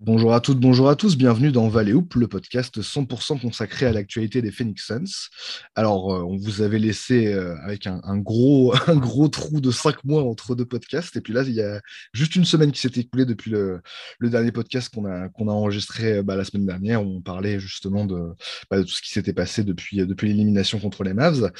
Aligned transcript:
Bonjour 0.00 0.34
à 0.34 0.40
toutes, 0.42 0.60
bonjour 0.60 0.90
à 0.90 0.94
tous, 0.94 1.16
bienvenue 1.16 1.50
dans 1.50 1.68
Valley 1.68 1.94
le 1.94 2.28
podcast 2.28 2.82
100% 2.82 3.40
consacré 3.40 3.86
à 3.86 3.92
l'actualité 3.92 4.42
des 4.42 4.50
Phoenix 4.50 4.84
Suns. 4.84 5.30
Alors, 5.74 6.14
euh, 6.14 6.22
on 6.22 6.36
vous 6.36 6.60
avait 6.60 6.78
laissé 6.78 7.32
euh, 7.32 7.56
avec 7.64 7.86
un, 7.86 8.18
gros, 8.18 8.74
un 8.88 8.96
gros 8.96 9.28
trou 9.28 9.62
de 9.62 9.70
cinq 9.70 10.04
mois 10.04 10.22
entre 10.22 10.54
deux 10.54 10.66
podcasts, 10.66 11.16
et 11.16 11.22
puis 11.22 11.32
là, 11.32 11.44
il 11.44 11.54
y 11.54 11.62
a 11.62 11.80
juste 12.12 12.36
une 12.36 12.44
semaine 12.44 12.72
qui 12.72 12.80
s'est 12.82 12.92
écoulée 12.94 13.24
depuis 13.24 13.50
le, 13.50 13.80
dernier 14.20 14.52
podcast 14.52 14.94
qu'on 14.94 15.06
a, 15.06 15.30
qu'on 15.30 15.48
a 15.48 15.52
enregistré 15.52 16.18
euh, 16.18 16.22
bah, 16.22 16.36
la 16.36 16.44
semaine 16.44 16.66
dernière, 16.66 17.02
où 17.02 17.16
on 17.16 17.22
parlait 17.22 17.58
justement 17.58 18.04
de, 18.04 18.34
bah, 18.70 18.82
tout 18.82 18.88
ce 18.88 19.00
qui 19.00 19.12
s'était 19.12 19.32
passé 19.32 19.64
depuis, 19.64 19.96
depuis 19.96 20.28
l'élimination 20.28 20.78
contre 20.78 21.04
les 21.04 21.14
Mavs. 21.14 21.50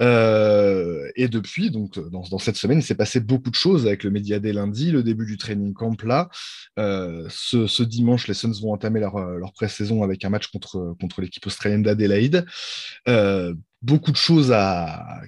et 0.00 1.28
depuis, 1.28 1.70
donc, 1.70 1.98
dans, 2.10 2.38
cette 2.38 2.56
semaine, 2.56 2.80
il 2.80 2.84
s'est 2.84 2.94
passé 2.94 3.20
beaucoup 3.20 3.48
de 3.48 3.54
choses 3.54 3.86
avec 3.86 4.04
le 4.04 4.10
Média 4.10 4.38
des 4.38 4.52
lundi, 4.52 4.90
le 4.90 5.02
début 5.02 5.24
du 5.24 5.38
training 5.38 5.72
camp 5.72 6.02
là, 6.02 6.28
ce 6.76 7.69
ce 7.70 7.82
dimanche, 7.82 8.28
les 8.28 8.34
Suns 8.34 8.52
vont 8.60 8.72
entamer 8.72 9.00
leur, 9.00 9.16
euh, 9.16 9.38
leur 9.38 9.52
pré-saison 9.52 10.02
avec 10.02 10.24
un 10.24 10.30
match 10.30 10.48
contre, 10.48 10.94
contre 11.00 11.20
l'équipe 11.20 11.46
australienne 11.46 11.82
d'Adélaïde. 11.82 12.44
Euh, 13.08 13.54
beaucoup 13.82 14.10
de 14.10 14.16
choses 14.16 14.54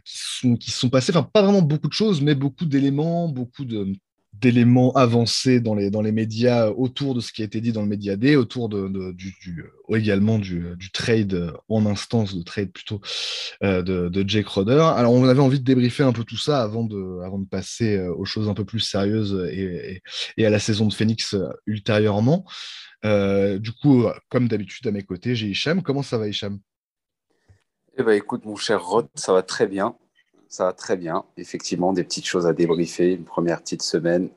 qui, 0.04 0.18
sont, 0.18 0.56
qui 0.56 0.70
sont 0.70 0.90
passées, 0.90 1.12
enfin 1.12 1.28
pas 1.32 1.42
vraiment 1.42 1.62
beaucoup 1.62 1.88
de 1.88 1.92
choses, 1.92 2.20
mais 2.20 2.34
beaucoup 2.34 2.66
d'éléments, 2.66 3.28
beaucoup 3.28 3.64
de, 3.64 3.94
d'éléments 4.32 4.92
avancés 4.92 5.60
dans 5.60 5.74
les, 5.74 5.90
dans 5.90 6.02
les 6.02 6.10
médias 6.10 6.68
autour 6.68 7.14
de 7.14 7.20
ce 7.20 7.32
qui 7.32 7.42
a 7.42 7.44
été 7.44 7.60
dit 7.60 7.72
dans 7.72 7.82
le 7.82 7.88
média 7.88 8.16
D, 8.16 8.34
autour 8.34 8.68
de, 8.68 9.12
du, 9.12 9.34
euh, 9.90 9.96
également 9.96 10.38
du, 10.38 10.74
du, 10.76 10.90
trade 10.90 11.52
en 11.68 11.86
instance, 11.86 12.34
de 12.34 12.42
trade 12.42 12.72
plutôt 12.72 13.00
euh, 13.62 13.82
de, 13.82 14.08
de, 14.08 14.28
Jake 14.28 14.48
Roder. 14.48 14.92
Alors 14.96 15.12
on 15.12 15.24
avait 15.24 15.40
envie 15.40 15.60
de 15.60 15.64
débriefer 15.64 16.02
un 16.02 16.12
peu 16.12 16.24
tout 16.24 16.38
ça 16.38 16.62
avant 16.62 16.84
de, 16.84 17.20
avant 17.24 17.38
de 17.38 17.46
passer 17.46 17.96
euh, 17.96 18.12
aux 18.14 18.24
choses 18.24 18.48
un 18.48 18.54
peu 18.54 18.64
plus 18.64 18.80
sérieuses 18.80 19.48
et, 19.52 20.02
et, 20.36 20.46
à 20.46 20.50
la 20.50 20.58
saison 20.58 20.86
de 20.86 20.92
Phoenix 20.92 21.36
ultérieurement. 21.66 22.44
du 23.04 23.72
coup, 23.80 24.06
comme 24.28 24.48
d'habitude 24.48 24.86
à 24.86 24.90
mes 24.90 25.02
côtés, 25.02 25.34
j'ai 25.36 25.48
Hicham. 25.48 25.82
Comment 25.82 26.02
ça 26.02 26.18
va 26.18 26.28
Hicham? 26.28 26.58
Eh 27.98 28.02
ben, 28.02 28.12
écoute, 28.12 28.44
mon 28.46 28.56
cher 28.56 28.82
Rod, 28.82 29.08
ça 29.14 29.32
va 29.32 29.42
très 29.42 29.66
bien 29.66 29.94
ça 30.52 30.66
va 30.66 30.72
très 30.74 30.98
bien. 30.98 31.24
Effectivement, 31.38 31.94
des 31.94 32.04
petites 32.04 32.26
choses 32.26 32.46
à 32.46 32.52
débriefer. 32.52 33.14
Une 33.14 33.24
première 33.24 33.62
petite 33.62 33.82
semaine, 33.82 34.28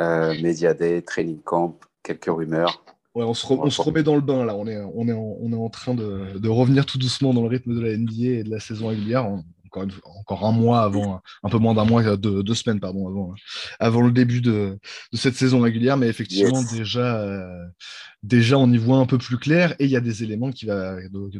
euh, 0.00 0.34
Media 0.40 0.72
Day, 0.72 1.02
Training 1.02 1.38
Camp, 1.42 1.78
quelques 2.02 2.30
rumeurs. 2.34 2.82
Ouais, 3.14 3.24
on 3.24 3.34
se, 3.34 3.46
remet 3.82 4.02
dans 4.02 4.16
le 4.16 4.22
bain 4.22 4.44
là. 4.44 4.56
On 4.56 4.66
est, 4.66 4.80
on 4.94 5.06
est, 5.06 5.12
en, 5.12 5.36
on 5.40 5.52
est 5.52 5.56
en 5.56 5.68
train 5.68 5.94
de, 5.94 6.38
de, 6.38 6.48
revenir 6.48 6.86
tout 6.86 6.98
doucement 6.98 7.34
dans 7.34 7.42
le 7.42 7.48
rythme 7.48 7.74
de 7.74 7.80
la 7.80 7.96
NBA 7.96 8.40
et 8.40 8.42
de 8.42 8.50
la 8.50 8.58
saison 8.58 8.88
régulière. 8.88 9.26
encore, 9.66 9.84
encore 10.18 10.46
un 10.46 10.52
mois 10.52 10.80
avant, 10.80 11.20
un 11.42 11.48
peu 11.50 11.58
moins 11.58 11.74
d'un 11.74 11.84
mois, 11.84 12.16
deux, 12.16 12.42
deux, 12.42 12.54
semaines 12.54 12.80
pardon, 12.80 13.06
avant, 13.06 13.34
avant 13.78 14.00
le 14.00 14.12
début 14.12 14.40
de, 14.40 14.78
de 15.12 15.16
cette 15.16 15.34
saison 15.34 15.60
régulière. 15.60 15.98
Mais 15.98 16.08
effectivement, 16.08 16.62
déjà, 16.62 17.20
euh, 17.20 17.66
déjà, 18.22 18.58
on 18.58 18.72
y 18.72 18.78
voit 18.78 18.96
un 18.96 19.06
peu 19.06 19.18
plus 19.18 19.36
clair 19.36 19.74
et 19.78 19.84
il 19.84 19.90
y 19.90 19.96
a 19.96 20.00
des 20.00 20.22
éléments 20.22 20.50
qui 20.50 20.64
va 20.64 20.96
de, 21.02 21.30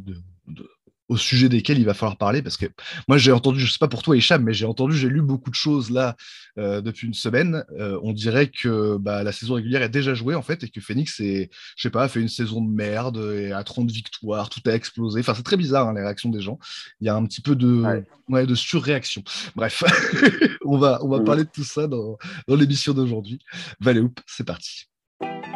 de, 0.47 0.69
au 1.09 1.17
sujet 1.17 1.49
desquels 1.49 1.79
il 1.79 1.85
va 1.85 1.95
falloir 1.95 2.17
parler 2.17 2.43
parce 2.43 2.57
que 2.57 2.67
moi 3.09 3.19
j'ai 3.19 3.33
entendu, 3.33 3.61
je 3.61 3.71
sais 3.71 3.79
pas 3.79 3.89
pour 3.89 4.03
toi 4.03 4.17
Hicham, 4.17 4.43
mais 4.43 4.55
j'ai 4.55 4.67
entendu, 4.67 4.97
j'ai 4.97 5.09
lu 5.09 5.21
beaucoup 5.21 5.51
de 5.51 5.55
choses 5.55 5.91
là 5.91 6.17
euh, 6.59 6.81
depuis 6.81 7.07
une 7.07 7.15
semaine. 7.15 7.65
Euh, 7.79 7.99
on 8.03 8.13
dirait 8.13 8.49
que 8.49 8.97
bah, 8.97 9.23
la 9.23 9.33
saison 9.33 9.55
régulière 9.55 9.83
est 9.83 9.89
déjà 9.89 10.15
jouée 10.15 10.35
en 10.35 10.43
fait 10.43 10.65
et 10.65 10.69
que 10.69 10.81
Phoenix 10.81 11.21
est, 11.21 11.51
je 11.77 11.83
sais 11.83 11.91
pas, 11.91 12.05
a 12.05 12.09
fait 12.09 12.21
une 12.21 12.29
saison 12.29 12.63
de 12.63 12.71
merde 12.71 13.19
et 13.37 13.53
à 13.53 13.63
30 13.63 13.91
victoires, 13.91 14.49
tout 14.49 14.63
a 14.67 14.73
explosé. 14.73 15.21
Enfin 15.21 15.35
c'est 15.35 15.43
très 15.43 15.57
bizarre 15.57 15.89
hein, 15.89 15.95
les 15.95 16.03
réactions 16.03 16.31
des 16.31 16.41
gens. 16.41 16.59
Il 17.01 17.07
y 17.07 17.11
a 17.11 17.15
un 17.15 17.25
petit 17.27 17.43
peu 17.43 17.55
de, 17.55 18.03
ouais. 18.29 18.47
de 18.47 18.55
surréaction. 18.55 19.23
Bref, 19.57 19.85
on 20.65 20.79
va 20.79 21.01
on 21.03 21.09
va 21.09 21.21
parler 21.21 21.45
de 21.45 21.51
tout 21.51 21.65
ça 21.65 21.87
dans, 21.87 22.17
dans 22.49 22.57
l'émission 22.57 22.95
d'aujourd'hui. 22.95 23.39
Valley 23.81 24.01
Hoop, 24.01 24.21
c'est 24.27 24.45
parti. 24.45 24.87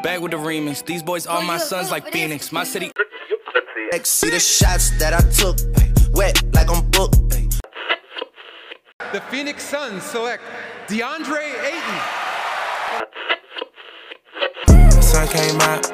Bag 0.02 0.20
with 0.20 0.30
the 0.30 0.38
remix. 0.38 0.82
These 0.82 1.02
boys 1.02 1.26
are 1.26 1.42
my 1.42 1.58
sons 1.58 1.90
like 1.90 2.12
Phoenix. 2.12 2.52
My 2.52 2.64
city. 2.64 2.92
See 4.08 4.30
the 4.30 4.40
shots 4.40 4.90
that 4.98 5.12
I 5.12 5.20
took, 5.30 5.58
wet 6.14 6.42
like 6.54 6.70
I'm 6.70 6.88
booked. 6.90 7.30
The 9.12 9.20
Phoenix 9.30 9.62
Suns 9.64 10.02
select 10.02 10.42
DeAndre 10.86 11.52
Ayton. 11.62 11.98
The 14.66 15.02
sun 15.02 15.28
came 15.28 15.60
out, 15.60 15.90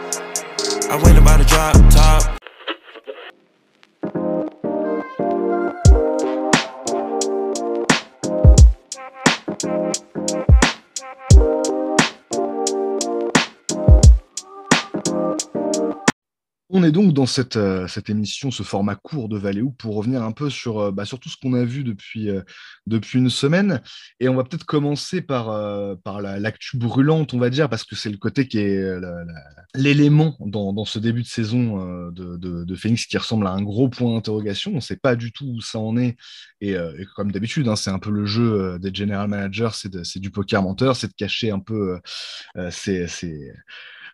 I 0.91 1.01
went 1.03 1.19
about 1.19 1.39
to 1.39 1.45
drop 1.45 1.75
top. 1.91 2.44
On 16.77 16.83
est 16.83 16.91
donc 16.91 17.13
dans 17.13 17.25
cette, 17.25 17.55
euh, 17.55 17.87
cette, 17.87 18.11
émission, 18.11 18.51
ce 18.51 18.65
format 18.65 18.97
court 18.97 19.29
de 19.29 19.39
Valéo, 19.39 19.71
pour 19.71 19.95
revenir 19.95 20.25
un 20.25 20.33
peu 20.33 20.51
sur, 20.51 20.81
euh, 20.81 20.91
bah, 20.91 21.05
tout 21.07 21.29
ce 21.29 21.37
qu'on 21.37 21.55
a 21.55 21.65
vu 21.65 21.85
depuis, 21.85 22.29
euh, 22.29 22.43
depuis 22.89 23.21
une 23.21 23.31
semaine. 23.31 23.81
Et 24.19 24.29
on 24.29 24.35
va 24.35 24.43
peut-être 24.43 24.67
commencer 24.67 25.23
par, 25.23 25.47
par 26.03 26.21
l'actu 26.21 26.77
brûlante, 26.77 27.33
on 27.33 27.39
va 27.39 27.49
dire, 27.49 27.69
parce 27.69 27.85
que 27.85 27.95
c'est 27.95 28.11
le 28.11 28.17
côté 28.17 28.49
qui 28.49 28.59
est 28.59 28.83
l'élément 29.77 30.37
dans, 30.41 30.73
dans, 30.73 30.85
ce 30.85 30.99
début 30.99 31.23
de 31.23 31.29
saison 31.29 32.11
de, 32.11 32.37
de, 32.37 32.75
Phoenix 32.75 33.07
qui 33.07 33.19
ressemble 33.19 33.47
à 33.47 33.51
un 33.51 33.63
gros 33.63 33.89
point 33.89 34.13
d'interrogation. 34.13 34.73
On 34.73 34.77
ne 34.77 34.81
sait 34.81 34.97
pas 34.97 35.15
du 35.15 35.31
tout 35.31 35.47
où 35.47 35.61
ça 35.61 35.79
en 35.79 35.97
est. 35.97 36.17
Et, 36.61 36.77
comme 37.15 37.31
d'habitude, 37.31 37.69
hein, 37.69 37.77
c'est 37.77 37.91
un 37.91 38.01
peu 38.01 38.11
le 38.11 38.27
jeu 38.27 38.81
des 38.81 38.93
general 38.93 39.29
managers, 39.29 39.71
c'est 39.73 40.19
du 40.19 40.31
poker 40.31 40.63
menteur, 40.63 40.97
c'est 40.97 41.09
de 41.09 41.15
cacher 41.15 41.53
un 41.53 41.61
peu 41.61 42.01
ces 42.71 43.07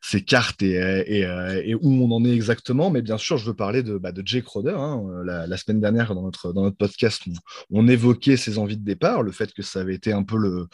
ses 0.00 0.22
cartes 0.22 0.62
et, 0.62 0.74
et, 1.06 1.26
euh, 1.26 1.62
et, 1.64 1.74
où 1.74 1.80
on 1.82 2.10
en 2.10 2.24
est 2.24 2.32
exactement. 2.32 2.90
Mais 2.90 3.02
bien 3.02 3.18
sûr, 3.18 3.36
je 3.36 3.46
veux 3.46 3.54
parler 3.54 3.82
de, 3.82 3.98
bah, 3.98 4.12
de 4.12 4.22
Jake 4.24 4.46
Roder. 4.46 4.76
Hein. 4.76 5.04
La, 5.24 5.46
la, 5.46 5.56
semaine 5.56 5.80
dernière, 5.80 6.14
dans 6.14 6.22
notre, 6.22 6.70
podcast, 6.70 7.22
on 7.70 7.86
évoquait 7.88 8.36
ses 8.36 8.58
envies 8.58 8.78
de 8.78 8.84
départ, 8.84 9.22
le 9.22 9.32
fait 9.32 9.52
que 9.52 9.62
ça 9.62 9.80
avait 9.80 9.94
été 9.94 10.12
un 10.12 10.22
peu 10.22 10.36
le 10.36 10.68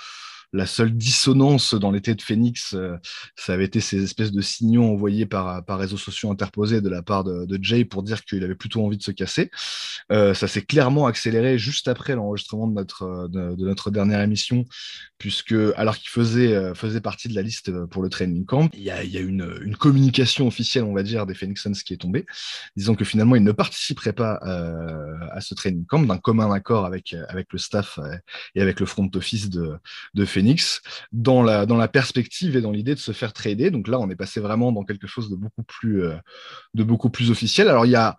la 0.57 0.67
seule 0.67 0.93
dissonance 0.93 1.75
dans 1.75 1.91
l'été 1.91 2.15
de 2.15 2.23
Phoenix, 2.23 2.75
euh, 2.75 2.97
ça 3.37 3.53
avait 3.53 3.67
été 3.67 3.81
ces 3.81 4.03
espèces 4.03 4.33
de 4.33 4.41
signaux 4.41 4.85
envoyés 4.85 5.27
par, 5.27 5.65
par 5.65 5.79
réseaux 5.79 5.99
sociaux 5.99 6.31
interposés 6.31 6.81
de 6.81 6.89
la 6.89 7.03
part 7.03 7.25
de, 7.25 7.59
Jay 7.61 7.85
pour 7.85 8.03
dire 8.03 8.25
qu'il 8.25 8.43
avait 8.45 8.55
plutôt 8.55 8.85
envie 8.85 8.97
de 8.97 9.03
se 9.03 9.11
casser. 9.11 9.51
Euh, 10.13 10.35
ça 10.35 10.49
s'est 10.49 10.63
clairement 10.63 11.07
accéléré 11.07 11.59
juste 11.59 11.89
après 11.89 12.15
l'enregistrement 12.15 12.67
de 12.67 12.75
notre, 12.75 13.29
de, 13.29 13.65
notre 13.65 13.91
dernière 13.91 14.21
émission, 14.21 14.65
puisque 15.19 15.55
alors 15.77 15.97
qu'il 15.97 16.11
faisait, 16.11 16.55
euh, 16.55 16.75
faisait 16.75 17.01
partie 17.01 17.29
de 17.29 17.35
la 17.35 17.43
liste 17.43 17.71
pour 17.87 18.03
le 18.03 18.09
training 18.09 18.45
camp, 18.45 18.69
il 18.75 18.83
y 18.83 18.91
a, 18.91 19.03
une, 19.03 19.77
communication 19.79 20.47
officielle, 20.47 20.85
on 20.85 20.95
va 20.95 21.03
dire, 21.03 21.27
des 21.27 21.35
Phoenix 21.35 21.63
Suns 21.63 21.73
qui 21.73 21.93
est 21.93 21.99
tombée, 21.99 22.25
disant 22.77 22.95
que 22.95 23.05
finalement 23.05 23.37
il 23.37 23.45
ne 23.45 23.53
participerait 23.53 24.15
pas 24.15 24.35
à 25.33 25.41
ce 25.41 25.55
training 25.55 25.85
camp 25.85 26.03
d'un 26.03 26.19
commun 26.19 26.51
accord 26.53 26.87
avec, 26.87 27.15
avec 27.29 27.53
le 27.53 27.59
staff 27.59 27.99
et 28.55 28.63
avec 28.63 28.81
le 28.81 28.87
front 28.87 29.11
office 29.15 29.51
de, 29.51 29.75
de 30.15 30.25
Phoenix 30.25 30.46
Dans 31.13 31.43
la, 31.43 31.89
perspective 31.89 32.57
et 32.57 32.61
dans 32.61 32.73
l'idée 32.73 32.95
de 32.95 33.01
se 33.01 33.13
faire 33.13 33.33
trader. 33.33 33.71
Donc 33.71 33.89
là, 33.89 33.99
on 33.99 34.11
est 34.11 34.17
passé 34.17 34.41
vraiment 34.41 34.73
dans 34.73 34.85
quelque 34.85 35.07
chose 35.07 35.31
de 35.31 35.37
beaucoup 35.37 35.63
plus, 35.63 36.03
euh, 36.03 37.31
officiel. 37.31 37.69
Alors, 37.69 37.87
il 37.87 37.93
y 37.93 37.97
a, 37.97 38.17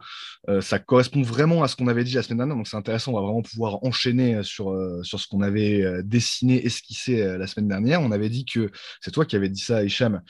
euh, 0.50 0.62
ça 0.62 0.80
correspond 0.80 1.22
vraiment 1.22 1.64
à 1.64 1.68
ce 1.68 1.76
qu'on 1.76 1.88
avait 1.88 2.04
dit 2.04 2.14
la 2.14 2.24
semaine 2.24 2.38
dernière, 2.40 2.56
donc 2.56 2.68
c'est 2.68 2.78
intéressant. 2.78 3.12
On 3.12 3.16
va 3.16 3.22
vraiment 3.22 3.42
pouvoir 3.42 3.84
enchaîner 3.84 4.42
sur, 4.44 4.72
euh, 4.72 5.02
sur 5.04 5.20
ce 5.20 5.28
qu'on 5.28 5.42
avait 5.42 5.84
dessiné, 6.04 6.66
esquissé 6.66 7.38
la 7.38 7.48
semaine 7.48 7.68
dernière. 7.68 8.02
On 8.02 8.12
avait 8.12 8.30
dit 8.30 8.46
que 8.46 8.72
c'est 9.02 9.12
toi 9.12 9.26
qui 9.26 9.36
avais 9.36 9.50
dit 9.50 9.60
ça, 9.60 9.84
Hicham, 9.84 10.22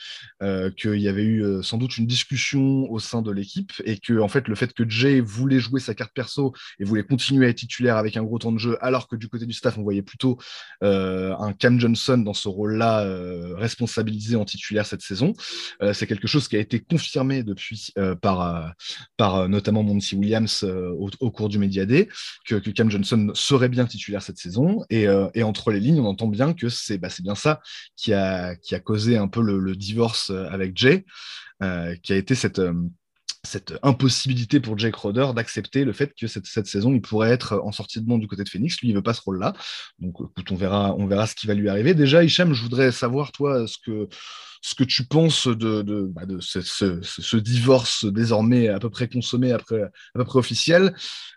qu'il 0.76 1.00
y 1.00 1.08
avait 1.08 1.24
eu 1.24 1.62
sans 1.62 1.78
doute 1.78 1.96
une 1.96 2.06
discussion 2.06 2.90
au 2.90 2.98
sein 2.98 3.22
de 3.22 3.30
l'équipe 3.30 3.72
et 3.84 3.98
que, 3.98 4.20
en 4.20 4.28
fait, 4.28 4.48
le 4.48 4.54
fait 4.54 4.72
que 4.72 4.88
Jay 4.88 5.20
voulait 5.20 5.60
jouer 5.60 5.80
sa 5.80 5.94
carte 5.94 6.12
perso 6.12 6.54
et 6.78 6.84
voulait 6.84 7.04
continuer 7.04 7.46
à 7.46 7.48
être 7.50 7.58
titulaire 7.58 7.96
avec 7.96 8.16
un 8.16 8.22
gros 8.22 8.38
temps 8.38 8.52
de 8.52 8.58
jeu, 8.58 8.76
alors 8.80 9.08
que 9.08 9.16
du 9.16 9.28
côté 9.28 9.46
du 9.46 9.52
staff, 9.52 9.78
on 9.78 9.82
voyait 9.82 10.02
plutôt 10.02 10.38
un 10.80 11.52
Cam 11.52 11.77
Johnson 11.80 12.18
dans 12.18 12.34
ce 12.34 12.48
rôle-là 12.48 13.04
euh, 13.04 13.54
responsabilisé 13.56 14.36
en 14.36 14.44
titulaire 14.44 14.86
cette 14.86 15.02
saison. 15.02 15.32
Euh, 15.82 15.92
c'est 15.92 16.06
quelque 16.06 16.28
chose 16.28 16.48
qui 16.48 16.56
a 16.56 16.58
été 16.58 16.80
confirmé 16.80 17.42
depuis 17.42 17.88
euh, 17.98 18.14
par, 18.14 18.74
notamment 19.48 19.82
Monty 19.82 20.16
Williams 20.16 20.64
au, 20.64 21.30
cours 21.30 21.48
du 21.48 21.58
Media 21.58 21.86
Day, 21.86 22.08
que, 22.46 22.56
Cam 22.56 22.90
Johnson 22.90 23.30
serait 23.34 23.68
bien 23.68 23.86
titulaire 23.86 24.22
cette 24.22 24.38
saison. 24.38 24.84
Et, 24.90 25.08
entre 25.42 25.70
les 25.70 25.80
lignes, 25.80 26.00
on 26.00 26.06
entend 26.06 26.28
bien 26.28 26.52
que 26.52 26.68
c'est 26.68 26.98
bah, 26.98 27.08
bien 27.20 27.34
ça 27.34 27.60
qui 27.96 28.12
a, 28.12 28.56
causé 28.84 29.16
un 29.16 29.28
peu 29.28 29.42
le 29.42 29.76
divorce 29.76 30.30
avec 30.30 30.76
Jay, 30.76 31.04
qui 31.60 32.12
a 32.12 32.16
été 32.16 32.34
cette 32.34 32.60
cette 33.44 33.74
impossibilité 33.82 34.60
pour 34.60 34.78
Jake 34.78 34.96
Roder 34.96 35.28
d'accepter 35.34 35.84
le 35.84 35.92
fait 35.92 36.12
que 36.18 36.26
cette, 36.26 36.46
cette, 36.46 36.66
saison, 36.66 36.92
il 36.92 37.00
pourrait 37.00 37.30
être 37.30 37.60
en 37.62 37.72
sortie 37.72 38.00
de 38.00 38.08
monde 38.08 38.20
du 38.20 38.26
côté 38.26 38.44
de 38.44 38.48
Phoenix. 38.48 38.80
Lui, 38.80 38.88
il 38.88 38.94
veut 38.94 39.02
pas 39.02 39.14
ce 39.14 39.22
rôle-là. 39.22 39.54
Donc, 39.98 40.16
écoute, 40.20 40.50
on 40.50 40.56
verra, 40.56 40.94
on 40.96 41.06
verra 41.06 41.26
ce 41.26 41.34
qui 41.34 41.46
va 41.46 41.54
lui 41.54 41.68
arriver. 41.68 41.94
Déjà, 41.94 42.24
Hicham, 42.24 42.52
je 42.52 42.62
voudrais 42.62 42.92
savoir, 42.92 43.32
toi, 43.32 43.66
ce 43.66 43.76
que, 43.84 44.08
ce 44.60 44.74
que 44.74 44.84
tu 44.84 45.04
penses 45.04 45.46
de, 45.46 45.82
de, 45.82 46.02
bah, 46.02 46.26
de 46.26 46.40
ce, 46.40 46.60
ce, 46.60 47.00
ce, 47.02 47.36
divorce 47.36 48.04
désormais 48.04 48.68
à 48.68 48.80
peu 48.80 48.90
près 48.90 49.08
consommé, 49.08 49.52
après, 49.52 49.82
à 49.82 49.90
peu 50.14 50.24
près 50.24 50.38
officiel. 50.38 50.94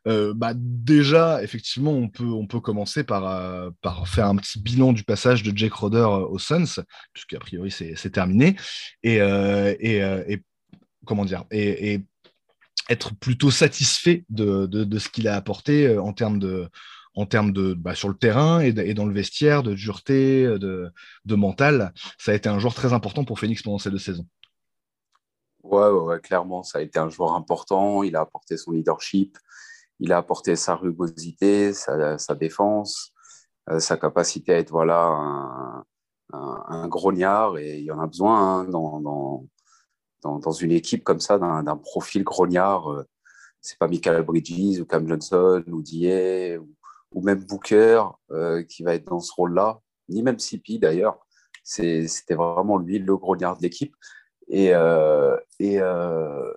Euh, 0.07 0.33
bah, 0.35 0.53
déjà, 0.55 1.43
effectivement, 1.43 1.93
on 1.93 2.09
peut, 2.09 2.25
on 2.25 2.47
peut 2.47 2.59
commencer 2.59 3.03
par, 3.03 3.27
euh, 3.27 3.69
par 3.81 4.07
faire 4.07 4.25
un 4.25 4.35
petit 4.37 4.59
bilan 4.59 4.93
du 4.93 5.03
passage 5.03 5.43
de 5.43 5.55
Jake 5.55 5.73
Roder 5.73 6.07
aux 6.29 6.39
Suns, 6.39 6.83
puisqu'à 7.13 7.39
priori 7.39 7.69
c'est 7.71 8.09
terminé. 8.09 8.55
Et, 9.03 9.17
et, 9.17 9.97
et, 10.27 10.43
comment 11.05 11.25
dire 11.25 11.45
et, 11.51 12.01
être 12.89 13.13
plutôt 13.15 13.51
satisfait 13.51 14.25
de, 14.29 14.65
de, 14.65 14.99
ce 14.99 15.07
qu'il 15.07 15.27
a 15.27 15.35
apporté 15.35 15.97
en 15.97 16.13
termes 16.13 16.39
de 16.39 16.67
en 17.13 17.25
termes 17.25 17.51
de 17.51 17.73
bah, 17.73 17.95
sur 17.95 18.09
le 18.09 18.15
terrain 18.15 18.59
et, 18.59 18.93
dans 18.93 19.05
le 19.05 19.13
vestiaire, 19.13 19.63
de 19.63 19.73
dureté, 19.73 20.45
de, 20.45 20.91
de, 21.25 21.35
mental. 21.35 21.93
Ça 22.17 22.31
a 22.31 22.35
été 22.35 22.49
un 22.49 22.57
joueur 22.57 22.73
très 22.73 22.93
important 22.93 23.23
pour 23.23 23.39
Phoenix 23.39 23.61
pendant 23.61 23.77
ces 23.77 23.91
deux 23.91 23.97
saisons. 23.97 24.25
Ouais, 25.63 25.89
ouais, 25.89 26.19
clairement, 26.19 26.63
ça 26.63 26.79
a 26.79 26.81
été 26.81 26.99
un 26.99 27.09
joueur 27.09 27.33
important. 27.33 28.03
Il 28.03 28.15
a 28.15 28.21
apporté 28.21 28.57
son 28.57 28.71
leadership, 28.71 29.37
il 29.99 30.11
a 30.11 30.17
apporté 30.17 30.55
sa 30.55 30.75
rugosité, 30.75 31.73
sa, 31.73 32.17
défense, 32.35 33.13
euh, 33.69 33.79
sa 33.79 33.97
capacité 33.97 34.53
à 34.53 34.57
être 34.57 34.71
voilà 34.71 35.83
un, 36.33 36.87
grognard 36.87 37.57
et 37.57 37.77
il 37.79 37.85
y 37.85 37.91
en 37.91 37.99
a 37.99 38.07
besoin 38.07 38.61
hein, 38.61 38.63
dans, 38.65 39.45
dans, 40.21 40.51
une 40.51 40.71
équipe 40.71 41.03
comme 41.03 41.19
ça 41.19 41.37
d'un 41.37 41.77
profil 41.77 42.23
grognard. 42.23 42.91
Euh, 42.91 43.03
c'est 43.61 43.77
pas 43.77 43.87
Michael 43.87 44.23
Bridges 44.23 44.79
ou 44.81 44.85
Cam 44.85 45.07
Johnson 45.07 45.63
ou 45.67 45.81
D.A. 45.81 46.59
ou 47.11 47.21
même 47.21 47.43
Booker 47.43 48.03
euh, 48.31 48.63
qui 48.63 48.83
va 48.83 48.95
être 48.95 49.05
dans 49.05 49.19
ce 49.19 49.31
rôle-là, 49.33 49.79
ni 50.09 50.23
même 50.23 50.39
CP 50.39 50.79
d'ailleurs. 50.79 51.19
C'était 51.63 52.33
vraiment 52.33 52.79
lui 52.79 52.97
le 52.97 53.15
grognard 53.15 53.57
de 53.57 53.61
l'équipe. 53.61 53.95
Et, 54.47 54.73
euh, 54.73 55.37
euh, 55.61 56.53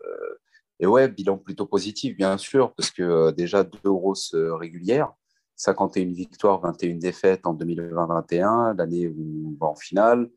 et, 0.81 0.87
ouais, 0.87 1.09
bilan 1.09 1.37
plutôt 1.37 1.67
positif, 1.67 2.17
bien 2.17 2.39
sûr, 2.39 2.73
parce 2.75 2.91
que 2.91 3.31
déjà 3.33 3.63
deux 3.63 3.93
grosses 3.93 4.35
régulières, 4.35 5.13
51 5.57 6.13
victoires, 6.13 6.61
21 6.61 6.97
défaites 6.97 7.47
en 7.47 7.55
2020-21, 7.55 8.77
l'année 8.77 9.09
où 9.09 9.55
on 9.55 9.65
va 9.65 9.71
en 9.71 9.77
finale. 9.77 10.31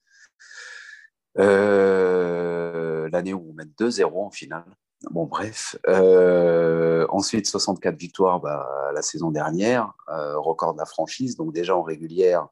L'année 1.37 3.33
où 3.33 3.47
on 3.49 3.53
met 3.53 3.65
2-0 3.65 4.25
en 4.25 4.31
finale. 4.31 4.65
Bon, 5.11 5.25
bref. 5.25 5.77
Euh, 5.87 7.05
ensuite, 7.09 7.45
64 7.45 7.95
victoires 7.97 8.39
bah, 8.39 8.67
la 8.93 9.01
saison 9.03 9.29
dernière, 9.29 9.93
euh, 10.09 10.37
record 10.39 10.73
de 10.73 10.79
la 10.79 10.85
franchise, 10.85 11.37
donc 11.37 11.53
déjà 11.53 11.75
en 11.75 11.83
régulière. 11.83 12.47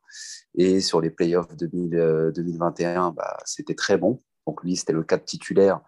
Et 0.53 0.79
sur 0.79 1.01
les 1.01 1.09
playoffs 1.09 1.55
2000, 1.55 2.31
2021, 2.35 3.07
euh, 3.07 3.11
bah, 3.11 3.37
c'était 3.45 3.73
très 3.73 3.97
bon. 3.97 4.21
Donc 4.45 4.63
lui, 4.63 4.75
c'était 4.75 4.93
le 4.93 5.03
cas 5.03 5.17
titulaire, 5.17 5.81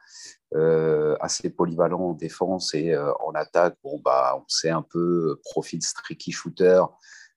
assez 1.21 1.51
polyvalent 1.51 1.99
en 1.99 2.13
défense 2.13 2.73
et 2.73 2.97
en 2.97 3.31
attaque. 3.35 3.77
Bon, 3.83 4.01
bah, 4.03 4.35
on 4.35 4.45
sait 4.47 4.71
un 4.71 4.81
peu 4.81 5.39
profil 5.43 5.83
streaky 5.83 6.31
shooter, 6.31 6.81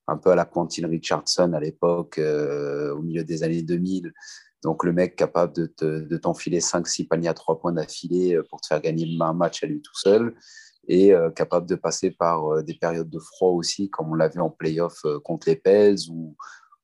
un 0.07 0.17
peu 0.17 0.31
à 0.31 0.35
la 0.35 0.45
Quentin 0.45 0.87
Richardson 0.87 1.53
à 1.53 1.59
l'époque, 1.59 2.19
au 2.19 3.01
milieu 3.03 3.23
des 3.23 3.43
années 3.43 3.61
2000. 3.61 4.11
Donc, 4.63 4.83
le 4.83 4.93
mec 4.93 5.15
capable 5.15 5.53
de, 5.53 6.17
t'enfiler 6.17 6.59
5-6 6.59 7.07
paniers 7.07 7.29
à 7.29 7.33
3 7.33 7.59
points 7.59 7.73
d'affilée 7.73 8.35
euh, 8.35 8.43
pour 8.49 8.61
te 8.61 8.67
faire 8.67 8.81
gagner 8.81 9.07
un 9.19 9.33
match 9.33 9.63
à 9.63 9.67
lui 9.67 9.81
tout 9.81 9.95
seul 9.95 10.35
et 10.87 11.13
euh, 11.13 11.29
capable 11.29 11.67
de 11.67 11.75
passer 11.75 12.11
par 12.11 12.45
euh, 12.51 12.63
des 12.63 12.73
périodes 12.75 13.09
de 13.09 13.19
froid 13.19 13.51
aussi, 13.51 13.89
comme 13.89 14.11
on 14.11 14.15
l'a 14.15 14.27
vu 14.27 14.39
en 14.39 14.49
playoff 14.49 15.03
contre 15.23 15.49
les 15.49 15.55
Pels 15.55 15.97
ou, 16.09 16.35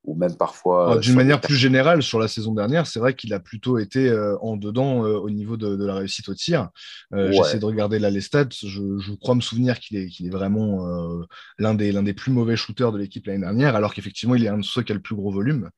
ou 0.03 0.15
même 0.15 0.35
parfois. 0.35 0.95
Euh, 0.95 0.99
d'une 0.99 1.15
manière 1.15 1.41
plus 1.41 1.55
générale, 1.55 2.01
sur 2.01 2.17
la 2.17 2.27
saison 2.27 2.53
dernière, 2.53 2.87
c'est 2.87 2.99
vrai 2.99 3.13
qu'il 3.13 3.33
a 3.33 3.39
plutôt 3.39 3.77
été 3.77 4.07
euh, 4.09 4.37
en 4.41 4.55
dedans 4.55 5.05
euh, 5.05 5.17
au 5.17 5.29
niveau 5.29 5.57
de, 5.57 5.85
la 5.85 5.95
réussite 5.95 6.29
au 6.29 6.33
tir. 6.33 6.69
J'essaie 7.11 7.59
de 7.59 7.65
regarder 7.65 7.99
là 7.99 8.09
les 8.09 8.21
stats. 8.21 8.49
Je, 8.51 9.13
crois 9.15 9.35
me 9.35 9.41
souvenir 9.41 9.79
qu'il 9.79 9.97
est, 9.97 10.21
est 10.21 10.29
vraiment 10.29 10.87
l'un 11.59 11.73
des, 11.73 11.91
des 11.91 12.13
plus 12.13 12.31
mauvais 12.31 12.55
shooters 12.55 12.91
de 12.91 12.97
l'équipe 12.97 13.25
l'année 13.25 13.41
dernière, 13.41 13.75
alors 13.75 13.93
qu'effectivement, 13.93 14.35
il 14.35 14.45
est 14.45 14.49
un 14.49 14.57
de 14.57 14.63
ceux 14.63 14.81
qui 14.81 14.91
a 14.91 14.95
le 14.95 15.01
plus 15.01 15.15
gros 15.15 15.31
volume. 15.31 15.69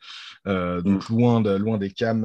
donc, 0.46 1.10
mm. 1.10 1.14
loin, 1.14 1.42
de, 1.42 1.56
loin 1.56 1.78
des 1.78 1.90
Cam 1.90 2.24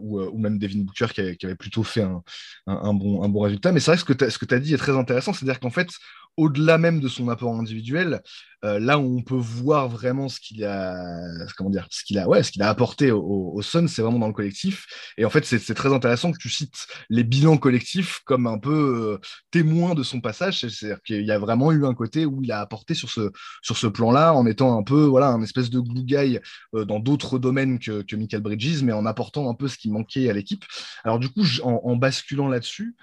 ou, 0.00 0.20
ou, 0.20 0.38
même 0.38 0.58
Devin 0.58 0.80
Booker 0.80 1.06
qui 1.12 1.46
avait, 1.46 1.54
plutôt 1.54 1.82
fait 1.82 2.02
un, 2.02 2.22
un, 2.66 2.94
bon, 2.94 3.22
un 3.22 3.28
bon 3.28 3.40
résultat. 3.40 3.72
Mais 3.72 3.80
c'est 3.80 3.90
vrai 3.90 3.96
que 3.96 4.00
ce 4.30 4.38
que 4.38 4.46
tu 4.46 4.54
as, 4.54 4.56
as 4.56 4.60
dit 4.60 4.74
est 4.74 4.78
très 4.78 4.96
intéressant. 4.96 5.32
C'est-à-dire 5.32 5.60
qu'en 5.60 5.70
fait, 5.70 5.88
au-delà 6.36 6.78
même 6.78 7.00
de 7.00 7.08
son 7.08 7.28
apport 7.28 7.54
individuel, 7.54 8.22
euh, 8.64 8.78
là 8.78 8.98
où 8.98 9.18
on 9.18 9.22
peut 9.22 9.34
voir 9.34 9.88
vraiment 9.88 10.28
ce 10.28 10.40
qu'il 10.40 10.64
a, 10.64 11.14
comment 11.56 11.70
dire, 11.70 11.86
ce 11.90 12.04
qu'il 12.04 12.18
a, 12.18 12.28
ouais, 12.28 12.42
ce 12.42 12.50
qu'il 12.50 12.62
a 12.62 12.68
apporté 12.68 13.10
au, 13.10 13.60
Sun, 13.62 13.88
c'est 13.88 14.02
vraiment 14.02 14.18
dans 14.18 14.26
le 14.26 14.32
collectif. 14.32 14.86
Et 15.16 15.24
en 15.24 15.30
fait, 15.30 15.44
c'est 15.44 15.74
très 15.74 15.92
intéressant 15.92 16.32
que 16.32 16.38
tu 16.38 16.50
cites 16.50 16.86
les 17.08 17.24
bilans 17.24 17.56
collectifs 17.56 18.20
comme 18.24 18.46
un 18.46 18.58
peu 18.58 19.20
euh, 19.20 19.26
témoin 19.50 19.94
de 19.94 20.02
son 20.02 20.20
passage. 20.20 20.60
C'est-à-dire 20.60 21.02
qu'il 21.02 21.24
y 21.24 21.30
a 21.30 21.38
vraiment 21.38 21.72
eu 21.72 21.86
un 21.86 21.94
côté 21.94 22.26
où 22.26 22.42
il 22.42 22.52
a 22.52 22.60
apporté 22.60 22.94
sur 22.94 23.10
ce, 23.10 23.32
sur 23.62 23.76
ce 23.76 23.86
plan-là, 23.86 24.34
en 24.34 24.46
étant 24.46 24.78
un 24.78 24.82
peu, 24.82 25.04
voilà, 25.04 25.28
un 25.28 25.42
espèce 25.42 25.70
de 25.70 25.80
glue 25.80 26.04
guy 26.04 26.38
euh, 26.74 26.84
dans 26.84 27.00
d'autres 27.00 27.38
domaines 27.38 27.78
que, 27.78 28.02
que 28.02 28.16
Michael 28.16 28.42
Bridges, 28.42 28.82
mais 28.82 28.92
en 28.92 29.06
apportant 29.06 29.48
un 29.48 29.54
peu 29.54 29.68
ce 29.68 29.78
qui 29.78 29.90
manquait 29.90 30.28
à 30.28 30.32
l'équipe. 30.32 30.64
Alors 31.04 31.18
du 31.18 31.28
coup, 31.28 31.44
en 31.62 31.96
basculant 31.96 32.48
là-dessus 32.48 32.96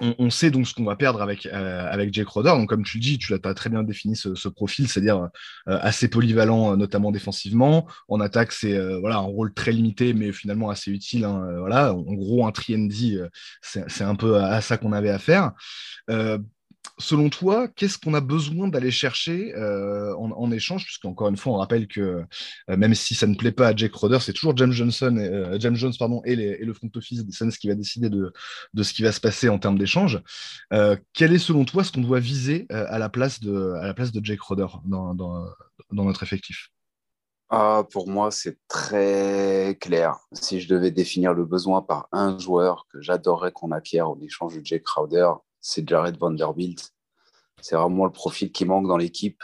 on, 0.00 0.30
sait 0.30 0.50
donc 0.50 0.66
ce 0.66 0.74
qu'on 0.74 0.84
va 0.84 0.96
perdre 0.96 1.22
avec, 1.22 1.46
euh, 1.46 1.90
avec 1.90 2.12
Jake 2.12 2.28
Roder. 2.28 2.50
Donc, 2.50 2.68
comme 2.68 2.84
tu 2.84 2.98
le 2.98 3.02
dis, 3.02 3.18
tu 3.18 3.34
as 3.34 3.54
très 3.54 3.70
bien 3.70 3.82
défini 3.82 4.14
ce, 4.16 4.48
profil, 4.48 4.88
c'est-à-dire 4.88 5.28
euh, 5.68 5.78
assez 5.80 6.08
polyvalent, 6.08 6.72
euh, 6.72 6.76
notamment 6.76 7.10
défensivement. 7.10 7.86
En 8.08 8.20
attaque, 8.20 8.52
c'est 8.52 8.78
voilà, 9.00 9.16
un 9.16 9.20
rôle 9.20 9.54
très 9.54 9.72
limité, 9.72 10.12
mais 10.12 10.32
finalement 10.32 10.70
assez 10.70 10.90
utile. 10.90 11.24
Hein, 11.24 11.56
voilà. 11.58 11.94
En 11.94 12.14
gros, 12.14 12.46
un 12.46 12.52
tri 12.52 12.76
c'est 13.62 14.04
un 14.04 14.14
peu 14.16 14.36
à, 14.36 14.60
ça 14.60 14.76
qu'on 14.76 14.92
avait 14.92 15.10
affaire 15.10 15.52
selon 16.98 17.28
toi, 17.28 17.68
qu'est-ce 17.68 17.98
qu'on 17.98 18.14
a 18.14 18.20
besoin 18.20 18.68
d'aller 18.68 18.90
chercher 18.90 19.54
euh, 19.54 20.14
en, 20.16 20.50
échange? 20.50 20.84
Puisqu'encore 20.84 21.28
une 21.28 21.36
fois, 21.36 21.52
on 21.52 21.56
rappelle 21.56 21.86
que 21.86 22.00
euh, 22.70 22.76
même 22.76 22.94
si 22.94 23.14
ça 23.14 23.26
ne 23.26 23.34
plaît 23.34 23.52
pas 23.52 23.68
à 23.68 23.76
Jake 23.76 23.94
Roder, 23.94 24.18
c'est 24.20 24.32
toujours 24.32 24.56
James 24.56 24.72
Johnson, 24.72 25.16
et, 25.16 25.28
euh, 25.28 25.58
James 25.60 25.76
Jones 25.76 25.92
pardon, 25.98 26.22
et, 26.24 26.36
le 26.36 26.72
front 26.74 26.90
office 26.94 27.24
des 27.24 27.32
Suns 27.32 27.50
qui 27.50 27.68
va 27.68 27.74
décider 27.74 28.10
de, 28.10 28.32
ce 28.82 28.92
qui 28.92 29.02
va 29.02 29.12
se 29.12 29.20
passer 29.20 29.48
en 29.48 29.58
termes 29.58 29.78
d'échange. 29.78 30.20
quel 31.12 31.32
est 31.32 31.38
selon 31.38 31.64
toi 31.64 31.84
ce 31.84 31.92
qu'on 31.92 32.00
doit 32.00 32.20
viser 32.20 32.66
à, 32.70 32.98
la 32.98 33.08
place 33.08 33.40
de, 33.40 33.74
Jake 34.22 34.40
Roder 34.40 34.66
dans, 34.84 35.14
dans, 35.14 35.44
notre 35.90 36.22
effectif? 36.22 36.70
Ah, 37.48 37.84
pour 37.92 38.08
moi, 38.08 38.32
c'est 38.32 38.58
très 38.66 39.78
clair. 39.80 40.18
Si 40.32 40.60
je 40.60 40.68
devais 40.68 40.90
définir 40.90 41.32
le 41.32 41.44
besoin 41.44 41.80
par 41.80 42.08
un 42.10 42.36
joueur 42.38 42.86
que 42.90 43.00
j'adorerais 43.00 43.52
qu'on 43.52 43.70
acquiert 43.70 44.10
en 44.10 44.20
échange 44.20 44.56
de 44.56 44.64
Jake 44.64 44.82
Crowder, 44.82 45.30
c'est 45.66 45.86
Jared 45.88 46.16
Vanderbilt. 46.16 46.92
C'est 47.60 47.74
vraiment 47.74 48.04
le 48.04 48.12
profil 48.12 48.52
qui 48.52 48.64
manque 48.64 48.86
dans 48.86 48.96
l'équipe. 48.96 49.42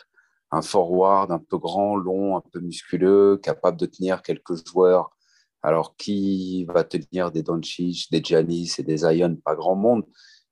Un 0.53 0.63
forward 0.63 1.33
un 1.33 1.39
peu 1.39 1.59
grand, 1.59 1.97
long, 1.97 2.37
un 2.37 2.43
peu 2.53 2.61
musculeux, 2.61 3.39
capable 3.43 3.79
de 3.79 3.87
tenir 3.87 4.23
quelques 4.23 4.67
joueurs. 4.67 5.17
Alors, 5.63 5.97
qui 5.97 6.65
va 6.67 6.85
tenir 6.85 7.33
des 7.33 7.43
Doncic, 7.43 8.11
des 8.13 8.23
Giannis 8.23 8.75
et 8.79 8.83
des 8.83 8.99
Zion? 8.99 9.37
Pas 9.45 9.57
grand 9.57 9.75
monde. 9.75 10.05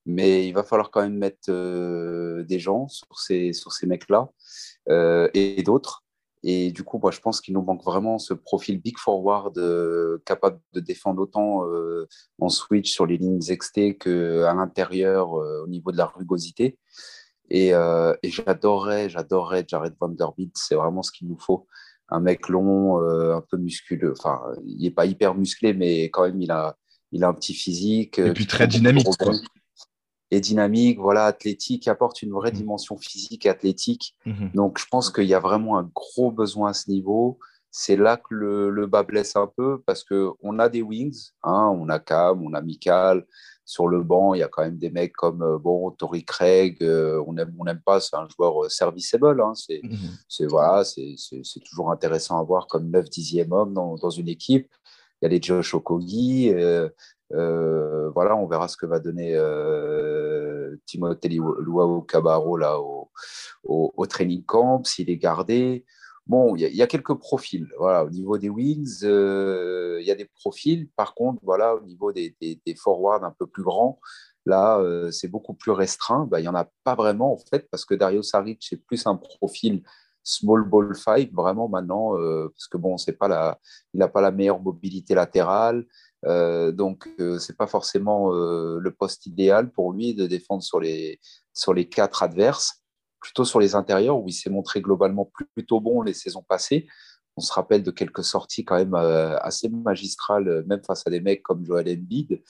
Mais 0.06 0.49
il 0.49 0.52
va 0.52 0.64
falloir 0.64 0.90
quand 0.90 1.02
même 1.02 1.18
mettre 1.18 1.50
euh, 1.50 2.42
des 2.44 2.59
gens 2.59 2.88
sur 2.88 3.18
ces, 3.18 3.52
sur 3.52 3.73
ces 3.73 3.87
mecs-là 3.87 4.28
euh, 4.88 5.28
et 5.35 5.62
d'autres. 5.62 6.02
Et 6.42 6.73
du 6.73 6.85
coup, 6.85 6.99
moi, 6.99 7.11
je 7.11 7.20
pense 7.20 7.40
qu'il 7.40 7.54
nous 7.54 7.62
manque 7.62 7.85
vraiment 7.85 8.18
ce 8.18 8.32
profil 8.32 8.80
big 8.80 8.97
forward 8.97 9.59
euh, 9.59 10.23
capable 10.25 10.59
de 10.73 10.80
défendre 10.80 11.20
autant 11.23 11.66
euh, 11.66 12.09
en 12.40 12.49
switch 12.49 12.90
sur 12.90 13.04
les 13.04 13.18
lignes 13.18 13.40
XT 13.40 13.99
qu'à 13.99 14.54
l'intérieur 14.54 15.38
euh, 15.38 15.64
au 15.64 15.68
niveau 15.68 15.92
de 15.92 15.99
la 15.99 16.06
rugosité. 16.06 16.78
Et, 17.52 17.70
et 17.70 18.30
j'adorerais, 18.30 19.09
j'adorerais 19.09 19.64
Jared 19.66 19.97
Vanderbilt. 20.00 20.52
C'est 20.54 20.76
vraiment 20.76 21.02
ce 21.02 21.11
qu'il 21.11 21.26
nous 21.26 21.37
faut. 21.37 21.66
Un 22.09 22.20
mec 22.20 22.49
long, 22.49 23.00
un 23.00 23.40
peu 23.40 23.56
musculeux. 23.56 24.14
Enfin, 24.16 24.40
il 24.64 24.82
n'est 24.82 24.92
pas 24.92 25.04
hyper 25.04 25.35
musclé, 25.35 25.75
mais 25.75 26.04
quand 26.11 26.26
même, 26.26 26.40
il 26.40 26.52
a, 26.52 26.76
il 27.11 27.25
a 27.25 27.28
un 27.28 27.35
petit 27.35 27.54
physique. 27.54 28.20
Et 28.20 28.32
puis 28.32 28.47
très 28.47 28.68
dynamique. 28.68 29.09
Quoi 29.18 29.32
dynamique, 30.38 31.00
voilà, 31.00 31.25
athlétique, 31.25 31.88
apporte 31.88 32.22
une 32.22 32.30
vraie 32.30 32.52
mmh. 32.52 32.54
dimension 32.54 32.96
physique 32.96 33.46
et 33.46 33.49
athlétique. 33.49 34.14
Mmh 34.25 34.50
Donc, 34.54 34.78
je 34.78 34.87
pense 34.88 35.10
qu'il 35.10 35.25
y 35.25 35.34
a 35.34 35.40
vraiment 35.40 35.76
un 35.76 35.90
gros 35.92 36.30
besoin 36.30 36.70
à 36.70 36.72
ce 36.72 36.88
niveau. 36.88 37.38
C'est 37.72 37.96
là 37.96 38.16
que 38.16 38.34
le, 38.34 38.70
le, 38.70 38.87
bas 38.87 39.02
blesse 39.02 39.37
un 39.37 39.49
peu 39.49 39.80
parce 39.87 40.04
qu'on 40.04 40.58
a 40.58 40.68
des 40.68 40.82
wings, 40.82 41.30
hein, 41.42 41.75
on 41.76 41.88
a 41.88 41.99
Cam, 41.99 42.42
on 42.42 42.54
a 42.54 42.60
Mikal. 42.60 43.26
Sur 43.64 43.87
le 43.87 44.02
banc, 44.02 44.34
il 44.34 44.40
y 44.40 44.42
a 44.42 44.49
quand 44.49 44.62
même 44.62 44.78
des 44.78 44.90
mecs 44.90 45.12
comme 45.12 45.42
euh, 45.42 45.56
bon, 45.56 45.92
Tori 45.92 46.25
Craig, 46.25 46.78
euh, 46.82 47.22
on 47.28 47.37
aime, 47.37 47.54
on 47.56 47.64
n'aime 47.64 47.80
pas, 47.80 48.00
c'est 48.00 48.16
un 48.16 48.26
joueur 48.28 48.64
euh, 48.64 48.68
serviceable. 48.68 49.40
Hein, 49.40 49.52
c'est, 49.54 49.80
mmh 49.84 49.96
c'est, 50.28 50.46
voilà, 50.46 50.82
c'est, 50.84 51.14
toujours 51.64 51.92
intéressant 51.92 52.40
à 52.40 52.42
voir 52.42 52.66
comme 52.66 52.90
9-10e 52.90 53.52
homme 53.52 53.72
dans, 53.72 53.94
dans, 53.96 54.10
une 54.10 54.28
équipe. 54.28 54.68
Il 55.22 55.25
y 55.25 55.26
a 55.26 55.28
les 55.28 55.40
Josh 55.40 55.75
Okogi, 55.75 56.52
euh, 56.52 56.88
voilà, 57.30 58.37
on 58.37 58.46
verra 58.46 58.68
ce 58.68 58.76
que 58.76 58.87
va 58.87 58.99
donner 58.99 59.34
euh, 59.34 60.76
Timothée 60.87 61.28
Luau 61.28 62.02
Cabarro 62.02 62.56
là, 62.56 62.80
au, 62.80 63.10
au, 63.64 64.06
training 64.06 64.44
camp, 64.44 64.84
s'il 64.84 65.10
est 65.10 65.16
gardé. 65.16 65.84
Bon, 66.26 66.54
il 66.54 66.62
y, 66.62 66.82
a 66.82 66.87
quelques 66.87 67.14
profils. 67.14 67.68
Voilà, 67.78 68.04
au 68.04 68.10
niveau 68.10 68.38
des 68.38 68.49
wings, 68.49 69.02
il 69.02 70.04
y 70.04 70.10
a 70.10 70.14
des 70.14 70.28
profils. 70.37 70.88
Par 70.96 71.14
contre, 71.14 71.40
voilà, 71.42 71.75
au 71.75 71.80
niveau 71.80 72.12
des, 72.12 72.37
des, 72.40 72.75
forwards 72.76 73.25
un 73.25 73.34
peu 73.37 73.46
plus 73.46 73.64
grands, 73.64 73.99
là, 74.46 74.80
c'est 75.10 75.28
beaucoup 75.28 75.54
plus 75.54 75.72
restreint. 75.72 76.26
Bah, 76.30 76.38
il 76.38 76.42
n'y 76.42 76.49
en 76.49 76.54
a 76.54 76.68
pas 76.84 76.94
vraiment, 76.94 77.32
en 77.32 77.38
fait, 77.50 77.68
parce 77.70 77.84
que 77.84 77.94
Dario 77.94 78.22
Saric, 78.22 78.62
c'est 78.62 78.76
plus 78.76 79.06
un 79.06 79.16
profil 79.16 79.82
small 80.22 80.68
ball 80.68 80.94
five, 80.94 81.30
vraiment 81.32 81.68
maintenant, 81.68 82.12
parce 82.50 82.68
que 82.68 82.76
bon, 82.76 82.96
c'est 82.96 83.14
pas 83.14 83.26
la, 83.26 83.58
il 83.92 83.99
n'a 83.99 84.08
pas 84.08 84.20
la 84.20 84.30
meilleure 84.30 84.60
mobilité 84.60 85.14
latérale. 85.14 85.84
Euh, 86.26 86.72
donc, 86.72 87.08
euh, 87.18 87.38
c'est 87.38 87.56
pas 87.56 87.66
forcément 87.66 88.34
euh, 88.34 88.78
le 88.78 88.90
poste 88.92 89.26
idéal 89.26 89.70
pour 89.70 89.92
lui 89.92 90.14
de 90.14 90.26
défendre 90.26 90.62
sur 90.62 90.80
les, 90.80 91.20
sur 91.54 91.72
les 91.72 91.88
quatre 91.88 92.22
adverses, 92.22 92.82
plutôt 93.20 93.44
sur 93.44 93.60
les 93.60 93.74
intérieurs 93.74 94.18
où 94.18 94.28
il 94.28 94.32
s'est 94.32 94.50
montré 94.50 94.80
globalement 94.80 95.30
plutôt 95.54 95.80
bon 95.80 96.02
les 96.02 96.14
saisons 96.14 96.44
passées. 96.46 96.86
On 97.36 97.40
se 97.40 97.52
rappelle 97.52 97.82
de 97.82 97.90
quelques 97.90 98.24
sorties 98.24 98.64
quand 98.64 98.76
même 98.76 98.94
assez 98.94 99.68
magistrales, 99.68 100.64
même 100.66 100.82
face 100.84 101.06
à 101.06 101.10
des 101.10 101.20
mecs 101.20 101.42
comme 101.42 101.64
Joel 101.64 101.88
Embiid, 101.88 102.42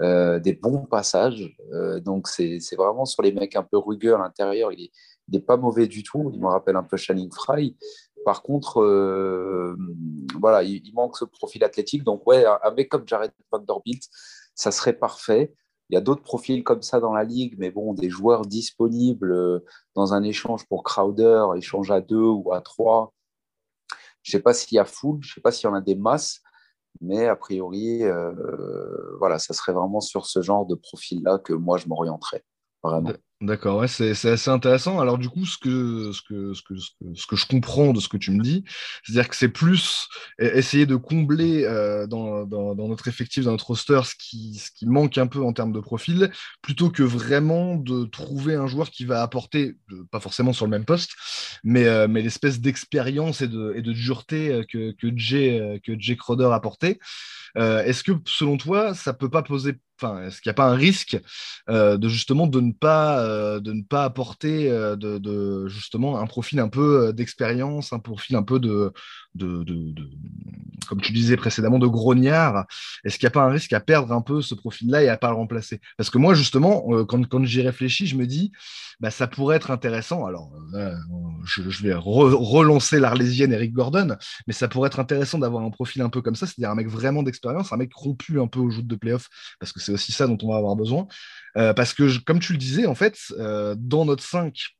des 0.00 0.52
bons 0.54 0.86
passages. 0.86 1.54
donc, 2.02 2.28
c'est 2.28 2.76
vraiment 2.76 3.04
sur 3.04 3.22
les 3.22 3.32
mecs 3.32 3.56
un 3.56 3.64
peu 3.64 3.76
rugueux 3.76 4.14
à 4.14 4.18
l'intérieur. 4.18 4.72
Il 4.72 4.90
n'est 5.28 5.40
pas 5.40 5.56
mauvais 5.56 5.88
du 5.88 6.02
tout. 6.02 6.30
Il 6.32 6.40
me 6.40 6.46
rappelle 6.46 6.76
un 6.76 6.84
peu 6.84 6.96
Shining 6.96 7.30
Fry. 7.32 7.76
Par 8.28 8.42
contre, 8.42 8.82
euh, 8.82 9.74
voilà, 10.38 10.62
il, 10.62 10.92
manque 10.92 11.16
ce 11.16 11.24
profil 11.24 11.64
athlétique. 11.64 12.04
Donc, 12.04 12.26
ouais, 12.26 12.44
un 12.44 12.70
mec 12.72 12.90
comme 12.90 13.08
Jared 13.08 13.32
Vanderbilt, 13.50 14.06
ça 14.54 14.70
serait 14.70 14.92
parfait. 14.92 15.54
Il 15.88 15.94
y 15.94 15.96
a 15.96 16.02
d'autres 16.02 16.22
profils 16.22 16.62
comme 16.62 16.82
ça 16.82 17.00
dans 17.00 17.14
la 17.14 17.24
ligue, 17.24 17.54
mais 17.56 17.70
bon, 17.70 17.94
des 17.94 18.10
joueurs 18.10 18.42
disponibles 18.44 19.32
euh, 19.32 19.64
dans 19.94 20.12
un 20.12 20.22
échange 20.22 20.66
pour 20.66 20.82
Crowder, 20.82 21.42
échange 21.56 21.90
à 21.90 22.02
deux 22.02 22.20
ou 22.20 22.52
à 22.52 22.60
trois. 22.60 23.14
Je 24.22 24.36
ne 24.36 24.38
sais 24.38 24.42
pas 24.42 24.52
s'il 24.52 24.76
y 24.76 24.78
a 24.78 24.84
full, 24.84 25.20
je 25.22 25.30
ne 25.30 25.34
sais 25.36 25.40
pas 25.40 25.50
s'il 25.50 25.66
y 25.66 25.72
en 25.72 25.74
a 25.74 25.80
des 25.80 25.96
masses, 25.96 26.42
mais 27.00 27.28
a 27.28 27.34
priori, 27.34 28.04
euh, 28.04 28.34
voilà, 29.18 29.38
ça 29.38 29.54
serait 29.54 29.72
vraiment 29.72 30.02
sur 30.02 30.26
ce 30.26 30.42
genre 30.42 30.66
de 30.66 30.74
profil-là 30.74 31.38
que 31.38 31.54
moi 31.54 31.78
je 31.78 31.88
m'orienterais. 31.88 32.44
Vraiment. 32.82 33.12
D'accord, 33.40 33.78
ouais, 33.78 33.86
c'est 33.86 34.10
assez 34.10 34.50
intéressant. 34.50 34.98
Alors 34.98 35.16
du 35.16 35.28
coup, 35.28 35.46
ce 35.46 35.58
que, 35.58 36.10
ce, 36.10 36.22
que, 36.22 36.54
ce, 36.54 36.62
que, 36.62 36.74
ce, 37.14 37.24
que, 37.24 37.36
je 37.36 37.46
comprends 37.46 37.92
de 37.92 38.00
ce 38.00 38.08
que 38.08 38.16
tu 38.16 38.32
me 38.32 38.42
dis, 38.42 38.64
c'est-à-dire 39.04 39.28
que 39.28 39.36
c'est 39.36 39.48
plus 39.48 40.08
essayer 40.40 40.86
de 40.86 40.96
combler 40.96 41.62
euh, 41.64 42.08
dans, 42.08 42.44
dans, 42.46 42.74
notre 42.74 43.06
effectif, 43.06 43.44
dans 43.44 43.52
notre 43.52 43.68
roster, 43.68 44.00
ce 44.04 44.16
qui, 44.18 44.54
ce 44.56 44.72
qui 44.72 44.86
manque 44.86 45.18
un 45.18 45.28
peu 45.28 45.40
en 45.40 45.52
termes 45.52 45.70
de 45.70 45.78
profil, 45.78 46.32
plutôt 46.62 46.90
que 46.90 47.04
vraiment 47.04 47.76
de 47.76 48.06
trouver 48.06 48.56
un 48.56 48.66
joueur 48.66 48.90
qui 48.90 49.04
va 49.04 49.22
apporter, 49.22 49.76
pas 50.10 50.18
forcément 50.18 50.52
sur 50.52 50.64
le 50.66 50.70
même 50.72 50.84
poste, 50.84 51.12
mais, 51.62 51.86
euh, 51.86 52.08
mais 52.08 52.22
l'espèce 52.22 52.58
d'expérience 52.58 53.40
et 53.40 53.46
de, 53.46 53.72
et 53.76 53.82
de 53.82 53.92
dureté 53.92 54.50
euh, 54.50 54.64
que, 54.68 54.90
que, 55.00 55.16
Jay, 55.16 55.80
que 55.84 55.92
Jay 55.96 56.16
Crowder 56.16 56.50
apportait. 56.52 56.98
Est-ce 57.56 58.02
que 58.04 58.12
selon 58.26 58.56
toi, 58.56 58.94
ça 58.94 59.12
peut 59.12 59.30
pas 59.30 59.42
poser 59.42 59.74
Enfin, 60.00 60.22
est-ce 60.22 60.40
qu'il 60.40 60.48
n'y 60.48 60.52
a 60.52 60.54
pas 60.54 60.68
un 60.70 60.76
risque 60.76 61.20
de 61.68 62.08
justement 62.08 62.46
de 62.46 62.60
ne 62.60 62.72
pas 62.72 63.20
euh, 63.20 63.60
de 63.60 63.72
ne 63.72 63.82
pas 63.82 64.04
apporter 64.04 64.70
euh, 64.70 64.96
de, 64.96 65.66
justement 65.68 66.18
un 66.18 66.26
profil 66.26 66.60
un 66.60 66.68
peu 66.68 67.08
euh, 67.08 67.12
d'expérience, 67.12 67.92
un 67.92 67.98
profil 67.98 68.36
un 68.36 68.42
peu 68.42 68.60
de, 68.60 68.92
de, 69.38 69.94
comme 70.88 71.00
tu 71.00 71.12
disais 71.12 71.36
précédemment, 71.36 71.78
de 71.78 71.86
grognard. 71.86 72.66
Est-ce 73.04 73.18
qu'il 73.18 73.26
n'y 73.26 73.28
a 73.28 73.32
pas 73.32 73.42
un 73.42 73.50
risque 73.50 73.72
à 73.72 73.80
perdre 73.80 74.12
un 74.12 74.20
peu 74.20 74.42
ce 74.42 74.54
profil-là 74.54 75.02
et 75.02 75.08
à 75.08 75.16
pas 75.16 75.30
le 75.30 75.36
remplacer? 75.36 75.80
Parce 75.96 76.10
que 76.10 76.18
moi, 76.18 76.34
justement, 76.34 77.04
quand, 77.06 77.26
quand 77.28 77.44
j'y 77.44 77.62
réfléchis, 77.62 78.06
je 78.06 78.16
me 78.16 78.26
dis, 78.26 78.52
bah, 79.00 79.10
ça 79.10 79.28
pourrait 79.28 79.56
être 79.56 79.70
intéressant. 79.70 80.26
Alors, 80.26 80.50
je, 81.44 81.82
vais 81.82 81.94
relancer 81.94 82.98
l'Arlésienne 82.98 83.52
Eric 83.52 83.72
Gordon, 83.72 84.16
mais 84.46 84.52
ça 84.52 84.66
pourrait 84.68 84.88
être 84.88 85.00
intéressant 85.00 85.38
d'avoir 85.38 85.64
un 85.64 85.70
profil 85.70 86.02
un 86.02 86.08
peu 86.08 86.20
comme 86.20 86.34
ça, 86.34 86.46
c'est-à-dire 86.46 86.70
un 86.70 86.74
mec 86.74 86.88
vraiment 86.88 87.22
d'expérience, 87.22 87.72
un 87.72 87.76
mec 87.76 87.94
rompu 87.94 88.40
un 88.40 88.48
peu 88.48 88.58
au 88.58 88.70
joutes 88.70 88.86
de 88.86 88.96
playoff, 88.96 89.28
parce 89.60 89.72
que 89.72 89.80
c'est 89.80 89.92
aussi 89.92 90.12
ça 90.12 90.26
dont 90.26 90.38
on 90.42 90.50
va 90.50 90.56
avoir 90.56 90.74
besoin. 90.74 91.06
Euh, 91.56 91.72
parce 91.72 91.94
que, 91.94 92.18
comme 92.24 92.40
tu 92.40 92.52
le 92.52 92.58
disais, 92.58 92.86
en 92.86 92.94
fait, 92.94 93.18
euh, 93.38 93.74
dans 93.78 94.04
notre 94.04 94.22
5, 94.22 94.76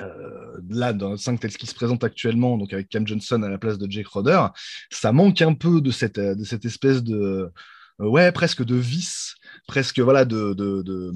euh, 0.00 0.60
là, 0.68 0.92
dans 0.92 1.10
notre 1.10 1.22
5 1.22 1.40
tel 1.40 1.56
qu'il 1.56 1.68
se 1.68 1.74
présente 1.74 2.02
actuellement, 2.04 2.58
donc 2.58 2.72
avec 2.72 2.88
Cam 2.88 3.06
Johnson 3.06 3.42
à 3.42 3.48
la 3.48 3.58
place 3.58 3.78
de 3.78 3.90
Jake 3.90 4.08
Roder, 4.08 4.46
ça 4.90 5.12
manque 5.12 5.40
un 5.42 5.54
peu 5.54 5.80
de 5.80 5.90
cette, 5.90 6.18
de 6.18 6.44
cette 6.44 6.64
espèce 6.64 7.02
de. 7.02 7.50
ouais, 7.98 8.32
presque 8.32 8.64
de 8.64 8.74
vice, 8.74 9.36
presque 9.66 10.00
voilà, 10.00 10.24
de, 10.24 10.54
de 10.54 11.12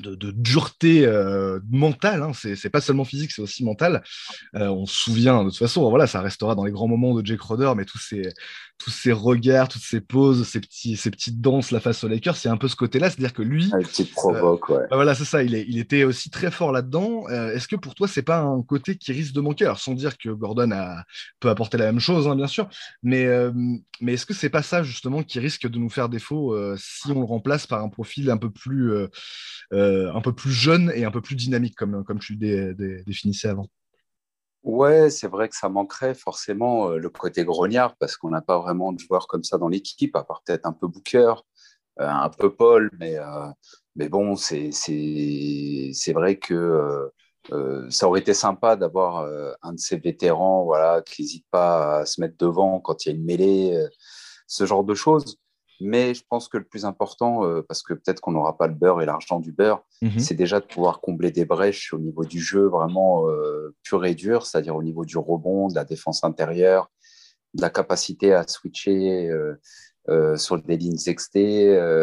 de, 0.00 0.30
dureté 0.32 1.06
euh, 1.06 1.60
mentale. 1.70 2.22
Hein. 2.22 2.32
C'est 2.34 2.70
pas 2.70 2.80
seulement 2.80 3.04
physique, 3.04 3.32
c'est 3.32 3.42
aussi 3.42 3.64
mental. 3.64 4.02
Euh, 4.56 4.68
on 4.68 4.86
se 4.86 4.94
souvient, 4.94 5.44
de 5.44 5.50
toute 5.50 5.58
façon, 5.58 5.88
voilà, 5.88 6.06
ça 6.06 6.20
restera 6.20 6.54
dans 6.54 6.64
les 6.64 6.72
grands 6.72 6.88
moments 6.88 7.14
de 7.14 7.24
Jake 7.24 7.40
Roder, 7.40 7.72
mais 7.76 7.84
tous 7.84 7.98
ces, 7.98 8.32
tous 8.80 8.90
ces 8.90 9.12
regards, 9.12 9.68
toutes 9.68 9.82
ces 9.82 10.00
poses, 10.00 10.46
ces, 10.46 10.60
petits, 10.60 10.96
ces 10.96 11.10
petites 11.10 11.40
danses, 11.40 11.70
la 11.70 11.80
face 11.80 12.02
au 12.02 12.08
Lakers, 12.08 12.36
c'est 12.36 12.48
un 12.48 12.56
peu 12.56 12.66
ce 12.66 12.76
côté-là. 12.76 13.10
C'est-à-dire 13.10 13.34
que 13.34 13.42
lui. 13.42 13.70
Ah, 13.72 13.78
provoque, 14.16 14.68
ouais. 14.70 14.86
Bah 14.90 14.96
voilà, 14.96 15.14
c'est 15.14 15.24
ça. 15.24 15.42
Il, 15.42 15.54
est, 15.54 15.66
il 15.68 15.78
était 15.78 16.04
aussi 16.04 16.30
très 16.30 16.50
fort 16.50 16.72
là-dedans. 16.72 17.24
Euh, 17.28 17.54
est-ce 17.54 17.68
que 17.68 17.76
pour 17.76 17.94
toi, 17.94 18.08
c'est 18.08 18.22
pas 18.22 18.40
un 18.40 18.62
côté 18.62 18.96
qui 18.96 19.12
risque 19.12 19.34
de 19.34 19.40
manquer? 19.40 19.66
Alors, 19.66 19.78
sans 19.78 19.94
dire 19.94 20.16
que 20.16 20.30
Gordon 20.30 20.70
a, 20.72 21.04
peut 21.40 21.50
apporter 21.50 21.76
la 21.76 21.86
même 21.86 22.00
chose, 22.00 22.26
hein, 22.26 22.36
bien 22.36 22.46
sûr, 22.46 22.68
mais, 23.02 23.26
mais 24.00 24.14
est-ce 24.14 24.26
que 24.26 24.34
c'est 24.34 24.50
pas 24.50 24.62
ça, 24.62 24.82
justement, 24.82 25.22
qui 25.22 25.38
risque 25.38 25.68
de 25.68 25.78
nous 25.78 25.90
faire 25.90 26.08
défaut 26.08 26.56
si 26.76 27.10
on 27.10 27.20
le 27.20 27.26
remplace 27.26 27.66
par 27.66 27.82
un 27.82 27.88
profil 27.88 28.30
un 28.30 28.38
peu 28.38 28.50
plus. 28.50 28.92
Euh, 29.90 30.12
un 30.14 30.20
peu 30.20 30.32
plus 30.32 30.52
jeune 30.52 30.92
et 30.94 31.04
un 31.04 31.10
peu 31.10 31.20
plus 31.20 31.34
dynamique, 31.34 31.74
comme, 31.74 32.04
comme 32.04 32.18
tu 32.18 32.34
le 32.34 32.74
définissais 33.04 33.48
avant. 33.48 33.66
Ouais, 34.62 35.10
c'est 35.10 35.26
vrai 35.26 35.48
que 35.48 35.56
ça 35.56 35.68
manquerait 35.68 36.14
forcément 36.14 36.90
euh, 36.90 36.98
le 36.98 37.08
côté 37.08 37.44
grognard 37.44 37.96
parce 37.96 38.16
qu'on 38.16 38.30
n'a 38.30 38.42
pas 38.42 38.58
vraiment 38.58 38.92
de 38.92 38.98
joueurs 38.98 39.26
comme 39.26 39.42
ça 39.42 39.58
dans 39.58 39.68
l'équipe, 39.68 40.14
à 40.16 40.22
part 40.22 40.42
peut-être 40.44 40.66
un 40.66 40.72
peu 40.72 40.86
Booker, 40.86 41.34
euh, 42.00 42.08
un 42.08 42.28
peu 42.28 42.54
Paul, 42.54 42.90
mais, 42.98 43.16
mais 43.96 44.08
bon, 44.08 44.36
c'est 44.36 44.70
vrai 46.12 46.38
que 46.38 47.10
ça 47.88 48.06
aurait 48.06 48.20
été 48.20 48.34
sympa 48.34 48.76
d'avoir 48.76 49.26
un 49.62 49.72
de 49.72 49.78
ces 49.78 49.96
vétérans 49.96 50.64
voilà, 50.64 51.02
qui 51.02 51.22
n'hésite 51.22 51.46
pas 51.50 52.00
à 52.00 52.06
se 52.06 52.20
mettre 52.20 52.36
devant 52.38 52.80
quand 52.80 53.04
il 53.04 53.08
y 53.08 53.12
a 53.12 53.14
une 53.14 53.24
mêlée, 53.24 53.86
ce 54.46 54.66
genre 54.66 54.84
de 54.84 54.94
choses. 54.94 55.39
Mais 55.80 56.12
je 56.14 56.22
pense 56.28 56.48
que 56.48 56.58
le 56.58 56.64
plus 56.64 56.84
important, 56.84 57.44
euh, 57.44 57.62
parce 57.62 57.82
que 57.82 57.94
peut-être 57.94 58.20
qu'on 58.20 58.32
n'aura 58.32 58.58
pas 58.58 58.66
le 58.66 58.74
beurre 58.74 59.00
et 59.00 59.06
l'argent 59.06 59.40
du 59.40 59.50
beurre, 59.50 59.82
mhm. 60.02 60.18
c'est 60.18 60.34
déjà 60.34 60.60
de 60.60 60.66
pouvoir 60.66 61.00
combler 61.00 61.30
des 61.30 61.46
brèches 61.46 61.94
au 61.94 61.98
niveau 61.98 62.24
du 62.24 62.38
jeu 62.38 62.66
vraiment 62.66 63.28
euh, 63.28 63.74
pur 63.82 64.04
et 64.04 64.14
dur, 64.14 64.46
c'est-à-dire 64.46 64.76
au 64.76 64.82
niveau 64.82 65.04
du 65.04 65.16
rebond, 65.16 65.68
de 65.68 65.74
la 65.74 65.84
défense 65.84 66.22
intérieure, 66.22 66.90
de 67.54 67.62
la 67.62 67.70
capacité 67.70 68.34
à 68.34 68.46
switcher 68.46 69.30
euh, 70.08 70.36
sur 70.36 70.60
des 70.62 70.76
lignes 70.76 70.96
XT, 70.96 71.36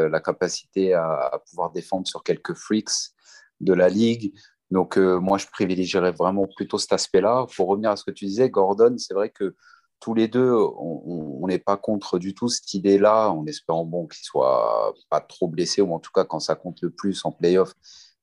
la 0.10 0.20
capacité 0.22 0.94
à, 0.94 1.42
pouvoir 1.50 1.72
défendre 1.72 2.08
sur 2.08 2.24
quelques 2.24 2.54
freaks 2.54 3.12
de 3.60 3.74
la 3.74 3.90
ligue. 3.90 4.34
Donc, 4.72 4.98
moi, 4.98 5.38
je 5.38 5.48
privilégierais 5.48 6.12
vraiment 6.12 6.48
plutôt 6.56 6.78
cet 6.78 6.94
aspect-là. 6.94 7.48
Pour 7.56 7.68
revenir 7.68 7.92
à 7.92 7.96
ce 7.96 8.04
que 8.04 8.12
tu 8.12 8.26
disais, 8.26 8.50
Gordon, 8.50 8.96
c'est 8.98 9.14
vrai 9.14 9.30
que 9.30 9.56
tous 10.00 10.14
les 10.14 10.28
deux, 10.28 10.54
on 10.54 11.46
n'est 11.48 11.60
pas 11.60 11.78
contre 11.78 12.20
du 12.20 12.34
tout 12.34 12.50
cette 12.50 12.74
idée-là, 12.74 13.30
en 13.30 13.46
espérant 13.46 13.86
bon, 13.86 14.08
qu'il 14.08 14.24
soit 14.24 14.94
pas 15.10 15.22
trop 15.22 15.48
blessé, 15.48 15.82
ou 15.82 15.94
en 15.94 16.00
tout 16.00 16.12
cas, 16.14 16.24
quand 16.24 16.40
ça 16.40 16.56
compte 16.56 16.82
le 16.82 16.90
plus 16.90 17.26
en 17.26 17.32
playoff, 17.32 17.74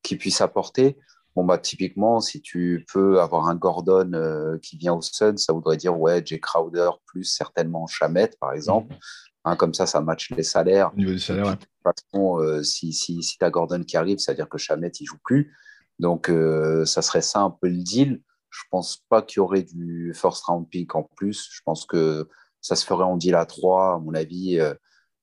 qu'il 0.02 0.18
puisse 0.18 0.40
apporter. 0.40 0.96
Bon, 1.34 1.44
bah, 1.44 1.58
typiquement, 1.58 2.20
si 2.20 2.40
tu 2.40 2.86
peux 2.92 3.20
avoir 3.20 3.48
un 3.48 3.56
Gordon 3.56 4.12
euh, 4.14 4.56
qui 4.58 4.76
vient 4.76 4.94
au 4.94 5.02
Sun, 5.02 5.36
ça 5.36 5.52
voudrait 5.52 5.76
dire, 5.76 5.98
ouais, 5.98 6.22
Jay 6.24 6.38
Crowder 6.38 6.90
plus 7.06 7.24
certainement 7.24 7.88
Chamette, 7.88 8.38
par 8.38 8.52
exemple. 8.52 8.92
Mhm. 8.92 8.98
Hein, 9.46 9.56
comme 9.56 9.74
ça, 9.74 9.86
ça 9.86 10.00
match 10.00 10.30
les 10.30 10.44
salaires. 10.44 10.92
Au 10.94 10.96
niveau 10.96 11.12
du 11.12 11.18
salaire, 11.18 11.44
De 11.44 11.56
toute 11.56 11.68
façon, 11.82 12.38
euh, 12.38 12.62
si, 12.62 12.92
si, 12.92 13.22
si 13.22 13.36
tu 13.36 13.44
as 13.44 13.50
Gordon 13.50 13.82
qui 13.82 13.96
arrive, 13.96 14.18
ça 14.18 14.32
veut 14.32 14.36
dire 14.36 14.48
que 14.48 14.58
Chamette, 14.58 15.00
il 15.00 15.06
joue 15.06 15.18
plus. 15.24 15.52
Donc, 15.98 16.30
euh, 16.30 16.84
ça 16.86 17.02
serait 17.02 17.20
ça 17.20 17.40
un 17.40 17.50
peu 17.50 17.68
le 17.68 17.82
deal. 17.82 18.22
Je 18.54 18.62
pense 18.70 18.98
pas 19.08 19.20
qu'il 19.20 19.38
y 19.38 19.40
aurait 19.40 19.64
du 19.64 20.12
first 20.14 20.44
round 20.44 20.68
pick 20.68 20.94
en 20.94 21.02
plus. 21.02 21.48
Je 21.50 21.60
pense 21.64 21.84
que 21.86 22.28
ça 22.60 22.76
se 22.76 22.86
ferait 22.86 23.04
en 23.04 23.16
deal 23.16 23.34
à 23.34 23.46
3, 23.46 23.94
à 23.94 23.98
mon 23.98 24.14
avis, 24.14 24.60
euh, 24.60 24.74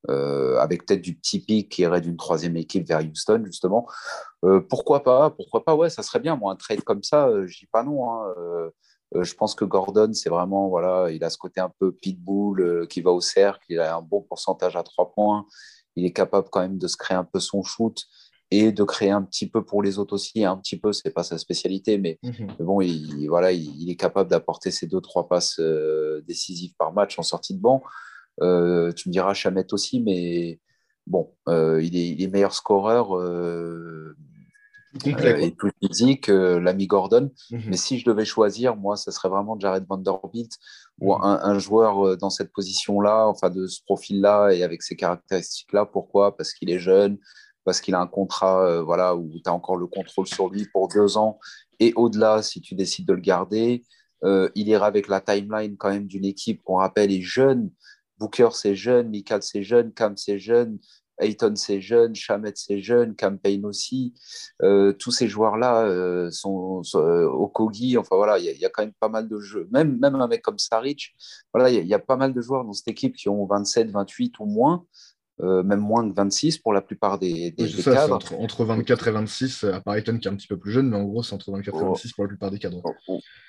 euh, 0.10 0.58
avec 0.60 0.86
peut-être 0.86 1.02
du 1.02 1.16
petit 1.16 1.40
pick 1.40 1.70
qui 1.70 1.84
irait 1.84 2.02
d'une 2.02 2.18
troisième 2.18 2.58
équipe 2.58 2.88
vers 2.88 3.00
Houston, 3.00 3.44
justement. 3.46 3.88
Euh, 4.44 4.60
pourquoi 4.60 5.04
pas 5.04 5.30
Pourquoi 5.30 5.64
pas 5.64 5.76
Ouais, 5.76 5.90
ça 5.90 6.04
serait 6.04 6.20
bien. 6.20 6.36
Moi, 6.36 6.52
un 6.52 6.58
trade 6.58 6.82
comme 6.82 7.04
ça, 7.04 7.30
je 7.46 7.58
dis 7.58 7.68
pas 7.68 7.84
non. 7.84 8.12
Hein. 8.12 8.34
je 9.16 9.34
pense 9.34 9.56
que 9.56 9.66
Gordon, 9.66 10.12
c'est 10.14 10.30
vraiment, 10.30 10.68
voilà, 10.68 11.10
il 11.12 11.24
a 11.24 11.30
ce 11.30 11.38
côté 11.38 11.62
un 11.62 11.72
peu 11.80 11.94
pitbull 11.94 12.88
qui 12.90 13.02
va 13.02 13.12
au 13.12 13.22
cercle, 13.22 13.64
il 13.70 13.80
a 13.80 13.96
un 13.96 14.02
bon 14.02 14.22
pourcentage 14.22 14.76
à 14.76 14.84
trois 14.84 15.12
points, 15.12 15.46
il 15.96 16.06
est 16.06 16.14
capable 16.14 16.50
quand 16.52 16.62
même 16.62 16.78
de 16.78 16.88
se 16.88 16.98
créer 16.98 17.18
un 17.18 17.24
peu 17.24 17.40
son 17.40 17.64
shoot 17.64 18.04
et 18.52 18.74
de 18.74 18.84
créer 18.84 19.10
un 19.10 19.22
petit 19.22 19.50
peu 19.50 19.64
pour 19.64 19.82
les 19.82 19.98
autres 19.98 20.14
aussi. 20.14 20.44
Un 20.44 20.58
petit 20.58 20.78
peu, 20.78 20.92
c'est 20.92 21.10
pas 21.10 21.24
sa 21.24 21.38
spécialité, 21.38 21.98
mais, 21.98 22.20
mhm. 22.22 22.56
bon, 22.60 22.82
il, 22.82 23.28
voilà, 23.30 23.54
il, 23.54 23.90
est 23.90 23.96
capable 23.96 24.30
d'apporter 24.30 24.72
ses 24.72 24.88
deux, 24.88 25.00
trois 25.00 25.28
passes 25.30 25.58
euh, 25.60 26.22
décisives 26.28 26.74
par 26.78 26.92
match 26.92 27.18
en 27.18 27.24
sortie 27.24 27.56
de 27.56 27.62
banc. 27.62 27.82
Euh, 28.42 28.92
tu 28.92 29.08
me 29.08 29.14
diras 29.14 29.34
Chamette 29.34 29.72
aussi, 29.72 30.02
mais 30.02 30.60
bon, 31.08 31.32
euh, 31.48 31.82
il, 31.82 31.96
est, 32.22 32.28
meilleur 32.28 32.54
scoreur. 32.54 33.12
et 35.06 35.52
plus 35.52 35.72
physique, 35.82 36.28
l'ami 36.28 36.88
Gordon. 36.88 37.32
Mhm. 37.52 37.62
Mais 37.68 37.78
si 37.78 38.00
je 38.00 38.06
devais 38.06 38.26
choisir, 38.26 38.76
moi, 38.76 38.98
ce 38.98 39.12
serait 39.12 39.30
vraiment 39.30 39.58
Jared 39.58 39.86
Vanderbilt 39.88 40.58
ou 41.00 41.16
mhm. 41.16 41.22
un, 41.24 41.58
joueur 41.58 42.18
dans 42.18 42.30
cette 42.30 42.52
position-là, 42.52 43.28
enfin 43.30 43.50
de 43.50 43.66
ce 43.68 43.82
profil-là 43.86 44.50
et 44.50 44.64
avec 44.64 44.82
ces 44.82 44.98
caractéristiques-là. 44.98 45.86
Pourquoi? 45.86 46.36
Parce 46.36 46.52
qu'il 46.52 46.70
est 46.70 46.80
jeune, 46.80 47.18
parce 47.64 47.82
qu'il 47.82 47.96
a 47.96 48.00
un 48.00 48.08
contrat 48.08 48.82
voilà, 48.82 49.16
où 49.16 49.30
tu 49.34 49.42
as 49.46 49.54
encore 49.54 49.78
le 49.78 49.88
contrôle 49.88 50.28
sur 50.28 50.50
lui 50.50 50.68
pour 50.74 50.88
deux 50.88 51.18
ans 51.18 51.40
et 51.80 51.94
au-delà 51.96 52.42
si 52.42 52.62
tu 52.62 52.76
décides 52.76 53.08
de 53.08 53.14
le 53.14 53.22
garder. 53.22 53.84
il 54.24 54.68
ira 54.68 54.86
avec 54.86 55.08
la 55.08 55.22
timeline 55.22 55.78
quand 55.78 55.90
même 55.90 56.08
d'une 56.08 56.26
équipe 56.26 56.62
qu'on 56.64 56.78
rappelle 56.78 57.12
est 57.12 57.22
jeune. 57.22 57.72
Booker, 58.18 58.50
c'est 58.54 58.76
jeune, 58.76 59.10
Michael, 59.10 59.42
c'est 59.42 59.64
jeune, 59.64 59.92
Cam, 59.94 60.16
c'est 60.16 60.38
jeune, 60.38 60.78
Ayton, 61.22 61.56
c'est 61.56 61.82
jeune, 61.82 62.16
Chamet, 62.16 62.54
c'est 62.56 62.82
jeune, 62.82 63.16
Campaign 63.16 63.66
aussi. 63.66 64.14
Euh, 64.64 64.92
tous 64.94 65.12
ces 65.12 65.28
joueurs-là 65.28 65.86
euh, 65.86 66.32
sont, 66.32 66.82
euh, 66.96 67.28
au 67.28 67.48
Kogi. 67.48 67.98
Enfin 67.98 68.16
voilà, 68.16 68.40
il 68.40 68.46
y, 68.46 68.66
a 68.66 68.70
quand 68.70 68.84
même 68.84 68.94
pas 69.00 69.10
mal 69.10 69.28
de 69.28 69.40
jeux. 69.40 69.68
Même, 69.72 69.98
même 70.00 70.16
un 70.16 70.28
mec 70.28 70.42
comme 70.42 70.58
Saric, 70.58 71.16
voilà, 71.54 71.70
il 71.70 71.88
y, 71.88 71.94
a 71.94 72.00
pas 72.00 72.18
mal 72.18 72.34
de 72.34 72.42
joueurs 72.42 72.66
dans 72.66 72.74
cette 72.74 72.88
équipe 72.88 73.16
qui 73.16 73.30
ont 73.30 73.46
27, 73.46 73.92
28 73.92 74.40
ou 74.40 74.46
moins. 74.46 74.86
Même 75.40 75.80
moins 75.80 76.04
de 76.04 76.14
26 76.14 76.60
pour 76.60 76.72
la 76.72 76.82
plupart 76.82 77.18
des, 77.18 77.52
des, 77.52 77.72
cadres. 77.84 78.20
Entre, 78.38 78.64
24 78.64 79.08
et 79.08 79.12
26, 79.12 79.64
à 79.64 79.82
part 79.82 79.96
qui 79.96 80.10
est 80.10 80.28
un 80.28 80.36
petit 80.36 80.48
peu 80.48 80.58
plus 80.58 80.72
jeune, 80.72 80.90
mais 80.90 80.98
en 80.98 81.04
gros, 81.04 81.24
c'est 81.24 81.34
entre 81.34 81.52
24 81.52 81.82
et 81.82 81.86
26 81.86 82.14
pour 82.14 82.26
la 82.26 82.28
plupart 82.28 82.52
des 82.52 82.60
cadres. 82.60 82.84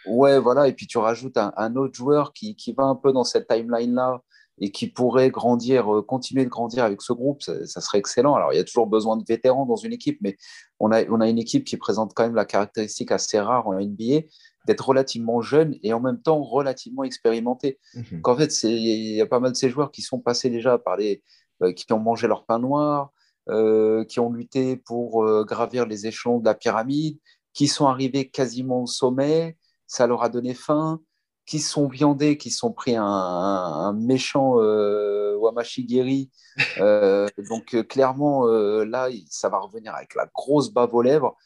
Ouais, 0.07 0.39
voilà. 0.39 0.69
Et 0.69 0.73
puis 0.73 0.87
tu 0.87 0.99
rajoutes 0.99 1.37
un, 1.37 1.53
un 1.57 1.77
autre 1.77 1.95
joueur 1.95 2.33
qui, 2.33 2.57
qui, 2.57 2.73
va 2.73 2.85
un 2.85 2.95
peu 2.95 3.13
dans 3.13 3.25
cette 3.25 3.47
timeline-là, 3.47 4.23
et 4.63 4.71
qui 4.71 4.87
pourrait 4.87 5.31
grandir, 5.31 5.93
euh, 5.93 6.03
continuer 6.03 6.45
de 6.45 6.51
grandir 6.51 6.85
avec 6.85 7.03
ce 7.03 7.13
groupe, 7.13 7.43
ça, 7.43 7.81
serait 7.81 7.99
excellent. 7.99 8.35
Alors, 8.35 8.53
il 8.53 8.57
y 8.57 8.61
a 8.61 8.65
toujours 8.65 8.87
besoin 8.87 9.17
de 9.17 9.25
vétérans 9.27 9.67
dans 9.67 9.77
une 9.77 9.93
équipe, 9.93 10.19
mais 10.21 10.37
on 10.79 10.93
a, 10.93 11.05
on 11.11 11.21
a 11.21 11.29
une 11.29 11.39
équipe 11.39 11.65
qui 11.65 11.77
présente 11.77 12.13
quand 12.15 12.25
même 12.25 12.35
la 12.35 12.45
caractéristique 12.45 13.11
assez 13.13 13.41
rare 13.41 13.67
en 13.67 13.75
NBA 13.75 14.21
d'être 14.67 14.87
relativement 14.87 15.41
jeune 15.41 15.75
et 15.83 15.93
en 15.93 16.01
même 16.01 16.21
temps 16.21 16.43
relativement 16.43 17.03
expérimenté. 17.03 17.81
Mhm. 17.95 18.21
En 18.23 18.37
fait, 18.37 18.63
il 18.63 19.17
y 19.17 19.21
a 19.21 19.27
pas 19.27 19.41
mal 19.41 19.53
de 19.53 19.57
ces 19.57 19.69
joueurs 19.69 19.91
qui 19.91 20.03
sont 20.03 20.21
passés 20.21 20.51
déjà 20.51 20.79
par 20.79 20.97
les, 20.97 21.15
euh, 21.15 21.42
qui 21.77 21.93
ont 21.93 21.99
mangé 21.99 22.27
leur 22.27 22.45
pain 22.45 22.59
noir, 22.59 23.11
euh, 23.49 24.05
qui 24.05 24.21
ont 24.21 24.33
lutté 24.33 24.77
pour 24.77 25.25
gravir 25.45 25.87
les 25.87 26.07
échelons 26.07 26.39
de 26.39 26.45
la 26.45 26.55
pyramide, 26.55 27.19
qui 27.53 27.69
sont 27.69 27.87
arrivés 27.87 28.29
quasiment 28.31 28.83
au 28.83 28.87
sommet, 28.87 29.57
ça 29.87 30.07
leur 30.07 30.23
a 30.23 30.29
donné 30.29 30.55
faim 30.55 31.01
qui 31.47 31.59
sont 31.59 31.89
viandés, 31.89 32.39
qui 32.39 32.51
sont 32.51 32.73
pris 32.73 32.95
un, 32.97 33.93
méchant 33.95 34.61
euh, 34.61 35.37
Wamashigiri. 35.37 36.31
Euh, 36.79 37.29
donc 37.51 37.75
euh, 37.75 37.83
clairement, 37.83 38.47
euh, 38.47 38.85
là, 38.85 39.09
ça 39.29 39.49
va 39.49 39.59
revenir 39.59 39.95
avec 39.95 40.15
la 40.15 40.27
grosse 40.33 40.73
bave 40.73 40.95
aux 40.95 41.03
lèvres. 41.03 41.37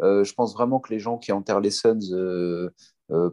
je 0.00 0.32
pense 0.32 0.54
vraiment 0.54 0.80
que 0.80 0.92
les 0.92 0.98
gens 0.98 1.18
qui 1.18 1.32
enterrent 1.32 1.60
les 1.60 1.70
Suns 1.70 2.00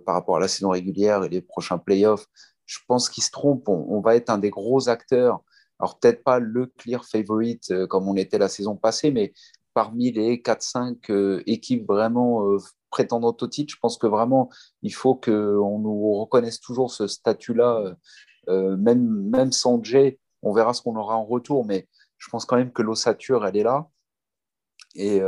par 0.06 0.14
rapport 0.16 0.38
à 0.38 0.40
la 0.40 0.48
saison 0.48 0.70
régulière 0.70 1.24
et 1.24 1.30
les 1.30 1.42
prochains 1.42 1.78
playoffs, 1.78 2.28
je 2.66 2.80
pense 2.88 3.10
qu'ils 3.10 3.24
se 3.24 3.32
trompent. 3.32 3.70
On, 3.70 4.02
va 4.02 4.16
être 4.16 4.30
un 4.30 4.38
des 4.38 4.50
gros 4.50 4.90
acteurs. 4.90 5.42
Alors 5.80 6.00
peut-être 6.00 6.24
pas 6.24 6.40
le 6.40 6.68
clear 6.78 7.06
favorite 7.06 7.74
comme 7.88 8.08
on 8.08 8.16
était 8.16 8.38
la 8.38 8.50
saison 8.50 8.76
passée, 8.76 9.12
mais 9.12 9.34
parmi 9.74 10.12
les 10.12 10.38
4-5 10.42 11.44
équipes 11.46 11.88
vraiment 11.88 12.58
prétendante 12.90 13.44
au 13.44 13.48
titre. 13.48 13.74
Je 13.74 13.80
pense 13.80 13.98
que 13.98 14.08
vraiment, 14.08 14.50
il 14.82 14.94
faut 14.94 15.16
qu'on 15.16 15.80
nous 15.80 16.20
reconnaisse 16.20 16.60
toujours 16.60 16.92
ce 16.92 17.08
statut-là, 17.08 17.80
euh, 17.80 17.96
euh, 18.50 18.78
même, 18.78 19.06
même 19.30 19.52
sans 19.52 19.84
Jay. 19.84 20.20
On 20.42 20.54
verra 20.54 20.74
ce 20.74 20.82
qu'on 20.82 20.96
aura 20.96 21.16
en 21.16 21.26
retour, 21.26 21.66
mais 21.66 21.88
je 22.18 22.30
pense 22.30 22.46
quand 22.46 22.58
même 22.58 22.72
que 22.72 22.82
l'ossature, 22.82 23.46
elle 23.46 23.58
est 23.58 23.64
là. 23.64 23.88
Et, 24.96 25.22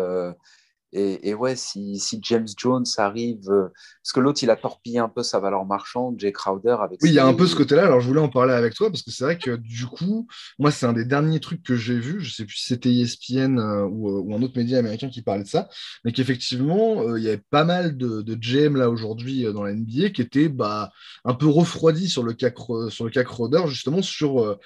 et, 0.93 1.33
ouais, 1.33 1.55
si, 1.55 1.99
si, 1.99 2.19
James 2.21 2.47
Jones 2.57 2.85
arrive, 2.97 3.49
euh, 3.49 3.69
parce 4.03 4.11
que 4.13 4.19
l'autre, 4.19 4.43
il 4.43 4.49
a 4.49 4.57
torpillé 4.57 4.99
un 4.99 5.07
peu 5.07 5.23
sa 5.23 5.39
valeur 5.39 5.65
marchande, 5.65 6.19
Jay 6.19 6.33
Crowder. 6.33 6.77
Avec 6.81 6.99
oui, 7.01 7.09
il 7.09 7.15
y 7.15 7.19
a 7.19 7.25
un 7.25 7.33
peu 7.33 7.47
ce 7.47 7.55
côté-là. 7.55 7.85
Alors, 7.85 8.01
je 8.01 8.07
voulais 8.07 8.19
en 8.19 8.27
parler 8.27 8.53
avec 8.53 8.73
toi 8.73 8.89
parce 8.89 9.01
que 9.01 9.09
c'est 9.09 9.23
vrai 9.23 9.37
que 9.37 9.55
du 9.55 9.85
coup, 9.85 10.27
moi, 10.59 10.69
c'est 10.69 10.85
un 10.85 10.93
des 10.93 11.05
derniers 11.05 11.39
trucs 11.39 11.63
que 11.63 11.77
j'ai 11.77 11.97
vu. 11.97 12.19
Je 12.19 12.33
sais 12.33 12.43
plus 12.43 12.57
si 12.57 12.65
c'était 12.65 12.93
ESPN 12.93 13.57
euh, 13.57 13.85
ou, 13.85 14.09
euh, 14.09 14.21
ou, 14.21 14.35
un 14.35 14.41
autre 14.41 14.57
média 14.57 14.79
américain 14.79 15.09
qui 15.09 15.21
parlait 15.21 15.43
de 15.43 15.49
ça, 15.49 15.69
mais 16.03 16.11
qu'effectivement, 16.11 17.15
il 17.15 17.23
y 17.23 17.27
avait 17.29 17.43
pas 17.49 17.63
mal 17.63 17.95
de, 17.95 18.21
de 18.21 18.35
GM 18.35 18.75
là 18.75 18.89
aujourd'hui 18.89 19.43
dans 19.53 19.63
la 19.63 19.73
NBA 19.73 20.09
qui 20.09 20.21
étaient 20.21 20.49
bah, 20.49 20.91
un 21.23 21.33
peu 21.33 21.47
refroidis 21.47 22.09
sur 22.09 22.23
le 22.23 22.33
cas, 22.33 22.51
sur 22.89 23.05
le 23.05 23.11
cas 23.11 23.23
Crowder, 23.23 23.61
justement 23.67 24.01
sur 24.01 24.57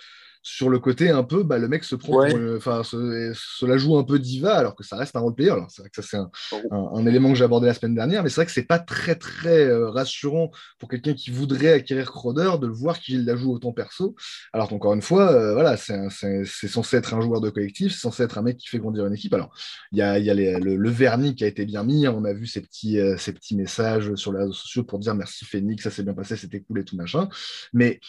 sur 0.48 0.70
le 0.70 0.78
côté 0.78 1.10
un 1.10 1.24
peu, 1.24 1.42
bah, 1.42 1.58
le 1.58 1.68
mec 1.68 1.84
se 1.84 1.96
prend, 1.96 2.24
enfin, 2.56 2.84
se, 2.84 3.66
la 3.66 3.78
joue 3.78 3.98
un 3.98 4.04
peu 4.04 4.20
diva, 4.20 4.54
alors 4.54 4.76
que 4.76 4.84
ça 4.84 4.96
reste 4.96 5.16
un 5.16 5.20
role 5.20 5.34
player. 5.34 5.56
C'est 5.70 5.82
vrai 5.82 5.90
que 5.90 6.04
ça, 6.04 6.08
c'est 6.08 6.58
oh. 6.70 6.90
un, 6.96 7.06
élément 7.08 7.30
que 7.30 7.36
j'ai 7.36 7.44
abordé 7.44 7.66
la 7.66 7.74
semaine 7.74 7.96
dernière, 7.96 8.22
mais 8.22 8.30
c'est 8.30 8.36
vrai 8.36 8.46
que 8.46 8.52
c'est 8.52 8.68
pas 8.68 8.78
très, 8.78 9.16
très 9.16 9.66
euh, 9.66 9.90
rassurant 9.90 10.52
pour 10.78 10.88
quelqu'un 10.88 11.16
qui 11.16 11.32
voudrait 11.32 11.74
acquérir 11.74 12.12
Crowder 12.12 12.60
de 12.62 12.68
le 12.68 12.74
voir 12.74 13.00
qu'il 13.00 13.26
la 13.26 13.36
joue 13.36 13.56
autant 13.56 13.72
perso. 13.72 14.16
Alors 14.54 14.70
qu'encore 14.70 14.94
une 14.94 15.02
fois, 15.02 15.32
euh, 15.32 15.54
voilà, 15.54 15.78
c'est 15.78 16.46
censé 16.46 16.98
être 16.98 17.16
un 17.16 17.22
joueur 17.22 17.42
de 17.42 17.50
collectif, 17.50 17.94
c'est 17.94 18.02
censé 18.02 18.22
être 18.22 18.38
un 18.38 18.44
mec 18.44 18.58
qui 18.58 18.68
fait 18.68 18.78
grandir 18.78 19.08
une 19.08 19.16
équipe. 19.16 19.34
Alors, 19.34 19.52
il 19.94 19.98
y 19.98 20.04
a, 20.04 20.20
y 20.20 20.30
a 20.30 20.36
le, 20.36 20.90
vernis 20.92 21.34
qui 21.34 21.44
a 21.44 21.48
été 21.48 21.66
bien 21.66 21.84
mis, 21.84 22.08
on 22.08 22.24
a 22.24 22.34
vu 22.34 22.46
ces 22.46 22.62
petits, 22.62 23.00
euh, 23.00 23.18
ces 23.18 23.34
petits 23.34 23.56
messages 23.56 24.14
sur 24.14 24.32
les 24.32 24.42
réseaux 24.42 24.54
sociaux 24.54 24.84
pour 24.84 25.00
dire 25.00 25.16
merci 25.16 25.44
Phoenix, 25.44 25.82
ça 25.82 25.90
s'est 25.90 26.04
bien 26.04 26.14
passé, 26.14 26.36
c'était 26.36 26.60
cool 26.60 26.82
et 26.82 26.86
tout 26.86 26.96
machin. 26.96 27.30
Mais 27.74 28.00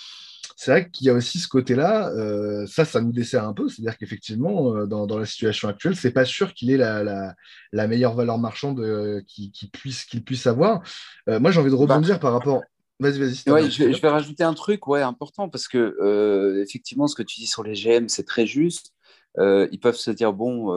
c'est 0.58 0.70
vrai 0.70 0.90
qu'il 0.90 1.06
y 1.06 1.10
a 1.10 1.12
aussi 1.12 1.38
ce 1.38 1.48
côté-là, 1.48 2.08
euh, 2.08 2.66
ça, 2.66 2.86
ça 2.86 3.02
nous 3.02 3.12
dessert 3.12 3.46
un 3.46 3.52
peu, 3.52 3.68
c'est-à-dire 3.68 3.98
qu'effectivement, 3.98 4.74
euh, 4.74 4.86
dans, 4.86 5.18
la 5.18 5.26
situation 5.26 5.68
actuelle, 5.68 5.94
c'est 5.96 6.12
pas 6.12 6.24
sûr 6.24 6.54
qu'il 6.54 6.70
ait 6.70 6.78
la, 6.78 7.86
meilleure 7.86 8.14
valeur 8.14 8.38
marchande 8.38 8.80
euh, 8.80 9.20
qu'il 9.28 9.70
puisse, 9.70 10.06
qu'il 10.06 10.24
puisse 10.24 10.46
avoir. 10.46 10.82
moi, 11.26 11.50
j'ai 11.50 11.60
envie 11.60 11.70
de 11.70 11.74
rebondir 11.74 12.14
bah, 12.14 12.20
par 12.20 12.32
rapport. 12.32 12.62
Vas-y, 12.98 13.18
vas-y. 13.18 13.70
je, 13.70 14.00
vais 14.00 14.08
rajouter 14.08 14.44
un 14.44 14.54
truc 14.54 14.88
ouais, 14.88 15.02
important 15.02 15.50
parce 15.50 15.68
que, 15.68 16.62
effectivement, 16.62 17.06
ce 17.06 17.14
que 17.14 17.22
tu 17.22 17.40
dis 17.40 17.46
sur 17.46 17.62
les 17.62 17.74
GM, 17.74 18.08
c'est 18.08 18.24
très 18.24 18.46
juste. 18.46 18.94
ils 19.38 19.78
peuvent 19.78 19.96
se 19.96 20.10
dire, 20.10 20.32
bon, 20.32 20.72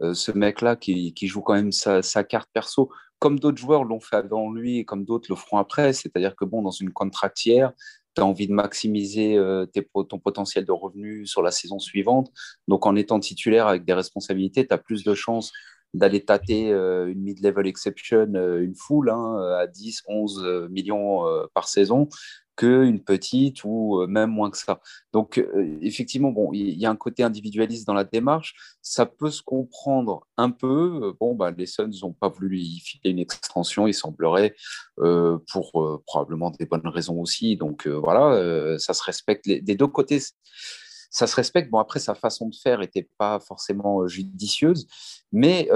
ce 0.00 0.30
mec-là 0.30 0.76
qui, 0.76 1.12
joue 1.26 1.42
quand 1.42 1.54
même 1.54 1.72
sa, 1.72 2.02
sa 2.02 2.22
carte 2.22 2.48
perso, 2.52 2.88
comme 3.18 3.40
d'autres 3.40 3.58
joueurs 3.58 3.82
l'ont 3.82 4.00
fait 4.00 4.16
avant 4.16 4.52
lui 4.52 4.78
et 4.78 4.84
comme 4.84 5.04
d'autres 5.04 5.26
le 5.28 5.34
feront 5.34 5.58
après, 5.58 5.92
c'est-à-dire 5.92 6.36
que 6.36 6.44
bon, 6.44 6.62
dans 6.62 6.70
une 6.70 6.92
contractière, 6.92 7.72
tu 8.14 8.22
as 8.22 8.26
envie 8.26 8.46
de 8.46 8.52
maximiser 8.52 9.36
euh, 9.36 9.66
ton 10.08 10.18
potentiel 10.18 10.64
de 10.64 10.72
revenus 10.72 11.30
sur 11.30 11.42
la 11.42 11.50
saison 11.50 11.78
suivante. 11.78 12.30
Donc, 12.68 12.86
en 12.86 12.96
étant 12.96 13.20
titulaire 13.20 13.66
avec 13.66 13.84
des 13.84 13.92
responsabilités, 13.92 14.66
tu 14.66 14.74
as 14.74 14.78
plus 14.78 15.04
de 15.04 15.14
chances 15.14 15.52
d'aller 15.92 16.24
tâter 16.24 16.72
euh, 16.72 17.06
une 17.06 17.22
mid-level 17.22 17.66
exception, 17.66 18.26
euh, 18.34 18.62
une 18.62 18.74
foule 18.74 19.10
hein, 19.10 19.56
à 19.58 19.66
10, 19.66 20.02
11 20.08 20.68
millions 20.70 21.24
par 21.54 21.68
saison, 21.68 22.08
qu'une 22.56 23.00
petite 23.00 23.64
ou 23.64 24.00
euh, 24.00 24.06
même 24.06 24.30
moins 24.30 24.50
que 24.50 24.58
ça. 24.58 24.80
Donc, 25.12 25.38
euh, 25.38 25.78
effectivement, 25.80 26.30
bon, 26.30 26.52
il 26.52 26.78
y 26.78 26.86
a 26.86 26.90
un 26.90 26.96
côté 26.96 27.22
individualiste 27.22 27.86
dans 27.86 27.94
la 27.94 28.04
démarche. 28.04 28.54
Ça 28.82 29.06
peut 29.06 29.30
se 29.30 29.42
comprendre 29.42 30.26
un 30.36 30.50
peu. 30.50 31.14
Bon, 31.20 31.34
bah, 31.34 31.50
les 31.50 31.66
Suns 31.66 31.90
n'ont 32.02 32.12
pas 32.12 32.28
voulu 32.28 32.48
lui 32.48 32.80
filer 32.80 33.10
une 33.10 33.18
extension, 33.18 33.86
il 33.86 33.94
semblerait, 33.94 34.54
euh, 35.00 35.38
pour 35.50 36.02
probablement 36.06 36.50
des 36.50 36.66
bonnes 36.66 36.86
raisons 36.86 37.20
aussi. 37.20 37.56
Donc, 37.56 37.88
voilà, 37.88 38.78
ça 38.78 38.94
se 38.94 39.02
respecte 39.02 39.46
des 39.46 39.74
deux 39.74 39.86
côtés. 39.86 40.20
Ça 41.10 41.26
se 41.26 41.36
respecte. 41.36 41.70
Bon, 41.70 41.78
après, 41.78 42.00
sa 42.00 42.14
façon 42.14 42.48
de 42.48 42.54
faire 42.56 42.80
n'était 42.80 43.08
pas 43.18 43.40
forcément 43.40 44.06
judicieuse, 44.06 44.86
mais 45.32 45.68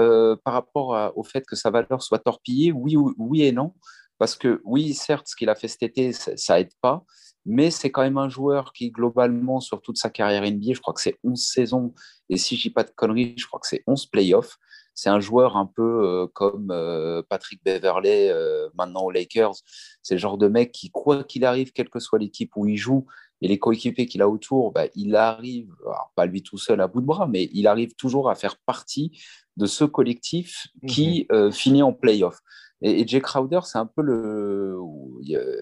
par 0.43 0.53
rapport 0.53 1.13
au 1.15 1.23
fait 1.23 1.45
que 1.45 1.55
sa 1.55 1.69
valeur 1.69 2.01
soit 2.01 2.19
torpillée, 2.19 2.71
oui, 2.71 2.95
oui 3.17 3.43
et 3.43 3.51
non. 3.51 3.73
Parce 4.19 4.35
que 4.35 4.61
oui, 4.65 4.93
certes, 4.93 5.27
ce 5.27 5.35
qu'il 5.35 5.49
a 5.49 5.55
fait 5.55 5.69
cet 5.69 5.81
été, 5.81 6.11
ça, 6.11 6.59
aide 6.59 6.73
pas, 6.81 7.03
mais 7.45 7.71
c'est 7.71 7.89
quand 7.89 8.01
même 8.01 8.17
un 8.17 8.29
joueur 8.29 8.73
qui, 8.73 8.91
globalement, 8.91 9.61
sur 9.61 9.81
toute 9.81 9.97
sa 9.97 10.09
carrière 10.09 10.43
NBA, 10.43 10.73
je 10.73 10.81
crois 10.81 10.93
que 10.93 11.01
c'est 11.01 11.17
11 11.23 11.41
saisons, 11.41 11.93
et 12.29 12.37
si 12.37 12.57
je 12.57 12.63
dis 12.63 12.69
pas 12.69 12.83
de 12.83 12.91
conneries, 12.91 13.33
je 13.37 13.47
crois 13.47 13.59
que 13.59 13.67
c'est 13.67 13.83
11 13.87 14.05
playoffs. 14.07 14.57
C'est 14.93 15.09
un 15.09 15.21
joueur 15.21 15.55
un 15.55 15.65
peu 15.65 16.03
euh, 16.03 16.27
comme 16.33 16.71
euh, 16.71 17.21
Patrick 17.29 17.63
Beverley, 17.63 18.29
euh, 18.29 18.67
maintenant 18.73 19.03
aux 19.03 19.11
Lakers. 19.11 19.55
C'est 20.03 20.15
le 20.15 20.19
genre 20.19 20.37
de 20.37 20.49
mec 20.49 20.73
qui, 20.73 20.91
quoi 20.91 21.23
qu'il 21.23 21.45
arrive, 21.45 21.71
quelle 21.71 21.89
que 21.89 21.99
soit 21.99 22.19
l'équipe 22.19 22.51
où 22.57 22.67
il 22.67 22.75
joue, 22.75 23.07
et 23.41 23.47
les 23.47 23.57
coéquipiers 23.57 24.05
qu'il 24.05 24.21
a 24.21 24.27
autour, 24.27 24.73
bah, 24.73 24.87
il 24.95 25.15
arrive, 25.15 25.73
pas 26.15 26.25
lui 26.25 26.43
tout 26.43 26.57
seul 26.57 26.81
à 26.81 26.87
bout 26.87 26.99
de 26.99 27.05
bras, 27.05 27.25
mais 27.25 27.49
il 27.53 27.67
arrive 27.67 27.95
toujours 27.95 28.29
à 28.29 28.35
faire 28.35 28.57
partie 28.65 29.17
de 29.55 29.65
ce 29.65 29.85
collectif 29.85 30.67
qui 30.85 31.25
mhm. 31.31 31.53
finit 31.53 31.81
en 31.81 31.93
playoff. 31.93 32.41
Et, 32.81 33.07
Jay 33.07 33.21
Crowder, 33.21 33.59
c'est 33.63 33.77
un 33.77 33.85
peu, 33.85 34.01
le, 34.01 34.79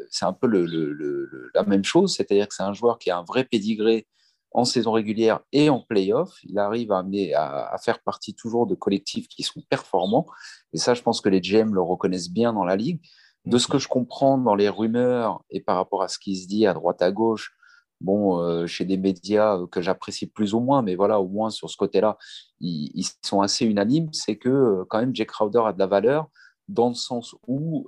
c'est 0.10 0.26
un 0.26 0.34
peu 0.34 0.48
le, 0.48 1.50
la 1.54 1.64
même 1.64 1.84
chose, 1.84 2.16
c'est-à-dire 2.16 2.48
que 2.48 2.54
c'est 2.54 2.64
un 2.64 2.74
joueur 2.74 3.00
qui 3.00 3.10
a 3.10 3.18
un 3.18 3.24
vrai 3.24 3.44
pédigré 3.44 4.08
en 4.52 4.66
saison 4.66 4.92
régulière 4.92 5.40
et 5.52 5.70
en 5.70 5.80
playoff. 5.80 6.34
Il 6.44 6.58
arrive 6.60 6.92
à, 6.92 7.00
amener, 7.00 7.34
à, 7.34 7.76
faire 7.84 8.02
partie 8.02 8.34
toujours 8.34 8.66
de 8.68 8.76
collectifs 8.76 9.28
qui 9.28 9.44
sont 9.44 9.62
performants. 9.70 10.26
Et 10.74 10.78
ça, 10.78 10.94
je 10.94 11.02
pense 11.02 11.22
que 11.22 11.30
les 11.30 11.42
GM 11.42 11.74
le 11.74 11.82
reconnaissent 11.82 12.32
bien 12.32 12.54
dans 12.54 12.66
la 12.66 12.76
ligue. 12.76 13.02
De 13.46 13.58
ce 13.58 13.68
que 13.68 13.78
je 13.78 13.88
comprends 13.88 14.38
dans 14.38 14.56
les 14.56 14.68
rumeurs 14.68 15.44
et 15.50 15.62
par 15.62 15.78
rapport 15.78 16.04
à 16.04 16.08
ce 16.08 16.20
qui 16.20 16.36
se 16.36 16.48
dit 16.48 16.68
à 16.68 16.74
droite 16.74 17.02
à 17.02 17.12
gauche, 17.12 17.54
bon, 18.02 18.68
chez 18.68 18.84
des 18.84 18.98
médias 18.98 19.60
que 19.72 19.82
j'apprécie 19.82 20.28
plus 20.28 20.54
ou 20.54 20.60
moins, 20.60 20.82
mais 20.82 20.96
voilà, 20.96 21.20
au 21.22 21.28
moins 21.28 21.50
sur 21.50 21.70
ce 21.70 21.78
côté-là, 21.78 22.18
ils, 22.60 23.06
sont 23.24 23.42
assez 23.42 23.66
unanimes, 23.66 24.10
c'est 24.12 24.38
que 24.38 24.84
quand 24.90 25.00
même 25.00 25.16
Jake 25.16 25.30
Crowder 25.30 25.62
a 25.66 25.74
de 25.74 25.80
la 25.80 25.88
valeur 25.88 26.30
dans 26.68 26.90
le 26.90 26.96
sens 26.96 27.36
où 27.48 27.88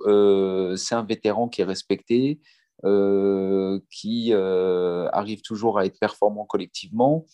c'est 0.76 0.94
un 0.94 1.04
vétéran 1.04 1.48
qui 1.48 1.62
est 1.62 1.64
respecté, 1.64 2.40
qui 3.90 4.32
arrive 4.32 5.42
toujours 5.42 5.78
à 5.78 5.86
être 5.86 5.98
performant 5.98 6.44
collectivement, 6.44 7.26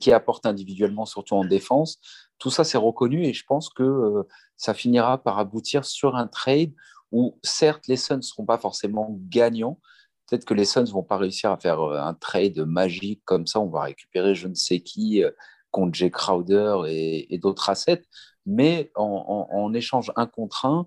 qui 0.00 0.12
apporte 0.12 0.46
individuellement, 0.46 1.06
surtout 1.06 1.34
en 1.34 1.44
défense. 1.44 1.98
Tout 2.38 2.50
ça, 2.50 2.64
c'est 2.64 2.78
reconnu 2.78 3.24
et 3.24 3.32
je 3.32 3.44
pense 3.46 3.70
que 3.70 4.26
ça 4.56 4.74
finira 4.74 5.22
par 5.22 5.38
aboutir 5.38 5.84
sur 5.84 6.16
un 6.16 6.26
trade 6.26 6.72
où, 7.12 7.38
certes, 7.42 7.86
les 7.86 7.96
Suns 7.96 8.16
ne 8.16 8.22
seront 8.22 8.44
pas 8.44 8.58
forcément 8.58 9.16
gagnants. 9.28 9.78
Peut-être 10.28 10.44
que 10.44 10.54
les 10.54 10.64
Suns 10.64 10.82
ne 10.82 10.90
vont 10.90 11.02
pas 11.02 11.16
réussir 11.16 11.50
à 11.52 11.58
faire 11.58 11.80
un 11.80 12.14
trade 12.14 12.58
magique 12.58 13.22
comme 13.24 13.46
ça. 13.46 13.60
On 13.60 13.68
va 13.68 13.82
récupérer 13.82 14.34
je 14.34 14.48
ne 14.48 14.54
sais 14.54 14.80
qui 14.80 15.22
contre 15.70 15.94
Jay 15.94 16.10
Crowder 16.10 16.82
et, 16.88 17.38
d'autres 17.38 17.68
assets. 17.68 18.04
Mais 18.46 18.90
en, 18.94 19.72
échange 19.74 20.12
un 20.16 20.26
contre 20.26 20.66
un, 20.66 20.86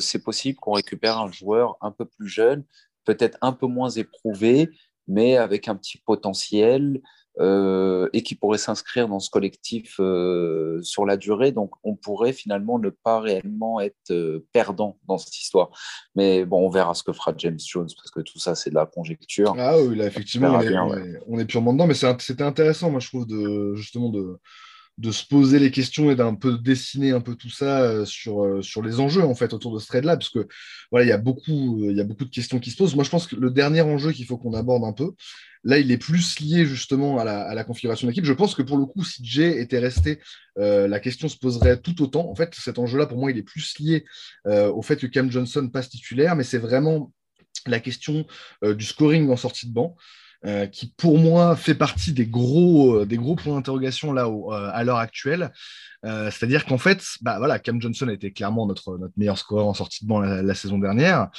c'est 0.00 0.22
possible 0.22 0.58
qu'on 0.58 0.72
récupère 0.72 1.18
un 1.18 1.30
joueur 1.30 1.76
un 1.80 1.90
peu 1.90 2.04
plus 2.04 2.28
jeune, 2.28 2.64
peut-être 3.04 3.38
un 3.40 3.52
peu 3.52 3.66
moins 3.66 3.90
éprouvé, 3.90 4.70
mais 5.06 5.36
avec 5.36 5.68
un 5.68 5.76
petit 5.76 5.98
potentiel, 5.98 7.00
euh, 7.40 8.08
et 8.12 8.22
qui 8.22 8.36
pourrait 8.36 8.58
s'inscrire 8.58 9.08
dans 9.08 9.18
ce 9.18 9.28
collectif 9.28 9.96
euh, 9.98 10.80
sur 10.82 11.04
la 11.04 11.16
durée. 11.16 11.50
Donc, 11.50 11.72
on 11.82 11.96
pourrait 11.96 12.32
finalement 12.32 12.78
ne 12.78 12.90
pas 12.90 13.18
réellement 13.18 13.80
être 13.80 14.12
euh, 14.12 14.46
perdant 14.52 15.00
dans 15.08 15.18
cette 15.18 15.36
histoire. 15.36 15.70
Mais 16.14 16.44
bon, 16.44 16.64
on 16.64 16.70
verra 16.70 16.94
ce 16.94 17.02
que 17.02 17.12
fera 17.12 17.34
James 17.36 17.58
Jones, 17.58 17.88
parce 17.96 18.12
que 18.12 18.20
tout 18.20 18.38
ça, 18.38 18.54
c'est 18.54 18.70
de 18.70 18.76
la 18.76 18.86
conjecture. 18.86 19.52
Ah 19.58 19.76
oui, 19.80 19.96
là, 19.96 20.06
effectivement, 20.06 20.50
on 20.50 20.60
est, 20.60 21.18
on, 21.26 21.38
est, 21.40 21.44
purement 21.44 21.72
dedans, 21.72 21.88
mais 21.88 21.94
c'était 22.20 22.44
intéressant, 22.44 22.88
moi, 22.92 23.00
je 23.00 23.08
trouve, 23.08 23.26
de, 23.26 23.74
justement, 23.74 24.10
de, 24.10 24.38
de 24.98 25.10
se 25.10 25.26
poser 25.26 25.58
les 25.58 25.70
questions 25.70 26.10
et 26.10 26.16
d'un 26.16 26.34
peu 26.34 26.56
dessiner 26.58 27.10
un 27.10 27.20
peu 27.20 27.34
tout 27.34 27.50
ça 27.50 28.06
sur, 28.06 28.64
sur 28.64 28.80
les 28.80 29.00
enjeux 29.00 29.24
en 29.24 29.34
fait 29.34 29.52
autour 29.52 29.74
de 29.74 29.80
ce 29.80 29.88
trade 29.88 30.04
là 30.04 30.16
parce 30.16 30.30
que 30.30 30.46
voilà 30.92 31.04
il 31.04 31.08
y 31.08 31.12
a 31.12 31.18
beaucoup 31.18 31.80
il 31.82 31.96
y 31.96 32.00
a 32.00 32.04
beaucoup 32.04 32.24
de 32.24 32.30
questions 32.30 32.60
qui 32.60 32.70
se 32.70 32.76
posent 32.76 32.94
moi 32.94 33.02
je 33.02 33.10
pense 33.10 33.26
que 33.26 33.34
le 33.34 33.50
dernier 33.50 33.80
enjeu 33.80 34.12
qu'il 34.12 34.24
faut 34.24 34.38
qu'on 34.38 34.54
aborde 34.54 34.84
un 34.84 34.92
peu 34.92 35.10
Là, 35.64 35.78
il 35.78 35.90
est 35.90 35.98
plus 35.98 36.38
lié 36.40 36.66
justement 36.66 37.18
à 37.18 37.24
la, 37.24 37.64
configuration 37.64 38.06
d'équipe. 38.06 38.26
Je 38.26 38.32
pense 38.34 38.54
que 38.54 38.60
pour 38.60 38.76
le 38.76 38.84
coup, 38.84 39.02
si 39.02 39.24
Jay 39.24 39.60
était 39.60 39.78
resté, 39.78 40.20
euh, 40.58 40.86
la 40.86 41.00
question 41.00 41.26
se 41.28 41.38
poserait 41.38 41.80
tout 41.80 42.02
autant. 42.02 42.28
En 42.28 42.34
fait, 42.34 42.54
cet 42.54 42.78
enjeu-là, 42.78 43.06
pour 43.06 43.16
moi, 43.16 43.30
il 43.30 43.38
est 43.38 43.42
plus 43.42 43.78
lié 43.78 44.04
euh, 44.46 44.70
au 44.70 44.82
fait 44.82 44.96
que 44.96 45.06
Cam 45.06 45.30
Johnson 45.30 45.68
passe 45.72 45.88
titulaire, 45.88 46.36
mais 46.36 46.44
c'est 46.44 46.58
vraiment 46.58 47.12
la 47.66 47.80
question 47.80 48.26
euh, 48.62 48.74
du 48.74 48.84
scoring 48.84 49.30
en 49.30 49.36
sortie 49.36 49.66
de 49.66 49.72
banc. 49.72 49.96
Qui 50.72 50.92
pour 50.96 51.18
moi 51.18 51.56
fait 51.56 51.74
partie 51.74 52.12
des 52.12 52.26
gros, 52.26 53.04
des 53.04 53.16
gros 53.16 53.34
points 53.34 53.54
d'interrogation 53.54 54.12
là 54.12 54.28
à 54.72 54.84
l'heure 54.84 54.98
actuelle. 54.98 55.52
C'est-à-dire 56.02 56.66
qu'en 56.66 56.76
fait, 56.76 57.02
bah, 57.22 57.38
voilà, 57.38 57.58
Cam 57.58 57.80
Johnson 57.80 58.08
a 58.08 58.12
été 58.12 58.30
clairement 58.30 58.66
notre, 58.66 58.98
notre 58.98 59.14
meilleur 59.16 59.38
scoreur 59.38 59.66
en 59.66 59.74
sortie 59.74 60.04
de 60.04 60.08
banc 60.08 60.20
la, 60.20 60.54
saison 60.54 60.78
dernière. 60.78 61.30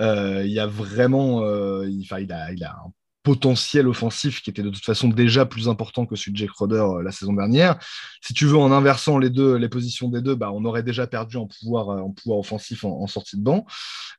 il 0.00 0.46
y 0.46 0.58
a 0.58 0.66
vraiment, 0.66 1.42
il, 1.84 2.00
il, 2.00 2.32
a, 2.32 2.52
il 2.52 2.64
a 2.64 2.70
un 2.70 2.92
potentiel 3.26 3.88
offensif 3.88 4.40
qui 4.40 4.50
était 4.50 4.62
de 4.62 4.70
toute 4.70 4.84
façon 4.84 5.08
déjà 5.08 5.46
plus 5.46 5.68
important 5.68 6.06
que 6.06 6.14
celui 6.14 6.30
de 6.30 6.36
Jake 6.36 6.52
Roder 6.52 6.76
euh, 6.76 7.02
la 7.02 7.10
saison 7.10 7.32
dernière. 7.32 7.76
Si 8.20 8.34
tu 8.34 8.46
veux, 8.46 8.56
en 8.56 8.70
inversant 8.70 9.18
les 9.18 9.30
deux, 9.30 9.56
les 9.56 9.68
positions 9.68 10.08
des 10.08 10.22
deux, 10.22 10.36
bah, 10.36 10.52
on 10.52 10.64
aurait 10.64 10.84
déjà 10.84 11.08
perdu 11.08 11.36
en 11.36 11.48
pouvoir, 11.48 11.90
euh, 11.90 12.02
offensif 12.26 12.84
en, 12.84 13.08
sortie 13.08 13.36
de 13.36 13.42
banc. 13.42 13.66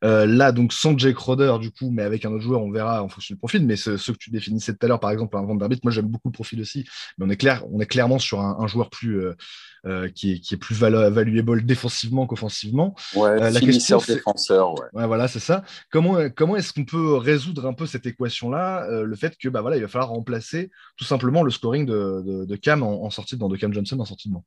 Euh, 0.03 0.25
là, 0.25 0.51
donc 0.51 0.73
sans 0.73 0.97
Jake 0.97 1.17
Roder, 1.17 1.55
du 1.61 1.71
coup, 1.71 1.89
mais 1.89 2.03
avec 2.03 2.25
un 2.25 2.31
autre 2.31 2.43
joueur, 2.43 2.61
on 2.61 2.69
verra 2.69 3.01
en 3.01 3.07
fonction 3.07 3.33
du 3.33 3.39
profil. 3.39 3.65
Mais 3.65 3.77
ce, 3.77 3.91
que 3.91 4.17
tu 4.17 4.29
définissais 4.29 4.73
tout 4.73 4.85
à 4.85 4.89
l'heure, 4.89 4.99
par 4.99 5.11
exemple, 5.11 5.37
un 5.37 5.43
Vanderbilt, 5.43 5.85
moi 5.85 5.93
j'aime 5.93 6.07
beaucoup 6.07 6.27
le 6.27 6.33
profil 6.33 6.59
aussi. 6.59 6.85
Mais 7.17 7.25
on 7.25 7.29
est 7.79 7.85
clairement 7.85 8.19
sur 8.19 8.41
un, 8.41 8.67
joueur 8.67 8.89
plus, 8.89 9.21
qui, 10.15 10.33
est, 10.33 10.39
qui 10.39 10.53
est 10.55 10.57
plus 10.57 10.75
valuable 10.75 11.65
défensivement 11.65 12.27
qu'offensivement. 12.27 12.95
Ouais, 13.15 13.39
la 13.39 13.59
question, 13.59 13.99
défenseur, 14.05 14.73
ouais. 14.73 14.87
ouais. 14.93 15.07
voilà, 15.07 15.27
c'est 15.27 15.39
ça. 15.39 15.63
Comment, 15.91 16.29
comment 16.29 16.55
est-ce 16.55 16.73
qu'on 16.73 16.85
peut 16.85 17.15
résoudre 17.15 17.65
un 17.65 17.73
peu 17.73 17.85
cette 17.85 18.05
équation-là 18.05 18.85
euh, 18.85 19.03
le 19.03 19.15
fait 19.15 19.37
que 19.37 19.49
bah, 19.49 19.61
voilà, 19.61 19.77
il 19.77 19.81
va 19.81 19.87
falloir 19.87 20.09
remplacer 20.09 20.71
tout 20.97 21.05
simplement 21.05 21.43
le 21.43 21.51
scoring 21.51 21.85
de, 21.85 22.55
Cam 22.55 22.83
en, 22.83 23.09
sortie 23.09 23.35
de 23.35 23.39
banc, 23.39 23.49
de 23.49 23.57
Cam 23.57 23.73
Johnson 23.73 23.99
en 23.99 24.05
sortie 24.05 24.29
de 24.29 24.33
banc? 24.33 24.45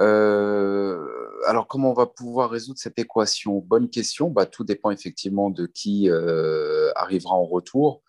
Euh, 0.00 1.06
alors, 1.46 1.66
comment 1.66 1.90
on 1.90 1.94
va 1.94 2.06
pouvoir 2.06 2.50
résoudre 2.50 2.78
cette 2.78 2.98
équation? 2.98 3.58
Bonne 3.58 3.90
question. 3.90 4.30
Bah, 4.30 4.46
tout 4.46 4.64
dépend 4.64 4.90
effectivement 4.90 5.50
de 5.50 5.66
qui 5.66 6.08
euh, 6.08 6.90
arrivera 6.96 7.34
en 7.34 7.44
retour. 7.44 8.02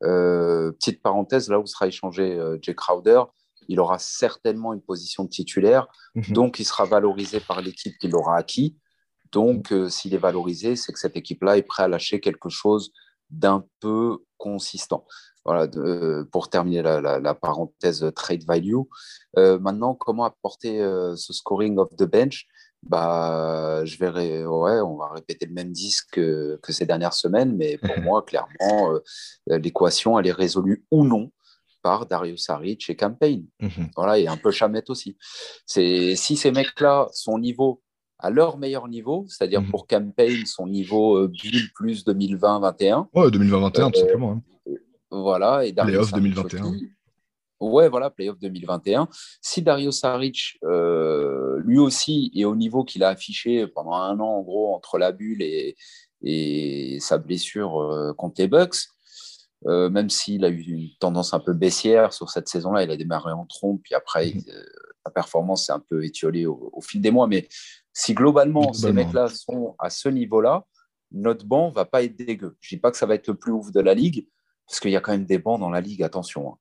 petite 0.00 1.02
parenthèse, 1.02 1.48
là 1.48 1.60
où 1.60 1.66
sera 1.66 1.86
échangé 1.86 2.38
Jake 2.62 2.76
Crowder, 2.76 3.22
il 3.70 3.80
aura 3.80 3.98
certainement 3.98 4.74
une 4.74 4.82
position 4.82 5.24
de 5.24 5.30
titulaire, 5.30 5.86
mhm. 6.14 6.34
donc 6.34 6.58
il 6.58 6.64
sera 6.64 6.84
valorisé 6.84 7.40
par 7.40 7.62
l'équipe 7.62 7.96
qui 7.98 8.08
l'aura 8.08 8.36
acquis. 8.36 8.76
Donc, 9.32 9.72
s'il 9.88 10.12
est 10.12 10.18
valorisé, 10.18 10.74
c'est 10.74 10.92
que 10.92 10.98
cette 10.98 11.16
équipe-là 11.16 11.56
est 11.56 11.62
prête 11.62 11.84
à 11.84 11.88
lâcher 11.88 12.18
quelque 12.18 12.48
chose 12.48 12.92
d'un 13.30 13.64
peu 13.78 14.18
consistant. 14.38 15.06
Voilà, 15.44 15.68
pour 16.30 16.50
terminer 16.50 16.82
la, 16.82 17.34
parenthèse 17.34 18.04
trade 18.14 18.44
value. 18.44 18.74
Euh, 19.38 19.58
maintenant, 19.58 19.94
comment 19.94 20.24
apporter 20.24 20.82
euh, 20.82 21.16
ce 21.16 21.32
scoring 21.32 21.78
of 21.78 21.88
the 21.96 22.04
bench? 22.04 22.46
Bah, 22.82 23.82
je 23.84 23.96
vais 23.98 24.44
ouais, 24.44 24.80
on 24.80 24.96
va 24.96 25.08
répéter 25.08 25.46
le 25.46 25.52
même 25.52 25.72
disque 25.72 26.14
que, 26.14 26.58
ces 26.68 26.84
dernières 26.84 27.14
semaines, 27.14 27.56
mais 27.56 27.78
pour 27.78 27.98
moi, 28.02 28.22
clairement, 28.22 28.92
euh, 28.92 29.00
l'équation, 29.58 30.18
elle 30.18 30.26
est 30.26 30.32
résolue 30.32 30.84
ou 30.90 31.04
non 31.04 31.30
par 31.82 32.06
Dario 32.06 32.36
Saric 32.36 32.88
et 32.90 32.96
Campaign. 32.96 33.46
Mhm. 33.60 33.90
Voilà, 33.96 34.18
et 34.18 34.26
un 34.26 34.36
peu 34.36 34.50
Chamette 34.50 34.90
aussi. 34.90 35.16
C'est 35.66 36.14
si 36.16 36.36
ces 36.36 36.50
mecs-là, 36.50 37.08
son 37.12 37.38
niveau 37.38 37.82
à 38.22 38.30
leur 38.30 38.58
meilleur 38.58 38.88
niveau, 38.88 39.24
c'est-à-dire 39.28 39.62
mhm. 39.62 39.70
pour 39.70 39.86
Campaign, 39.86 40.44
son 40.46 40.66
niveau 40.66 41.16
euh, 41.16 41.28
Bull 41.28 41.62
plus 41.74 42.04
2020-21. 42.04 43.06
Ouais, 43.14 43.28
2020-21, 43.28 43.72
tout 43.72 43.80
euh, 43.80 44.00
simplement. 44.00 44.32
Hein. 44.32 44.72
Voilà. 45.10 45.64
Et 45.64 45.72
Playoff 45.72 46.12
2021. 46.12 46.72
ouais, 47.60 47.88
voilà, 47.88 48.10
Playoff 48.10 48.38
2021. 48.38 49.08
Si 49.40 49.62
Dario 49.62 49.90
Saric, 49.90 50.58
euh, 50.64 51.60
lui 51.64 51.78
aussi, 51.78 52.30
est 52.34 52.44
au 52.44 52.54
niveau 52.54 52.84
qu'il 52.84 53.02
a 53.02 53.08
affiché 53.08 53.66
pendant 53.66 53.94
un 53.94 54.20
an, 54.20 54.38
en 54.38 54.42
gros, 54.42 54.74
entre 54.74 54.98
la 54.98 55.12
bulle 55.12 55.42
et, 55.42 55.76
et 56.22 56.98
sa 57.00 57.18
blessure 57.18 58.14
contre 58.16 58.40
les 58.42 58.48
Bucks, 58.48 58.76
même 59.66 60.08
s'il 60.08 60.44
a 60.44 60.48
eu 60.48 60.62
une 60.62 60.88
tendance 60.98 61.34
un 61.34 61.40
peu 61.40 61.52
baissière 61.52 62.12
sur 62.12 62.30
cette 62.30 62.48
saison-là, 62.48 62.82
il 62.82 62.90
a 62.90 62.96
démarré 62.96 63.32
en 63.32 63.44
trompe, 63.46 63.82
puis 63.82 63.94
après, 63.94 64.32
mhm. 64.34 64.42
sa 65.04 65.10
performance 65.10 65.66
s'est 65.66 65.72
un 65.72 65.82
peu 65.86 66.04
étiolée 66.04 66.46
au, 66.46 66.70
au, 66.72 66.80
fil 66.80 67.00
des 67.00 67.10
mois, 67.10 67.26
mais 67.26 67.48
si 67.92 68.14
globalement, 68.14 68.72
ces 68.72 68.92
mecs-là 68.92 69.28
sont 69.28 69.74
à 69.78 69.90
ce 69.90 70.08
niveau-là, 70.08 70.64
notre 71.12 71.44
banc 71.44 71.70
va 71.70 71.84
pas 71.84 72.02
être 72.02 72.16
dégueu. 72.16 72.56
Je 72.60 72.76
dis 72.76 72.80
pas 72.80 72.90
que 72.90 72.96
ça 72.96 73.06
va 73.06 73.14
être 73.14 73.28
le 73.28 73.34
plus 73.34 73.52
ouf 73.52 73.72
de 73.72 73.80
la 73.80 73.94
ligue, 73.94 74.26
parce 74.66 74.80
qu'il 74.80 74.92
y 74.92 74.96
a 74.96 75.00
quand 75.00 75.12
même 75.12 75.26
des 75.26 75.38
bancs 75.38 75.58
dans 75.58 75.70
la 75.70 75.80
ligue, 75.80 76.02
attention. 76.02 76.52
Hein. 76.52 76.56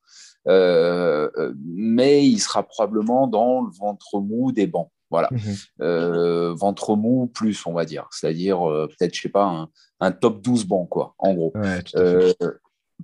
Euh, 0.47 1.29
euh, 1.37 1.53
mais 1.63 2.25
il 2.25 2.39
sera 2.39 2.63
probablement 2.63 3.27
dans 3.27 3.61
le 3.61 3.71
ventre 3.71 4.19
mou 4.19 4.51
des 4.51 4.65
bancs. 4.67 4.91
Voilà. 5.11 5.29
Mhm. 5.31 5.55
Euh, 5.81 6.53
ventre 6.55 6.95
mou 6.95 7.27
plus, 7.27 7.65
on 7.65 7.73
va 7.73 7.85
dire. 7.85 8.07
C'est-à-dire, 8.11 8.59
peut-être, 8.59 9.13
je 9.13 9.21
sais 9.21 9.29
pas, 9.29 9.67
un, 9.99 10.11
top 10.11 10.41
12 10.41 10.65
bancs, 10.65 10.89
quoi, 10.89 11.13
en 11.19 11.33
gros. 11.33 11.53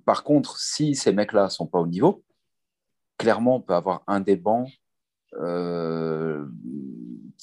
Par 0.05 0.23
contre, 0.23 0.59
si 0.59 0.95
ces 0.95 1.13
mecs-là 1.13 1.49
sont 1.49 1.67
pas 1.67 1.79
au 1.79 1.87
niveau, 1.87 2.23
clairement, 3.17 3.57
on 3.57 3.61
peut 3.61 3.73
avoir 3.73 4.03
un 4.07 4.19
des 4.19 4.35
bancs 4.35 4.69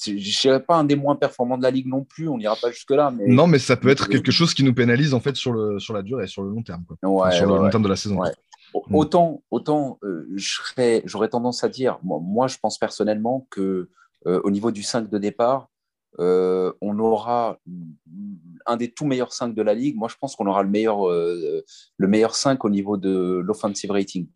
je 0.01 0.11
ne 0.11 0.41
dirais 0.41 0.63
pas 0.63 0.77
un 0.77 0.83
des 0.83 0.95
moins 0.95 1.15
performants 1.15 1.57
de 1.57 1.63
la 1.63 1.71
ligue 1.71 1.87
non 1.87 2.03
plus, 2.03 2.27
on 2.27 2.37
n'ira 2.37 2.55
pas 2.55 2.71
jusque-là. 2.71 3.11
Mais... 3.11 3.27
Non, 3.27 3.47
mais 3.47 3.59
ça 3.59 3.77
peut 3.77 3.89
être 3.89 4.07
quelque 4.07 4.31
chose 4.31 4.53
qui 4.53 4.63
nous 4.63 4.73
pénalise 4.73 5.13
en 5.13 5.19
fait 5.19 5.35
sur, 5.35 5.51
le, 5.53 5.79
sur 5.79 5.93
la 5.93 6.01
durée, 6.01 6.27
sur 6.27 6.43
le 6.43 6.49
long 6.49 6.63
terme. 6.63 6.83
Quoi. 6.85 7.31
sur 7.31 7.47
le 7.47 7.57
long 7.57 7.69
terme 7.69 7.83
de 7.83 7.89
la 7.89 7.95
saison. 7.95 8.19
Mm. 8.21 8.95
Autant, 8.95 9.43
autant 9.51 9.99
euh, 10.03 10.27
j'aurais 10.35 11.29
tendance 11.29 11.63
à 11.63 11.69
dire, 11.69 11.99
moi, 12.03 12.47
je 12.47 12.57
pense 12.57 12.77
personnellement 12.77 13.47
que 13.51 13.89
euh, 14.25 14.41
au 14.43 14.51
niveau 14.51 14.71
du 14.71 14.83
5 14.83 15.09
de 15.09 15.17
départ, 15.17 15.69
euh, 16.19 16.71
on 16.81 16.99
aura 16.99 17.59
un 18.65 18.77
des 18.77 18.91
tout 18.91 19.05
meilleurs 19.05 19.33
5 19.33 19.53
de 19.53 19.61
la 19.61 19.73
ligue. 19.73 19.95
Moi, 19.95 20.07
je 20.09 20.15
pense 20.15 20.35
qu'on 20.35 20.47
aura 20.47 20.63
le 20.63 20.69
meilleur, 20.69 21.07
le 21.07 22.07
meilleur 22.07 22.35
5 22.35 22.63
au 22.63 22.69
niveau 22.69 22.97
de 22.97 23.41
l'offensive 23.43 23.91
rating. 23.91 24.27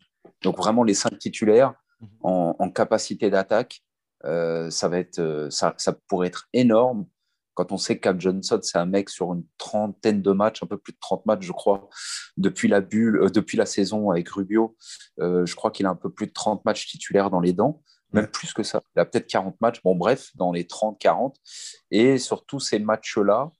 Donc 0.42 0.56
vraiment 0.56 0.84
les 0.84 0.94
5 0.94 1.18
titulaires 1.18 1.74
mm-hmm. 2.02 2.06
en, 2.22 2.56
en 2.58 2.70
capacité 2.70 3.30
d'attaque. 3.30 3.82
Euh, 4.24 4.70
ça, 4.70 4.88
va 4.88 4.98
être, 4.98 5.20
euh, 5.20 5.48
ça, 5.50 5.74
ça, 5.78 5.92
pourrait 6.08 6.28
être 6.28 6.48
énorme. 6.52 7.06
Quand 7.54 7.72
on 7.72 7.76
sait 7.76 7.98
que 7.98 8.18
Johnson, 8.18 8.60
c'est 8.62 8.78
un 8.78 8.86
mec 8.86 9.08
sur 9.10 9.32
une 9.32 9.44
trentaine 9.58 10.22
de 10.22 10.32
matchs, 10.32 10.62
un 10.62 10.66
peu 10.66 10.78
plus 10.78 10.92
de 10.92 10.98
30 11.00 11.26
matchs, 11.26 11.44
je 11.44 11.52
crois, 11.52 11.88
depuis 12.36 12.68
la, 12.68 12.80
bulle, 12.80 13.22
euh, 13.22 13.30
depuis 13.30 13.56
la 13.56 13.66
saison 13.66 14.10
avec 14.10 14.28
Rubio, 14.28 14.76
je 15.18 15.54
crois 15.54 15.70
qu'il 15.70 15.86
a 15.86 15.90
un 15.90 15.96
peu 15.96 16.10
plus 16.10 16.26
de 16.26 16.32
30 16.32 16.64
matchs 16.64 16.86
titulaires 16.86 17.30
dans 17.30 17.40
les 17.40 17.52
dents, 17.52 17.82
même 18.12 18.26
plus 18.26 18.52
que 18.52 18.62
ça. 18.62 18.82
Il 18.96 19.00
a 19.00 19.04
peut-être 19.04 19.26
40 19.26 19.60
matchs, 19.60 19.82
bon 19.82 19.94
bref, 19.94 20.30
dans 20.34 20.52
les 20.52 20.64
30-40. 20.64 21.34
Et 21.90 22.18
sur 22.18 22.44
tous 22.44 22.60
ces 22.60 22.78
matchs-là, 22.78 23.50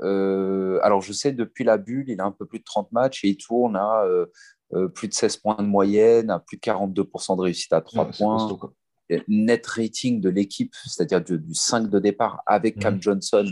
alors, 0.00 1.02
je 1.02 1.12
sais, 1.12 1.32
depuis 1.32 1.64
la 1.64 1.76
bulle, 1.76 2.08
il 2.08 2.20
a 2.20 2.24
un 2.24 2.32
peu 2.32 2.46
plus 2.46 2.60
de 2.60 2.64
30 2.64 2.92
matchs 2.92 3.24
et 3.24 3.28
il 3.28 3.36
tourne 3.36 3.76
à 3.76 4.04
plus 4.94 5.08
de 5.08 5.14
16 5.14 5.38
points 5.38 5.56
de 5.56 5.66
moyenne, 5.66 6.30
à 6.30 6.38
plus 6.38 6.56
de 6.56 6.62
42% 6.62 7.36
de 7.36 7.42
réussite 7.42 7.72
à 7.72 7.80
3 7.80 8.10
points. 8.10 8.58
Net 9.26 9.66
rating 9.66 10.20
de 10.20 10.28
l'équipe, 10.28 10.74
c'est-à-dire 10.84 11.22
du, 11.22 11.54
5 11.54 11.88
de 11.88 11.98
départ 11.98 12.42
avec 12.46 12.78
Cam 12.78 12.94
mhm. 12.94 13.02
Johnson, 13.02 13.46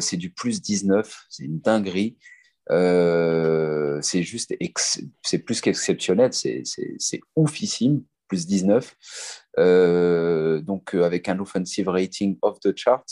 c'est 0.00 0.16
du 0.16 0.30
plus 0.32 0.62
19. 0.62 1.26
C'est 1.28 1.44
une 1.44 1.58
dinguerie. 1.58 2.16
c'est 2.68 4.22
juste, 4.22 4.54
c'est 5.22 5.38
plus 5.38 5.60
qu'exceptionnel, 5.60 6.32
c'est 6.32 6.62
oufissime 7.34 8.04
plus 8.28 8.46
19. 8.46 8.94
Euh, 9.58 10.60
donc, 10.60 10.94
euh, 10.94 11.04
avec 11.04 11.28
un 11.28 11.38
offensive 11.40 11.88
rating 11.88 12.38
off 12.42 12.60
the 12.60 12.76
chart. 12.76 13.04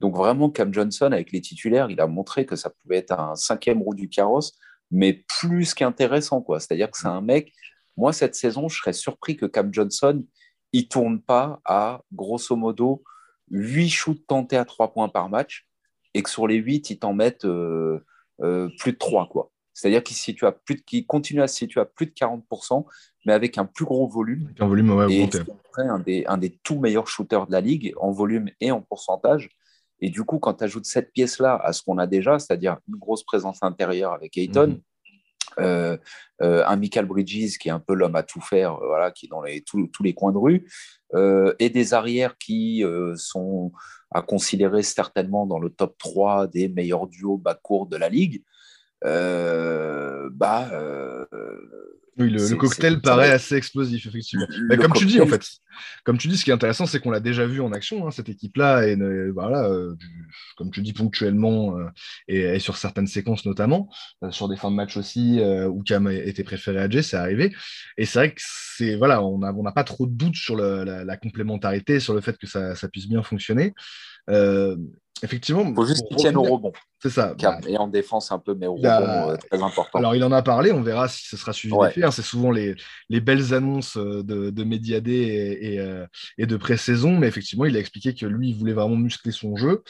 Donc, 0.00 0.16
vraiment, 0.16 0.50
Cam 0.50 0.72
Johnson, 0.72 1.10
avec 1.12 1.32
les 1.32 1.40
titulaires, 1.40 1.90
il 1.90 2.00
a 2.00 2.06
montré 2.06 2.46
que 2.46 2.56
ça 2.56 2.70
pouvait 2.70 2.98
être 2.98 3.12
un 3.12 3.34
cinquième 3.34 3.82
roue 3.82 3.94
du 3.94 4.08
carrosse, 4.08 4.58
mais 4.90 5.24
plus 5.40 5.74
qu'intéressant. 5.74 6.40
quoi. 6.40 6.60
C'est-à-dire 6.60 6.90
que 6.90 6.98
c'est 6.98 7.08
un 7.08 7.20
mec. 7.20 7.52
Moi, 7.96 8.12
cette 8.12 8.34
saison, 8.34 8.68
je 8.68 8.78
serais 8.78 8.92
surpris 8.92 9.36
que 9.36 9.46
Cam 9.46 9.72
Johnson, 9.72 10.24
il 10.72 10.88
tourne 10.88 11.20
pas 11.20 11.60
à 11.64 12.00
grosso 12.12 12.56
modo 12.56 13.04
8 13.50 13.88
shoots 13.88 14.26
tentés 14.26 14.56
à 14.56 14.64
3 14.64 14.92
points 14.92 15.08
par 15.08 15.28
match 15.28 15.68
et 16.14 16.22
que 16.22 16.30
sur 16.30 16.46
les 16.46 16.56
8, 16.56 16.90
il 16.90 16.98
t'en 16.98 17.12
mette 17.12 17.44
euh, 17.44 18.00
plus 18.78 18.92
de 18.92 18.98
3. 18.98 19.28
Quoi. 19.28 19.52
C'est-à-dire 19.74 20.02
qu'il 20.04 21.06
continue 21.06 21.42
à 21.42 21.48
se 21.48 21.56
situer 21.56 21.80
à 21.80 21.84
plus 21.84 22.06
de 22.06 22.12
40%, 22.12 22.86
mais 23.26 23.32
avec 23.32 23.58
un 23.58 23.64
plus 23.64 23.84
gros 23.84 24.08
volume. 24.08 24.52
un 24.60 24.68
volume, 24.68 24.90
ouais, 24.90 25.12
et 25.12 25.28
un 25.76 25.98
des, 25.98 26.24
un 26.26 26.38
des 26.38 26.58
tout 26.62 26.78
meilleurs 26.78 27.08
shooters 27.08 27.46
de 27.46 27.52
la 27.52 27.60
ligue 27.60 27.92
en 27.98 28.12
volume 28.12 28.48
et 28.60 28.70
en 28.70 28.80
pourcentage. 28.80 29.50
Et 30.00 30.10
du 30.10 30.22
coup, 30.22 30.38
quand 30.38 30.54
tu 30.54 30.64
ajoutes 30.64 30.86
cette 30.86 31.12
pièce-là 31.12 31.56
à 31.56 31.72
ce 31.72 31.82
qu'on 31.82 31.98
a 31.98 32.06
déjà, 32.06 32.38
c'est-à-dire 32.38 32.78
une 32.88 32.96
grosse 32.96 33.24
présence 33.24 33.62
intérieure 33.62 34.12
avec 34.12 34.36
Ayton, 34.36 34.68
mhm. 34.68 34.80
euh, 35.58 35.96
euh, 36.42 36.64
un 36.66 36.76
Michael 36.76 37.06
Bridges 37.06 37.58
qui 37.58 37.68
est 37.68 37.72
un 37.72 37.80
peu 37.80 37.94
l'homme 37.94 38.16
à 38.16 38.22
tout 38.22 38.40
faire, 38.40 38.74
euh, 38.74 38.86
voilà, 38.86 39.10
qui 39.10 39.26
est 39.26 39.28
dans 39.28 39.42
les, 39.42 39.62
tous 39.62 40.02
les 40.02 40.14
coins 40.14 40.32
de 40.32 40.38
rue, 40.38 40.68
et 41.58 41.70
des 41.70 41.94
arrières 41.94 42.36
qui 42.38 42.84
sont 43.14 43.70
à 44.10 44.20
considérer 44.20 44.82
certainement 44.82 45.46
dans 45.46 45.60
le 45.60 45.70
top 45.70 45.96
3 45.96 46.48
des 46.48 46.68
meilleurs 46.68 47.06
duos 47.06 47.38
bas-court 47.38 47.86
de 47.86 47.96
la 47.96 48.08
ligue, 48.08 48.42
bah, 49.02 50.70
oui, 52.16 52.30
le, 52.30 52.56
cocktail 52.56 53.00
paraît 53.00 53.30
assez 53.30 53.56
explosif, 53.56 54.06
effectivement. 54.06 54.46
Mais 54.68 54.76
comme 54.76 54.92
tu 54.92 55.04
dis, 55.04 55.20
en 55.20 55.26
fait, 55.26 55.44
comme 56.04 56.16
tu 56.16 56.28
dis, 56.28 56.36
ce 56.36 56.44
qui 56.44 56.50
est 56.50 56.54
intéressant, 56.54 56.86
c'est 56.86 57.00
qu'on 57.00 57.10
l'a 57.10 57.20
déjà 57.20 57.44
vu 57.44 57.60
en 57.60 57.72
action, 57.72 58.06
hein, 58.06 58.12
cette 58.12 58.28
équipe-là, 58.28 58.86
et 58.86 58.96
voilà, 59.30 59.64
euh, 59.64 59.94
comme 60.56 60.70
tu 60.70 60.80
dis, 60.80 60.92
ponctuellement, 60.92 61.76
euh, 61.76 61.86
et, 62.28 62.58
sur 62.60 62.76
certaines 62.76 63.08
séquences 63.08 63.44
notamment, 63.46 63.88
euh, 64.22 64.30
sur 64.30 64.48
des 64.48 64.56
fins 64.56 64.70
de 64.70 64.76
match 64.76 64.96
aussi, 64.96 65.40
où 65.68 65.82
Cam 65.82 66.08
était 66.08 66.44
préféré 66.44 66.78
à 66.78 66.88
Jay, 66.88 67.02
c'est 67.02 67.16
arrivé. 67.16 67.52
Et 67.96 68.06
c'est 68.06 68.18
vrai 68.20 68.30
que 68.32 68.40
c'est, 68.40 68.94
voilà, 68.94 69.22
on 69.22 69.38
n'a 69.38 69.52
on 69.52 69.66
a 69.66 69.72
pas 69.72 69.84
trop 69.84 70.06
de 70.06 70.12
doutes 70.12 70.36
sur 70.36 70.56
la, 70.56 71.16
complémentarité, 71.16 71.98
sur 71.98 72.14
le 72.14 72.20
fait 72.20 72.38
que 72.38 72.46
ça, 72.46 72.76
ça 72.76 72.88
puisse 72.88 73.08
bien 73.08 73.22
fonctionner. 73.22 73.74
Effectivement. 75.22 75.64
Il 75.66 75.74
faut 75.74 75.86
juste 75.86 76.06
qu'il 76.08 76.16
tienne 76.16 76.36
au 76.36 76.42
rebond. 76.42 76.72
C'est 77.04 77.10
ça. 77.10 77.34
Bah, 77.38 77.58
et 77.68 77.76
en 77.76 77.86
défense 77.86 78.32
un 78.32 78.38
peu, 78.38 78.54
mais 78.54 78.66
au 78.66 78.76
rebond, 78.76 78.88
euh, 78.88 79.36
très 79.36 79.62
important. 79.62 79.98
Alors, 79.98 80.16
il 80.16 80.24
en 80.24 80.32
a 80.32 80.40
parlé, 80.40 80.72
on 80.72 80.80
verra 80.80 81.06
si 81.06 81.28
ce 81.28 81.36
sera 81.36 81.52
suivi 81.52 81.74
ouais. 81.74 81.92
Hein. 82.02 82.10
C'est 82.10 82.22
souvent 82.22 82.50
les, 82.50 82.76
les, 83.10 83.20
belles 83.20 83.52
annonces 83.52 83.98
euh, 83.98 84.22
de, 84.22 84.48
de 84.48 84.64
et, 85.10 85.74
et, 85.74 85.80
euh, 85.80 86.06
et 86.38 86.46
de 86.46 86.56
pré-saison, 86.56 87.18
mais 87.18 87.26
effectivement, 87.26 87.66
il 87.66 87.76
a 87.76 87.78
expliqué 87.78 88.14
que 88.14 88.24
lui, 88.24 88.48
il 88.48 88.54
voulait 88.54 88.72
vraiment 88.72 88.96
muscler 88.96 89.32
son 89.32 89.54
jeu 89.54 89.82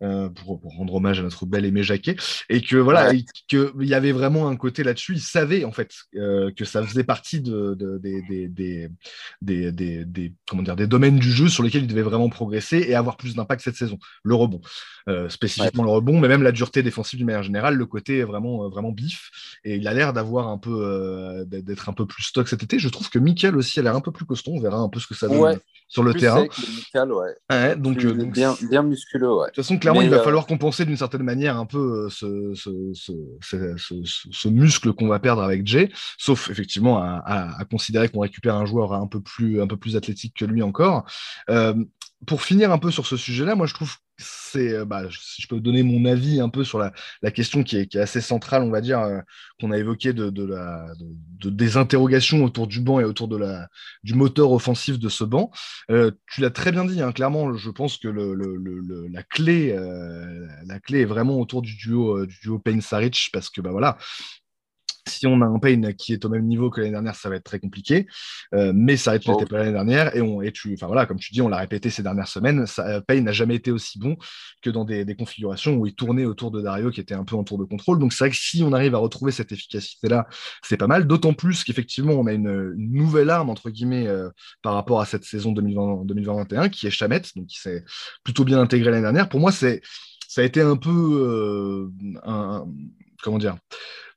pour, 0.00 0.62
rendre 0.78 0.94
hommage 0.94 1.20
à 1.20 1.22
notre 1.22 1.44
bel 1.44 1.66
aimé 1.66 1.82
Jacquet, 1.82 2.16
et 2.48 2.62
que 2.62 2.76
voilà, 2.76 3.12
qu'il 3.48 3.70
y 3.82 3.94
avait 3.94 4.12
vraiment 4.12 4.48
un 4.48 4.56
côté 4.56 4.82
là-dessus. 4.82 5.12
Il 5.12 5.20
savait 5.20 5.64
en 5.64 5.72
fait 5.72 5.92
que 6.14 6.64
ça 6.64 6.82
faisait 6.82 7.04
partie 7.04 7.42
de, 7.42 7.74
de 7.74 7.98
des, 7.98 8.48
des, 8.48 8.88
des, 9.42 10.04
des, 10.06 10.32
comment 10.48 10.62
dire, 10.62 10.74
des 10.74 10.86
domaines 10.86 11.18
du 11.18 11.30
jeu 11.30 11.48
sur 11.48 11.62
lesquels 11.62 11.82
il 11.82 11.86
devait 11.86 12.02
vraiment 12.02 12.30
progresser 12.30 12.78
et 12.88 12.94
avoir 12.94 13.18
plus 13.18 13.36
d'impact 13.36 13.62
cette 13.62 13.76
saison. 13.76 13.98
Le 14.24 14.34
rebond. 14.34 14.62
Spécifiquement 15.28 15.84
le 15.84 15.90
rebond, 15.90 16.18
mais 16.18 16.28
même 16.28 16.42
la 16.42 16.52
dureté 16.62 16.82
défensive 16.84 17.18
d'une 17.18 17.26
manière 17.26 17.42
générale, 17.42 17.74
le 17.74 17.86
côté 17.86 18.18
est 18.18 18.24
vraiment, 18.24 18.64
euh, 18.64 18.68
vraiment 18.68 18.92
bif. 18.92 19.30
Et 19.64 19.76
il 19.76 19.88
a 19.88 19.94
l'air 19.94 20.12
d'avoir 20.12 20.46
un 20.48 20.58
peu, 20.58 20.70
euh, 20.70 21.44
d'être 21.44 21.88
un 21.88 21.92
peu 21.92 22.06
plus 22.06 22.22
stock 22.22 22.48
cet 22.48 22.62
été. 22.62 22.78
Je 22.78 22.88
trouve 22.88 23.10
que 23.10 23.18
Michael 23.18 23.56
aussi 23.56 23.80
a 23.80 23.82
l'air 23.82 23.96
un 23.96 24.00
peu 24.00 24.12
plus 24.12 24.24
costaud. 24.24 24.52
On 24.54 24.60
verra 24.60 24.78
un 24.78 24.88
peu 24.88 25.00
ce 25.00 25.08
que 25.08 25.14
ça 25.14 25.26
donne 25.28 25.58
sur 25.88 26.04
le 26.04 26.14
terrain. 26.14 26.46
ouais. 27.50 27.76
donc, 27.76 27.98
bien, 28.32 28.54
bien 28.70 28.82
musculeux. 28.82 29.34
Ouais. 29.34 29.46
De 29.46 29.46
toute 29.46 29.56
façon, 29.56 29.78
clairement, 29.78 30.02
il 30.02 30.10
va 30.10 30.22
falloir 30.22 30.46
compenser 30.46 30.84
d'une 30.84 30.96
certaine 30.96 31.24
manière 31.24 31.56
un 31.56 31.66
peu 31.66 32.08
ce, 32.10 32.54
ce, 32.54 32.92
ce, 32.94 34.02
ce 34.04 34.48
muscle 34.48 34.92
qu'on 34.92 35.08
va 35.08 35.18
perdre 35.18 35.42
avec 35.42 35.66
Jay, 35.66 35.90
sauf 36.16 36.48
effectivement 36.48 36.98
à, 36.98 37.22
à, 37.58 37.64
considérer 37.64 38.08
qu'on 38.08 38.20
récupère 38.20 38.54
un 38.54 38.66
joueur 38.66 38.92
un 38.92 39.08
peu 39.08 39.20
plus, 39.20 39.60
un 39.60 39.66
peu 39.66 39.76
plus 39.76 39.96
athlétique 39.96 40.34
que 40.38 40.44
lui 40.44 40.62
encore. 40.62 41.04
pour 42.26 42.42
finir 42.42 42.70
un 42.70 42.78
peu 42.78 42.92
sur 42.92 43.06
ce 43.06 43.16
sujet-là, 43.16 43.56
moi 43.56 43.66
je 43.66 43.74
trouve 43.74 43.96
c'est, 44.18 44.72
euh, 44.74 44.84
bah, 44.84 45.04
si 45.10 45.42
je 45.42 45.48
peux 45.48 45.60
donner 45.60 45.82
mon 45.82 46.04
avis 46.04 46.40
un 46.40 46.48
peu 46.48 46.64
sur 46.64 46.78
la, 46.78 46.92
question 47.30 47.62
qui 47.62 47.76
est, 47.76 47.96
assez 47.96 48.20
centrale, 48.20 48.62
on 48.62 48.70
va 48.70 48.80
dire, 48.80 49.00
euh, 49.00 49.20
qu'on 49.60 49.70
a 49.70 49.78
évoqué 49.78 50.12
de, 50.12 50.30
des 51.44 51.76
interrogations 51.76 52.44
autour 52.44 52.66
du 52.66 52.80
banc 52.80 53.00
et 53.00 53.04
autour 53.04 53.28
du 53.28 54.14
moteur 54.14 54.52
offensif 54.52 54.98
de 54.98 55.08
ce 55.08 55.24
banc. 55.24 55.50
Euh, 55.90 56.10
tu 56.30 56.40
l'as 56.40 56.50
très 56.50 56.72
bien 56.72 56.84
dit, 56.84 57.00
hein, 57.02 57.12
clairement, 57.12 57.54
je 57.54 57.70
pense 57.70 57.96
que 57.96 58.08
le, 58.08 58.34
la, 59.08 59.22
clé, 59.22 59.76
la 60.66 60.80
clé 60.80 61.00
est 61.00 61.06
vraiment 61.06 61.38
autour 61.38 61.62
du 61.62 61.76
duo, 61.76 62.26
du 62.26 62.38
duo 62.42 62.58
Payne-Saric, 62.58 63.30
parce 63.32 63.50
que 63.50 63.60
bah, 63.60 63.70
voilà, 63.70 63.98
si 65.08 65.26
on 65.26 65.40
a 65.40 65.46
un 65.46 65.58
Payne 65.58 65.94
qui 65.94 66.12
est 66.12 66.24
au 66.24 66.28
même 66.28 66.46
niveau 66.46 66.70
que 66.70 66.80
l'année 66.80 66.92
dernière, 66.92 67.14
ça 67.14 67.28
va 67.28 67.36
être 67.36 67.44
très 67.44 67.58
compliqué. 67.58 68.06
Euh, 68.54 68.72
mais 68.74 68.96
ça 68.96 69.12
n'était 69.12 69.30
oh. 69.30 69.44
pas 69.44 69.58
l'année 69.58 69.72
dernière. 69.72 70.14
Et, 70.16 70.20
on, 70.20 70.42
et 70.42 70.52
tu, 70.52 70.72
enfin 70.74 70.86
voilà, 70.86 71.06
comme 71.06 71.18
tu 71.18 71.32
dis, 71.32 71.42
on 71.42 71.48
l'a 71.48 71.58
répété 71.58 71.90
ces 71.90 72.02
dernières 72.02 72.28
semaines, 72.28 72.66
ça, 72.66 73.00
Payne 73.02 73.24
n'a 73.24 73.32
jamais 73.32 73.56
été 73.56 73.70
aussi 73.70 73.98
bon 73.98 74.16
que 74.62 74.70
dans 74.70 74.84
des, 74.84 75.04
configurations 75.16 75.76
où 75.76 75.86
il 75.86 75.94
tournait 75.94 76.24
autour 76.24 76.50
de 76.50 76.62
Dario 76.62 76.90
qui 76.90 77.00
était 77.00 77.14
un 77.14 77.24
peu 77.24 77.36
en 77.36 77.44
tour 77.44 77.58
de 77.58 77.64
contrôle. 77.64 77.98
Donc 77.98 78.12
c'est 78.12 78.24
vrai 78.24 78.30
que 78.30 78.36
si 78.36 78.62
on 78.62 78.72
arrive 78.72 78.94
à 78.94 78.98
retrouver 78.98 79.30
cette 79.30 79.52
efficacité-là, 79.52 80.26
c'est 80.62 80.76
pas 80.76 80.86
mal. 80.86 81.06
D'autant 81.06 81.34
plus 81.34 81.64
qu'effectivement, 81.64 82.14
on 82.14 82.26
a 82.26 82.32
une, 82.32 82.72
nouvelle 82.76 83.30
arme, 83.30 83.50
entre 83.50 83.70
guillemets, 83.70 84.06
euh, 84.06 84.30
par 84.62 84.74
rapport 84.74 85.00
à 85.00 85.06
cette 85.06 85.24
saison 85.24 85.52
2020, 85.52 86.04
2021, 86.06 86.68
qui 86.68 86.86
est 86.86 86.90
Chamette, 86.90 87.36
donc 87.36 87.46
qui 87.46 87.58
s'est 87.58 87.84
plutôt 88.24 88.44
bien 88.44 88.60
intégré 88.60 88.90
l'année 88.90 89.02
dernière. 89.02 89.28
Pour 89.28 89.40
moi, 89.40 89.52
c'est 89.52 89.82
ça 90.28 90.40
a 90.40 90.44
été 90.44 90.62
un 90.62 90.76
peu 90.76 90.90
euh, 90.90 91.90
un, 92.24 92.64
comment 93.22 93.38
dire 93.38 93.56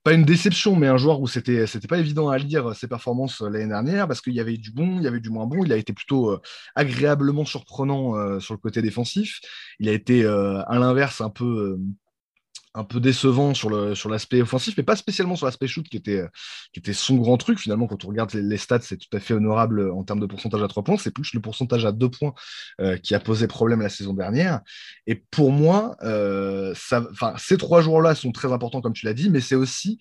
pas 0.06 0.14
une 0.14 0.24
déception, 0.24 0.76
mais 0.76 0.86
un 0.86 0.98
joueur 0.98 1.20
où 1.20 1.28
c'était 1.28 1.66
c'était 1.66 1.88
pas 1.88 1.98
évident 1.98 2.30
à 2.30 2.38
lire 2.38 2.76
ses 2.76 2.88
performances 2.88 3.42
euh, 3.42 3.50
l'année 3.50 3.70
dernière 3.70 4.08
parce 4.08 4.22
qu'il 4.22 4.34
y 4.34 4.40
avait 4.40 4.56
du 4.56 4.70
bon, 4.70 4.98
il 5.00 5.04
y 5.04 5.08
avait 5.08 5.20
du 5.20 5.32
moins 5.32 5.48
bon. 5.48 5.64
Il 5.66 5.74
a 5.74 5.78
été 5.78 5.94
plutôt 5.94 6.30
euh, 6.30 6.40
agréablement 6.76 7.44
surprenant 7.44 8.16
euh, 8.16 8.40
sur 8.40 8.54
le 8.54 8.60
côté 8.60 8.84
défensif. 8.84 9.42
Il 9.80 9.90
a 9.90 9.94
été 9.94 10.24
à 10.24 10.78
l'inverse 10.78 11.22
un 11.22 11.32
peu 11.32 11.80
un 12.76 12.84
peu 12.84 13.00
décevant 13.00 13.54
sur 13.54 13.70
le 13.70 13.96
sur 13.96 14.10
l'aspect 14.10 14.42
offensif, 14.42 14.76
mais 14.78 14.84
pas 14.84 14.98
spécialement 14.98 15.36
sur 15.36 15.46
l'aspect 15.46 15.68
shoot 15.68 15.88
qui 15.88 15.98
était 15.98 16.26
qui 16.74 16.80
était 16.80 16.94
son 16.94 17.16
grand 17.16 17.38
truc 17.38 17.58
finalement. 17.58 17.88
Quand 17.88 18.04
on 18.04 18.10
regarde 18.10 18.34
les, 18.34 18.58
stats, 18.58 18.82
c'est 18.82 18.98
tout 18.98 19.16
à 19.16 19.20
fait 19.20 19.34
honorable 19.34 19.90
en 19.92 20.04
termes 20.04 20.20
de 20.20 20.26
pourcentage 20.26 20.62
à 20.62 20.68
3 20.68 20.84
points. 20.84 20.98
C'est 20.98 21.12
plus 21.12 21.34
le 21.34 21.40
pourcentage 21.40 21.86
à 21.86 21.92
2 21.94 22.10
points 22.10 22.34
euh, 22.82 22.98
qui 22.98 23.16
a 23.16 23.20
posé 23.20 23.48
problème 23.48 23.82
la 23.82 23.90
saison 23.90 24.14
dernière. 24.14 24.62
Et 25.08 25.16
pour 25.16 25.52
moi, 25.52 25.96
euh, 26.04 26.74
ces 27.38 27.58
trois 27.58 27.82
joueurs-là 27.82 28.14
sont 28.14 28.34
très 28.34 28.52
importants 28.52 28.82
comme 28.82 28.94
tu 28.94 29.06
l'as 29.06 29.14
dit, 29.14 29.30
mais 29.30 29.40
c'est 29.40 29.56
aussi 29.56 30.00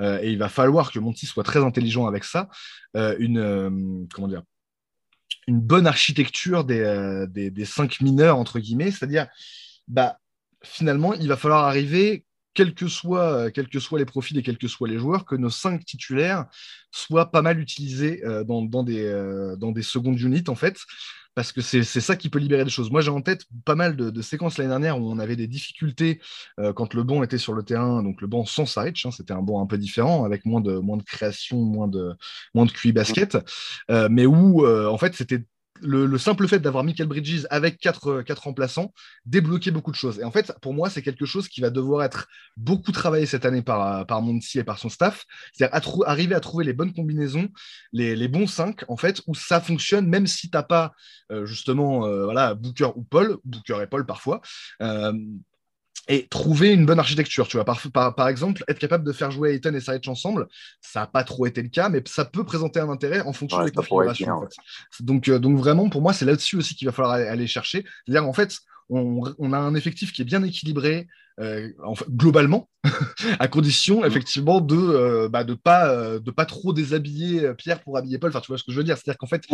euh, 0.00 0.20
et 0.22 0.30
il 0.30 0.38
va 0.38 0.48
falloir 0.48 0.92
que 0.92 0.98
Monty 0.98 1.26
soit 1.26 1.44
très 1.44 1.62
intelligent 1.62 2.06
avec 2.06 2.24
ça. 2.24 2.48
une 2.94 4.06
comment 4.14 4.28
dire 4.28 4.42
une 5.48 5.60
bonne 5.60 5.88
architecture 5.88 6.62
des, 6.64 7.26
des, 7.28 7.50
des 7.50 7.64
cinq 7.64 8.00
mineurs 8.00 8.38
entre 8.38 8.60
guillemets, 8.60 8.92
c'est-à-dire 8.92 9.26
bah 9.88 10.18
finalement, 10.64 11.14
il 11.14 11.28
va 11.28 11.36
falloir 11.36 11.64
arriver, 11.64 12.24
quels 12.54 12.74
que, 12.74 12.88
soient, 12.88 13.50
quels 13.50 13.68
que 13.68 13.80
soient 13.80 13.98
les 13.98 14.04
profils 14.04 14.36
et 14.38 14.42
quels 14.42 14.58
que 14.58 14.68
soient 14.68 14.88
les 14.88 14.98
joueurs, 14.98 15.24
que 15.24 15.36
nos 15.36 15.50
cinq 15.50 15.84
titulaires 15.84 16.46
soient 16.90 17.30
pas 17.30 17.42
mal 17.42 17.58
utilisés 17.58 18.24
euh, 18.24 18.44
dans, 18.44 18.62
dans, 18.62 18.82
des, 18.82 19.04
euh, 19.06 19.56
dans 19.56 19.72
des 19.72 19.82
secondes 19.82 20.20
units, 20.20 20.44
en 20.48 20.54
fait. 20.54 20.78
Parce 21.34 21.50
que 21.50 21.62
c'est 21.62 21.82
ça 21.82 22.14
qui 22.14 22.28
peut 22.28 22.38
libérer 22.38 22.62
des 22.62 22.70
choses. 22.70 22.90
Moi, 22.90 23.00
j'ai 23.00 23.10
en 23.10 23.22
tête 23.22 23.46
pas 23.64 23.74
mal 23.74 23.96
de, 23.96 24.20
séquences 24.20 24.58
l'année 24.58 24.68
dernière 24.68 25.00
où 25.00 25.10
on 25.10 25.18
avait 25.18 25.34
des 25.34 25.46
difficultés 25.46 26.20
euh, 26.60 26.74
quand 26.74 26.92
le 26.92 27.04
banc 27.04 27.22
était 27.22 27.38
sur 27.38 27.54
le 27.54 27.62
terrain, 27.62 28.02
donc 28.02 28.20
le 28.20 28.26
banc 28.26 28.44
sans 28.44 28.66
Saric, 28.66 29.00
hein, 29.06 29.10
c'était 29.10 29.32
un 29.32 29.40
banc 29.40 29.62
un 29.62 29.66
peu 29.66 29.78
différent, 29.78 30.24
avec 30.24 30.44
moins 30.44 30.60
de, 30.60 30.76
moins 30.76 30.98
de 30.98 31.02
création, 31.02 31.56
moins 31.56 31.88
de, 31.88 32.12
moins 32.52 32.66
de 32.66 32.70
QI 32.70 32.92
basket, 32.92 33.38
mais 33.88 34.26
où, 34.26 34.66
en 34.66 34.98
fait, 34.98 35.14
c'était 35.14 35.46
le, 35.82 36.18
simple 36.18 36.46
fait 36.48 36.58
d'avoir 36.58 36.84
Michael 36.84 37.08
Bridges 37.08 37.46
avec 37.50 37.78
quatre, 37.78 38.08
euh, 38.08 38.22
quatre 38.22 38.44
remplaçants 38.44 38.92
débloquait 39.26 39.70
beaucoup 39.70 39.90
de 39.90 39.96
choses. 39.96 40.18
Et 40.18 40.24
en 40.24 40.30
fait, 40.30 40.52
pour 40.60 40.74
moi, 40.74 40.90
c'est 40.90 41.02
quelque 41.02 41.26
chose 41.26 41.48
qui 41.48 41.60
va 41.60 41.70
devoir 41.70 42.04
être 42.04 42.28
beaucoup 42.56 42.92
travaillé 42.92 43.26
cette 43.26 43.44
année 43.44 43.62
par, 43.62 44.00
euh, 44.00 44.04
par 44.04 44.22
Monty 44.22 44.58
et 44.58 44.64
par 44.64 44.78
son 44.78 44.88
staff. 44.88 45.24
C'est-à-dire 45.52 46.02
arriver 46.06 46.34
à 46.34 46.40
trouver 46.40 46.64
les 46.64 46.72
bonnes 46.72 46.92
combinaisons, 46.92 47.48
les, 47.92 48.28
bons 48.28 48.46
cinq, 48.46 48.84
en 48.88 48.96
fait, 48.96 49.20
où 49.26 49.34
ça 49.34 49.60
fonctionne, 49.60 50.06
même 50.06 50.26
si 50.26 50.50
tu 50.50 50.56
n'as 50.56 50.62
pas, 50.62 50.92
euh, 51.30 51.44
justement, 51.44 52.00
voilà, 52.00 52.54
Booker 52.54 52.90
ou 52.96 53.02
Paul, 53.02 53.38
Booker 53.44 53.78
et 53.82 53.86
Paul 53.86 54.06
parfois 54.06 54.40
et 56.08 56.26
trouver 56.28 56.72
une 56.72 56.84
bonne 56.84 56.98
architecture. 56.98 57.46
Tu 57.48 57.56
vois, 57.56 57.64
par, 57.64 58.14
par, 58.14 58.28
exemple, 58.28 58.64
être 58.68 58.78
capable 58.78 59.04
de 59.04 59.12
faire 59.12 59.30
jouer 59.30 59.54
Ayton 59.54 59.74
et 59.74 59.80
Saric 59.80 60.06
ensemble, 60.08 60.48
ça 60.80 61.00
n'a 61.00 61.06
pas 61.06 61.24
trop 61.24 61.46
été 61.46 61.62
le 61.62 61.68
cas, 61.68 61.88
mais 61.88 62.02
ça 62.06 62.24
peut 62.24 62.44
présenter 62.44 62.80
un 62.80 62.88
intérêt 62.88 63.20
en 63.20 63.32
fonction 63.32 63.64
des 63.64 63.70
configurations. 63.70 64.48
donc, 65.00 65.28
euh, 65.28 65.38
donc 65.38 65.56
vraiment, 65.58 65.88
pour 65.88 66.02
moi, 66.02 66.12
c'est 66.12 66.24
là-dessus 66.24 66.56
aussi 66.56 66.74
qu'il 66.74 66.86
va 66.86 66.92
falloir 66.92 67.14
aller 67.14 67.46
chercher. 67.46 67.84
C'est-à-dire, 68.04 68.28
en 68.28 68.32
fait, 68.32 68.58
on, 68.92 69.52
a 69.52 69.58
un 69.58 69.74
effectif 69.74 70.12
qui 70.12 70.22
est 70.22 70.24
bien 70.24 70.42
équilibré 70.42 71.06
euh, 71.40 71.70
globalement, 72.10 72.68
à 73.38 73.48
condition 73.48 74.02
mm. 74.02 74.04
effectivement 74.04 74.60
de 74.60 74.74
ne 74.74 74.80
euh, 74.82 75.28
bah, 75.30 75.44
de 75.44 75.54
pas 75.54 75.88
euh, 75.88 76.20
de 76.20 76.30
pas 76.30 76.44
trop 76.44 76.74
déshabiller 76.74 77.54
Pierre 77.54 77.80
pour 77.80 77.96
habiller 77.96 78.18
Paul. 78.18 78.30
Enfin, 78.30 78.40
tu 78.40 78.48
vois 78.48 78.58
ce 78.58 78.64
que 78.64 78.72
je 78.72 78.76
veux 78.76 78.84
dire. 78.84 78.96
C'est-à-dire 78.96 79.16
qu'en 79.16 79.26
fait, 79.26 79.44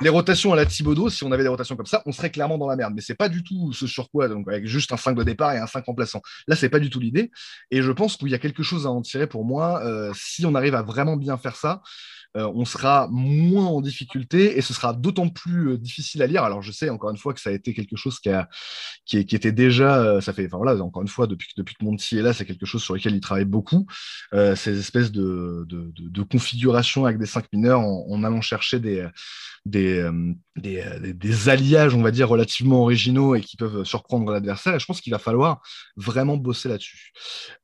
les 0.00 0.08
rotations 0.08 0.52
à 0.52 0.56
la 0.56 0.64
Thibodeau, 0.64 1.10
si 1.10 1.24
on 1.24 1.32
avait 1.32 1.42
des 1.42 1.50
rotations 1.50 1.76
comme 1.76 1.86
ça, 1.86 2.02
on 2.06 2.12
serait 2.12 2.30
clairement 2.30 2.56
dans 2.56 2.68
la 2.68 2.76
merde. 2.76 2.94
Mais 2.94 3.02
c'est 3.02 3.14
pas 3.14 3.28
du 3.28 3.42
tout 3.42 3.72
ce 3.74 3.86
sur 3.86 4.10
quoi, 4.10 4.28
donc 4.28 4.48
avec 4.48 4.66
juste 4.66 4.92
un 4.92 4.96
5 4.96 5.14
de 5.14 5.24
départ 5.24 5.52
et 5.52 5.58
un 5.58 5.66
5 5.66 5.84
remplaçant. 5.84 6.22
Là, 6.48 6.56
c'est 6.56 6.70
pas 6.70 6.80
du 6.80 6.88
tout 6.88 7.00
l'idée. 7.00 7.30
Et 7.70 7.82
je 7.82 7.92
pense 7.92 8.16
qu'il 8.16 8.28
y 8.28 8.34
a 8.34 8.38
quelque 8.38 8.62
chose 8.62 8.86
à 8.86 8.90
en 8.90 9.02
tirer 9.02 9.26
pour 9.26 9.44
moi 9.44 9.82
si 10.14 10.46
on 10.46 10.54
arrive 10.54 10.74
à 10.74 10.82
vraiment 10.82 11.16
bien 11.16 11.36
faire 11.36 11.56
ça. 11.56 11.82
Euh, 12.36 12.50
on 12.54 12.64
sera 12.64 13.08
moins 13.10 13.66
en 13.66 13.82
difficulté 13.82 14.56
et 14.56 14.62
ce 14.62 14.72
sera 14.72 14.94
d'autant 14.94 15.28
plus 15.28 15.72
euh, 15.72 15.78
difficile 15.78 16.22
à 16.22 16.26
lire. 16.26 16.44
Alors, 16.44 16.62
je 16.62 16.72
sais 16.72 16.88
encore 16.88 17.10
une 17.10 17.18
fois 17.18 17.34
que 17.34 17.40
ça 17.40 17.50
a 17.50 17.52
été 17.52 17.74
quelque 17.74 17.96
chose 17.96 18.20
qui, 18.20 18.30
a, 18.30 18.48
qui, 19.04 19.18
était 19.18 19.52
déjà, 19.52 19.98
euh, 20.02 20.20
ça 20.22 20.32
fait, 20.32 20.46
enfin 20.46 20.56
voilà, 20.56 20.82
encore 20.82 21.02
une 21.02 21.08
fois, 21.08 21.26
depuis, 21.26 21.50
depuis 21.58 21.74
que 21.74 21.84
Monty 21.84 22.16
est 22.16 22.22
là, 22.22 22.32
c'est 22.32 22.46
quelque 22.46 22.64
chose 22.64 22.82
sur 22.82 22.94
lequel 22.94 23.14
il 23.14 23.20
travaille 23.20 23.44
beaucoup. 23.44 23.86
ces 24.32 24.78
espèces 24.78 25.12
de, 25.12 25.66
de, 25.68 26.22
configurations 26.22 27.04
avec 27.04 27.18
des 27.18 27.26
5 27.26 27.46
mineurs 27.52 27.80
en, 27.80 28.24
allant 28.24 28.40
chercher 28.40 28.78
des, 28.80 29.06
des, 29.66 30.08
des, 30.56 31.12
des, 31.14 31.48
alliages, 31.48 31.94
on 31.94 32.02
va 32.02 32.10
dire, 32.10 32.28
relativement 32.28 32.80
originaux 32.82 33.34
et 33.34 33.40
qui 33.42 33.56
peuvent 33.56 33.84
surprendre 33.84 34.30
l'adversaire. 34.30 34.74
Et 34.74 34.78
je 34.78 34.86
pense 34.86 35.00
qu'il 35.00 35.12
va 35.12 35.18
falloir 35.18 35.60
vraiment 35.96 36.36
bosser 36.36 36.68
là-dessus. 36.68 37.12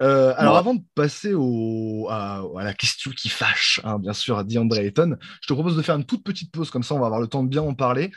alors, 0.00 0.56
avant 0.56 0.74
de 0.74 0.82
passer 0.94 1.32
au, 1.34 2.08
à, 2.10 2.42
la 2.56 2.74
question 2.74 3.10
qui 3.12 3.28
fâche, 3.28 3.80
hein, 3.84 3.98
bien 3.98 4.12
sûr, 4.12 4.36
à 4.36 4.44
dire 4.44 4.57
André 4.58 4.86
Ayton. 4.86 5.16
Je 5.40 5.48
te 5.48 5.52
propose 5.52 5.76
de 5.76 5.82
faire 5.82 5.96
une 5.96 6.04
toute 6.04 6.24
petite 6.24 6.52
pause, 6.52 6.70
comme 6.70 6.82
ça 6.82 6.94
on 6.94 7.00
va 7.00 7.06
avoir 7.06 7.20
le 7.20 7.28
temps 7.28 7.42
de 7.42 7.48
bien 7.48 7.62
en 7.62 7.74
parler. 7.74 8.10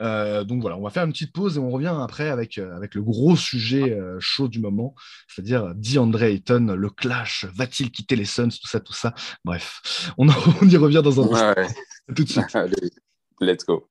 Euh, 0.00 0.44
donc 0.44 0.60
voilà, 0.60 0.76
on 0.76 0.82
va 0.82 0.90
faire 0.90 1.04
une 1.04 1.12
petite 1.12 1.32
pause 1.32 1.56
et 1.56 1.60
on 1.60 1.70
revient 1.70 1.94
après 2.00 2.28
avec, 2.28 2.58
euh, 2.58 2.74
avec 2.76 2.94
le 2.94 3.02
gros 3.02 3.36
sujet 3.36 3.92
euh, 3.92 4.16
chaud 4.18 4.48
du 4.48 4.58
moment, 4.58 4.94
c'est-à-dire 5.28 5.72
DeAndre 5.76 6.22
Ayton, 6.24 6.74
le 6.76 6.90
clash, 6.90 7.46
va-t-il 7.54 7.90
quitter 7.90 8.16
les 8.16 8.24
Suns, 8.24 8.48
tout 8.48 8.66
ça, 8.66 8.80
tout 8.80 8.92
ça. 8.92 9.14
Bref, 9.44 10.12
on, 10.18 10.28
y 10.62 10.76
revient 10.76 11.02
dans 11.04 11.20
un 11.20 11.32
instant. 11.32 11.74
Tout 12.14 12.24
de 12.24 12.28
suite. 12.28 12.56
let's 13.40 13.64
go. 13.64 13.88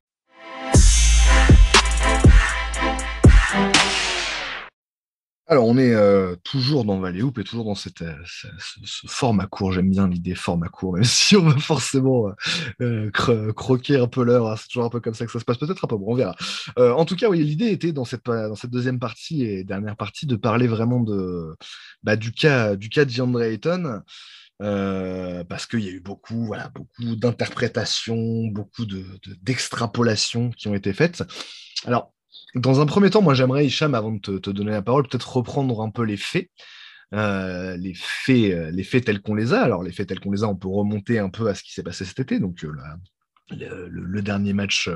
Alors, 5.46 5.66
on 5.66 5.76
est 5.76 5.92
euh, 5.92 6.36
toujours 6.42 6.86
dans 6.86 6.98
Valley 7.00 7.20
Hoop 7.20 7.38
et 7.38 7.44
toujours 7.44 7.66
dans 7.66 7.74
cette, 7.74 8.00
euh, 8.00 8.16
ce, 8.24 9.06
format 9.06 9.46
court. 9.46 9.72
J'aime 9.72 9.90
bien 9.90 10.08
l'idée 10.08 10.34
format 10.34 10.68
court, 10.68 10.94
même 10.94 11.04
si 11.04 11.36
on 11.36 11.42
va 11.42 11.58
forcément 11.58 12.32
euh, 12.80 13.10
croquer 13.54 13.98
un 13.98 14.06
peu 14.06 14.24
l'heure. 14.24 14.50
Hein. 14.50 14.56
C'est 14.56 14.68
toujours 14.68 14.86
un 14.86 14.88
peu 14.88 15.00
comme 15.00 15.12
ça 15.12 15.26
que 15.26 15.32
ça 15.32 15.38
se 15.38 15.44
passe. 15.44 15.58
Peut-être 15.58 15.84
un 15.84 15.88
peu, 15.88 15.98
bon, 15.98 16.12
on 16.12 16.14
verra. 16.14 16.34
en 16.78 17.04
tout 17.04 17.14
cas, 17.14 17.28
oui, 17.28 17.44
l'idée 17.44 17.68
était 17.68 17.92
dans 17.92 18.06
cette, 18.06 18.24
dans 18.24 18.56
cette 18.56 18.70
deuxième 18.70 18.98
partie 18.98 19.44
et 19.44 19.64
dernière 19.64 19.96
partie 19.96 20.24
de 20.26 20.36
parler 20.36 20.66
vraiment 20.66 21.00
de, 21.00 21.54
bah, 22.02 22.16
du 22.16 22.32
cas, 22.32 22.74
du 22.74 22.88
cas 22.88 23.04
de 23.04 23.12
DeAndre 23.12 23.42
Ayton. 23.42 24.00
parce 24.58 25.66
qu'il 25.66 25.80
y 25.80 25.88
a 25.88 25.92
eu 25.92 26.00
beaucoup, 26.00 26.46
voilà, 26.46 26.70
beaucoup 26.74 27.16
d'interprétations, 27.16 28.46
beaucoup 28.46 28.86
d'extrapolations 29.42 30.48
de, 30.48 30.54
qui 30.54 30.68
ont 30.68 30.74
été 30.74 30.94
faites. 30.94 31.22
Alors, 31.84 32.13
dans 32.54 32.80
un 32.80 32.86
premier 32.86 33.10
temps, 33.10 33.22
moi 33.22 33.34
j'aimerais, 33.34 33.66
Hicham, 33.66 33.94
avant 33.94 34.12
de 34.12 34.38
te, 34.38 34.50
donner 34.50 34.70
la 34.70 34.82
parole, 34.82 35.06
peut-être 35.08 35.36
reprendre 35.36 35.82
un 35.82 35.90
peu 35.90 36.02
les 36.02 36.16
faits. 36.16 36.50
Euh, 37.12 37.76
les 37.76 37.94
faits, 37.94 38.52
euh, 38.52 38.70
les 38.70 38.82
faits 38.82 39.04
tels 39.04 39.20
qu'on 39.20 39.34
les 39.34 39.52
a. 39.52 39.62
Alors, 39.62 39.82
les 39.82 39.92
faits 39.92 40.08
tels 40.08 40.20
qu'on 40.20 40.32
les 40.32 40.42
a, 40.42 40.48
on 40.48 40.56
peut 40.56 40.68
remonter 40.68 41.18
un 41.18 41.28
peu 41.28 41.48
à 41.48 41.54
ce 41.54 41.62
qui 41.62 41.72
s'est 41.72 41.82
passé 41.82 42.04
cet 42.04 42.18
été. 42.20 42.40
Donc, 42.40 42.64
euh, 42.64 42.72
le, 43.88 44.22
dernier 44.22 44.52
match 44.52 44.90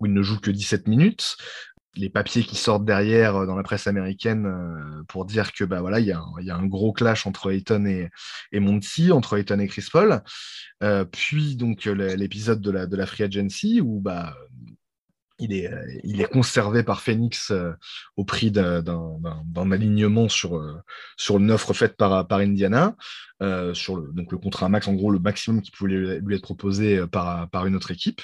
où 0.00 0.06
il 0.06 0.12
ne 0.12 0.22
joue 0.22 0.38
que 0.38 0.50
17 0.50 0.86
minutes. 0.86 1.36
Les 1.94 2.10
papiers 2.10 2.44
qui 2.44 2.54
sortent 2.54 2.84
derrière 2.84 3.44
dans 3.46 3.56
la 3.56 3.62
presse 3.64 3.86
américaine 3.86 4.46
pour 5.08 5.24
dire 5.24 5.52
que 5.52 5.64
bah 5.64 5.80
voilà, 5.80 5.98
il 5.98 6.06
y, 6.06 6.12
a 6.12 6.56
un 6.56 6.66
gros 6.66 6.92
clash 6.92 7.26
entre 7.26 7.50
Ayton 7.50 7.86
et, 7.86 8.60
Monty, 8.60 9.10
entre 9.10 9.36
Ayton 9.36 9.58
et 9.58 9.66
Chris 9.66 9.88
Paul. 9.90 10.22
puis 11.10 11.56
donc 11.56 11.86
l'épisode 11.86 12.60
de 12.60 12.70
la, 12.70 12.86
de 12.86 12.94
la 12.94 13.04
free 13.04 13.24
agency 13.24 13.80
où 13.80 13.98
bah 13.98 14.36
il 15.38 15.52
est, 15.52 15.70
euh, 15.72 16.26
conservé 16.26 16.82
par 16.82 17.00
Phoenix 17.00 17.50
euh, 17.50 17.72
au 18.16 18.24
prix 18.24 18.50
d'un 18.50 18.82
alignement 19.72 20.28
sur, 20.28 20.56
euh, 20.56 20.82
sur 21.16 21.38
une 21.38 21.50
offre 21.50 21.72
faite 21.72 21.96
par, 21.96 22.26
par 22.26 22.40
Indiana, 22.40 22.96
sur 23.72 23.96
le, 23.96 24.10
donc 24.12 24.32
le 24.32 24.38
contrat 24.38 24.68
max, 24.68 24.88
en 24.88 24.94
gros 24.94 25.12
le 25.12 25.20
maximum 25.20 25.62
qui 25.62 25.70
pouvait 25.70 26.18
lui 26.20 26.34
être 26.34 26.42
proposé 26.42 27.06
par, 27.06 27.48
par 27.50 27.66
une 27.66 27.76
autre 27.76 27.92
équipe. 27.92 28.20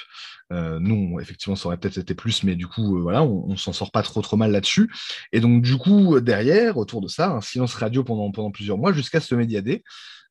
nous, 0.51 1.21
effectivement, 1.21 1.55
ça 1.55 1.67
aurait 1.67 1.77
peut-être 1.77 1.99
été 1.99 2.15
plus, 2.15 2.43
mais 2.43 2.57
du 2.57 2.67
coup, 2.67 3.01
voilà, 3.01 3.23
on, 3.23 3.49
on 3.49 3.57
s'en 3.57 3.73
sort 3.73 3.93
pas 3.93 4.03
trop 4.03 4.23
trop 4.23 4.37
mal 4.37 4.51
là-dessus. 4.51 4.93
Et 5.33 5.39
donc, 5.39 5.63
du 5.63 5.77
coup, 5.77 6.21
derrière, 6.21 6.79
autour 6.79 7.01
de 7.01 7.07
ça, 7.07 7.31
un 7.31 7.41
silence 7.41 7.75
radio 7.75 8.03
pendant, 8.03 8.33
pendant 8.33 8.51
plusieurs 8.51 8.77
mois 8.77 8.93
jusqu'à 8.93 9.21
ce 9.21 9.37
médiadé 9.37 9.85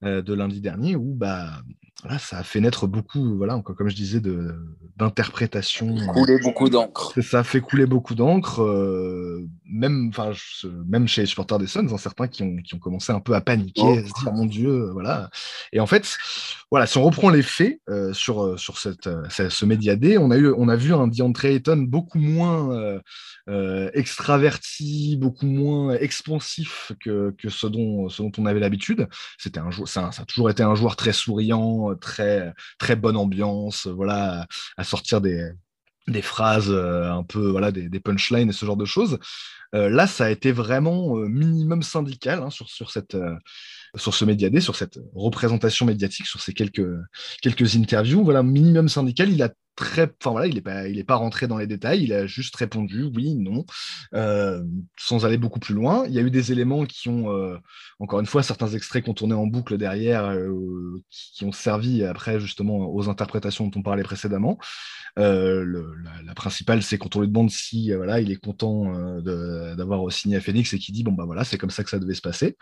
de 0.04 0.34
lundi 0.34 0.62
dernier 0.62 0.96
où 0.96 1.14
bah, 1.14 1.62
ça 2.20 2.40
a 2.40 2.44
fait 2.44 2.60
naître 2.60 2.88
beaucoup, 2.88 3.38
voilà, 3.38 3.56
encore 3.56 3.76
comme 3.76 3.90
je 3.90 3.96
disais, 3.96 4.22
d'interprétations. 4.98 5.96
Couler 6.08 6.38
beaucoup 6.40 6.70
d'encre. 6.70 7.14
Ça 7.22 7.40
a 7.40 7.44
fait 7.44 7.62
couler 7.62 7.86
beaucoup 7.86 8.16
d'encre, 8.16 8.62
euh, 8.62 9.48
même, 9.66 10.12
même 10.86 11.08
chez 11.08 11.22
les 11.22 11.28
supporters 11.28 11.60
des 11.60 11.68
Suns, 11.68 11.88
hein, 11.92 11.98
certains 11.98 12.28
qui 12.28 12.44
ont, 12.44 12.58
qui 12.58 12.76
ont, 12.76 12.80
commencé 12.80 13.12
un 13.12 13.20
peu 13.20 13.34
à 13.36 13.42
paniquer, 13.42 13.82
oh. 13.84 13.98
à 13.98 14.04
se 14.06 14.22
dire 14.22 14.34
mon 14.34 14.46
Dieu, 14.46 14.90
voilà. 14.92 15.30
Et 15.72 15.80
en 15.80 15.88
fait, 15.88 16.18
voilà, 16.74 16.88
si 16.88 16.98
on 16.98 17.04
reprend 17.04 17.30
les 17.30 17.44
faits 17.44 17.80
euh, 17.88 18.14
sur, 18.14 18.60
sur 18.60 18.80
cette, 18.80 19.08
ce 19.30 19.64
médiadé, 19.64 20.18
on 20.18 20.32
a, 20.32 20.38
eu, 20.38 20.52
on 20.58 20.70
a 20.70 20.76
vu 20.76 20.92
un 20.92 21.06
DeAndre 21.06 21.46
Ayton 21.46 21.78
beaucoup 21.88 22.18
moins 22.18 23.00
euh, 23.48 23.92
extraverti, 23.94 25.16
beaucoup 25.18 25.46
moins 25.46 25.94
expansif 25.94 26.92
que, 27.00 27.36
que 27.38 27.50
ce, 27.50 27.68
dont, 27.68 28.10
ce 28.10 28.24
dont 28.24 28.32
on 28.40 28.48
avait 28.48 28.60
l'habitude. 28.60 29.08
C'était 29.38 29.60
un 29.60 29.70
ça, 29.86 30.12
ça 30.12 30.24
a 30.24 30.26
toujours 30.26 30.50
été 30.50 30.64
un 30.64 30.74
joueur 30.74 30.96
très 30.96 31.14
souriant, 31.14 31.94
très, 32.02 32.52
très 32.80 32.96
bonne 32.96 33.18
ambiance, 33.18 33.86
voilà, 33.86 34.48
à 34.76 34.84
sortir 34.84 35.22
des, 35.22 35.52
des 36.08 36.22
phrases 36.22 36.70
euh, 36.70 37.12
un 37.12 37.24
peu, 37.24 37.50
voilà, 37.50 37.72
des, 37.72 38.00
punchlines 38.00 38.50
et 38.50 38.54
ce 38.54 38.66
genre 38.66 38.78
de 38.78 38.86
choses. 38.86 39.20
Euh, 39.76 39.90
là, 39.90 40.08
ça 40.08 40.26
a 40.26 40.30
été 40.30 40.52
vraiment 40.52 41.18
euh, 41.18 41.28
minimum 41.28 41.82
syndical 41.82 42.44
hein, 42.44 42.50
sur, 42.50 42.70
sur, 42.70 42.92
cette, 42.92 43.18
sur 43.96 44.14
ce 44.14 44.26
médiadé, 44.26 44.60
sur 44.60 44.76
cette 44.76 45.00
représentation 45.14 45.86
médiatique, 45.86 46.26
sur 46.26 46.42
ces 46.42 46.54
quelques, 46.54 46.88
quelques 47.42 47.76
interviews. 47.76 48.24
Voilà, 48.24 48.44
minimum 48.44 48.90
syndical, 48.90 49.32
il 49.32 49.42
a 49.44 49.50
très, 49.76 50.04
enfin 50.22 50.32
voilà, 50.32 50.48
il 50.48 50.56
n'est 50.56 50.62
pas, 50.62 50.88
il 50.88 51.00
est 51.00 51.04
pas 51.04 51.16
rentré 51.16 51.48
dans 51.48 51.58
les 51.58 51.68
détails, 51.68 52.04
il 52.04 52.14
a 52.14 52.28
juste 52.28 52.56
répondu 52.56 53.04
oui, 53.16 53.36
non, 53.36 53.66
euh, 54.14 54.64
sans 54.98 55.26
aller 55.26 55.38
beaucoup 55.38 55.60
plus 55.60 55.74
loin. 55.74 56.06
Il 56.08 56.14
y 56.14 56.20
a 56.20 56.22
eu 56.22 56.32
des 56.32 56.52
éléments 56.52 56.86
qui 56.86 57.10
ont, 57.10 57.32
euh, 57.32 57.58
encore 58.00 58.20
une 58.20 58.26
fois, 58.26 58.44
certains 58.44 58.70
extraits 58.70 59.04
qu'on 59.06 59.14
tournait 59.14 59.36
en 59.36 59.48
boucle 59.48 59.78
derrière, 59.78 60.26
euh, 60.26 61.02
qui, 61.10 61.46
ont 61.46 61.52
servi 61.52 62.04
après 62.04 62.40
justement 62.40 62.94
aux 62.94 63.10
interprétations 63.10 63.68
dont 63.68 63.80
on 63.80 63.84
parlait 63.84 64.04
précédemment. 64.04 64.58
Le, 65.18 65.94
la, 66.26 66.34
principale, 66.34 66.82
c'est 66.82 66.98
quand 66.98 67.16
on 67.16 67.22
lui 67.22 67.28
demande 67.28 67.52
si 67.52 67.92
voilà, 67.94 68.20
il 68.20 68.32
est 68.32 68.44
content 68.44 69.20
d'avoir 69.22 70.12
signé 70.12 70.38
à 70.38 70.42
Phoenix 70.42 70.74
et 70.74 70.80
qui 70.80 70.92
dit 70.92 71.04
bon 71.04 71.12
bah 71.12 71.26
voilà, 71.26 71.44
c'est 71.44 71.58
comme 71.58 71.70
ça 71.70 71.84
que 71.84 71.90
ça 71.90 72.00
devait 72.00 72.16
se 72.16 72.22
passer. 72.22 72.58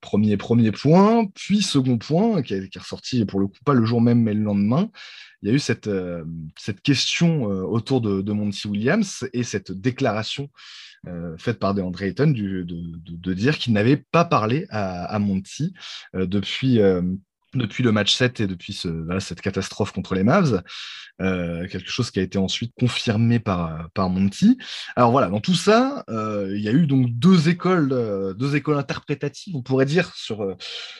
Premier, 0.00 0.36
premier 0.36 0.70
point. 0.70 1.26
Puis 1.34 1.62
second 1.62 1.96
point, 1.98 2.42
qui 2.42 2.54
est, 2.54 2.78
ressorti 2.78 3.24
pour 3.24 3.40
le 3.40 3.46
coup 3.46 3.58
pas 3.64 3.74
le 3.74 3.84
jour 3.84 4.00
même, 4.00 4.22
mais 4.22 4.34
le 4.34 4.42
lendemain, 4.42 4.90
il 5.42 5.48
y 5.48 5.52
a 5.52 5.54
eu 5.54 5.58
cette, 5.58 5.86
euh, 5.86 6.24
cette 6.58 6.82
question 6.82 7.50
euh, 7.50 7.62
autour 7.62 8.00
de, 8.00 8.20
de, 8.20 8.32
Monty 8.32 8.68
Williams 8.68 9.28
et 9.32 9.44
cette 9.44 9.72
déclaration 9.72 10.50
euh, 11.06 11.36
faite 11.38 11.58
par 11.58 11.74
DeAndre 11.74 12.02
Ayton 12.02 12.32
de, 12.32 12.64
de, 12.64 13.32
dire 13.32 13.58
qu'il 13.58 13.72
n'avait 13.72 13.96
pas 13.96 14.24
parlé 14.24 14.66
à, 14.70 15.04
à 15.04 15.18
Monty 15.18 15.72
depuis 16.14 16.80
depuis 17.56 17.82
le 17.82 17.92
match 17.92 18.14
7 18.14 18.40
et 18.40 18.46
depuis 18.46 18.72
ce, 18.72 18.88
cette 19.20 19.40
catastrophe 19.40 19.92
contre 19.92 20.14
les 20.14 20.22
Mavs, 20.24 20.62
euh, 21.22 21.66
quelque 21.68 21.90
chose 21.90 22.10
qui 22.10 22.20
a 22.20 22.22
été 22.22 22.36
ensuite 22.36 22.74
confirmé 22.78 23.38
par, 23.38 23.88
par 23.94 24.10
Monty. 24.10 24.58
Alors 24.96 25.10
voilà, 25.10 25.28
dans 25.28 25.40
tout 25.40 25.54
ça, 25.54 26.04
euh, 26.10 26.52
il 26.54 26.62
y 26.62 26.68
a 26.68 26.72
eu 26.72 26.86
donc 26.86 27.08
deux 27.10 27.48
écoles, 27.48 27.90
euh, 27.92 28.34
deux 28.34 28.54
écoles 28.54 28.76
interprétatives, 28.76 29.56
on 29.56 29.62
pourrait 29.62 29.86
dire, 29.86 30.14
sur, 30.14 30.54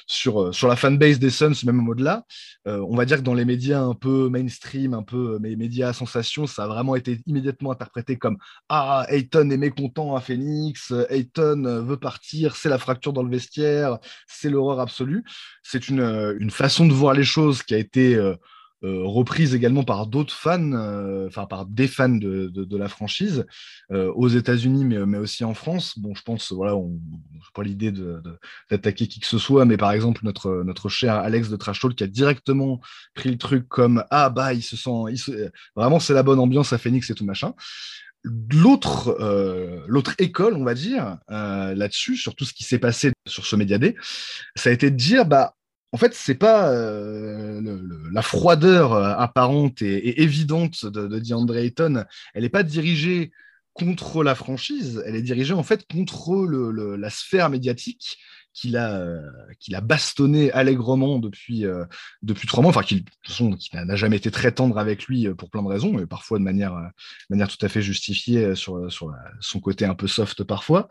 sur, 0.07 0.55
sur 0.55 0.69
la 0.69 0.77
fanbase 0.77 1.19
des 1.19 1.29
Suns, 1.29 1.53
même 1.65 1.87
au-delà. 1.87 2.25
on 2.65 2.97
va 2.97 3.05
dire 3.05 3.19
que 3.19 3.23
dans 3.23 3.35
les 3.35 3.45
médias 3.45 3.81
un 3.81 3.95
peu 3.95 4.29
mainstream, 4.31 4.95
un 4.95 5.03
peu 5.03 5.39
les 5.43 5.57
médias 5.57 5.89
à 5.89 5.93
sensation, 5.93 6.47
ça 6.47 6.65
a 6.65 6.67
vraiment 6.67 6.97
été 6.97 7.21
immédiatement 7.27 7.73
interprété 7.73 8.17
comme 8.17 8.39
Ah, 8.69 9.05
Ayton 9.11 9.51
est 9.51 9.57
mécontent 9.59 10.17
à 10.17 10.21
Phoenix, 10.21 10.93
Ayton 11.11 11.85
veut 11.85 11.99
partir, 11.99 12.57
c'est 12.57 12.71
la 12.71 12.79
fracture 12.79 13.13
dans 13.13 13.23
le 13.23 13.31
vestiaire, 13.31 13.99
c'est 14.27 14.49
l'horreur 14.49 14.81
absolue. 14.81 15.25
C'est 15.63 15.89
une 15.89 16.46
façon 16.51 16.87
de 16.87 16.93
voir 16.93 17.15
les 17.15 17.25
choses 17.25 17.63
qui 17.63 17.75
a 17.75 17.79
été 17.79 18.15
euh, 18.17 18.37
reprise 18.83 19.55
également 19.55 19.85
par 19.85 20.07
d'autres 20.07 20.35
fans, 20.35 20.73
enfin 21.27 21.47
par 21.47 21.67
des 21.67 21.89
fans 21.89 22.09
de, 22.09 22.49
de, 22.49 22.77
la 22.77 22.89
franchise 22.89 23.47
aux 23.91 24.29
États-Unis, 24.29 24.85
mais, 24.85 25.05
mais, 25.07 25.19
aussi 25.19 25.45
en 25.45 25.55
France. 25.55 25.99
Bon, 25.99 26.15
je 26.15 26.23
pense, 26.23 26.53
voilà, 26.53 26.77
on 26.77 27.01
pas 27.57 27.63
l'idée 27.63 27.93
d'attaquer 28.71 29.09
qui 29.09 29.19
que 29.19 29.27
ce 29.27 29.39
soit, 29.39 29.65
mais 29.65 29.77
par 29.77 29.93
exemple, 29.93 30.21
notre, 30.25 30.63
notre 30.63 30.89
cher 30.89 31.15
Alex 31.15 31.49
de 31.49 31.57
Trash 31.57 31.81
Talk 31.81 31.95
qui 31.95 32.05
a 32.05 32.07
directement 32.07 32.81
pris 33.15 33.31
le 33.31 33.39
truc 33.39 33.67
comme 33.67 34.05
Ah, 34.11 34.29
bah, 34.29 34.53
il 34.53 34.63
se 34.63 34.77
sent. 34.77 34.91
Vraiment, 35.75 35.99
c'est 35.99 36.15
la 36.15 36.23
bonne 36.23 36.39
ambiance 36.39 36.73
à 36.73 36.79
Phoenix 36.79 37.11
et 37.11 37.15
tout 37.15 37.25
machin. 37.25 37.55
L'autre 38.51 39.17
euh, 39.21 40.15
école, 40.19 40.55
on 40.55 40.65
va 40.65 40.75
dire, 40.75 41.19
euh, 41.31 41.75
là-dessus, 41.75 42.17
sur 42.17 42.35
tout 42.35 42.45
ce 42.45 42.53
qui 42.53 42.65
s'est 42.65 42.79
passé 42.79 43.13
sur 43.27 43.47
ce 43.47 43.57
Médiadé, 43.57 43.97
ça 44.57 44.71
a 44.71 44.73
été 44.73 44.91
de 44.91 44.97
dire, 44.97 45.27
bah, 45.27 45.55
en 45.93 45.99
fait, 45.99 46.15
c'est 46.15 46.35
pas 46.35 46.71
euh, 46.71 47.81
la 48.13 48.23
froideur 48.23 48.93
apparente 48.93 49.83
et, 49.83 50.23
évidente 50.23 50.85
de, 50.85 51.07
de 51.07 51.19
DeAndre 51.19 51.57
elle 51.57 52.43
n'est 52.43 52.49
pas 52.49 52.63
dirigée 52.63 53.31
contre 53.73 54.23
la 54.25 54.35
franchise, 54.35 55.03
elle 55.07 55.17
est 55.17 55.23
dirigée 55.23 55.53
en 55.53 55.63
fait 55.63 55.87
contre 55.87 56.47
la 56.47 57.11
sphère 57.11 57.51
médiatique 57.51 58.19
qu'il 58.57 58.77
a, 58.79 58.95
euh, 58.95 59.21
qu'il 59.61 59.75
a 59.75 59.83
bastonné 59.83 60.51
allègrement 60.53 61.19
depuis, 61.19 61.67
euh, 61.67 61.85
depuis 62.23 62.49
trois 62.49 62.63
mois, 62.63 62.71
enfin 62.71 62.83
qu'il 62.83 63.05
n'a 63.75 63.97
jamais 63.97 64.17
été 64.17 64.31
très 64.31 64.51
tendre 64.51 64.79
avec 64.79 65.05
lui 65.05 65.29
euh, 65.29 65.35
pour 65.35 65.51
plein 65.51 65.63
de 65.63 65.69
raisons, 65.69 65.99
et 65.99 66.07
parfois 66.07 66.39
de 66.39 66.43
manière, 66.43 66.75
manière 67.29 67.49
tout 67.49 67.65
à 67.65 67.69
fait 67.69 67.83
justifiée 67.83 68.55
sur, 68.55 68.91
sur 68.91 69.13
son 69.41 69.61
côté 69.61 69.85
un 69.85 69.95
peu 69.95 70.07
soft 70.07 70.43
parfois, 70.45 70.89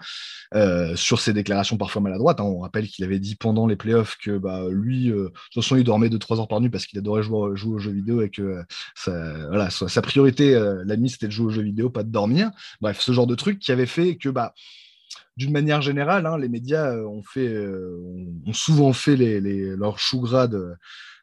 sur 0.95 1.19
ses 1.19 1.33
déclarations 1.33 1.77
parfois 1.77 2.01
maladroites. 2.01 2.39
Hein. 2.39 2.43
On 2.43 2.59
rappelle 2.59 2.87
qu'il 2.87 3.03
avait 3.03 3.19
dit 3.19 3.35
pendant 3.35 3.65
les 3.65 3.75
playoffs 3.75 4.17
que 4.17 4.37
bah, 4.37 4.65
lui, 4.69 5.07
de 5.07 5.31
toute 5.51 5.63
façon, 5.63 5.75
il 5.75 5.83
dormait 5.83 6.09
de 6.09 6.17
trois 6.17 6.39
heures 6.39 6.47
par 6.47 6.61
nuit 6.61 6.69
parce 6.69 6.85
qu'il 6.85 6.99
adorait 6.99 7.23
jouer, 7.23 7.55
jouer 7.55 7.75
aux 7.75 7.79
jeux 7.79 7.91
vidéo 7.91 8.21
et 8.21 8.29
que 8.29 8.63
voilà, 9.05 9.69
sa, 9.71 10.01
priorité, 10.01 10.53
la 10.85 10.97
nuit, 10.97 11.09
c'était 11.09 11.27
de 11.27 11.31
jouer 11.31 11.47
aux 11.47 11.51
jeux 11.51 11.63
vidéo, 11.63 11.89
pas 11.89 12.03
de 12.03 12.11
dormir. 12.11 12.51
Bref, 12.81 13.01
ce 13.01 13.11
genre 13.11 13.27
de 13.27 13.35
truc 13.35 13.59
qui 13.59 13.71
avait 13.71 13.87
fait 13.87 14.17
que 14.17 14.29
bah, 14.29 14.53
d'une 15.37 15.51
manière 15.51 15.81
générale, 15.81 16.25
hein, 16.25 16.37
les 16.37 16.49
médias 16.49 16.93
euh, 16.93 17.05
ont, 17.05 17.23
fait, 17.23 17.47
euh, 17.47 17.99
ont 18.45 18.53
souvent 18.53 18.93
fait 18.93 19.15
les, 19.15 19.75
leur 19.75 19.99
chou 19.99 20.21
gras 20.21 20.47
de, 20.47 20.73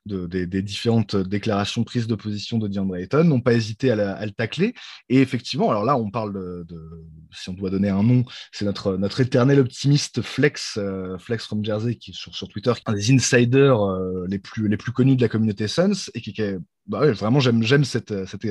des, 0.06 0.62
différentes 0.62 1.16
déclarations 1.16 1.84
prises 1.84 2.06
de 2.06 2.14
position 2.14 2.58
de 2.58 2.68
DeAndre 2.68 2.96
Ayton, 2.96 3.24
n'ont 3.24 3.40
pas 3.40 3.54
hésité 3.54 3.90
à, 3.90 4.24
le 4.24 4.32
tacler. 4.32 4.74
Et 5.08 5.20
effectivement, 5.20 5.70
alors 5.70 5.84
là, 5.84 5.96
on 5.96 6.10
parle 6.10 6.32
de, 6.32 6.66
si 7.32 7.48
on 7.48 7.54
doit 7.54 7.70
donner 7.70 7.88
un 7.88 8.02
nom, 8.02 8.24
c'est 8.52 8.64
notre, 8.64 8.96
notre 8.96 9.20
éternel 9.20 9.60
optimiste 9.60 10.22
Flex, 10.22 10.76
euh, 10.78 11.18
Flex 11.18 11.46
from 11.46 11.64
Jersey, 11.64 11.96
qui 11.96 12.10
est 12.10 12.14
sur, 12.14 12.48
Twitter, 12.48 12.72
un 12.86 12.92
des 12.92 13.12
insiders 13.12 13.78
les, 14.28 14.38
plus, 14.38 14.68
les 14.68 14.76
plus 14.76 14.92
connus 14.92 15.16
de 15.16 15.22
la 15.22 15.28
communauté 15.28 15.68
Suns, 15.68 16.10
et 16.14 16.20
qui, 16.20 16.40
est 16.40 16.58
bah 16.86 17.12
vraiment, 17.12 17.40
j'aime 17.40 17.84
cette, 17.84 18.26
cette 18.26 18.44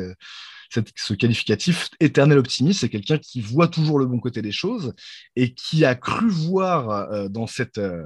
ce 0.95 1.13
qualificatif 1.13 1.89
éternel 1.99 2.37
optimiste, 2.37 2.81
c'est 2.81 2.89
quelqu'un 2.89 3.17
qui 3.17 3.41
voit 3.41 3.67
toujours 3.67 3.99
le 3.99 4.05
bon 4.05 4.19
côté 4.19 4.41
des 4.41 4.51
choses 4.51 4.93
et 5.35 5.53
qui 5.53 5.85
a 5.85 5.95
cru 5.95 6.29
voir 6.29 6.89
euh, 6.89 7.27
dans 7.27 7.47
cette, 7.47 7.77
euh, 7.77 8.03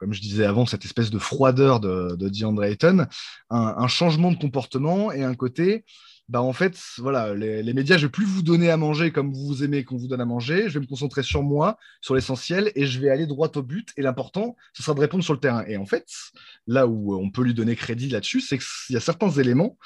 comme 0.00 0.14
je 0.14 0.20
disais 0.22 0.46
avant, 0.46 0.64
cette 0.64 0.86
espèce 0.86 1.10
de 1.10 1.18
froideur 1.18 1.78
de, 1.78 2.16
de 2.16 2.28
DeAndre 2.30 2.64
Ayton, 2.64 3.06
un, 3.50 3.86
changement 3.86 4.32
de 4.32 4.38
comportement 4.38 5.12
et 5.12 5.22
un 5.22 5.34
côté. 5.34 5.84
Bah 6.30 6.40
en 6.40 6.54
fait, 6.54 6.80
voilà, 6.98 7.34
les, 7.34 7.74
médias, 7.74 7.98
je 7.98 8.06
vais 8.06 8.10
plus 8.10 8.24
vous 8.24 8.42
donner 8.42 8.70
à 8.70 8.78
manger 8.78 9.10
comme 9.10 9.32
vous 9.34 9.62
aimez 9.62 9.84
qu'on 9.84 9.98
vous 9.98 10.08
donne 10.08 10.22
à 10.22 10.24
manger. 10.24 10.68
Je 10.68 10.78
vais 10.78 10.80
me 10.80 10.88
concentrer 10.88 11.22
sur 11.22 11.42
moi, 11.42 11.76
sur 12.00 12.14
l'essentiel, 12.14 12.72
et 12.76 12.86
je 12.86 12.98
vais 12.98 13.10
aller 13.10 13.26
droit 13.26 13.50
au 13.56 13.62
but. 13.62 13.88
Et 13.98 14.02
l'important, 14.02 14.56
ce 14.72 14.82
sera 14.82 14.94
de 14.94 15.00
répondre 15.00 15.22
sur 15.22 15.34
le 15.34 15.40
terrain. 15.40 15.64
Et 15.66 15.76
en 15.76 15.84
fait, 15.84 16.06
là 16.66 16.86
où 16.86 17.14
on 17.14 17.30
peut 17.30 17.42
lui 17.42 17.52
donner 17.52 17.76
crédit 17.76 18.08
là-dessus, 18.08 18.40
c'est 18.40 18.56
qu'il 18.56 18.94
y 18.94 18.96
a 18.96 19.00
certains 19.00 19.30
éléments 19.30 19.76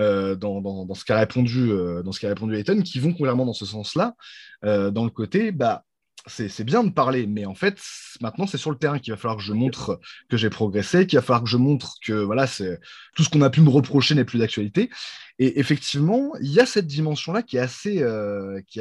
euh, 0.00 0.34
dans, 0.34 0.60
dans, 0.60 0.94
ce 0.94 1.04
qu'a 1.04 1.18
répondu, 1.18 1.70
euh, 1.70 2.02
dans 2.02 2.12
répondu 2.22 2.56
Ayton, 2.56 2.80
qui 2.82 2.98
vont 2.98 3.12
clairement 3.12 3.44
dans 3.44 3.52
ce 3.52 3.66
sens-là, 3.66 4.16
euh, 4.64 4.90
dans 4.90 5.04
le 5.04 5.10
côté, 5.10 5.52
bah, 5.52 5.84
c'est 6.26 6.64
bien 6.64 6.84
de 6.84 6.90
parler, 6.90 7.26
mais 7.26 7.44
en 7.46 7.54
fait, 7.54 7.80
maintenant, 8.20 8.46
c'est 8.46 8.58
sur 8.58 8.70
le 8.70 8.76
terrain 8.76 8.98
qu'il 8.98 9.12
va 9.12 9.16
falloir 9.16 9.36
que 9.36 9.42
je 9.42 9.52
montre 9.52 10.00
que 10.28 10.36
j'ai 10.36 10.50
progressé, 10.50 11.06
qu'il 11.06 11.18
va 11.18 11.22
falloir 11.22 11.42
que 11.42 11.48
je 11.48 11.56
montre 11.56 11.96
que 12.04 12.12
voilà, 12.12 12.46
tout 12.46 13.24
ce 13.24 13.28
qu'on 13.28 13.42
a 13.42 13.50
pu 13.50 13.60
me 13.60 13.70
reprocher 13.70 14.14
n'est 14.14 14.24
plus 14.24 14.38
d'actualité. 14.38 14.90
Et 15.38 15.58
effectivement, 15.58 16.32
il 16.40 16.52
y 16.52 16.60
a 16.60 16.66
cette 16.66 16.86
dimension-là 16.86 17.42
qui 17.42 17.56
est 17.56 17.60
assez, 17.60 18.02
euh, 18.02 18.60
qui, 18.68 18.80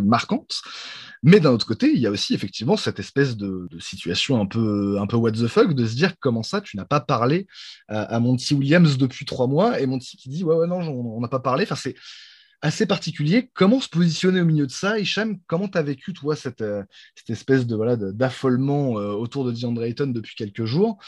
marquante. 0.00 0.62
Mais 1.22 1.40
d'un 1.40 1.50
autre 1.50 1.66
côté, 1.66 1.90
il 1.92 1.98
y 1.98 2.06
a 2.06 2.10
aussi 2.10 2.34
effectivement 2.34 2.76
cette 2.76 3.00
espèce 3.00 3.36
de, 3.36 3.68
situation 3.80 4.40
un 4.40 4.46
peu, 4.46 4.98
un 5.00 5.06
peu 5.06 5.16
what 5.16 5.32
the 5.32 5.48
fuck 5.48 5.74
de 5.74 5.86
se 5.86 5.94
dire 5.94 6.14
comment 6.20 6.42
ça, 6.42 6.60
tu 6.60 6.76
n'as 6.76 6.84
pas 6.84 7.00
parlé 7.00 7.46
à, 7.88 8.20
Monty 8.20 8.54
Williams 8.54 8.98
depuis 8.98 9.24
trois 9.24 9.48
mois? 9.48 9.80
Et 9.80 9.86
Monty 9.86 10.16
qui 10.16 10.28
dit 10.28 10.44
ouais 10.44 10.54
ouais 10.54 10.66
non, 10.66 10.78
on 10.78 11.20
n'a 11.20 11.28
pas 11.28 11.40
parlé. 11.40 11.64
Enfin 11.64 11.76
c'est 11.76 11.96
assez 12.62 12.86
particulier. 12.86 13.50
Comment 13.54 13.80
se 13.80 13.88
positionner 13.88 14.40
au 14.40 14.44
milieu 14.44 14.66
de 14.66 14.72
ça 14.72 14.98
Hicham, 14.98 15.38
comment 15.46 15.68
tu 15.68 15.78
as 15.78 15.82
vécu, 15.82 16.12
toi, 16.12 16.36
cette, 16.36 16.60
euh, 16.60 16.84
cette 17.14 17.30
espèce 17.30 17.66
de 17.66 17.76
voilà 17.76 17.96
d'affolement 17.96 18.98
euh, 18.98 19.12
autour 19.12 19.44
de 19.44 19.52
DeAndre 19.52 19.84
Ayton 19.84 20.08
depuis 20.08 20.34
quelques 20.34 20.64
jours? 20.64 20.98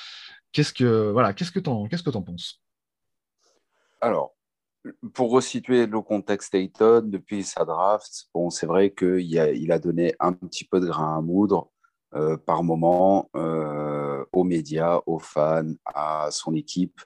Qu'est-ce 0.52 0.72
que 0.72 1.10
voilà, 1.10 1.32
qu'est-ce 1.32 1.52
que 1.52 1.60
tu 1.60 1.70
en, 1.70 1.86
qu'est-ce 1.86 2.02
que 2.02 2.10
en 2.10 2.22
penses? 2.22 2.60
Alors, 4.00 4.34
pour 5.14 5.30
resituer 5.30 5.86
le 5.86 6.00
contexte 6.00 6.54
Ayton, 6.54 7.02
depuis 7.04 7.44
sa 7.44 7.64
draft, 7.64 8.26
bon, 8.34 8.50
c'est 8.50 8.66
vrai 8.66 8.90
qu'il 8.90 9.38
a, 9.38 9.52
il 9.52 9.70
a 9.72 9.78
donné 9.78 10.14
un 10.18 10.32
petit 10.32 10.64
peu 10.64 10.80
de 10.80 10.86
grain 10.86 11.18
à 11.18 11.20
moudre 11.20 11.70
euh, 12.14 12.36
par 12.36 12.62
moment 12.64 13.30
aux 14.32 14.44
médias, 14.44 15.00
aux 15.06 15.18
fans, 15.18 15.74
à 15.84 16.28
son 16.30 16.54
équipe 16.54 17.00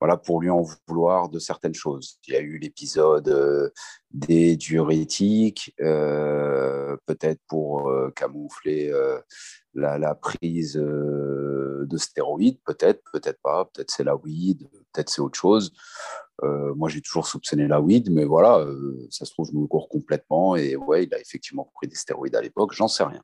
voilà, 0.00 0.16
pour 0.16 0.40
lui 0.40 0.50
en 0.50 0.62
vouloir 0.88 1.28
de 1.28 1.38
certaines 1.38 1.74
choses. 1.74 2.18
Il 2.26 2.34
y 2.34 2.36
a 2.36 2.40
eu 2.40 2.58
l'épisode 2.58 3.28
euh, 3.28 3.70
des 4.12 4.56
diurétiques, 4.56 5.74
euh, 5.80 6.96
peut-être 7.06 7.40
pour 7.48 7.88
euh, 7.88 8.10
camoufler 8.10 8.92
la, 9.74 10.14
prise 10.14 10.74
de 10.74 11.96
stéroïdes, 11.96 12.58
peut-être, 12.64 13.02
peut-être 13.12 13.40
pas, 13.42 13.66
peut-être 13.66 13.90
c'est 13.90 14.04
la 14.04 14.16
weed, 14.16 14.68
peut-être 14.92 15.10
c'est 15.10 15.20
autre 15.20 15.38
chose. 15.38 15.72
Euh, 16.42 16.74
moi, 16.74 16.88
j'ai 16.88 17.00
toujours 17.00 17.26
soupçonné 17.26 17.66
la 17.66 17.80
weed, 17.80 18.10
mais 18.10 18.24
voilà, 18.24 18.58
euh, 18.58 19.06
ça 19.10 19.24
se 19.24 19.32
trouve, 19.32 19.48
je 19.50 19.56
me 19.56 19.66
cours 19.66 19.88
complètement. 19.88 20.56
Et 20.56 20.76
ouais, 20.76 21.04
il 21.04 21.14
a 21.14 21.20
effectivement 21.20 21.70
pris 21.74 21.88
des 21.88 21.96
stéroïdes 21.96 22.36
à 22.36 22.42
l'époque, 22.42 22.72
j'en 22.74 22.88
sais 22.88 23.04
rien. 23.04 23.22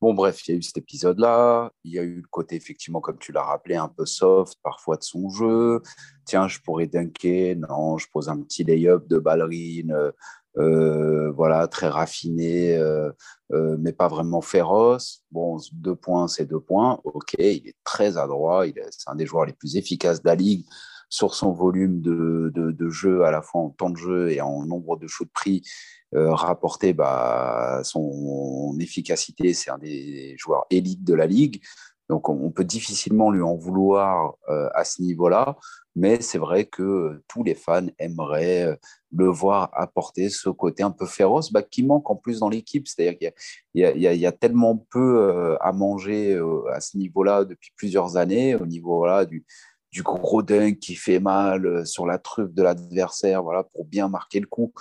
Bon, 0.00 0.12
bref, 0.14 0.46
il 0.46 0.50
y 0.50 0.54
a 0.54 0.58
eu 0.58 0.62
cet 0.62 0.76
épisode-là. 0.76 1.72
Il 1.84 1.92
y 1.92 1.98
a 1.98 2.02
eu 2.02 2.16
le 2.16 2.28
côté, 2.30 2.56
effectivement, 2.56 3.00
comme 3.00 3.18
tu 3.18 3.32
l'as 3.32 3.44
rappelé, 3.44 3.76
un 3.76 3.88
peu 3.88 4.04
soft 4.04 4.58
parfois 4.62 4.96
de 4.96 5.02
son 5.02 5.30
jeu. 5.30 5.82
Tiens, 6.30 6.46
je 6.46 6.60
pourrais 6.60 6.86
dunker. 6.86 7.56
Non, 7.56 7.98
je 7.98 8.06
pose 8.12 8.28
un 8.28 8.40
petit 8.40 8.62
lay-up 8.62 9.08
de 9.08 9.18
ballerine. 9.18 10.12
Euh, 10.56 11.32
voilà, 11.32 11.66
très 11.66 11.88
raffiné, 11.88 12.78
mais 13.50 13.92
pas 13.92 14.06
vraiment 14.06 14.40
féroce. 14.40 15.24
Bon, 15.32 15.58
deux 15.72 15.96
points, 15.96 16.28
c'est 16.28 16.46
deux 16.46 16.60
points. 16.60 17.00
Ok, 17.02 17.34
il 17.40 17.66
est 17.66 17.74
très 17.82 18.16
adroit. 18.16 18.64
C'est 18.92 19.10
un 19.10 19.16
des 19.16 19.26
joueurs 19.26 19.44
les 19.44 19.54
plus 19.54 19.76
efficaces 19.76 20.22
de 20.22 20.28
la 20.28 20.36
ligue 20.36 20.64
sur 21.08 21.34
son 21.34 21.50
volume 21.50 22.00
de, 22.00 22.88
jeu, 22.90 23.24
à 23.24 23.32
la 23.32 23.42
fois 23.42 23.62
en 23.62 23.70
temps 23.70 23.90
de 23.90 23.96
jeu 23.96 24.30
et 24.30 24.40
en 24.40 24.64
nombre 24.64 24.96
de 24.96 25.08
prix 25.34 25.62
euh, 26.14 26.32
rapporté, 26.32 26.92
bah, 26.92 27.82
son 27.84 28.76
efficacité, 28.80 29.52
c'est 29.52 29.70
un 29.70 29.78
des 29.78 30.34
joueurs 30.38 30.66
élites 30.70 31.04
de 31.04 31.14
la 31.14 31.26
ligue. 31.26 31.60
Donc 32.10 32.28
on 32.28 32.50
peut 32.50 32.64
difficilement 32.64 33.30
lui 33.30 33.40
en 33.40 33.54
vouloir 33.54 34.34
euh, 34.48 34.68
à 34.74 34.82
ce 34.82 35.00
niveau-là, 35.00 35.56
mais 35.94 36.20
c'est 36.20 36.38
vrai 36.38 36.64
que 36.64 37.22
tous 37.28 37.44
les 37.44 37.54
fans 37.54 37.86
aimeraient 38.00 38.64
euh, 38.66 38.76
le 39.12 39.26
voir 39.26 39.70
apporter 39.74 40.28
ce 40.28 40.50
côté 40.50 40.82
un 40.82 40.90
peu 40.90 41.06
féroce 41.06 41.52
bah, 41.52 41.62
qui 41.62 41.84
manque 41.84 42.10
en 42.10 42.16
plus 42.16 42.40
dans 42.40 42.48
l'équipe. 42.48 42.88
C'est-à-dire 42.88 43.16
qu'il 43.16 43.32
y, 43.76 44.26
a 44.26 44.32
tellement 44.32 44.76
peu 44.90 45.56
à 45.60 45.70
manger 45.72 46.36
à 46.72 46.80
ce 46.80 46.96
niveau-là 46.96 47.44
depuis 47.44 47.70
plusieurs 47.76 48.16
années, 48.16 48.56
au 48.56 48.66
niveau 48.66 49.06
du, 49.92 50.02
gros 50.02 50.42
dunk 50.42 50.80
qui 50.80 50.96
fait 50.96 51.20
mal 51.20 51.64
euh, 51.64 51.84
sur 51.84 52.06
la 52.06 52.18
truffe 52.18 52.52
de 52.52 52.62
l'adversaire, 52.62 53.44
voilà, 53.44 53.62
pour 53.62 53.84
bien 53.84 54.08
marquer 54.08 54.40
le 54.40 54.46
coup. 54.46 54.72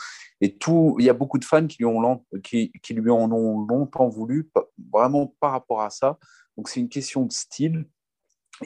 Et 0.42 0.58
tout, 0.58 0.96
il 0.98 1.06
y 1.06 1.10
a 1.10 1.14
beaucoup 1.14 1.38
de 1.38 1.46
fans 1.46 1.68
qui 1.68 1.84
lui, 1.84 2.72
qui 2.82 2.94
lui 2.96 3.12
en 3.12 3.32
ont 3.32 3.66
longtemps 3.68 4.10
voulu, 4.10 4.50
vraiment 4.92 5.32
par 5.40 5.52
rapport 5.52 5.82
à 5.82 5.92
ça. 5.92 6.18
Donc 6.60 6.68
c'est 6.68 6.82
une 6.82 6.90
question 6.90 7.24
de 7.24 7.32
style. 7.32 7.86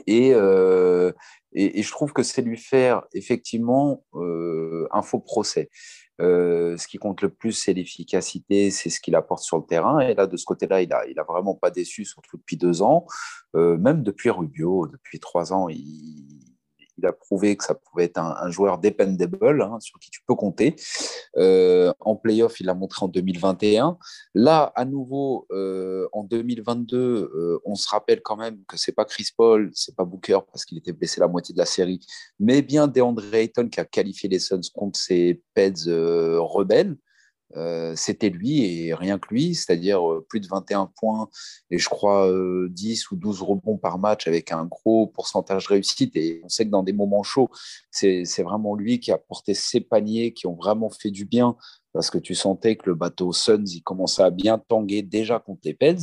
Et, 0.07 0.31
euh, 0.33 1.11
et, 1.51 1.83
je 1.83 1.91
trouve 1.91 2.11
que 2.11 2.23
c'est 2.23 2.41
lui 2.41 2.57
faire 2.57 3.03
effectivement 3.13 4.03
euh, 4.15 4.87
un 4.89 5.03
faux 5.03 5.19
procès. 5.19 5.69
Euh, 6.19 6.75
ce 6.75 6.87
qui 6.87 6.97
compte 6.97 7.21
le 7.21 7.29
plus, 7.29 7.51
c'est 7.51 7.73
l'efficacité, 7.73 8.71
c'est 8.71 8.89
ce 8.89 8.99
qu'il 8.99 9.13
apporte 9.13 9.43
sur 9.43 9.57
le 9.59 9.65
terrain. 9.67 9.99
Et 9.99 10.15
là, 10.15 10.25
de 10.25 10.37
ce 10.37 10.45
côté-là, 10.45 10.81
il 10.81 10.89
n'a 10.89 11.05
il 11.05 11.19
a 11.19 11.23
vraiment 11.23 11.53
pas 11.53 11.69
déçu, 11.69 12.03
surtout 12.03 12.37
depuis 12.37 12.57
deux 12.57 12.81
ans. 12.81 13.05
Même 13.53 14.01
depuis 14.01 14.31
Rubio, 14.31 14.87
depuis 14.87 15.19
trois 15.19 15.53
ans, 15.53 15.69
il, 15.69 16.52
il 16.97 17.05
a 17.05 17.13
prouvé 17.13 17.55
que 17.55 17.63
ça 17.63 17.75
pouvait 17.75 18.05
être 18.05 18.17
un, 18.17 18.49
joueur 18.49 18.77
dependable, 18.77 19.61
hein, 19.61 19.77
sur 19.79 19.99
qui 19.99 20.09
tu 20.11 20.21
peux 20.25 20.35
compter. 20.35 20.75
Euh, 21.37 21.91
en 21.99 22.15
playoff, 22.15 22.59
il 22.59 22.67
l'a 22.67 22.73
montré 22.73 23.03
en 23.03 23.07
2021. 23.07 23.97
Là, 24.35 24.71
à 24.75 24.85
nouveau, 24.85 25.47
euh, 25.51 26.07
en 26.11 26.23
2022, 26.23 26.97
euh, 26.97 27.59
on 27.65 27.75
se 27.75 27.89
rappelle 27.89 28.21
quand 28.21 28.37
même 28.37 28.63
que 28.67 28.77
c'est 28.77 28.91
pas 28.91 29.05
Chris 29.05 29.29
Paul, 29.35 29.71
c'est 29.73 29.95
pas 29.95 30.05
Booker 30.05 30.39
parce 30.51 30.65
qu'il 30.65 30.77
était 30.77 30.93
blessé 30.93 31.19
la 31.19 31.27
moitié 31.27 31.53
de 31.53 31.59
la 31.59 31.65
série, 31.65 31.99
mais 32.39 32.61
bien 32.61 32.87
DeAndre 32.87 33.33
Ayton 33.33 33.69
qui 33.69 33.79
a 33.79 33.85
qualifié 33.85 34.29
les 34.29 34.39
Suns 34.39 34.61
contre 34.73 34.99
ses 34.99 35.41
Peds 35.53 35.87
rebelles. 35.87 36.97
Euh, 37.55 37.93
c'était 37.95 38.29
lui 38.29 38.63
et 38.63 38.93
rien 38.93 39.19
que 39.19 39.27
lui, 39.29 39.53
c'est-à-dire 39.53 40.11
euh, 40.11 40.25
plus 40.27 40.39
de 40.39 40.47
21 40.47 40.91
points 40.99 41.29
et 41.69 41.77
je 41.77 41.87
crois 41.87 42.27
10 42.27 42.31
euh, 42.31 43.05
ou 43.11 43.15
12 43.15 43.41
rebonds 43.43 43.77
par 43.77 43.99
match 43.99 44.27
avec 44.27 44.51
un 44.51 44.65
gros 44.65 45.07
pourcentage 45.07 45.65
de 45.65 45.73
réussite. 45.73 46.15
Et 46.15 46.41
on 46.43 46.49
sait 46.49 46.65
que 46.65 46.71
dans 46.71 46.83
des 46.83 46.93
moments 46.93 47.23
chauds, 47.23 47.49
c'est 47.91 48.23
vraiment 48.43 48.75
lui 48.75 48.99
qui 48.99 49.11
a 49.11 49.17
porté 49.17 49.53
ses 49.53 49.81
paniers 49.81 50.33
qui 50.33 50.47
ont 50.47 50.55
vraiment 50.55 50.89
fait 50.89 51.11
du 51.11 51.25
bien 51.25 51.55
parce 51.93 52.09
que 52.09 52.17
tu 52.17 52.33
sentais 52.33 52.75
que 52.75 52.89
le 52.89 52.95
bateau 52.95 53.31
Suns, 53.33 53.65
il 53.67 53.83
commençait 53.83 54.23
à 54.23 54.31
bien 54.31 54.57
tanguer 54.57 55.03
déjà 55.03 55.39
contre 55.39 55.61
les 55.65 55.75
Pels. 55.75 55.99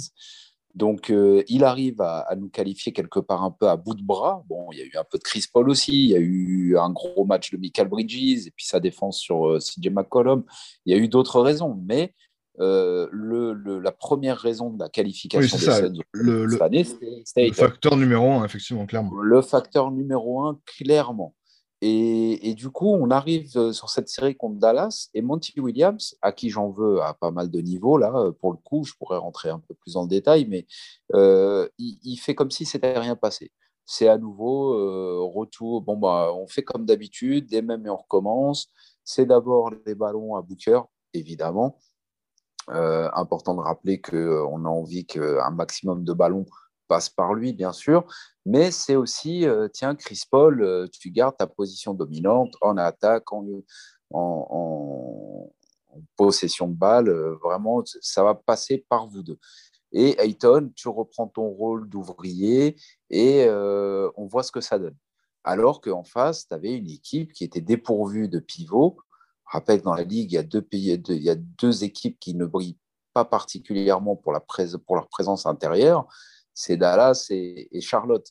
Donc, 0.75 1.11
euh, 1.11 1.43
il 1.49 1.65
arrive 1.65 2.01
à, 2.01 2.33
nous 2.37 2.49
qualifier 2.49 2.93
quelque 2.93 3.19
part 3.19 3.43
un 3.43 3.51
peu 3.51 3.69
à 3.69 3.77
bout 3.77 3.95
de 3.95 4.03
bras. 4.03 4.45
Bon, 4.49 4.69
il 4.73 4.79
y 4.79 4.83
a 4.83 4.85
eu 4.85 4.97
un 4.97 5.05
peu 5.05 5.19
de 5.19 5.23
Chris 5.23 5.47
Paul 5.53 5.69
aussi, 5.69 5.93
il 5.93 6.11
y 6.11 6.15
a 6.15 6.21
eu 6.21 6.77
un 6.79 6.91
gros 6.91 7.25
match 7.25 7.51
de 7.51 7.57
Michael 7.57 7.89
Bridges 7.89 8.47
et 8.47 8.51
puis 8.51 8.67
sa 8.67 8.79
défense 8.79 9.19
sur 9.19 9.49
euh, 9.49 9.59
CJ 9.59 9.91
McCollum. 9.91 10.45
Il 10.87 10.95
y 10.95 10.99
a 10.99 11.03
eu 11.03 11.09
d'autres 11.09 11.41
raisons, 11.41 11.81
mais 11.85 12.15
euh, 12.61 13.09
le, 13.11 13.79
la 13.81 13.93
première 13.93 14.37
raison 14.37 14.71
de 14.71 14.79
la 14.79 14.89
qualification 14.89 15.57
des 15.57 15.65
Suns 15.65 16.03
le, 16.13 16.49
cette 16.51 16.63
année, 16.63 16.85
c'était 17.25 17.47
le 17.47 17.53
facteur 17.55 17.97
numéro 17.97 18.31
un, 18.33 18.45
effectivement, 18.45 18.87
clairement. 18.87 19.17
Le 19.21 19.41
facteur 19.41 19.91
numéro 19.91 20.43
un, 20.43 20.59
clairement. 20.67 21.35
Et, 21.83 22.55
du 22.55 22.69
coup, 22.71 22.89
on 22.89 23.11
arrive 23.11 23.57
euh, 23.57 23.73
sur 23.73 23.89
cette 23.89 24.09
série 24.09 24.37
contre 24.37 24.59
Dallas 24.59 25.09
et 25.15 25.23
Monty 25.23 25.59
Williams, 25.59 26.15
à 26.21 26.31
qui 26.33 26.51
j'en 26.51 26.71
veux 26.71 27.01
à 27.01 27.15
pas 27.15 27.31
mal 27.31 27.51
de 27.51 27.61
niveaux, 27.61 27.97
là, 27.97 28.13
euh, 28.15 28.33
pour 28.33 28.53
le 28.53 28.59
coup, 28.59 28.85
je 28.85 28.93
pourrais 28.95 29.17
rentrer 29.17 29.49
un 29.49 29.61
peu 29.61 29.75
plus 29.75 29.97
en 29.97 30.07
détail, 30.07 30.47
mais 30.47 30.67
euh, 31.15 31.67
il, 31.79 32.17
fait 32.19 32.35
comme 32.35 32.51
si 32.51 32.67
c'était 32.67 32.99
rien 32.99 33.17
passé. 33.17 33.51
C'est 33.87 34.09
à 34.09 34.19
nouveau 34.19 35.29
retour. 35.33 35.83
Bon, 35.83 35.97
bah, 35.97 36.31
on 36.35 36.47
fait 36.47 36.63
comme 36.63 36.85
d'habitude, 36.87 37.47
des 37.49 37.63
mêmes 37.63 37.87
et 37.87 37.91
on 37.91 37.97
recommence. 37.97 38.69
C'est 39.05 39.27
d'abord 39.27 39.73
les 39.87 39.95
ballons 39.95 40.37
à 40.37 40.43
Booker, 40.43 40.83
évidemment. 41.15 41.79
important 42.69 43.55
de 43.55 43.61
rappeler 43.61 44.01
qu'on 44.01 44.65
a 44.65 44.69
envie 44.69 45.07
qu'un 45.07 45.51
maximum 45.51 46.05
de 46.05 46.13
ballons 46.13 46.47
passe 46.91 47.09
par 47.09 47.35
lui, 47.35 47.53
bien 47.53 47.73
sûr, 47.73 48.05
mais 48.45 48.73
c'est 48.73 48.97
aussi, 48.97 49.47
euh, 49.47 49.69
tiens, 49.73 49.95
Chris 49.95 50.23
Paul, 50.29 50.61
euh, 50.61 50.89
tu 50.91 51.13
gardes 51.13 51.37
ta 51.37 51.47
position 51.47 51.95
dominante 51.95 52.53
en 52.61 52.77
attaque, 52.77 53.33
en, 53.33 53.63
possession 56.17 56.67
de 56.67 56.75
balle, 56.75 57.09
euh, 57.09 57.37
vraiment, 57.43 57.83
ça 58.01 58.25
va 58.25 58.35
passer 58.35 58.85
par 58.89 59.07
vous 59.07 59.23
deux. 59.23 59.39
Et 59.93 60.21
Ayton, 60.21 60.73
tu 60.75 60.89
reprends 60.89 61.29
ton 61.29 61.47
rôle 61.49 61.89
d'ouvrier 61.89 62.77
et 63.09 63.49
on 63.51 64.27
voit 64.27 64.45
ce 64.45 64.53
que 64.53 64.61
ça 64.61 64.79
donne. 64.79 64.97
Alors 65.43 65.81
qu'en 65.81 66.05
face, 66.05 66.47
tu 66.47 66.55
avais 66.55 66.75
une 66.75 66.89
équipe 66.89 67.33
qui 67.33 67.43
était 67.43 67.61
dépourvue 67.61 68.29
de 68.29 68.39
pivot. 68.39 68.99
Rappelle, 69.47 69.83
dans 69.83 69.95
la 69.95 70.05
ligue, 70.05 70.31
il 70.31 70.35
y 70.37 70.39
a 70.39 70.45
deux, 70.45 70.63
pays, 70.63 70.93
il 71.09 71.23
y 71.23 71.31
a 71.31 71.35
deux 71.35 71.83
équipes 71.83 72.21
qui 72.21 72.35
ne 72.35 72.47
brillent 72.47 72.79
pas 73.15 73.25
particulièrement 73.25 74.15
pour, 74.15 74.33
la 74.33 74.41
pour 74.41 74.95
leur 74.95 75.09
présence 75.09 75.47
intérieure 75.47 76.07
c'est 76.61 76.77
Dallas 76.77 77.27
et, 77.31 77.81
Charlotte. 77.81 78.27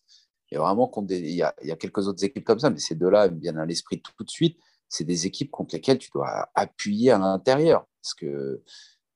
Vraiment, 0.51 0.91
il, 1.09 1.29
y 1.29 1.41
a, 1.41 1.75
quelques 1.79 2.07
autres 2.07 2.23
équipes 2.23 2.45
comme 2.45 2.59
ça, 2.59 2.69
mais 2.69 2.77
ces 2.77 2.93
deux-là 2.93 3.27
viennent 3.27 3.57
à 3.57 3.65
l'esprit 3.65 4.01
tout, 4.01 4.23
de 4.23 4.29
suite. 4.29 4.57
C'est 4.87 5.03
des 5.03 5.25
équipes 5.25 5.49
contre 5.49 5.75
lesquelles 5.75 5.97
tu 5.97 6.11
dois 6.13 6.47
appuyer 6.53 7.11
à 7.11 7.17
l'intérieur 7.17 7.85
parce 8.01 8.13
que 8.13 8.63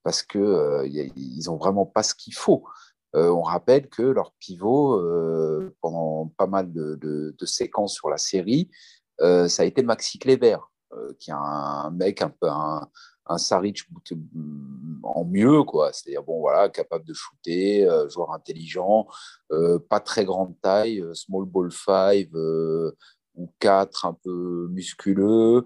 parce 0.04 0.22
que 0.22 0.38
euh, 0.38 0.88
ils 0.88 1.50
ont 1.50 1.58
vraiment 1.58 1.86
pas 1.86 2.04
ce 2.04 2.14
qu'il 2.14 2.34
faut. 2.34 2.66
Euh, 3.16 3.30
on 3.30 3.42
rappelle 3.42 3.88
que 3.88 4.02
leur 4.02 4.34
pivot, 4.40 5.00
euh, 5.00 5.76
pendant 5.82 6.34
pas 6.38 6.48
mal 6.48 6.74
de, 6.74 7.36
séquences 7.46 7.94
sur 7.94 8.10
la 8.10 8.18
série, 8.18 8.70
ça 9.20 9.62
a 9.62 9.66
été 9.66 9.84
Maxi 9.84 10.18
Kleber, 10.18 10.58
qui 11.20 11.30
est 11.30 11.36
un 11.38 11.92
mec 11.92 12.22
un 12.22 12.30
peu 12.30 12.50
un, 12.50 12.90
un 13.26 13.38
Saric 13.38 13.88
en 15.04 15.26
mieux, 15.26 15.64
quoi. 15.64 15.92
C'est-à-dire, 15.94 16.24
bon, 16.24 16.40
voilà, 16.40 16.70
capable 16.70 17.06
de 17.06 17.14
shooter, 17.14 17.86
euh, 17.86 18.10
joueur 18.10 18.32
intelligent, 18.32 19.08
euh, 19.52 19.80
pas 19.80 20.00
très 20.00 20.26
grande 20.26 20.60
taille, 20.62 21.02
euh, 21.02 21.14
small 21.14 21.46
ball 21.46 21.72
5 21.72 22.30
ou 23.36 23.52
4, 23.60 24.06
un 24.06 24.14
peu 24.14 24.68
musculeux. 24.70 25.66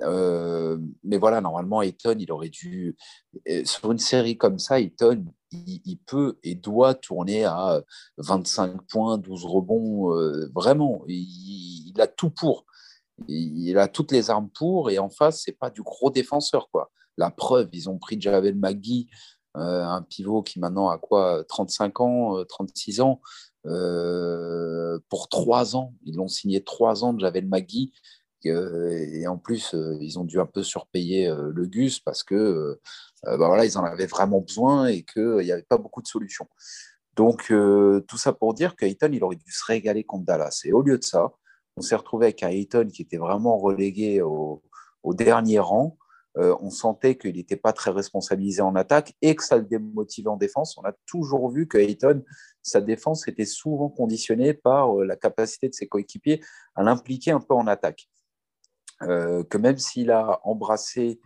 mais 0.00 1.18
voilà, 1.18 1.40
normalement, 1.40 1.82
Ayton, 1.82 2.16
il 2.18 2.32
aurait 2.32 2.48
dû. 2.48 2.96
Sur 3.64 3.92
une 3.92 3.98
série 3.98 4.36
comme 4.36 4.58
ça, 4.58 4.80
Ayton, 4.80 5.24
il, 5.52 5.98
peut 6.04 6.38
et 6.42 6.56
doit 6.56 6.94
tourner 6.94 7.44
à 7.44 7.80
25 8.18 8.82
points, 8.88 9.18
12 9.18 9.44
rebonds. 9.44 10.10
vraiment, 10.52 11.04
il 11.06 11.94
a 12.00 12.08
tout 12.08 12.30
pour 12.30 12.66
il 13.28 13.78
a 13.78 13.88
toutes 13.88 14.12
les 14.12 14.30
armes 14.30 14.50
pour, 14.50 14.90
et 14.90 14.98
en 14.98 15.10
face, 15.10 15.42
c'est 15.44 15.58
pas 15.58 15.70
du 15.70 15.82
gros 15.82 16.10
défenseur. 16.10 16.68
quoi. 16.70 16.90
La 17.16 17.30
preuve, 17.30 17.68
ils 17.72 17.88
ont 17.88 17.98
pris 17.98 18.20
Javel 18.20 18.56
Magui, 18.56 19.08
euh, 19.56 19.84
un 19.84 20.02
pivot 20.02 20.42
qui 20.42 20.58
maintenant 20.58 20.88
a 20.88 20.98
quoi 20.98 21.44
35 21.48 22.00
ans, 22.00 22.44
36 22.44 23.00
euh, 23.00 23.04
ans, 23.04 23.20
euh, 23.66 24.98
pour 25.08 25.28
3 25.28 25.76
ans. 25.76 25.94
Ils 26.04 26.16
l'ont 26.16 26.28
signé 26.28 26.62
3 26.62 27.04
ans 27.04 27.12
de 27.12 27.20
Javel 27.20 27.46
Magui. 27.46 27.92
et 28.44 29.26
en 29.26 29.38
plus, 29.38 29.74
ils 30.00 30.18
ont 30.18 30.24
dû 30.24 30.40
un 30.40 30.46
peu 30.46 30.62
surpayer 30.62 31.28
le 31.28 31.66
Gus 31.66 32.00
parce 32.00 32.22
que 32.22 32.78
bah 33.22 33.36
voilà, 33.36 33.64
ils 33.64 33.78
en 33.78 33.84
avaient 33.84 34.06
vraiment 34.06 34.40
besoin 34.40 34.86
et 34.86 35.02
qu'il 35.02 35.38
n'y 35.38 35.52
avait 35.52 35.62
pas 35.62 35.78
beaucoup 35.78 36.02
de 36.02 36.08
solutions. 36.08 36.46
Donc, 37.16 37.46
tout 37.46 38.18
ça 38.18 38.32
pour 38.34 38.52
dire 38.54 38.76
qu'Ayton, 38.76 39.10
il 39.12 39.24
aurait 39.24 39.36
dû 39.36 39.50
se 39.50 39.64
régaler 39.64 40.04
contre 40.04 40.26
Dallas. 40.26 40.60
Et 40.64 40.72
au 40.72 40.82
lieu 40.82 40.98
de 40.98 41.04
ça, 41.04 41.32
on 41.76 41.82
s'est 41.82 41.96
retrouvé 41.96 42.26
avec 42.26 42.42
un 42.42 42.48
Ayton 42.48 42.88
qui 42.92 43.02
était 43.02 43.16
vraiment 43.16 43.58
relégué 43.58 44.22
au, 44.22 44.62
dernier 45.12 45.58
rang. 45.58 45.98
Euh, 46.36 46.56
on 46.60 46.70
sentait 46.70 47.16
qu'il 47.16 47.36
n'était 47.36 47.56
pas 47.56 47.72
très 47.72 47.92
responsabilisé 47.92 48.60
en 48.60 48.74
attaque 48.74 49.14
et 49.22 49.36
que 49.36 49.44
ça 49.44 49.56
le 49.56 49.64
démotivait 49.64 50.28
en 50.28 50.36
défense. 50.36 50.76
On 50.78 50.82
a 50.82 50.92
toujours 51.06 51.48
vu 51.50 51.68
que 51.68 51.78
Ayton, 51.78 52.24
sa 52.60 52.80
défense 52.80 53.28
était 53.28 53.44
souvent 53.44 53.88
conditionnée 53.88 54.52
par 54.52 54.98
euh, 54.98 55.04
la 55.04 55.14
capacité 55.14 55.68
de 55.68 55.74
ses 55.74 55.86
coéquipiers 55.86 56.40
à 56.74 56.82
l'impliquer 56.82 57.30
un 57.30 57.40
peu 57.40 57.54
en 57.54 57.68
attaque. 57.68 58.08
Euh, 59.02 59.44
que 59.44 59.58
même 59.58 59.78
s'il 59.78 60.10
a 60.10 60.40
embrassé, 60.42 61.20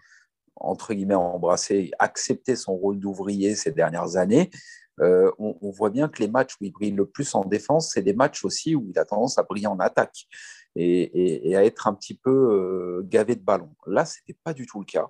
entre 0.61 0.95
guillemets, 0.95 1.15
embrassé, 1.15 1.91
accepté 1.99 2.57
son 2.57 2.75
rôle 2.75 2.99
d'ouvrier 2.99 3.55
ces 3.55 3.73
dernières 3.73 4.17
années, 4.17 4.51
euh, 5.01 5.31
on, 5.39 5.71
voit 5.71 5.91
bien 5.91 6.09
que 6.09 6.21
les 6.21 6.29
matchs 6.29 6.55
où 6.61 6.65
il 6.65 6.73
brille 6.73 6.91
le 6.91 7.07
plus 7.07 7.35
en 7.35 7.45
défense, 7.45 7.93
c'est 7.93 8.03
des 8.03 8.15
matchs 8.15 8.45
aussi 8.45 8.75
où 8.75 8.87
il 8.91 8.99
a 8.99 9.05
tendance 9.05 9.39
à 9.39 9.45
briller 9.45 9.69
en 9.69 9.79
attaque 9.79 10.27
et, 10.75 11.55
à 11.57 11.65
être 11.65 11.87
un 11.87 11.95
petit 11.95 12.15
peu 12.15 12.31
euh, 12.31 13.03
gavé 13.05 13.37
de 13.37 13.43
ballon. 13.43 13.75
Là, 13.87 14.05
ce 14.05 14.19
n'était 14.21 14.39
pas 14.43 14.53
du 14.53 14.67
tout 14.67 14.81
le 14.81 14.85
cas. 14.85 15.09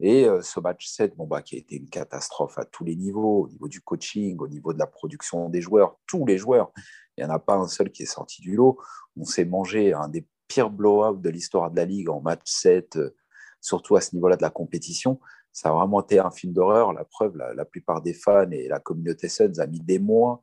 Et 0.00 0.26
euh, 0.26 0.42
ce 0.42 0.60
match 0.60 0.86
7, 0.86 1.16
bon, 1.16 1.26
bah, 1.26 1.42
qui 1.42 1.56
a 1.56 1.58
été 1.58 1.76
une 1.76 1.88
catastrophe 1.88 2.58
à 2.58 2.64
tous 2.64 2.84
les 2.84 2.96
niveaux, 2.96 3.44
au 3.44 3.48
niveau 3.48 3.68
du 3.68 3.80
coaching, 3.80 4.36
au 4.38 4.48
niveau 4.48 4.72
de 4.72 4.78
la 4.78 4.86
production 4.86 5.48
des 5.48 5.60
joueurs, 5.60 5.98
tous 6.06 6.26
les 6.26 6.38
joueurs. 6.38 6.72
Il 7.16 7.24
n'y 7.24 7.30
en 7.30 7.34
a 7.34 7.38
pas 7.38 7.54
un 7.54 7.68
seul 7.68 7.90
qui 7.90 8.02
est 8.02 8.06
sorti 8.06 8.40
du 8.42 8.56
lot. 8.56 8.78
On 9.16 9.24
s'est 9.24 9.44
mangé 9.44 9.92
un 9.92 10.08
des 10.08 10.26
pires 10.48 10.70
blow-outs 10.70 11.20
de 11.20 11.30
l'histoire 11.30 11.70
de 11.70 11.76
la 11.76 11.84
Ligue 11.84 12.08
en 12.08 12.20
match 12.20 12.42
7, 12.44 12.98
surtout 13.64 13.96
à 13.96 14.00
ce 14.00 14.14
niveau-là 14.14 14.36
de 14.36 14.42
la 14.42 14.50
compétition 14.50 15.18
ça 15.54 15.68
a 15.68 15.72
vraiment 15.72 16.02
été 16.02 16.18
un 16.18 16.32
film 16.32 16.52
d'horreur. 16.52 16.92
La 16.92 17.04
preuve, 17.04 17.36
la, 17.36 17.64
plupart 17.64 18.02
des 18.02 18.12
fans 18.12 18.50
et 18.50 18.66
la 18.66 18.80
communauté 18.80 19.28
Suns 19.28 19.60
a 19.60 19.66
mis 19.66 19.80
des 19.80 20.00
mois 20.00 20.42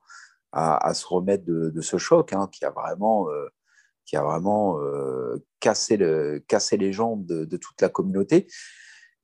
à, 0.54 0.94
se 0.94 1.06
remettre 1.06 1.44
de, 1.46 1.82
ce 1.82 1.98
choc 1.98 2.34
hein, 2.34 2.50
qui 2.52 2.64
a 2.66 2.72
vraiment, 2.72 3.30
euh, 3.30 3.48
qui 4.06 4.16
a 4.16 4.24
vraiment 4.24 4.80
euh, 4.80 5.46
cassé, 5.60 5.98
le, 5.98 6.44
cassé 6.48 6.78
les 6.78 6.94
jambes 6.94 7.26
de, 7.26 7.58
toute 7.58 7.82
la 7.82 7.90
communauté. 7.90 8.48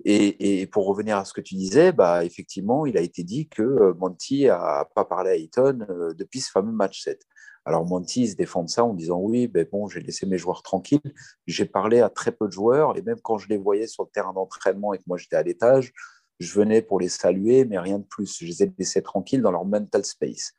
Et, 0.04 0.68
pour 0.68 0.86
revenir 0.86 1.18
à 1.18 1.26
ce 1.26 1.34
que 1.34 1.42
tu 1.42 1.56
disais, 1.56 1.94
bah, 1.94 2.26
effectivement, 2.26 2.86
il 2.86 2.98
a 2.98 3.02
été 3.02 3.24
dit 3.24 3.48
que 3.48 3.64
euh, 3.64 3.94
Monty 3.94 4.46
n'a 4.46 4.86
pas 4.94 5.06
parlé 5.06 5.32
à 5.32 5.36
Eaton 5.38 5.80
depuis 6.18 6.42
ce 6.42 6.52
fameux 6.52 6.74
match 6.74 7.02
7. 7.02 7.26
Alors 7.68 7.86
Monty 7.86 8.30
se 8.30 8.38
défend 8.38 8.64
de 8.64 8.70
ça 8.70 8.86
en 8.86 8.94
disant 8.94 9.20
oui, 9.20 9.48
ben 9.48 9.68
bon, 9.70 9.90
j'ai 9.90 10.00
laissé 10.00 10.26
mes 10.26 10.38
joueurs 10.38 10.64
tranquilles. 10.64 11.02
J'ai 11.48 11.66
parlé 11.66 12.00
à 12.00 12.10
très 12.10 12.32
peu 12.32 12.48
de 12.48 12.54
joueurs 12.54 12.98
et 12.98 13.02
même 13.02 13.20
quand 13.22 13.38
je 13.38 13.50
les 13.50 13.58
voyais 13.58 13.88
sur 13.88 14.04
le 14.04 14.10
terrain 14.10 14.32
d'entraînement 14.32 14.94
et 14.94 15.00
que 15.00 15.04
moi 15.06 15.18
j'étais 15.18 15.36
à 15.36 15.44
l'étage, 15.44 15.92
je 16.40 16.58
venais 16.58 16.82
pour 16.82 16.98
les 16.98 17.10
saluer, 17.10 17.66
mais 17.66 17.78
rien 17.78 18.00
de 18.00 18.06
plus. 18.06 18.38
Je 18.40 18.46
les 18.46 18.64
ai 18.64 18.74
laissés 18.78 19.02
tranquilles 19.02 19.42
dans 19.42 19.52
leur 19.52 19.66
mental 19.66 20.06
space. 20.06 20.54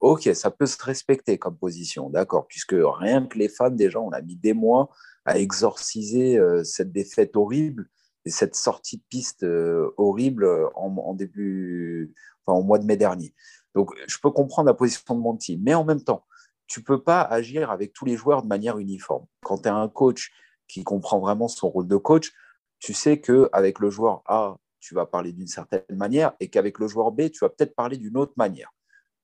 Ok, 0.00 0.28
ça 0.34 0.50
peut 0.50 0.66
se 0.66 0.76
respecter 0.84 1.38
comme 1.38 1.56
position, 1.56 2.10
d'accord, 2.10 2.46
puisque 2.46 2.76
rien 2.76 3.26
que 3.26 3.38
les 3.38 3.48
fans, 3.48 3.70
déjà, 3.70 3.98
on 3.98 4.10
a 4.10 4.20
mis 4.20 4.36
des 4.36 4.52
mois 4.52 4.90
à 5.24 5.38
exorciser 5.38 6.38
euh, 6.38 6.62
cette 6.62 6.92
défaite 6.92 7.36
horrible 7.36 7.88
et 8.26 8.30
cette 8.30 8.54
sortie 8.54 8.98
de 8.98 9.02
piste 9.08 9.44
euh, 9.44 9.94
horrible 9.96 10.46
en, 10.74 10.94
en, 10.94 11.14
début, 11.14 12.12
enfin, 12.44 12.58
au 12.58 12.62
mois 12.62 12.78
de 12.78 12.84
mai 12.84 12.98
dernier. 12.98 13.34
Donc, 13.74 13.92
je 14.06 14.18
peux 14.22 14.30
comprendre 14.30 14.66
la 14.66 14.74
position 14.74 15.14
de 15.14 15.20
Monty, 15.20 15.58
mais 15.62 15.72
en 15.72 15.84
même 15.84 16.02
temps, 16.02 16.26
tu 16.70 16.84
peux 16.84 17.02
pas 17.02 17.22
agir 17.22 17.72
avec 17.72 17.92
tous 17.92 18.04
les 18.04 18.16
joueurs 18.16 18.44
de 18.44 18.46
manière 18.46 18.78
uniforme. 18.78 19.26
Quand 19.42 19.58
tu 19.58 19.68
es 19.68 19.72
un 19.72 19.88
coach 19.88 20.30
qui 20.68 20.84
comprend 20.84 21.18
vraiment 21.18 21.48
son 21.48 21.68
rôle 21.68 21.88
de 21.88 21.96
coach, 21.96 22.32
tu 22.78 22.94
sais 22.94 23.20
qu'avec 23.20 23.80
le 23.80 23.90
joueur 23.90 24.22
A, 24.26 24.56
tu 24.78 24.94
vas 24.94 25.04
parler 25.04 25.32
d'une 25.32 25.48
certaine 25.48 25.82
manière 25.90 26.32
et 26.38 26.48
qu'avec 26.48 26.78
le 26.78 26.86
joueur 26.86 27.10
B, 27.10 27.28
tu 27.28 27.40
vas 27.40 27.48
peut-être 27.48 27.74
parler 27.74 27.96
d'une 27.96 28.16
autre 28.16 28.34
manière 28.36 28.72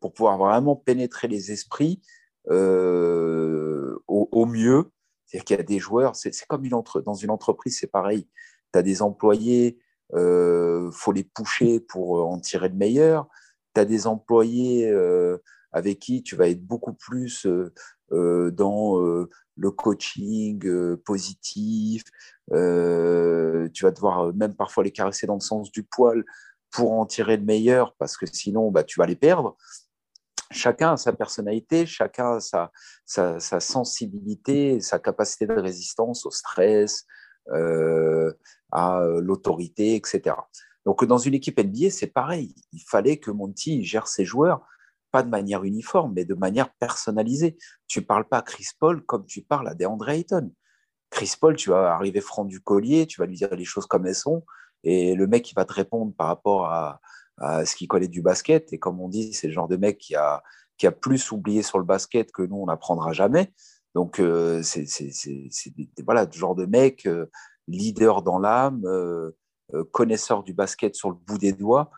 pour 0.01 0.13
pouvoir 0.13 0.39
vraiment 0.39 0.75
pénétrer 0.75 1.29
les 1.29 1.53
esprits 1.53 2.03
euh, 2.51 3.97
au, 4.09 4.45
mieux. 4.45 4.91
C'est-à-dire 5.25 5.45
qu'il 5.45 5.57
y 5.57 5.61
a 5.61 5.63
des 5.63 5.79
joueurs, 5.79 6.17
c'est 6.17 6.33
comme 6.49 6.65
une 6.65 6.75
entre, 6.75 7.01
dans 7.01 7.15
une 7.15 7.31
entreprise, 7.31 7.79
c'est 7.79 7.87
pareil. 7.87 8.29
Tu 8.73 8.79
as 8.81 8.83
des 8.83 9.03
employés, 9.03 9.79
il 10.11 10.19
euh, 10.19 10.91
faut 10.91 11.13
les 11.13 11.25
pousser 11.25 11.79
pour 11.79 12.29
en 12.29 12.41
tirer 12.41 12.71
le 12.71 12.75
meilleur. 12.75 13.29
Tu 13.73 13.81
as 13.81 13.85
des 13.85 14.09
employés 14.09 14.91
euh, 14.91 15.39
avec 15.77 15.99
qui 15.99 16.23
tu 16.23 16.37
vas 16.37 16.49
être 16.49 16.65
beaucoup 16.65 16.95
plus 16.95 17.47
dans 18.11 18.99
le 19.57 19.71
coaching 19.71 20.97
positif. 21.05 22.05
tu 22.51 22.55
vas 22.55 23.91
devoir 23.91 24.35
même 24.35 24.55
parfois 24.55 24.85
les 24.85 24.91
caresser 24.91 25.27
dans 25.27 25.35
le 25.35 25.41
sens 25.41 25.71
du 25.71 25.83
poil 25.83 26.25
pour 26.71 26.93
en 26.93 27.07
tirer 27.07 27.37
le 27.37 27.45
meilleur 27.45 27.95
parce 27.99 28.17
que 28.17 28.27
sinon 28.27 28.71
bah, 28.71 28.85
tu 28.85 28.99
vas 29.01 29.07
les 29.07 29.17
perdre 29.17 29.57
chacun 30.51 30.93
a 30.93 30.97
sa 30.97 31.13
personnalité, 31.13 31.87
chacun 31.87 32.39
a 32.39 32.71
sa, 33.05 33.61
sensibilité, 33.61 34.81
sa 34.81 34.99
capacité 34.99 35.47
de 35.47 35.55
résistance 35.55 36.27
au 36.27 36.31
stress, 36.31 37.07
euh, 37.53 38.33
à 38.73 39.01
l'autorité, 39.21 39.95
etc. 39.95 40.37
Donc, 40.85 41.05
dans 41.05 41.19
une 41.19 41.35
équipe 41.35 41.59
NBA, 41.59 41.91
c'est 41.91 42.07
pareil. 42.09 42.55
Il 42.73 42.83
fallait 42.83 43.19
que 43.19 43.31
Monty 43.31 43.85
gère 43.85 44.07
ses 44.07 44.25
joueurs, 44.25 44.67
pas 45.17 45.23
de 45.23 45.31
manière 45.31 45.65
uniforme, 45.65 46.13
mais 46.15 46.27
de 46.27 46.35
manière 46.35 46.69
personnalisée. 46.75 47.57
Tu 47.87 48.03
parles 48.03 48.29
pas 48.29 48.39
à 48.39 48.43
Chris 48.43 48.67
Paul 48.79 49.03
comme 49.07 49.25
tu 49.25 49.41
parles 49.41 49.67
à 49.67 49.75
DeAndre 49.75 50.11
Ayton. 50.11 50.53
Chris 51.09 51.33
Paul, 51.41 51.57
tu 51.57 51.71
vas 51.71 51.95
arriver 51.95 52.21
franc 52.21 52.45
du 52.45 52.61
collier, 52.61 53.07
tu 53.07 53.19
vas 53.23 53.27
lui 53.27 53.37
dire 53.37 53.55
les 53.55 53.65
choses 53.65 53.87
comme 53.87 54.07
elles 54.07 54.15
sont, 54.15 54.45
et 54.85 55.15
le 55.15 55.27
mec, 55.27 55.51
il 55.51 55.55
va 55.55 55.65
te 55.65 55.73
répondre 55.73 56.13
par 56.15 56.27
rapport 56.27 56.67
à, 56.67 57.01
à 57.39 57.65
ce 57.65 57.75
qu'il 57.77 57.89
connaît 57.89 58.09
du 58.09 58.21
basket. 58.21 58.75
Et 58.75 58.79
comme 58.79 59.01
on 59.01 59.09
dit, 59.09 59.33
c'est 59.33 59.47
le 59.47 59.55
genre 59.55 59.69
de 59.69 59.77
mec 59.79 59.97
qui 59.97 60.15
a, 60.15 60.43
qui 60.77 60.87
a 60.87 60.93
plus 60.93 61.33
oublié 61.33 61.63
sur 61.63 61.79
le 61.79 61.85
basket 61.85 62.31
que 62.31 62.43
nous, 62.43 62.57
on 62.57 62.67
n'apprendra 62.67 63.15
jamais. 63.15 63.55
Donc, 63.95 64.21
euh, 64.21 64.63
c'est 64.63 64.87
voilà, 66.05 66.27
le 66.27 66.33
genre 66.33 66.55
de 66.55 66.67
mec, 66.67 67.07
euh, 67.07 67.31
leader 67.69 68.21
dans 68.21 68.39
l'âme, 68.39 68.83
euh, 68.85 69.31
connaisseur 69.93 70.43
du 70.43 70.53
basket 70.53 70.95
sur 70.95 71.09
le 71.09 71.17
bout 71.17 71.39
des 71.39 71.55
doigts. 71.55 71.91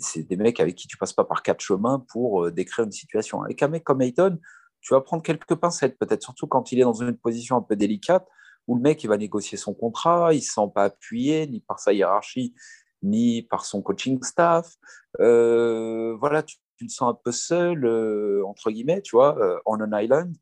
C'est 0.00 0.24
des 0.24 0.36
mecs 0.36 0.60
avec 0.60 0.74
qui 0.74 0.88
tu 0.88 0.96
passes 0.96 1.12
pas 1.12 1.24
par 1.24 1.42
quatre 1.42 1.60
chemins 1.60 2.04
pour 2.10 2.50
décrire 2.50 2.84
une 2.84 2.92
situation. 2.92 3.42
Avec 3.42 3.62
un 3.62 3.68
mec 3.68 3.84
comme 3.84 4.02
Ayton, 4.02 4.38
tu 4.80 4.94
vas 4.94 5.00
prendre 5.00 5.22
quelques 5.22 5.54
pincettes, 5.54 5.98
peut-être 5.98 6.22
surtout 6.22 6.46
quand 6.46 6.72
il 6.72 6.80
est 6.80 6.84
dans 6.84 7.02
une 7.02 7.16
position 7.16 7.56
un 7.56 7.62
peu 7.62 7.76
délicate, 7.76 8.26
où 8.66 8.76
le 8.76 8.80
mec 8.80 9.02
il 9.02 9.08
va 9.08 9.16
négocier 9.16 9.58
son 9.58 9.74
contrat, 9.74 10.32
il 10.32 10.38
ne 10.38 10.42
se 10.42 10.52
sent 10.52 10.70
pas 10.74 10.84
appuyé 10.84 11.46
ni 11.46 11.60
par 11.60 11.80
sa 11.80 11.92
hiérarchie, 11.92 12.54
ni 13.02 13.42
par 13.42 13.64
son 13.64 13.82
coaching 13.82 14.22
staff. 14.22 14.74
Euh, 15.20 16.16
voilà, 16.20 16.42
tu, 16.42 16.56
te 16.78 16.92
sens 16.92 17.10
un 17.10 17.18
peu 17.24 17.32
seul, 17.32 17.84
euh, 17.84 18.46
entre 18.46 18.70
guillemets, 18.70 19.02
tu 19.02 19.16
vois, 19.16 19.38
euh, 19.38 19.58
on 19.66 19.80
an 19.80 19.96
island. 19.98 20.34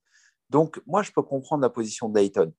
Donc, 0.50 0.80
moi, 0.86 1.02
je 1.02 1.12
peux 1.12 1.22
comprendre 1.22 1.62
la 1.62 1.70
position 1.70 2.08
Dayton, 2.08 2.52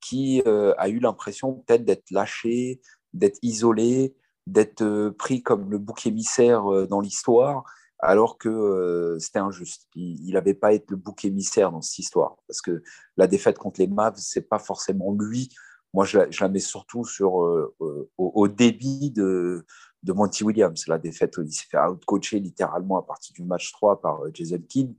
qui 0.00 0.42
a 0.44 0.88
eu 0.88 0.98
l'impression 0.98 1.54
peut-être 1.54 1.84
d'être 1.84 2.10
lâché, 2.10 2.80
d'être 3.12 3.38
isolé, 3.42 4.14
d'être 4.46 5.10
pris 5.10 5.42
comme 5.42 5.70
le 5.70 5.78
bouc 5.78 6.06
émissaire 6.06 6.64
dans 6.88 7.00
l'histoire, 7.00 7.64
alors 8.00 8.38
que 8.38 9.16
c'était 9.20 9.38
injuste. 9.38 9.86
Il 9.94 10.32
n'avait 10.32 10.54
pas 10.54 10.74
être 10.74 10.90
le 10.90 10.96
bouc 10.96 11.24
émissaire 11.24 11.70
dans 11.70 11.80
cette 11.80 12.00
histoire, 12.00 12.36
parce 12.48 12.60
que 12.60 12.82
la 13.16 13.26
défaite 13.26 13.58
contre 13.58 13.80
les 13.80 13.86
Mavs, 13.86 14.16
c'est 14.16 14.48
pas 14.48 14.58
forcément 14.58 15.12
lui 15.12 15.50
moi, 15.94 16.04
je 16.06 16.18
la, 16.18 16.48
mets 16.48 16.58
surtout 16.58 17.04
sur, 17.04 17.42
euh, 17.42 17.74
euh, 17.82 18.10
au, 18.16 18.48
débit 18.48 19.10
de, 19.10 19.66
de 20.02 20.12
Monty 20.12 20.42
Williams. 20.42 20.86
La 20.88 20.98
défaite, 20.98 21.34
il 21.42 21.52
s'est 21.52 21.66
fait 21.70 21.78
out-coacher 21.78 22.40
littéralement 22.40 22.98
à 22.98 23.02
partir 23.02 23.34
du 23.34 23.44
match 23.44 23.72
3 23.72 24.00
par 24.00 24.24
euh, 24.24 24.30
Jason 24.32 24.62
Kidd, 24.68 24.94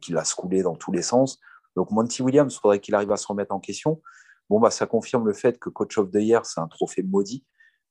qui 0.00 0.10
l'a 0.10 0.24
scoulé 0.24 0.64
dans 0.64 0.74
tous 0.74 0.90
les 0.90 1.02
sens. 1.02 1.38
Donc, 1.76 1.92
Monty 1.92 2.22
Williams, 2.22 2.52
il 2.52 2.60
faudrait 2.60 2.80
qu'il 2.80 2.94
arrive 2.96 3.12
à 3.12 3.16
se 3.16 3.26
remettre 3.28 3.54
en 3.54 3.60
question. 3.60 4.02
Bon, 4.50 4.58
bah, 4.58 4.72
ça 4.72 4.86
confirme 4.86 5.28
le 5.28 5.32
fait 5.32 5.60
que 5.60 5.68
Coach 5.68 5.96
of 5.96 6.10
the 6.10 6.16
Year, 6.16 6.44
c'est 6.44 6.58
un 6.58 6.66
trophée 6.66 7.04
maudit. 7.04 7.44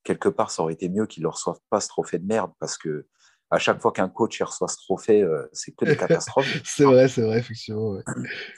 Quelque 0.03 0.29
part, 0.29 0.51
ça 0.51 0.63
aurait 0.63 0.73
été 0.73 0.89
mieux 0.89 1.05
qu'il 1.05 1.23
ne 1.23 1.27
reçoive 1.27 1.59
pas 1.69 1.79
ce 1.79 1.87
trophée 1.87 2.19
de 2.19 2.25
merde 2.25 2.51
parce 2.59 2.77
que 2.77 3.07
à 3.53 3.59
chaque 3.59 3.79
fois 3.79 3.91
qu'un 3.91 4.09
coach 4.09 4.41
reçoit 4.41 4.67
ce 4.67 4.77
trophée, 4.77 5.21
euh, 5.21 5.47
c'est 5.53 5.73
que 5.75 5.85
des 5.85 5.95
catastrophes. 5.97 6.61
c'est 6.65 6.85
vrai, 6.85 7.07
c'est 7.07 7.21
vrai, 7.21 7.37
effectivement. 7.37 7.99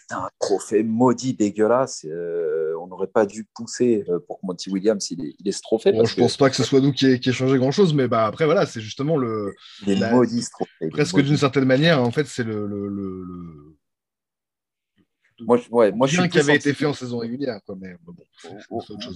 C'est 0.09 0.15
un 0.15 0.29
trophée 0.39 0.83
maudit, 0.83 1.33
dégueulasse. 1.33 2.05
Euh, 2.05 2.73
on 2.81 2.87
n'aurait 2.87 3.07
pas 3.07 3.25
dû 3.25 3.45
pousser 3.53 4.05
euh, 4.07 4.19
pour 4.25 4.39
que 4.39 4.45
Monty 4.45 4.69
Williams 4.69 5.05
il 5.11 5.35
ait, 5.45 5.51
ce 5.51 5.61
trophée. 5.61 5.91
je 5.93 5.99
ne 5.99 6.21
pense 6.21 6.37
pas 6.37 6.49
que 6.49 6.55
ce 6.55 6.63
soit 6.63 6.79
nous 6.79 6.93
qui 6.93 7.07
ait, 7.07 7.31
changé 7.33 7.57
grand-chose, 7.57 7.93
mais 7.93 8.07
bah, 8.07 8.25
après, 8.25 8.45
voilà, 8.45 8.65
c'est 8.65 8.79
justement 8.79 9.17
le. 9.17 9.53
Les 9.85 9.97
maudits, 9.97 10.43
ce 10.43 10.51
trophée. 10.51 10.89
Presque 10.89 11.21
d'une 11.21 11.37
certaine 11.37 11.65
manière, 11.65 12.01
en 12.01 12.11
fait, 12.11 12.25
c'est 12.25 12.43
le, 12.43 12.65
le, 12.65 12.87
le, 12.87 13.75
Moi, 15.41 15.59
ouais, 15.71 15.91
moi, 15.91 16.07
je 16.07 16.21
suis 16.21 16.29
qui 16.29 16.39
avait 16.39 16.55
été 16.55 16.73
fait 16.73 16.85
en 16.85 16.93
saison 16.93 17.17
régulière. 17.17 17.59
Quoi, 17.65 17.75
mais, 17.77 17.97
bon, 18.01 18.15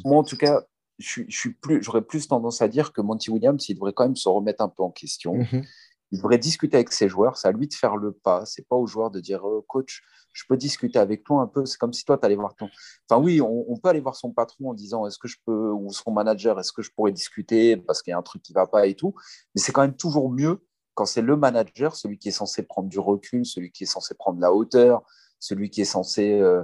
moi, 0.04 0.18
en 0.18 0.24
tout 0.24 0.38
cas, 0.38 0.62
je, 1.00 1.24
suis 1.30 1.54
plus, 1.54 1.82
j'aurais 1.82 2.02
plus 2.02 2.28
tendance 2.28 2.62
à 2.62 2.68
dire 2.68 2.92
que 2.94 3.02
Monty 3.02 3.32
Williams, 3.32 3.68
il 3.70 3.76
devrait 3.76 3.94
quand 3.94 4.04
même 4.04 4.16
se 4.16 4.30
remettre 4.30 4.62
un 4.62 4.70
peu 4.70 4.84
en 4.84 4.92
question. 4.92 5.36
Mhm. 5.36 5.64
Il 6.12 6.18
devrait 6.18 6.40
discuter 6.40 6.76
avec 6.76 6.92
ses 6.92 7.08
joueurs. 7.08 7.38
C'est 7.38 7.48
à 7.48 7.52
lui 7.52 7.68
de 7.68 7.74
faire 7.74 7.96
le 7.96 8.12
pas. 8.12 8.46
C'est 8.46 8.68
pas 8.68 8.76
aux 8.76 8.88
joueurs 8.88 9.12
de 9.12 9.20
dire 9.20 9.46
oh, 9.46 9.64
coach, 9.68 10.02
je 10.34 10.44
peux 10.48 10.58
discuter 10.58 11.00
avec 11.00 11.24
toi 11.24 11.42
un 11.42 11.48
peu. 11.48 11.66
C'est 11.66 11.78
comme 11.78 11.94
si 11.94 12.04
toi, 12.04 12.18
tu 12.18 12.26
allais 12.26 12.36
voir 12.36 12.56
ton. 12.56 12.68
Enfin, 13.08 13.22
oui, 13.22 13.42
on, 13.42 13.78
peut 13.78 13.90
aller 13.90 14.00
voir 14.02 14.16
son 14.16 14.32
patron 14.32 14.72
en 14.72 14.74
disant 14.74 15.06
est-ce 15.06 15.20
que 15.20 15.28
je 15.28 15.38
peux, 15.46 15.72
ou 15.72 15.92
son 15.92 16.12
manager, 16.12 16.60
est-ce 16.60 16.74
que 16.74 16.82
je 16.82 16.92
pourrais 16.92 17.12
discuter 17.12 17.78
parce 17.78 18.02
qu'il 18.02 18.12
y 18.12 18.14
a 18.14 18.18
un 18.18 18.24
truc 18.24 18.42
qui 18.42 18.54
va 18.54 18.68
pas 18.68 18.88
et 18.88 18.96
tout. 18.96 19.14
Mais 19.54 19.62
c'est 19.62 19.72
quand 19.72 19.82
même 19.82 19.96
toujours 19.96 20.32
mieux 20.32 20.66
quand 20.96 21.06
c'est 21.06 21.22
le 21.22 21.38
manager, 21.38 21.96
celui 21.96 22.18
qui 22.18 22.30
est 22.30 22.32
censé 22.34 22.64
prendre 22.64 22.90
du 22.90 23.00
recul, 23.00 23.46
celui 23.46 23.72
qui 23.72 23.84
est 23.84 23.88
censé 23.88 24.16
prendre 24.16 24.42
la 24.42 24.52
hauteur, 24.52 25.04
celui 25.40 25.70
qui 25.70 25.82
est 25.82 25.86
censé. 25.86 26.34
Euh, 26.34 26.64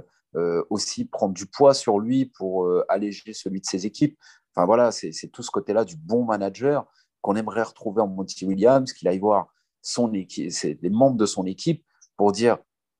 aussi 0.70 1.06
prendre 1.06 1.34
du 1.34 1.46
poids 1.46 1.74
sur 1.74 1.98
lui 1.98 2.26
pour 2.26 2.66
euh, 2.66 2.84
alléger 2.88 3.32
celui 3.32 3.60
de 3.60 3.66
ses 3.66 3.86
équipes. 3.86 4.18
Enfin 4.54 4.66
voilà, 4.66 4.90
c'est 4.90 5.28
tout 5.32 5.42
ce 5.42 5.50
côté-là 5.50 5.84
du 5.84 5.96
bon 5.96 6.24
manager 6.24 6.86
qu'on 7.20 7.36
aimerait 7.36 7.62
retrouver 7.62 8.02
en 8.02 8.06
Monty 8.06 8.44
Williams, 8.44 8.92
qu'il 8.92 9.08
aille 9.08 9.18
voir 9.18 9.48
son 9.82 10.12
équipe, 10.14 10.50
les 10.62 10.90
membres 10.90 11.16
de 11.16 11.26
son 11.26 11.46
équipe 11.46 11.84
pour 12.16 12.32
dire 12.32 12.58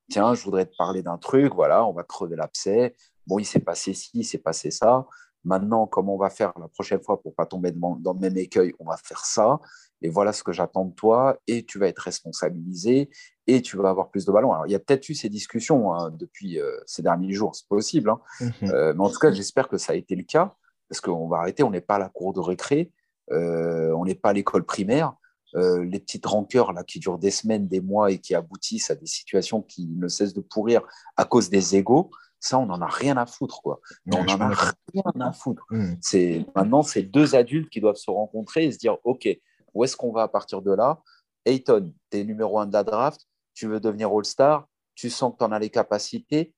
tiens, 0.09 0.35
je 0.35 0.45
voudrais 0.45 0.67
te 0.67 0.77
parler 0.77 1.03
d'un 1.03 1.19
truc, 1.19 1.55
voilà, 1.55 1.87
on 1.87 1.93
va 1.93 2.05
crever 2.05 2.37
l'abcès. 2.37 2.95
Bon, 3.27 3.39
il 3.39 3.45
s'est 3.45 3.61
passé 3.61 3.93
ci, 3.95 4.11
il 4.15 4.25
s'est 4.25 4.39
passé 4.39 4.71
ça. 4.71 5.07
Maintenant, 5.45 5.87
comment 5.87 6.15
on 6.15 6.19
va 6.19 6.31
faire 6.31 6.53
la 6.59 6.69
prochaine 6.69 7.03
fois 7.03 7.21
pour 7.21 7.35
pas 7.35 7.47
tomber 7.47 7.71
dans 7.73 8.13
le 8.13 8.19
même 8.19 8.37
écueil 8.37 8.73
On 8.79 8.85
va 8.85 8.97
faire 8.97 9.25
ça. 9.25 9.61
Et 10.03 10.09
voilà 10.09 10.33
ce 10.33 10.43
que 10.43 10.53
j'attends 10.53 10.85
de 10.85 10.95
toi. 10.95 11.39
Et 11.47 11.65
tu 11.65 11.79
vas 11.79 11.89
être 11.89 12.01
responsabilisé 12.01 13.11
et 13.47 13.63
tu 13.63 13.77
vas 13.77 13.91
avoir 13.91 14.11
plus 14.11 14.25
de 14.25 14.33
ballons. 14.33 14.53
Alors, 14.53 14.67
il 14.67 14.73
y 14.73 14.75
a 14.75 14.79
peut-être 14.79 15.09
eu 15.09 15.15
ces 15.15 15.29
discussions 15.29 15.93
hein, 15.95 16.11
depuis 16.11 16.59
euh, 16.59 16.77
ces 16.87 17.03
derniers 17.03 17.33
jours, 17.33 17.55
c'est 17.55 17.69
possible. 17.69 18.11
Hein. 18.11 18.21
Mhm. 18.41 18.71
Euh, 18.71 18.95
mais 18.95 19.05
en 19.05 19.11
tout 19.11 19.19
cas, 19.19 19.33
j'espère 19.33 19.69
que 19.69 19.79
ça 19.79 19.93
a 19.93 19.97
été 19.97 20.17
le 20.17 20.25
cas, 20.25 20.55
parce 20.89 21.01
qu'on 21.01 21.29
va 21.29 21.39
arrêter, 21.39 21.63
on 21.63 21.71
n'est 21.71 21.81
pas 21.81 21.97
à 21.97 21.99
la 21.99 22.09
cour 22.09 22.33
de 22.33 22.41
récré, 22.41 22.93
euh, 23.33 23.93
on 23.93 24.05
n'est 24.05 24.15
pas 24.15 24.31
à 24.31 24.33
l'école 24.33 24.65
primaire. 24.65 25.15
les 25.55 26.01
petites 26.01 26.27
rancœurs 26.27 26.75
là, 26.75 26.85
qui 26.85 26.99
durent 26.99 27.19
des 27.19 27.31
semaines, 27.31 27.67
des 27.67 27.81
mois 27.81 28.11
et 28.11 28.19
qui 28.19 28.35
aboutissent 28.35 28.91
à 28.91 28.95
des 28.95 29.07
situations 29.07 29.63
qui 29.63 29.87
ne 29.87 30.07
cessent 30.07 30.35
de 30.35 30.43
pourrir 30.43 30.83
à 31.17 31.25
cause 31.25 31.49
des 31.49 31.77
égaux, 31.77 32.11
ça, 32.41 32.59
on 32.59 32.67
n'en 32.67 32.81
a 32.81 32.87
rien 32.87 33.17
à 33.17 33.27
foutre. 33.27 33.63
Quoi. 33.63 33.81
on 34.13 34.25
n'en 34.25 34.41
a 34.41 34.55
rien 34.93 35.21
à 35.21 35.33
foutre. 35.33 35.65
Mhm. 35.71 35.99
C'est, 36.01 36.45
maintenant, 36.55 36.83
c'est 36.83 37.03
deux 37.03 37.35
adultes 37.35 37.71
qui 37.71 37.81
doivent 37.81 37.97
se 37.97 38.11
rencontrer 38.11 38.65
et 38.65 38.73
se 38.73 38.79
dire, 38.79 38.99
OK, 39.05 39.29
où 39.77 39.85
est-ce 39.85 39.97
qu'on 39.97 40.13
va 40.13 40.23
à 40.23 40.29
partir 40.29 40.63
de 40.63 40.73
là 40.73 41.01
Ayton, 41.45 41.93
tu 42.11 42.19
es 42.19 42.25
numéro 42.25 42.59
un 42.59 42.67
de 42.67 42.73
la 42.73 42.83
draft, 42.83 43.21
tu 43.55 43.69
veux 43.69 43.79
devenir 43.79 44.11
All-Star, 44.11 44.67
tu 44.95 45.11
sens 45.11 45.33
que 45.33 45.39
tu 45.39 45.45
en 45.45 45.53
as 45.53 45.59
les 45.59 45.71
capacités, 45.71 46.55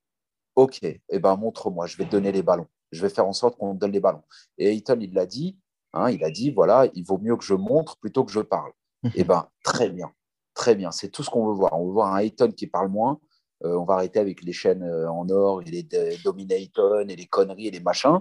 ok, 0.55 0.81
eh 0.83 1.19
ben, 1.19 1.37
montre-moi, 1.37 1.87
je 1.87 1.97
vais 1.97 2.05
te 2.05 2.11
donner 2.11 2.33
les 2.33 2.43
ballons. 2.43 2.69
Je 2.91 3.03
vais 3.03 3.11
faire 3.11 3.27
en 3.27 3.33
sorte 3.33 3.59
qu'on 3.59 3.75
te 3.75 3.81
donne 3.81 3.93
les 3.93 4.01
ballons. 4.01 4.23
Et 4.57 4.69
Ayton, 4.69 4.99
il 5.01 5.12
l'a 5.12 5.27
dit, 5.27 5.59
hein, 5.93 6.11
il 6.11 6.25
a 6.25 6.31
dit, 6.31 6.51
voilà, 6.51 6.89
il 6.95 7.05
vaut 7.05 7.19
mieux 7.19 7.37
que 7.37 7.45
je 7.45 7.55
montre 7.55 7.99
plutôt 7.99 8.25
que 8.25 8.33
je 8.33 8.41
parle. 8.41 8.73
eh 9.14 9.25
ben, 9.25 9.49
très 9.62 9.91
bien, 9.91 10.11
très 10.55 10.75
bien, 10.75 10.91
c'est 10.91 11.11
tout 11.11 11.23
ce 11.23 11.31
qu'on 11.31 11.47
veut 11.47 11.55
voir. 11.55 11.79
On 11.79 11.87
veut 11.87 11.93
voir 11.93 12.14
un 12.14 12.19
Ayton 12.19 12.51
qui 12.51 12.66
parle 12.66 12.89
moins. 12.89 13.21
Euh, 13.64 13.77
on 13.77 13.85
va 13.85 13.95
arrêter 13.95 14.21
avec 14.21 14.43
les 14.43 14.53
chaînes 14.53 14.85
euh, 14.85 15.11
en 15.11 15.29
or 15.29 15.62
et 15.62 15.64
les 15.64 15.83
Dominaton 16.25 17.09
et 17.09 17.16
les 17.16 17.27
conneries 17.27 17.66
et 17.66 17.71
les 17.73 17.81
machins. 17.81 18.21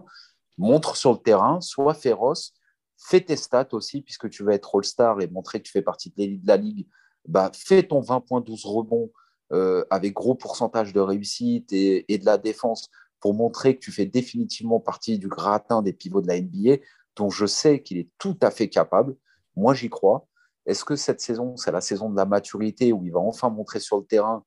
Montre 0.58 0.96
sur 0.96 1.12
le 1.12 1.20
terrain, 1.20 1.62
sois 1.62 1.94
féroce, 1.94 2.54
fais 2.98 3.22
tes 3.22 3.36
stats 3.36 3.70
aussi, 3.74 4.02
puisque 4.02 4.30
tu 4.30 4.44
vas 4.44 4.54
être 4.54 4.76
All-Star 4.76 5.22
et 5.22 5.28
montrer 5.28 5.60
que 5.60 5.66
tu 5.66 5.72
fais 5.72 5.82
partie 5.82 6.12
de 6.16 6.48
la 6.48 6.58
ligue 6.58 6.88
bah, 7.28 7.52
fais 7.54 7.84
ton 7.84 8.02
20.12 8.02 8.66
rebonds 8.66 9.12
euh, 9.54 9.86
avec 9.90 10.14
gros 10.14 10.36
pourcentage 10.36 10.94
de 10.94 11.00
réussite 11.00 11.72
et, 11.72 12.06
de 12.18 12.26
la 12.26 12.38
défense 12.38 12.90
pour 13.20 13.34
montrer 13.34 13.76
que 13.76 13.80
tu 13.80 13.92
fais 13.92 14.06
définitivement 14.06 14.80
partie 14.80 15.20
du 15.20 15.28
gratin 15.28 15.82
des 15.82 15.94
pivots 15.94 16.22
de 16.22 16.28
la 16.28 16.40
NBA, 16.40 16.82
dont 17.16 17.30
je 17.30 17.46
sais 17.46 17.82
qu'il 17.82 17.98
est 17.98 18.10
tout 18.18 18.38
à 18.42 18.52
fait 18.52 18.70
capable. 18.70 19.16
Moi, 19.56 19.74
j'y 19.74 19.90
crois. 19.90 20.28
Est-ce 20.66 20.84
que 20.84 20.96
cette 20.96 21.22
saison, 21.22 21.56
c'est 21.58 21.72
la 21.72 21.82
saison 21.82 22.10
de 22.10 22.16
la 22.16 22.26
maturité 22.26 22.94
où 22.94 23.04
il 23.06 23.12
va 23.12 23.20
enfin 23.20 23.50
montrer 23.50 23.80
sur 23.80 23.98
le 23.98 24.04
terrain 24.04 24.44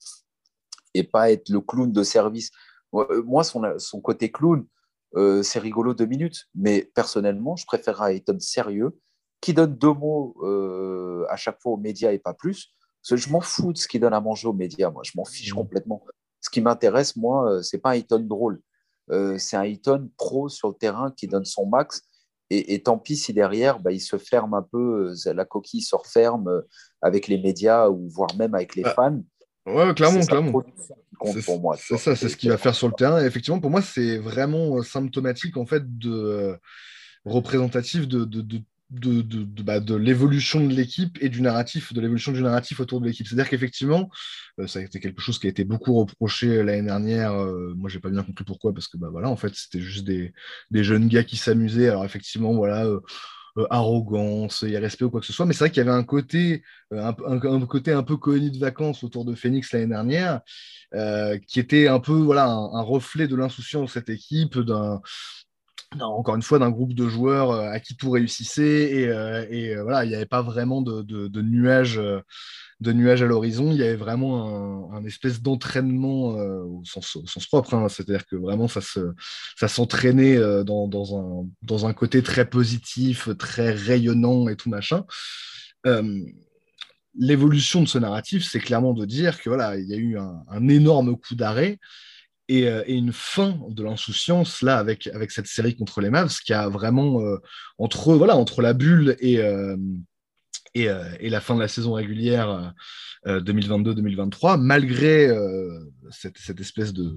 et 0.94 1.02
pas 1.02 1.30
être 1.30 1.48
le 1.48 1.60
clown 1.60 1.90
de 1.90 2.02
service? 2.02 2.50
Moi, 2.92 3.44
son, 3.44 3.78
son 3.78 4.00
côté 4.00 4.30
clown, 4.30 4.66
c'est 5.14 5.58
rigolo 5.58 5.94
deux 5.94 6.06
minutes, 6.06 6.46
mais 6.54 6.90
personnellement, 6.94 7.56
je 7.56 7.66
préférerais 7.66 8.16
Ayton 8.16 8.38
sérieux, 8.38 8.98
qui 9.40 9.54
donne 9.54 9.74
deux 9.74 9.92
mots 9.92 10.36
à 11.28 11.36
chaque 11.36 11.60
fois 11.60 11.72
aux 11.72 11.78
médias 11.78 12.12
et 12.12 12.18
pas 12.18 12.34
plus. 12.34 12.74
Parce 13.02 13.10
que 13.10 13.16
je 13.16 13.32
m'en 13.32 13.40
fous 13.40 13.72
de 13.72 13.78
ce 13.78 13.88
qu'il 13.88 14.00
donne 14.00 14.12
à 14.12 14.20
manger 14.20 14.46
aux 14.46 14.52
médias, 14.52 14.90
moi, 14.90 15.02
je 15.04 15.12
m'en 15.16 15.24
fiche 15.24 15.52
mmh. 15.52 15.56
complètement. 15.56 16.04
Ce 16.40 16.50
qui 16.50 16.60
m'intéresse, 16.60 17.16
moi, 17.16 17.62
c'est 17.62 17.78
pas 17.78 17.90
un 17.90 17.94
Ayton 17.94 18.20
drôle. 18.20 18.60
c'est 19.38 19.56
un 19.56 19.62
Ayton 19.62 20.10
pro 20.16 20.48
sur 20.48 20.68
le 20.68 20.74
terrain 20.74 21.10
qui 21.16 21.26
donne 21.26 21.44
son 21.44 21.66
max 21.66 22.02
et, 22.50 22.82
tant 22.82 22.98
pis 22.98 23.16
si 23.16 23.32
derrière, 23.32 23.78
bah, 23.78 23.92
il 23.92 24.00
se 24.00 24.18
ferme 24.18 24.54
un 24.54 24.62
peu, 24.62 25.14
euh, 25.26 25.32
la 25.32 25.44
coquille 25.44 25.82
se 25.82 25.94
referme 25.94 26.48
euh, 26.48 26.62
avec 27.00 27.28
les 27.28 27.38
médias 27.38 27.88
ou 27.88 28.08
voire 28.08 28.34
même 28.36 28.54
avec 28.56 28.74
les 28.74 28.82
ah. 28.84 28.90
fans. 28.90 29.22
Ouais, 29.66 29.94
clairement, 29.94 30.20
clairement. 30.20 30.62
C'est 31.78 31.96
ça, 31.96 32.16
c'est 32.16 32.28
ce 32.28 32.36
qu'il 32.36 32.50
va 32.50 32.58
faire 32.58 32.74
sur 32.74 32.88
le 32.88 32.94
terrain. 32.94 33.22
Et 33.22 33.26
effectivement, 33.26 33.60
pour 33.60 33.70
moi, 33.70 33.82
c'est 33.82 34.18
vraiment 34.18 34.78
euh, 34.78 34.82
symptomatique 34.82 35.56
en 35.56 35.66
fait 35.66 35.98
de 35.98 36.58
représentatif 37.24 38.08
de, 38.08 38.24
de, 38.24 38.40
de, 38.90 39.22
de, 39.22 39.62
bah, 39.62 39.80
de 39.80 39.94
l'évolution 39.94 40.66
de 40.66 40.74
l'équipe 40.74 41.16
et 41.20 41.28
du 41.28 41.42
narratif, 41.42 41.92
de 41.92 42.00
l'évolution 42.00 42.32
du 42.32 42.42
narratif 42.42 42.80
autour 42.80 43.00
de 43.00 43.06
l'équipe. 43.06 43.26
C'est-à-dire 43.26 43.48
qu'effectivement, 43.48 44.10
euh, 44.58 44.66
ça 44.66 44.80
a 44.80 44.82
été 44.82 45.00
quelque 45.00 45.20
chose 45.20 45.38
qui 45.38 45.46
a 45.46 45.50
été 45.50 45.64
beaucoup 45.64 45.94
reproché 45.94 46.48
euh, 46.48 46.62
l'année 46.62 46.82
dernière. 46.82 47.32
Euh, 47.32 47.72
moi, 47.76 47.88
j'ai 47.88 48.00
pas 48.00 48.10
bien 48.10 48.22
compris 48.22 48.44
pourquoi, 48.44 48.74
parce 48.74 48.88
que 48.88 48.96
bah, 48.96 49.08
voilà, 49.10 49.30
en 49.30 49.36
fait, 49.36 49.54
c'était 49.54 49.80
juste 49.80 50.04
des, 50.04 50.32
des, 50.70 50.84
jeunes 50.84 51.08
gars 51.08 51.24
qui 51.24 51.36
s'amusaient. 51.36 51.88
Alors, 51.88 52.04
effectivement, 52.04 52.52
voilà. 52.54 52.86
Arrogance, 53.70 54.62
irrespect 54.62 55.04
ou 55.04 55.10
quoi 55.10 55.20
que 55.20 55.26
ce 55.26 55.32
soit, 55.32 55.46
mais 55.46 55.52
c'est 55.52 55.60
vrai 55.64 55.70
qu'il 55.70 55.84
y 55.84 55.88
avait 55.88 55.96
un 55.96 56.04
côté, 56.04 56.62
un, 56.92 57.14
un, 57.26 57.66
côté 57.66 57.92
un 57.92 58.02
peu 58.02 58.16
colonie 58.16 58.50
de 58.50 58.58
vacances 58.58 59.04
autour 59.04 59.24
de 59.24 59.34
Phoenix 59.34 59.72
l'année 59.72 59.86
dernière, 59.86 60.40
qui 61.46 61.60
était 61.60 61.88
un 61.88 62.00
peu 62.00 62.12
voilà 62.14 62.46
un, 62.46 62.74
un 62.74 62.82
reflet 62.82 63.28
de 63.28 63.36
l'insouciance 63.36 63.90
de 63.90 63.92
cette 63.92 64.08
équipe, 64.08 64.58
d'un 64.58 65.00
encore 65.98 66.36
une 66.36 66.42
fois, 66.42 66.58
d'un 66.58 66.70
groupe 66.70 66.94
de 66.94 67.08
joueurs 67.08 67.50
euh, 67.50 67.70
à 67.70 67.80
qui 67.80 67.96
tout 67.96 68.10
réussissait 68.10 68.92
et, 68.92 69.08
euh, 69.08 69.44
euh, 69.50 69.82
voilà, 69.82 70.04
il 70.04 70.08
n'y 70.08 70.14
avait 70.14 70.26
pas 70.26 70.42
vraiment 70.42 70.82
de, 70.82 71.42
nuages, 71.42 72.00
de 72.80 72.92
nuages 72.92 73.22
à 73.22 73.26
l'horizon. 73.26 73.72
Il 73.72 73.78
y 73.78 73.82
avait 73.82 73.96
vraiment 73.96 74.92
un, 74.92 75.04
espèce 75.04 75.42
d'entraînement 75.42 76.28
au, 76.28 76.82
sens, 76.84 77.46
propre, 77.48 77.74
hein. 77.74 77.88
c'est-à-dire 77.88 78.26
que 78.26 78.36
vraiment 78.36 78.68
ça 78.68 78.80
se, 78.80 79.12
ça 79.58 79.68
s'entraînait 79.68 80.38
dans, 80.64 81.86
un, 81.86 81.92
côté 81.92 82.22
très 82.22 82.48
positif, 82.48 83.28
très 83.38 83.72
rayonnant 83.72 84.48
et 84.48 84.56
tout 84.56 84.70
machin. 84.70 85.04
L'évolution 87.18 87.82
de 87.82 87.88
ce 87.88 87.98
narratif, 87.98 88.48
c'est 88.48 88.60
clairement 88.60 88.94
de 88.94 89.04
dire 89.04 89.40
que 89.40 89.50
voilà, 89.50 89.76
il 89.76 89.88
y 89.88 89.94
a 89.94 89.96
eu 89.96 90.16
un 90.16 90.68
énorme 90.68 91.16
coup 91.16 91.34
d'arrêt 91.34 91.80
euh, 92.50 92.82
et, 92.86 92.94
une 92.94 93.12
fin 93.12 93.58
de 93.68 93.82
l'insouciance 93.82 94.62
là 94.62 94.78
avec, 94.78 95.08
cette 95.28 95.46
série 95.46 95.76
contre 95.76 96.00
les 96.00 96.10
Mavs 96.10 96.38
qui 96.44 96.52
a 96.52 96.68
vraiment 96.68 97.20
euh, 97.20 97.38
entre 97.78 98.14
voilà 98.14 98.36
entre 98.36 98.62
la 98.62 98.72
bulle 98.72 99.16
et, 99.20 99.38
euh, 99.38 99.76
et, 100.74 100.88
et, 101.18 101.30
la 101.30 101.40
fin 101.40 101.56
de 101.56 101.60
la 101.60 101.68
saison 101.68 101.94
régulière 101.94 102.72
2022-2023 103.26 104.60
malgré 104.60 105.28
cette, 106.10 106.60
espèce 106.60 106.92
de, 106.92 107.16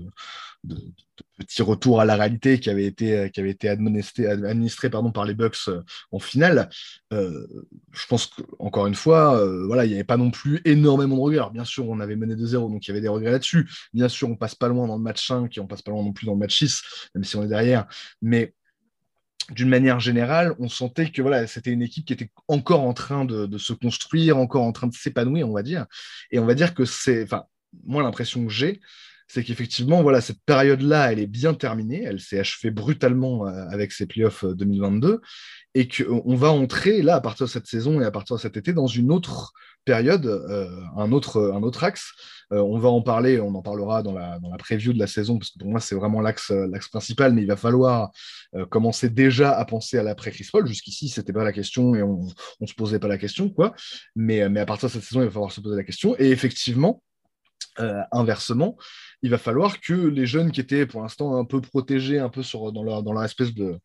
petit 1.38 1.62
retour 1.62 2.00
à 2.00 2.06
la 2.06 2.16
réalité 2.16 2.60
qui 2.60 2.70
avait 2.70 2.86
été, 2.86 3.30
qui 3.32 3.68
administré, 3.68 4.90
pardon, 4.90 5.12
par 5.12 5.26
les 5.26 5.34
Bucks 5.34 5.58
euh, 5.68 5.82
en 6.12 6.20
finale, 6.20 6.70
euh, 7.12 7.48
je 7.92 8.06
pense 8.08 8.28
qu'encore 8.28 8.88
une 8.88 8.96
fois, 8.96 9.38
euh, 9.38 9.66
voilà, 9.66 9.86
il 9.86 9.90
n'y 9.90 9.96
avait 9.96 10.04
pas 10.04 10.18
non 10.18 10.32
plus 10.32 10.62
énormément 10.66 11.16
de 11.16 11.22
regrets. 11.22 11.50
bien 11.52 11.66
sûr, 11.66 11.88
on 11.90 12.00
avait 12.00 12.16
mené 12.16 12.36
2-0, 12.36 12.72
donc 12.72 12.86
il 12.86 12.90
y 12.90 12.92
avait 12.92 13.02
des 13.02 13.08
regrets 13.08 13.32
là-dessus. 13.32 13.70
Bien 13.94 14.10
sûr, 14.10 14.30
on 14.30 14.36
passe 14.36 14.56
pas 14.56 14.68
loin 14.68 14.88
dans 14.88 14.98
le 14.98 15.04
match 15.04 15.28
5 15.28 15.56
et 15.58 15.62
on 15.62 15.68
passe 15.68 15.82
pas 15.82 15.92
loin 15.92 16.04
non 16.04 16.14
plus 16.14 16.26
dans 16.26 16.34
le 16.34 16.40
match 16.40 16.58
6, 16.58 16.82
même 17.16 17.24
si 17.24 17.36
on 17.36 17.44
est 17.44 17.48
derrière. 17.48 17.86
Mais 18.22 18.54
d'une 19.52 19.70
manière 19.70 20.00
générale, 20.00 20.54
on 20.60 20.70
sentait 20.70 21.10
que 21.10 21.22
voilà, 21.22 21.48
c'était 21.48 21.72
une 21.72 21.82
équipe 21.82 22.06
qui 22.06 22.14
était 22.14 22.30
encore 22.48 22.82
en 22.82 22.94
train 22.94 23.26
de, 23.26 23.46
de 23.46 23.58
se 23.58 23.74
construire, 23.74 24.38
encore 24.38 24.64
en 24.64 24.72
train 24.72 24.88
de 24.88 24.94
s'épanouir, 24.94 25.50
on 25.50 25.54
va 25.54 25.64
dire. 25.64 25.86
Et 26.32 26.40
on 26.40 26.46
va 26.46 26.54
dire 26.56 26.74
que 26.74 26.86
c'est, 26.86 27.24
enfin, 27.24 27.44
moi 27.86 28.04
l'impression 28.04 28.46
que 28.46 28.52
j'ai, 28.52 28.80
c'est 29.28 29.44
qu'effectivement, 29.44 30.02
voilà, 30.02 30.22
cette 30.22 30.42
période-là, 30.46 31.12
elle 31.12 31.20
est 31.20 31.28
bien 31.28 31.54
terminée, 31.54 32.04
elle 32.04 32.20
s'est 32.20 32.40
achevée 32.40 32.72
brutalement 32.72 33.48
euh, 33.48 33.66
avec 33.70 33.92
ces 33.92 34.06
playoffs 34.06 34.46
2022, 34.46 35.08
euh, 35.08 35.20
et 35.76 35.88
qu'on 35.88 36.36
va 36.36 36.52
entrer, 36.52 37.02
là, 37.02 37.16
à 37.16 37.22
partir 37.22 37.48
de 37.48 37.52
cette 37.52 37.68
saison 37.68 38.00
et 38.00 38.06
à 38.06 38.12
partir 38.12 38.36
de 38.36 38.42
cet 38.42 38.58
été, 38.58 38.74
dans 38.74 38.88
une 38.88 39.12
autre 39.12 39.54
période, 39.86 40.26
euh, 40.26 40.70
un, 40.98 41.12
autre, 41.12 41.52
un 41.54 41.64
autre 41.64 41.84
axe. 41.84 42.12
on 42.52 42.78
va 42.78 42.90
en 42.90 43.02
parler, 43.02 43.40
on 43.40 43.56
en 43.56 43.64
parlera 43.64 44.04
dans 44.04 44.14
la, 44.14 44.38
dans 44.40 44.52
la 44.52 44.58
preview 44.58 44.94
de 44.94 45.00
la 45.00 45.08
saison, 45.08 45.40
parce 45.40 45.50
que 45.50 45.58
pour 45.58 45.70
moi, 45.70 45.80
c'est 45.80 45.96
vraiment 45.96 46.22
l'axe, 46.22 46.54
principal, 46.92 47.34
mais 47.34 47.42
il 47.42 47.48
va 47.48 47.56
falloir 47.58 48.12
commencer 48.70 49.10
déjà 49.10 49.52
à 49.52 49.66
penser 49.66 49.98
à 49.98 50.04
l'après-Chris 50.04 50.48
Paul. 50.52 50.68
Jusqu'ici, 50.68 51.10
ce 51.10 51.20
n'était 51.20 51.34
pas 51.34 51.44
la 51.44 51.52
question 51.52 51.96
et 51.96 52.04
on 52.04 52.28
ne 52.62 52.68
se 52.68 52.76
posait 52.76 53.00
pas 53.00 53.08
la 53.08 53.18
question, 53.18 53.50
quoi. 53.50 53.74
Mais, 54.16 54.48
mais 54.50 54.60
à 54.60 54.66
partir 54.68 54.90
de 54.90 54.94
cette 54.94 55.04
saison, 55.04 55.22
il 55.22 55.26
va 55.26 55.32
falloir 55.32 55.52
se 55.52 55.60
poser 55.60 55.76
la 55.76 55.84
question. 55.84 56.16
Et 56.20 56.30
effectivement, 56.30 57.02
inversement, 58.12 58.78
il 59.24 59.30
va 59.30 59.38
falloir 59.38 59.80
que 59.80 59.94
les 59.94 60.26
jeunes 60.26 60.52
qui 60.52 60.60
étaient 60.60 60.86
pour 60.86 61.02
l'instant 61.02 61.38
un 61.38 61.46
peu 61.46 61.62
protégés, 61.62 62.20
un 62.20 62.30
peu 62.30 62.44
sur, 62.44 62.72
dans, 62.74 62.84
leur, 62.84 63.24
espèce 63.24 63.54
de, 63.54 63.80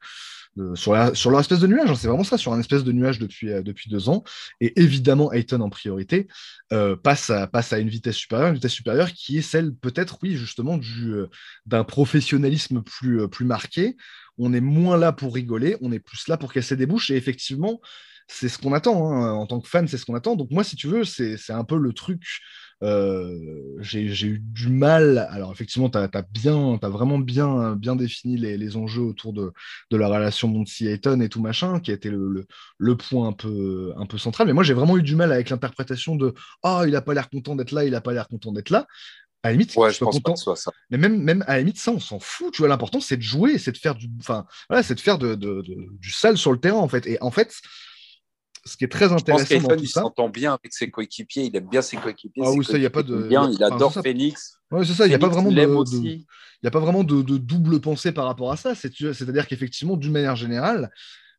sur, 0.74 1.16
sur, 1.16 1.30
nuage, 1.68 1.90
hein, 1.90 1.94
c'est 1.94 2.08
vraiment 2.08 2.24
ça, 2.24 2.36
sur 2.36 2.52
un 2.52 2.58
espèce 2.58 2.82
de 2.82 2.90
nuage 2.90 3.20
depuis, 3.20 3.50
euh, 3.50 3.62
depuis 3.62 3.88
deux 3.88 4.08
ans, 4.08 4.24
et 4.60 4.78
évidemment 4.80 5.32
Ayton 5.32 5.60
en 5.60 5.70
priorité, 5.70 6.26
euh, 6.72 6.96
passe, 6.96 7.30
à, 7.30 7.78
une 7.78 7.88
vitesse 7.88 8.16
supérieure, 8.16 8.48
une 8.48 8.54
vitesse 8.54 8.72
supérieure 8.72 9.12
qui 9.12 9.38
est 9.38 9.42
celle 9.42 9.72
peut-être, 9.74 10.18
oui, 10.22 10.34
justement, 10.34 10.76
du, 10.76 11.12
euh, 11.12 11.28
d'un 11.66 11.84
professionnalisme 11.84 12.82
plus, 12.82 13.28
plus 13.28 13.44
marqué. 13.44 13.96
On 14.38 14.52
est 14.52 14.60
moins 14.60 14.96
là 14.96 15.12
pour 15.12 15.34
rigoler, 15.34 15.76
on 15.80 15.92
est 15.92 16.00
plus 16.00 16.26
là 16.26 16.36
pour 16.36 16.52
casser 16.52 16.76
des 16.76 16.86
bouches, 16.86 17.10
et 17.10 17.16
effectivement, 17.16 17.80
c'est 18.26 18.48
ce 18.48 18.58
qu'on 18.58 18.72
attend, 18.72 19.12
hein. 19.12 19.32
en 19.32 19.46
tant 19.46 19.60
que 19.60 19.68
fan, 19.68 19.88
c'est 19.88 19.96
ce 19.96 20.04
qu'on 20.04 20.14
attend. 20.14 20.36
Donc 20.36 20.50
moi, 20.50 20.62
si 20.62 20.76
tu 20.76 20.86
veux, 20.86 21.04
c'est 21.04 21.38
un 21.50 21.64
peu 21.64 21.78
le 21.78 21.92
truc 21.92 22.22
euh, 22.22 22.67
j'ai 22.80 24.26
eu 24.26 24.38
du 24.40 24.68
mal. 24.68 25.26
Alors, 25.30 25.52
effectivement, 25.52 25.90
tu 25.90 25.98
as, 25.98 26.08
bien, 26.30 26.78
as 26.80 26.88
vraiment 26.88 27.18
bien, 27.18 27.74
bien 27.76 27.96
défini 27.96 28.36
les, 28.36 28.56
les 28.56 28.76
enjeux 28.76 29.02
autour 29.02 29.32
de, 29.32 29.52
de 29.90 29.96
la 29.96 30.08
relation 30.08 30.48
Monty-Ayton 30.48 31.20
et 31.20 31.28
tout 31.28 31.40
machin, 31.40 31.80
qui 31.80 31.90
a 31.90 31.94
été 31.94 32.10
le, 32.10 32.46
le, 32.78 32.96
point 32.96 33.28
un 33.28 33.32
peu, 33.32 33.92
un 33.96 34.06
peu 34.06 34.18
central. 34.18 34.46
Mais 34.46 34.52
moi, 34.52 34.62
j'ai 34.62 34.74
vraiment 34.74 34.96
eu 34.96 35.02
du 35.02 35.16
mal 35.16 35.32
avec 35.32 35.50
l'interprétation 35.50 36.16
de 36.16 36.34
Ah, 36.62 36.80
oh, 36.82 36.84
il 36.86 36.94
a 36.94 37.02
pas 37.02 37.14
l'air 37.14 37.28
content 37.30 37.56
d'être 37.56 37.72
là, 37.72 37.84
il 37.84 37.94
a 37.94 38.00
pas 38.00 38.12
l'air 38.12 38.28
content 38.28 38.52
d'être 38.52 38.70
là. 38.70 38.86
À 39.44 39.48
la 39.48 39.52
limite, 39.52 39.76
ouais, 39.76 39.92
je 39.92 39.98
pense 40.00 40.16
content. 40.16 40.34
Pas 40.34 40.54
que 40.54 40.58
ça. 40.58 40.72
Mais 40.90 40.98
même, 40.98 41.22
même 41.22 41.44
à 41.46 41.54
la 41.54 41.58
limite, 41.60 41.78
ça, 41.78 41.92
on 41.92 42.00
s'en 42.00 42.18
fout. 42.18 42.52
Tu 42.52 42.62
vois, 42.62 42.68
l'important, 42.68 43.00
c'est 43.00 43.16
de 43.16 43.22
jouer, 43.22 43.58
c'est 43.58 43.70
de 43.70 43.78
faire 43.78 43.94
du, 43.94 44.08
enfin, 44.18 44.46
voilà, 44.68 44.82
c'est 44.82 44.96
de 44.96 45.00
faire 45.00 45.16
de, 45.16 45.36
de, 45.36 45.62
du 45.64 46.10
sale 46.10 46.36
sur 46.36 46.50
le 46.50 46.58
terrain, 46.58 46.78
en 46.78 46.88
fait. 46.88 47.06
Et 47.06 47.18
en 47.22 47.30
fait, 47.30 47.54
ce 48.68 48.76
qui 48.76 48.84
est 48.84 48.88
très 48.88 49.12
intéressant 49.12 49.46
je 49.46 49.54
pense 49.54 49.62
dans 49.62 49.76
tout 49.76 49.82
il 49.82 49.88
s'entend 49.88 50.28
bien 50.28 50.52
avec 50.52 50.72
ses 50.72 50.90
coéquipiers, 50.90 51.44
il 51.44 51.56
aime 51.56 51.68
bien 51.68 51.82
ses 51.82 51.96
coéquipiers. 51.96 52.42
Ah 52.46 52.52
oui, 52.52 52.64
ça, 52.64 52.76
il 52.76 52.80
n'y 52.80 52.86
a 52.86 52.90
pas 52.90 53.02
de. 53.02 53.22
Bien, 53.22 53.50
il 53.50 53.62
adore 53.64 53.92
Phoenix. 53.92 54.58
Ouais, 54.70 54.84
c'est 54.84 54.92
ça, 54.92 55.06
il 55.06 55.08
n'y 55.08 55.14
a 55.14 55.18
pas 55.18 55.28
vraiment 55.28 55.50
de, 55.50 56.18
il 56.62 56.64
y 56.64 56.66
a 56.66 56.70
pas 56.70 56.80
vraiment 56.80 57.04
de, 57.04 57.22
double 57.22 57.80
pensée 57.80 58.12
par 58.12 58.26
rapport 58.26 58.52
à 58.52 58.56
ça. 58.56 58.74
C'est-à-dire 58.74 59.46
qu'effectivement, 59.46 59.96
d'une 59.96 60.12
manière 60.12 60.36
générale, 60.36 60.90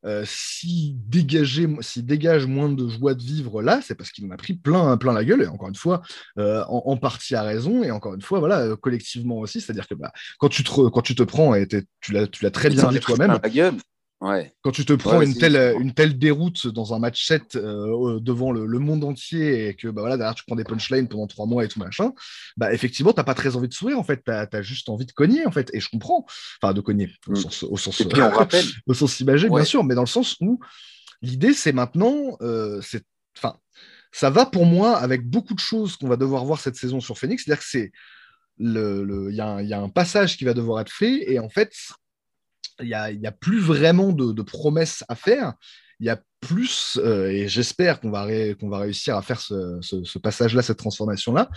euh, 0.05 0.23
s'il 0.25 0.95
dégage 1.09 2.45
moins 2.45 2.69
de 2.69 2.87
joie 2.87 3.13
de 3.13 3.21
vivre 3.21 3.61
là, 3.61 3.81
c'est 3.83 3.95
parce 3.95 4.11
qu'il 4.11 4.25
en 4.25 4.31
a 4.31 4.37
pris 4.37 4.53
plein, 4.53 4.95
plein 4.95 5.11
la 5.11 5.25
gueule, 5.25 5.41
et 5.43 5.47
encore 5.47 5.67
une 5.67 5.75
fois, 5.75 6.01
euh, 6.37 6.63
en, 6.69 6.95
partie 6.95 7.35
à 7.35 7.43
raison, 7.43 7.83
et 7.83 7.91
encore 7.91 8.13
une 8.13 8.21
fois, 8.21 8.39
voilà, 8.39 8.59
euh, 8.61 8.75
collectivement 8.77 9.39
aussi, 9.39 9.59
c'est-à-dire 9.59 9.87
que 9.87 9.95
bah, 9.95 10.13
quand, 10.37 10.47
tu 10.47 10.63
te, 10.63 10.89
quand 10.89 11.01
tu 11.01 11.15
te 11.15 11.23
prends, 11.23 11.53
et 11.53 11.67
tu 11.67 12.13
l'as 12.13 12.51
très 12.51 12.69
bien 12.69 12.89
dit 12.89 12.99
toi-même, 13.01 13.39
quand 14.19 14.71
tu 14.71 14.85
te 14.85 14.93
prends 14.93 15.21
une, 15.21 15.33
telle, 15.33 15.55
une 15.79 15.93
telle 15.93 16.17
déroute 16.17 16.67
dans 16.67 16.93
un 16.93 16.99
match 16.99 17.25
7 17.25 17.55
euh, 17.55 18.19
devant 18.19 18.51
le, 18.51 18.79
monde 18.79 19.03
entier 19.05 19.69
et 19.69 19.75
que 19.75 19.87
bah, 19.87 20.01
voilà, 20.01 20.17
derrière 20.17 20.35
tu 20.35 20.43
prends 20.45 20.57
des 20.57 20.65
punchlines 20.65 21.07
pendant 21.07 21.27
trois 21.27 21.45
mois 21.45 21.63
et 21.63 21.69
tout 21.69 21.79
machin, 21.79 22.11
bah, 22.57 22.73
effectivement, 22.73 23.13
tu 23.13 23.17
n'as 23.17 23.23
pas 23.23 23.33
très 23.33 23.55
envie 23.55 23.69
de 23.69 23.73
sourire 23.73 23.97
en 23.97 24.03
fait, 24.03 24.21
tu 24.23 24.31
as, 24.31 24.61
juste 24.61 24.89
envie 24.89 25.05
de 25.05 25.13
cogner 25.13 25.45
en 25.45 25.51
fait. 25.51 25.69
Et 25.73 25.79
je 25.79 25.89
comprends, 25.89 26.25
enfin 26.61 26.73
de 26.73 26.81
cogner 26.81 27.09
au 27.27 27.31
mm. 27.31 27.35
sens, 27.37 27.63
au 27.63 27.77
sens, 27.77 28.01
au 28.87 28.93
sens 28.93 29.19
imagé, 29.21 29.49
bien 29.49 29.63
sûr, 29.63 29.83
mais 29.85 29.95
dans 29.95 30.03
le 30.03 30.07
sens 30.07 30.35
où 30.41 30.59
l'idée 31.21 31.53
c'est 31.53 31.73
maintenant, 31.73 32.37
euh, 32.41 32.81
c'est, 32.81 33.03
enfin, 33.37 33.55
ça 34.11 34.29
va 34.29 34.45
pour 34.45 34.65
moi 34.65 34.97
avec 34.97 35.25
beaucoup 35.25 35.53
de 35.53 35.59
choses 35.59 35.95
qu'on 35.95 36.09
va 36.09 36.17
devoir 36.17 36.43
voir 36.43 36.59
cette 36.59 36.75
saison 36.75 36.99
sur 36.99 37.17
Phoenix, 37.17 37.45
c'est-à-dire 37.45 37.63
que 37.63 37.69
c'est 37.69 37.91
il 38.59 39.31
y, 39.31 39.41
a 39.73 39.79
un 39.79 39.89
passage 39.89 40.35
qui 40.35 40.43
va 40.43 40.53
devoir 40.53 40.81
être 40.81 40.91
fait 40.91 41.31
et 41.31 41.39
en 41.39 41.47
fait 41.47 41.71
il 42.81 43.19
n'y 43.19 43.27
a, 43.27 43.31
plus 43.31 43.59
vraiment 43.59 44.11
de, 44.11 44.41
promesses 44.41 45.03
à 45.09 45.15
faire. 45.15 45.53
il 45.99 46.07
y 46.07 46.09
a 46.09 46.19
plus, 46.41 46.97
euh, 47.03 47.27
et 47.27 47.47
j'espère 47.47 47.99
qu'on 47.99 48.11
va, 48.11 48.25
qu'on 48.55 48.69
va 48.69 48.79
réussir 48.79 49.15
à 49.17 49.21
faire 49.21 49.39
ce, 49.39 50.17
passage-là, 50.19 50.61
cette 50.61 50.77
transformation-là, 50.77 51.49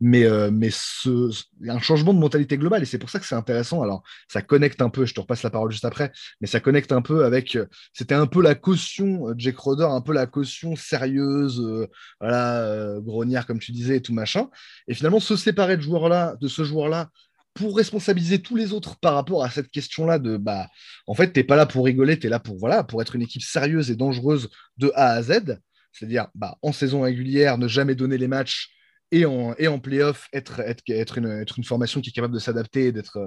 mais, 0.00 0.24
euh, 0.24 0.50
mais 0.52 0.70
ce, 0.72 1.30
un 1.68 1.80
changement 1.80 2.14
de 2.14 2.18
mentalité 2.18 2.56
globale, 2.56 2.82
et 2.82 2.84
c'est 2.84 2.98
pour 2.98 3.10
ça 3.10 3.18
que 3.18 3.26
c'est 3.26 3.34
intéressant. 3.34 3.82
Alors, 3.82 4.02
ça 4.28 4.42
connecte 4.42 4.80
un 4.80 4.90
peu, 4.90 5.06
je 5.06 5.14
te 5.14 5.20
repasse 5.20 5.42
la 5.42 5.50
parole 5.50 5.72
juste 5.72 5.84
après, 5.84 6.12
mais 6.40 6.46
ça 6.46 6.60
connecte 6.60 6.92
un 6.92 7.02
peu 7.02 7.24
avec, 7.24 7.56
euh, 7.56 7.66
c'était 7.92 8.14
un 8.14 8.26
peu 8.26 8.42
la 8.42 8.54
caution, 8.54 9.34
Jake 9.36 9.58
Roder, 9.58 9.88
un 9.90 10.00
peu 10.00 10.12
la 10.12 10.26
caution 10.26 10.76
sérieuse, 10.76 11.88
voilà, 12.20 12.96
grognard, 13.00 13.46
comme 13.46 13.58
tu 13.58 13.72
disais, 13.72 13.96
et 13.96 14.02
tout 14.02 14.14
machin, 14.14 14.48
et 14.86 14.94
finalement, 14.94 15.20
se 15.20 15.36
séparer 15.36 15.76
de, 15.76 15.82
joueur 15.82 16.08
-là, 16.08 16.36
de 16.40 16.48
ce 16.48 16.62
joueur-là, 16.62 17.10
pour 17.58 17.76
responsabiliser 17.76 18.40
tous 18.40 18.54
les 18.54 18.72
autres 18.72 18.96
par 19.00 19.14
rapport 19.14 19.42
à 19.42 19.50
cette 19.50 19.68
question-là 19.68 20.20
de 20.20 20.36
bah 20.36 20.68
en 21.08 21.14
fait 21.14 21.32
t'es 21.32 21.42
pas 21.42 21.56
là 21.56 21.66
pour 21.66 21.84
rigoler, 21.84 22.16
tu 22.16 22.28
es 22.28 22.30
là 22.30 22.38
pour 22.38 22.56
voilà 22.56 22.84
pour 22.84 23.02
être 23.02 23.16
une 23.16 23.22
équipe 23.22 23.42
sérieuse 23.42 23.90
et 23.90 23.96
dangereuse 23.96 24.48
de 24.76 24.92
A 24.94 25.14
à 25.14 25.22
Z, 25.22 25.58
c'est-à-dire 25.90 26.28
bah, 26.36 26.56
en 26.62 26.70
saison 26.72 27.00
régulière 27.00 27.58
ne 27.58 27.66
jamais 27.66 27.96
donner 27.96 28.16
les 28.16 28.28
matchs 28.28 28.70
et 29.10 29.26
en, 29.26 29.56
et 29.58 29.66
en 29.66 29.80
playoff 29.80 30.28
être, 30.32 30.60
être, 30.60 30.84
être, 30.88 31.18
une, 31.18 31.26
être 31.26 31.58
une 31.58 31.64
formation 31.64 32.00
qui 32.00 32.10
est 32.10 32.12
capable 32.12 32.34
de 32.34 32.38
s'adapter, 32.38 32.92
d'être 32.92 33.18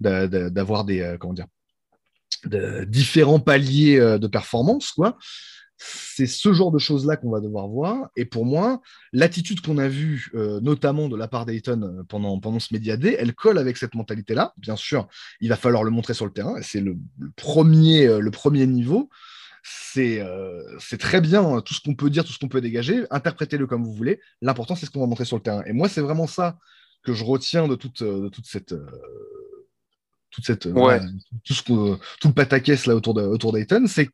d'avoir 0.00 0.84
des 0.84 1.00
euh, 1.00 1.16
comment 1.16 1.32
dire 1.32 1.46
de 2.44 2.84
différents 2.84 3.40
paliers 3.40 3.98
euh, 3.98 4.18
de 4.18 4.26
performance 4.26 4.90
quoi 4.90 5.16
c'est 5.76 6.26
ce 6.26 6.52
genre 6.52 6.70
de 6.70 6.78
choses-là 6.78 7.16
qu'on 7.16 7.30
va 7.30 7.40
devoir 7.40 7.68
voir. 7.68 8.08
Et 8.16 8.24
pour 8.24 8.44
moi, 8.44 8.80
l'attitude 9.12 9.60
qu'on 9.60 9.78
a 9.78 9.88
vue, 9.88 10.30
euh, 10.34 10.60
notamment 10.60 11.08
de 11.08 11.16
la 11.16 11.28
part 11.28 11.46
d'Ayton 11.46 11.82
euh, 11.82 12.02
pendant, 12.04 12.38
pendant 12.38 12.60
ce 12.60 12.72
Média 12.72 12.96
elle 13.18 13.34
colle 13.34 13.58
avec 13.58 13.76
cette 13.76 13.94
mentalité-là. 13.94 14.54
Bien 14.56 14.76
sûr, 14.76 15.08
il 15.40 15.48
va 15.48 15.56
falloir 15.56 15.82
le 15.82 15.90
montrer 15.90 16.14
sur 16.14 16.26
le 16.26 16.32
terrain. 16.32 16.54
C'est 16.62 16.80
le, 16.80 16.96
premier, 17.36 18.06
euh, 18.06 18.20
le 18.20 18.30
premier 18.30 18.66
niveau. 18.66 19.10
C'est 19.62 20.20
très 20.98 21.20
bien 21.20 21.42
hein, 21.42 21.60
tout 21.62 21.72
ce 21.72 21.80
qu'on 21.80 21.94
peut 21.94 22.10
dire, 22.10 22.24
tout 22.24 22.32
ce 22.32 22.38
qu'on 22.38 22.48
peut 22.48 22.60
dégager. 22.60 23.06
Interprétez-le 23.10 23.66
comme 23.66 23.82
vous 23.82 23.94
voulez. 23.94 24.20
L'important, 24.42 24.76
c'est 24.76 24.86
ce 24.86 24.90
qu'on 24.90 25.00
va 25.00 25.06
montrer 25.06 25.24
sur 25.24 25.36
le 25.36 25.42
terrain. 25.42 25.62
Et 25.64 25.72
moi, 25.72 25.88
c'est 25.88 26.02
vraiment 26.02 26.26
ça 26.26 26.58
que 27.02 27.14
je 27.14 27.24
retiens 27.24 27.66
de 27.66 27.74
toute, 27.74 28.02
de 28.02 28.28
toute 28.28 28.46
cette 28.46 28.74
toute 30.30 30.44
cette 30.44 30.62
tout, 30.62 31.54
ce 31.54 31.62
tout 31.62 32.28
le 32.28 32.32
pataquès 32.32 32.86
là 32.86 32.96
autour 32.96 33.14
de 33.14 33.22
autour 33.22 33.52
d'Ayton, 33.52 33.86
c'est 33.86 34.08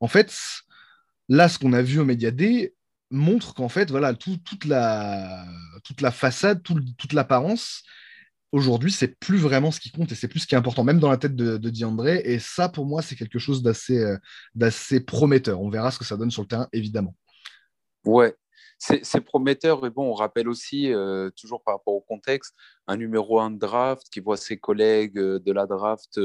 en 0.00 0.06
fait 0.06 0.32
Là, 1.28 1.48
ce 1.48 1.58
qu'on 1.58 1.72
a 1.72 1.82
vu 1.82 1.98
au 1.98 2.04
Média 2.04 2.30
D 2.30 2.74
montre 3.10 3.54
qu'en 3.54 3.68
fait, 3.68 3.90
voilà, 3.90 4.14
toute, 4.14 4.64
la, 4.64 5.44
toute 5.84 6.00
la 6.00 6.10
façade, 6.10 6.62
toute 6.62 7.12
l'apparence, 7.12 7.84
aujourd'hui, 8.52 8.92
c'est 8.92 9.18
plus 9.18 9.38
vraiment 9.38 9.70
ce 9.70 9.80
qui 9.80 9.90
compte 9.90 10.12
et 10.12 10.14
c'est 10.14 10.28
plus 10.28 10.40
ce 10.40 10.46
qui 10.46 10.54
est 10.54 10.58
important, 10.58 10.84
même 10.84 11.00
dans 11.00 11.10
la 11.10 11.18
tête 11.18 11.36
de, 11.36 11.56
de 11.56 11.70
Diandré. 11.70 12.22
Et 12.24 12.38
ça, 12.38 12.68
pour 12.68 12.86
moi, 12.86 13.02
c'est 13.02 13.16
quelque 13.16 13.38
chose 13.38 13.62
d'assez, 13.62 13.98
euh, 13.98 14.16
d'assez 14.54 15.00
prometteur. 15.00 15.60
On 15.60 15.70
verra 15.70 15.90
ce 15.90 15.98
que 15.98 16.04
ça 16.04 16.16
donne 16.16 16.30
sur 16.30 16.42
le 16.42 16.48
terrain, 16.48 16.68
évidemment. 16.72 17.14
Ouais, 18.04 18.34
c'est 18.78 19.20
prometteur. 19.20 19.84
Et 19.84 19.90
bon, 19.90 20.10
on 20.10 20.14
rappelle 20.14 20.48
aussi, 20.48 20.92
euh, 20.92 21.30
toujours 21.36 21.62
par 21.62 21.74
rapport 21.74 21.94
au 21.94 22.00
contexte, 22.00 22.54
un 22.86 22.96
numéro 22.96 23.40
1 23.40 23.50
de 23.50 23.58
draft 23.58 24.06
qui 24.10 24.20
voit 24.20 24.36
ses 24.36 24.56
collègues 24.56 25.18
euh, 25.18 25.38
de 25.40 25.52
la 25.52 25.66
draft, 25.66 26.18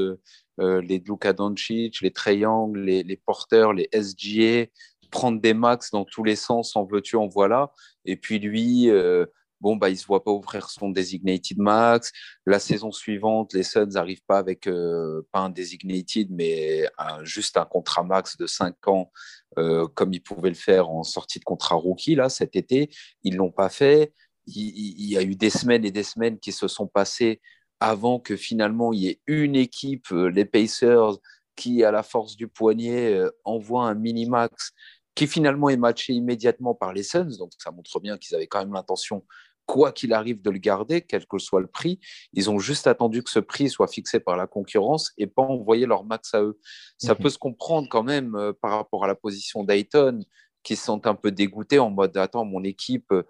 les 0.58 1.02
Luka 1.04 1.32
Doncic, 1.32 2.00
les 2.00 2.12
Triangles, 2.12 2.80
les, 2.80 3.02
les 3.02 3.16
porteurs, 3.16 3.72
les 3.72 3.88
SGA, 3.92 4.66
prendre 5.10 5.40
des 5.40 5.54
max 5.54 5.90
dans 5.90 6.04
tous 6.04 6.24
les 6.24 6.36
sens, 6.36 6.76
en 6.76 6.84
veux-tu, 6.84 7.16
en 7.16 7.28
voilà. 7.28 7.72
Et 8.04 8.16
puis 8.16 8.38
lui, 8.38 8.90
euh, 8.90 9.26
bon, 9.60 9.76
bah, 9.76 9.88
il 9.88 9.94
ne 9.94 9.98
se 9.98 10.06
voit 10.06 10.22
pas 10.22 10.30
ouvrir 10.30 10.68
son 10.70 10.90
designated 10.90 11.58
max. 11.58 12.12
La 12.46 12.58
saison 12.58 12.92
suivante, 12.92 13.52
les 13.54 13.62
Suns 13.62 13.86
n'arrivent 13.86 14.24
pas 14.26 14.38
avec, 14.38 14.66
euh, 14.66 15.22
pas 15.32 15.40
un 15.40 15.50
designated, 15.50 16.28
mais 16.30 16.86
juste 17.22 17.56
un 17.56 17.64
contrat 17.64 18.04
max 18.04 18.36
de 18.36 18.46
5 18.46 18.88
ans, 18.88 19.10
euh, 19.58 19.86
comme 19.94 20.12
ils 20.12 20.22
pouvaient 20.22 20.50
le 20.50 20.54
faire 20.54 20.90
en 20.90 21.02
sortie 21.02 21.38
de 21.38 21.44
contrat 21.44 21.76
rookie, 21.76 22.14
là, 22.14 22.28
cet 22.28 22.56
été. 22.56 22.90
Ils 23.22 23.34
ne 23.34 23.38
l'ont 23.38 23.52
pas 23.52 23.68
fait. 23.68 24.12
Il, 24.46 24.68
il, 24.76 25.10
y 25.10 25.16
a 25.16 25.22
eu 25.22 25.36
des 25.36 25.50
semaines 25.50 25.84
et 25.84 25.90
des 25.90 26.02
semaines 26.02 26.38
qui 26.38 26.52
se 26.52 26.68
sont 26.68 26.86
passées 26.86 27.40
avant 27.80 28.20
que 28.20 28.36
finalement 28.36 28.92
il 28.92 29.00
y 29.00 29.08
ait 29.08 29.20
une 29.26 29.56
équipe, 29.56 30.10
les 30.10 30.44
Pacers, 30.44 31.16
qui, 31.56 31.84
à 31.84 31.90
la 31.90 32.02
force 32.02 32.36
du 32.36 32.48
poignet, 32.48 33.22
envoie 33.44 33.86
un 33.86 33.94
mini-max 33.94 34.72
qui 35.14 35.26
finalement 35.26 35.68
est 35.68 35.76
matché 35.76 36.12
immédiatement 36.12 36.74
par 36.74 36.92
les 36.92 37.02
Suns. 37.02 37.36
Donc 37.38 37.52
ça 37.58 37.70
montre 37.70 38.00
bien 38.00 38.18
qu'ils 38.18 38.34
avaient 38.34 38.46
quand 38.46 38.58
même 38.58 38.72
l'intention, 38.72 39.24
quoi 39.66 39.92
qu'il 39.92 40.12
arrive, 40.12 40.42
de 40.42 40.50
le 40.50 40.58
garder, 40.58 41.02
quel 41.02 41.26
que 41.26 41.38
soit 41.38 41.60
le 41.60 41.66
prix. 41.66 42.00
Ils 42.32 42.50
ont 42.50 42.58
juste 42.58 42.86
attendu 42.86 43.22
que 43.22 43.30
ce 43.30 43.38
prix 43.38 43.70
soit 43.70 43.88
fixé 43.88 44.20
par 44.20 44.36
la 44.36 44.46
concurrence 44.46 45.12
et 45.16 45.26
pas 45.26 45.42
envoyer 45.42 45.86
leur 45.86 46.04
max 46.04 46.34
à 46.34 46.42
eux. 46.42 46.58
Ça 46.98 47.14
mhm. 47.14 47.20
peut 47.20 47.30
se 47.30 47.38
comprendre 47.38 47.88
quand 47.90 48.02
même 48.02 48.34
euh, 48.34 48.52
par 48.52 48.72
rapport 48.72 49.04
à 49.04 49.06
la 49.06 49.14
position 49.14 49.64
d'Ayton, 49.64 50.20
qui 50.62 50.76
se 50.76 50.84
sont 50.84 51.06
un 51.06 51.14
peu 51.14 51.30
dégoûtés 51.30 51.78
en 51.78 51.90
mode 51.90 52.16
attends, 52.16 52.44
mon 52.44 52.64
équipe. 52.64 53.12
Euh, 53.12 53.22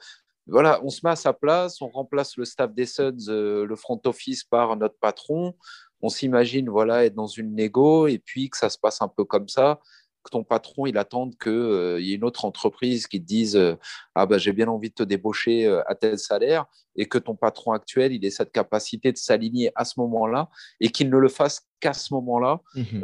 voilà, 0.47 0.80
on 0.85 0.91
se 0.91 1.01
met 1.05 1.11
à 1.11 1.16
sa 1.16 1.32
place, 1.32 1.80
on 1.80 1.89
remplace 1.89 2.37
le 2.37 2.45
staff 2.45 2.72
des 2.74 2.87
Suns, 2.87 3.28
euh, 3.28 3.64
le 3.66 3.76
front 3.76 4.01
office 4.05 4.45
par 4.45 4.76
notre 4.76 4.99
patron. 4.99 5.55
On 6.03 6.11
s'imagine 6.11 6.68
voilà 6.68 7.07
être 7.07 7.14
dans 7.14 7.26
une 7.26 7.55
négo 7.55 8.07
et 8.09 8.18
puis 8.18 8.51
que 8.51 8.59
ça 8.59 8.68
se 8.68 8.78
passe 8.78 9.01
un 9.01 9.09
peu 9.09 9.24
comme 9.24 9.49
ça 9.49 9.80
que 10.25 10.31
ton 10.31 10.43
patron 10.43 10.87
il 10.87 10.99
attend 10.99 11.31
qu'il 11.31 11.53
euh, 11.53 12.01
y 12.01 12.12
ait 12.12 12.16
une 12.16 12.25
autre 12.25 12.45
entreprise 12.45 13.07
qui 13.07 13.20
te 13.20 13.27
dise 13.27 13.57
euh, 13.57 13.77
ah 14.14 14.27
bah 14.27 14.39
j'ai 14.39 14.53
bien 14.53 14.68
envie 14.68 14.89
de 14.89 14.95
te 14.95 15.03
débaucher 15.03 15.66
euh, 15.66 15.83
à 15.87 15.95
tel 15.95 16.18
salaire 16.18 16.64
et 16.97 17.07
que 17.07 17.18
ton 17.18 17.37
patron 17.37 17.72
actuel 17.72 18.12
il 18.12 18.25
ait 18.25 18.31
cette 18.31 18.51
capacité 18.51 19.12
de 19.12 19.18
s'aligner 19.18 19.70
à 19.75 19.85
ce 19.85 20.01
moment-là 20.01 20.49
et 20.81 20.89
qu'il 20.89 21.11
ne 21.11 21.18
le 21.18 21.29
fasse 21.29 21.66
qu'à 21.81 21.93
ce 21.93 22.14
moment-là 22.14 22.61
mmh 22.75 23.01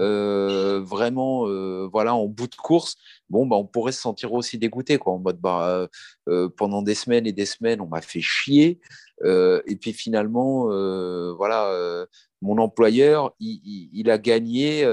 vraiment 0.80 1.44
voilà 1.88 2.14
en 2.14 2.26
bout 2.26 2.46
de 2.46 2.54
course 2.54 2.96
bon 3.28 3.46
bah 3.46 3.56
on 3.56 3.66
pourrait 3.66 3.92
se 3.92 4.00
sentir 4.00 4.32
aussi 4.32 4.56
dégoûté 4.56 4.96
quoi 4.96 5.12
en 5.12 5.18
mode 5.18 5.38
bah 5.38 5.88
pendant 6.56 6.80
des 6.80 6.94
semaines 6.94 7.26
et 7.26 7.32
des 7.32 7.46
semaines 7.46 7.80
on 7.80 7.86
m'a 7.86 8.00
fait 8.00 8.22
chier 8.22 8.80
et 9.24 9.76
puis 9.80 9.92
finalement 9.92 10.66
voilà 11.34 12.06
mon 12.40 12.56
employeur 12.58 13.34
il, 13.40 13.90
il 13.92 14.08
a 14.08 14.16
gagné 14.16 14.84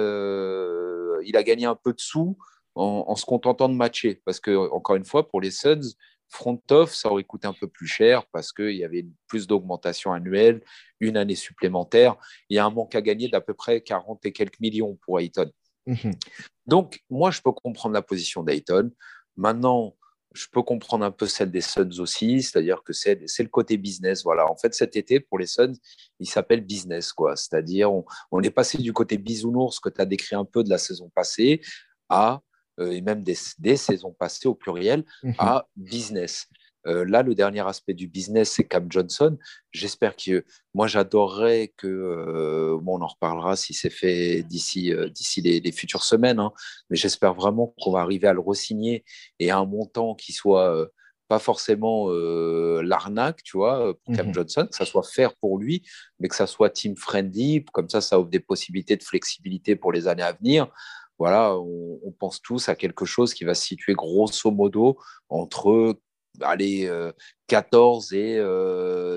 il 1.25 1.37
a 1.37 1.43
gagné 1.43 1.65
un 1.65 1.75
peu 1.75 1.93
de 1.93 1.99
sous 1.99 2.37
en, 2.75 3.15
se 3.15 3.25
contentant 3.25 3.69
de 3.69 3.73
matcher. 3.73 4.21
Parce 4.25 4.39
que, 4.39 4.55
encore 4.71 4.95
une 4.95 5.05
fois, 5.05 5.27
pour 5.27 5.41
les 5.41 5.51
Suns, 5.51 5.95
front 6.29 6.61
off, 6.71 6.93
ça 6.93 7.09
aurait 7.11 7.23
coûté 7.23 7.47
un 7.47 7.53
peu 7.53 7.67
plus 7.67 7.87
cher 7.87 8.25
parce 8.27 8.51
qu'il 8.51 8.75
y 8.75 8.83
avait 8.83 9.05
plus 9.27 9.47
d'augmentation 9.47 10.11
annuelle, 10.11 10.61
une 10.99 11.17
année 11.17 11.35
supplémentaire. 11.35 12.15
Il 12.49 12.55
y 12.55 12.59
a 12.59 12.65
un 12.65 12.69
manque 12.69 12.95
à 12.95 13.01
gagner 13.01 13.29
d'à 13.29 13.41
peu 13.41 13.53
près 13.53 13.81
40 13.81 14.25
et 14.25 14.33
quelques 14.33 14.59
millions 14.59 14.97
pour 15.01 15.19
Ayton. 15.19 15.51
Mhm. 15.85 16.13
Donc, 16.65 17.01
moi, 17.09 17.31
je 17.31 17.41
peux 17.41 17.51
comprendre 17.51 17.93
la 17.93 18.01
position 18.01 18.43
d'Ayton. 18.43 18.91
Maintenant, 19.37 19.95
je 20.33 20.45
peux 20.51 20.61
comprendre 20.61 21.05
un 21.05 21.11
peu 21.11 21.25
celle 21.25 21.51
des 21.51 21.61
Suns 21.61 21.99
aussi, 21.99 22.41
c'est-à-dire 22.41 22.83
que 22.83 22.93
c'est 22.93 23.17
le 23.39 23.47
côté 23.47 23.77
business. 23.77 24.23
Voilà. 24.23 24.49
En 24.49 24.55
fait, 24.55 24.73
cet 24.73 24.95
été, 24.95 25.19
pour 25.19 25.39
les 25.39 25.47
Suns, 25.47 25.73
il 26.19 26.27
s'appelle 26.27 26.61
business. 26.61 27.13
quoi. 27.13 27.35
C'est-à-dire, 27.35 27.91
on, 28.31 28.41
est 28.41 28.51
passé 28.51 28.77
du 28.77 28.93
côté 28.93 29.17
bisounours 29.17 29.79
que 29.79 29.89
tu 29.89 30.01
as 30.01 30.05
décrit 30.05 30.35
un 30.35 30.45
peu 30.45 30.63
de 30.63 30.69
la 30.69 30.77
saison 30.77 31.09
passée 31.09 31.61
à, 32.09 32.41
euh, 32.79 32.91
et 32.91 33.01
même 33.01 33.23
des, 33.23 33.37
des, 33.57 33.77
saisons 33.77 34.13
passées 34.13 34.47
au 34.47 34.55
pluriel, 34.55 35.03
mhm. 35.23 35.35
à 35.39 35.67
business. 35.75 36.47
Euh, 36.87 37.05
là, 37.05 37.21
le 37.21 37.35
dernier 37.35 37.65
aspect 37.67 37.93
du 37.93 38.07
business, 38.07 38.51
c'est 38.51 38.63
Cam 38.63 38.87
Johnson. 38.89 39.37
J'espère 39.71 40.15
que 40.15 40.45
moi, 40.73 40.87
j'adorerais 40.87 41.73
que, 41.77 41.87
euh, 41.87 42.77
bon, 42.81 42.97
on 42.99 43.01
en 43.01 43.07
reparlera 43.07 43.55
si 43.55 43.73
c'est 43.73 43.89
fait 43.89 44.43
d'ici 44.43 44.93
euh, 44.93 45.09
d'ici 45.09 45.41
les, 45.41 45.71
futures 45.71 46.03
semaines, 46.03 46.39
hein, 46.39 46.51
mais 46.89 46.97
j'espère 46.97 47.33
vraiment 47.33 47.73
qu'on 47.81 47.91
va 47.91 47.99
arriver 47.99 48.27
à 48.27 48.33
le 48.33 48.39
re-signer 48.39 49.03
et 49.39 49.51
à 49.51 49.57
un 49.57 49.65
montant 49.65 50.15
qui 50.15 50.31
soit 50.33 50.89
pas 51.27 51.39
forcément 51.39 52.07
l'arnaque, 52.81 53.43
tu 53.43 53.57
vois, 53.57 53.93
pour 54.05 54.15
Cam 54.15 54.27
mhm. 54.27 54.33
Johnson, 54.33 54.67
que 54.69 54.75
ça 54.77 54.85
soit 54.85 55.03
fair 55.03 55.35
pour 55.35 55.57
lui, 55.57 55.83
mais 56.19 56.29
que 56.29 56.35
ça 56.35 56.47
soit 56.47 56.69
team 56.69 56.95
friendly. 56.95 57.65
Comme 57.73 57.89
ça, 57.89 57.99
ça 57.99 58.17
ouvre 58.17 58.29
des 58.29 58.39
possibilités 58.39 58.95
de 58.95 59.03
flexibilité 59.03 59.75
pour 59.75 59.91
les 59.91 60.07
années 60.07 60.23
à 60.23 60.31
venir 60.31 60.71
voilà, 61.19 61.55
on, 61.55 61.99
on, 62.03 62.11
pense 62.11 62.41
tous 62.41 62.69
à 62.69 62.75
quelque 62.75 63.03
chose 63.03 63.33
qui 63.33 63.43
va 63.43 63.55
se 63.55 63.65
situer 63.65 63.95
grosso 63.95 64.51
modo 64.51 64.99
entre 65.29 65.97
allez, 66.41 66.89
14 67.47 68.13
et 68.13 68.41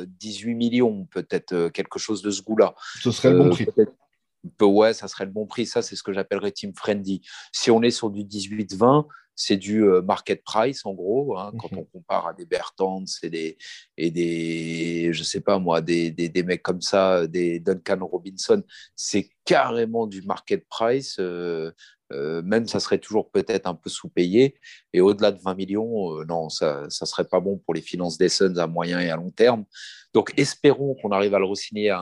18 0.07 0.55
millions, 0.55 1.07
peut-être 1.07 1.69
quelque 1.69 1.99
chose 1.99 2.23
de 2.23 2.31
ce 2.31 2.43
goût-là. 2.43 2.75
Ce 3.01 3.11
serait 3.11 3.31
le 3.31 3.39
bon 3.39 3.51
prix. 3.51 3.67
Ouais, 4.61 4.95
ça 4.95 5.07
serait 5.09 5.27
le 5.27 5.33
bon 5.33 5.47
prix. 5.47 5.67
Ça, 5.67 5.83
c'est 5.83 5.97
ce 5.97 6.03
que 6.03 6.13
j'appellerais 6.13 6.53
team 6.53 6.75
friendly. 6.75 7.21
Si 7.53 7.71
on 7.71 7.83
est 7.83 7.91
sur 7.91 8.11
du 8.11 8.25
18-20, 8.25 9.07
c'est 9.41 9.57
du 9.57 9.83
market 10.05 10.45
price 10.45 10.85
en 10.85 10.93
gros. 10.93 11.39
Hein, 11.39 11.53
quand 11.59 11.73
mhm. 11.73 11.79
on 11.79 11.85
compare 11.85 12.27
à 12.27 12.35
des 12.35 12.45
Bertans 12.45 13.05
et 13.23 13.31
des, 13.31 13.59
et 13.97 14.11
des 14.11 15.11
je 15.13 15.23
sais 15.23 15.41
pas 15.41 15.59
moi, 15.59 15.81
des, 15.81 16.11
des, 16.11 16.29
des 16.29 16.43
mecs 16.43 16.63
comme 16.63 16.83
ça, 16.83 17.27
des 17.27 17.59
Duncan 17.59 18.07
Robinson, 18.07 18.63
c'est 18.95 19.31
carrément 19.45 20.07
du 20.07 20.23
market 20.23 20.67
price. 20.69 21.17
euh, 21.19 21.73
même 22.11 22.67
ça 22.67 22.81
serait 22.81 22.99
toujours 22.99 23.31
peut-être 23.31 23.67
un 23.67 23.75
peu 23.75 23.91
sous-payé. 23.91 24.57
Et 24.93 25.01
au-delà 25.01 25.33
de 25.33 25.41
20 25.41 25.55
millions, 25.55 26.19
euh, 26.19 26.25
non, 26.25 26.49
ça 26.49 26.85
ne 26.85 27.07
serait 27.07 27.25
pas 27.25 27.41
bon 27.41 27.59
pour 27.59 27.75
les 27.75 27.81
finances 27.81 28.19
des 28.19 28.29
Suns 28.29 28.57
à 28.57 28.67
moyen 28.67 29.01
et 29.01 29.11
à 29.11 29.17
long 29.17 29.31
terme. 29.31 29.65
Donc 30.13 30.33
espérons 30.37 30.97
qu'on 30.97 31.13
arrive 31.13 31.35
à 31.35 31.39
le 31.39 31.45
re-signer, 31.45 31.97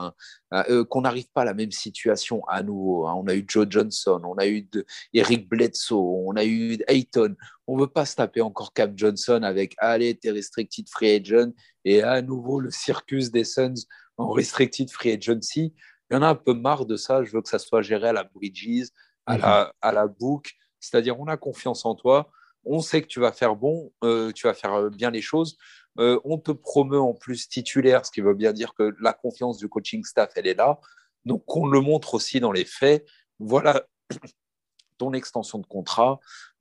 euh, 0.53 0.83
qu'on 0.85 1.01
n'arrive 1.01 1.29
pas 1.31 1.41
à 1.41 1.45
la 1.45 1.53
même 1.53 1.71
situation 1.71 2.43
à 2.47 2.63
nouveau. 2.63 3.07
Hein. 3.07 3.13
On 3.15 3.27
a 3.27 3.35
eu 3.35 3.45
Joe 3.47 3.67
Johnson, 3.69 4.21
on 4.23 4.35
a 4.35 4.47
eu 4.47 4.67
Eric 5.13 5.47
Bledsoe, 5.47 6.23
on 6.25 6.35
a 6.35 6.43
eu 6.43 6.79
Ayton. 6.87 7.35
On 7.67 7.75
ne 7.75 7.81
veut 7.81 7.87
pas 7.87 8.05
se 8.05 8.15
taper 8.15 8.41
encore 8.41 8.73
Cap 8.73 8.93
Johnson 8.95 9.41
avec 9.43 9.75
allez, 9.77 10.15
t'es 10.15 10.31
restricted 10.31 10.89
free 10.89 11.11
agent 11.11 11.51
et 11.85 12.01
à 12.01 12.23
nouveau 12.23 12.59
le 12.59 12.71
circus 12.71 13.29
des 13.31 13.43
Suns 13.43 13.85
en 14.17 14.31
restricted 14.31 14.89
free 14.89 15.11
agency. 15.11 15.75
Il 16.09 16.15
y 16.15 16.17
en 16.17 16.23
a 16.23 16.29
un 16.29 16.35
peu 16.35 16.53
marre 16.53 16.87
de 16.87 16.95
ça. 16.95 17.23
Je 17.23 17.31
veux 17.31 17.41
que 17.41 17.49
ça 17.49 17.59
soit 17.59 17.83
géré 17.83 18.09
à 18.09 18.13
la 18.13 18.23
Bridges, 18.23 18.89
à, 19.29 19.35
mhm. 19.35 19.41
la, 19.41 19.73
à 19.81 19.91
la 19.91 20.07
book. 20.07 20.53
C'est-à-dire, 20.79 21.19
on 21.19 21.27
a 21.27 21.37
confiance 21.37 21.85
en 21.85 21.95
toi. 21.95 22.31
On 22.65 22.81
sait 22.81 23.01
que 23.01 23.07
tu 23.07 23.19
vas 23.19 23.31
faire 23.31 23.55
bon, 23.55 23.91
euh, 24.03 24.31
tu 24.31 24.47
vas 24.47 24.53
faire 24.53 24.73
euh, 24.73 24.89
bien 24.89 25.11
les 25.11 25.21
choses. 25.21 25.57
Euh, 25.99 26.19
on 26.23 26.37
te 26.37 26.51
promeut 26.51 26.99
en 26.99 27.13
plus 27.13 27.47
titulaire, 27.47 28.05
ce 28.05 28.11
qui 28.11 28.21
veut 28.21 28.33
bien 28.33 28.53
dire 28.53 28.73
que 28.73 28.95
la 28.99 29.13
confiance 29.13 29.57
du 29.57 29.67
coaching 29.69 30.03
staff, 30.03 30.31
elle 30.35 30.47
est 30.47 30.55
là. 30.55 30.79
Donc, 31.25 31.43
on 31.55 31.67
le 31.67 31.81
montre 31.81 32.15
aussi 32.15 32.39
dans 32.39 32.51
les 32.51 32.65
faits. 32.65 33.05
Voilà 33.39 33.85
ton 34.97 35.13
extension 35.13 35.59
de 35.59 35.65
contrat. 35.65 36.19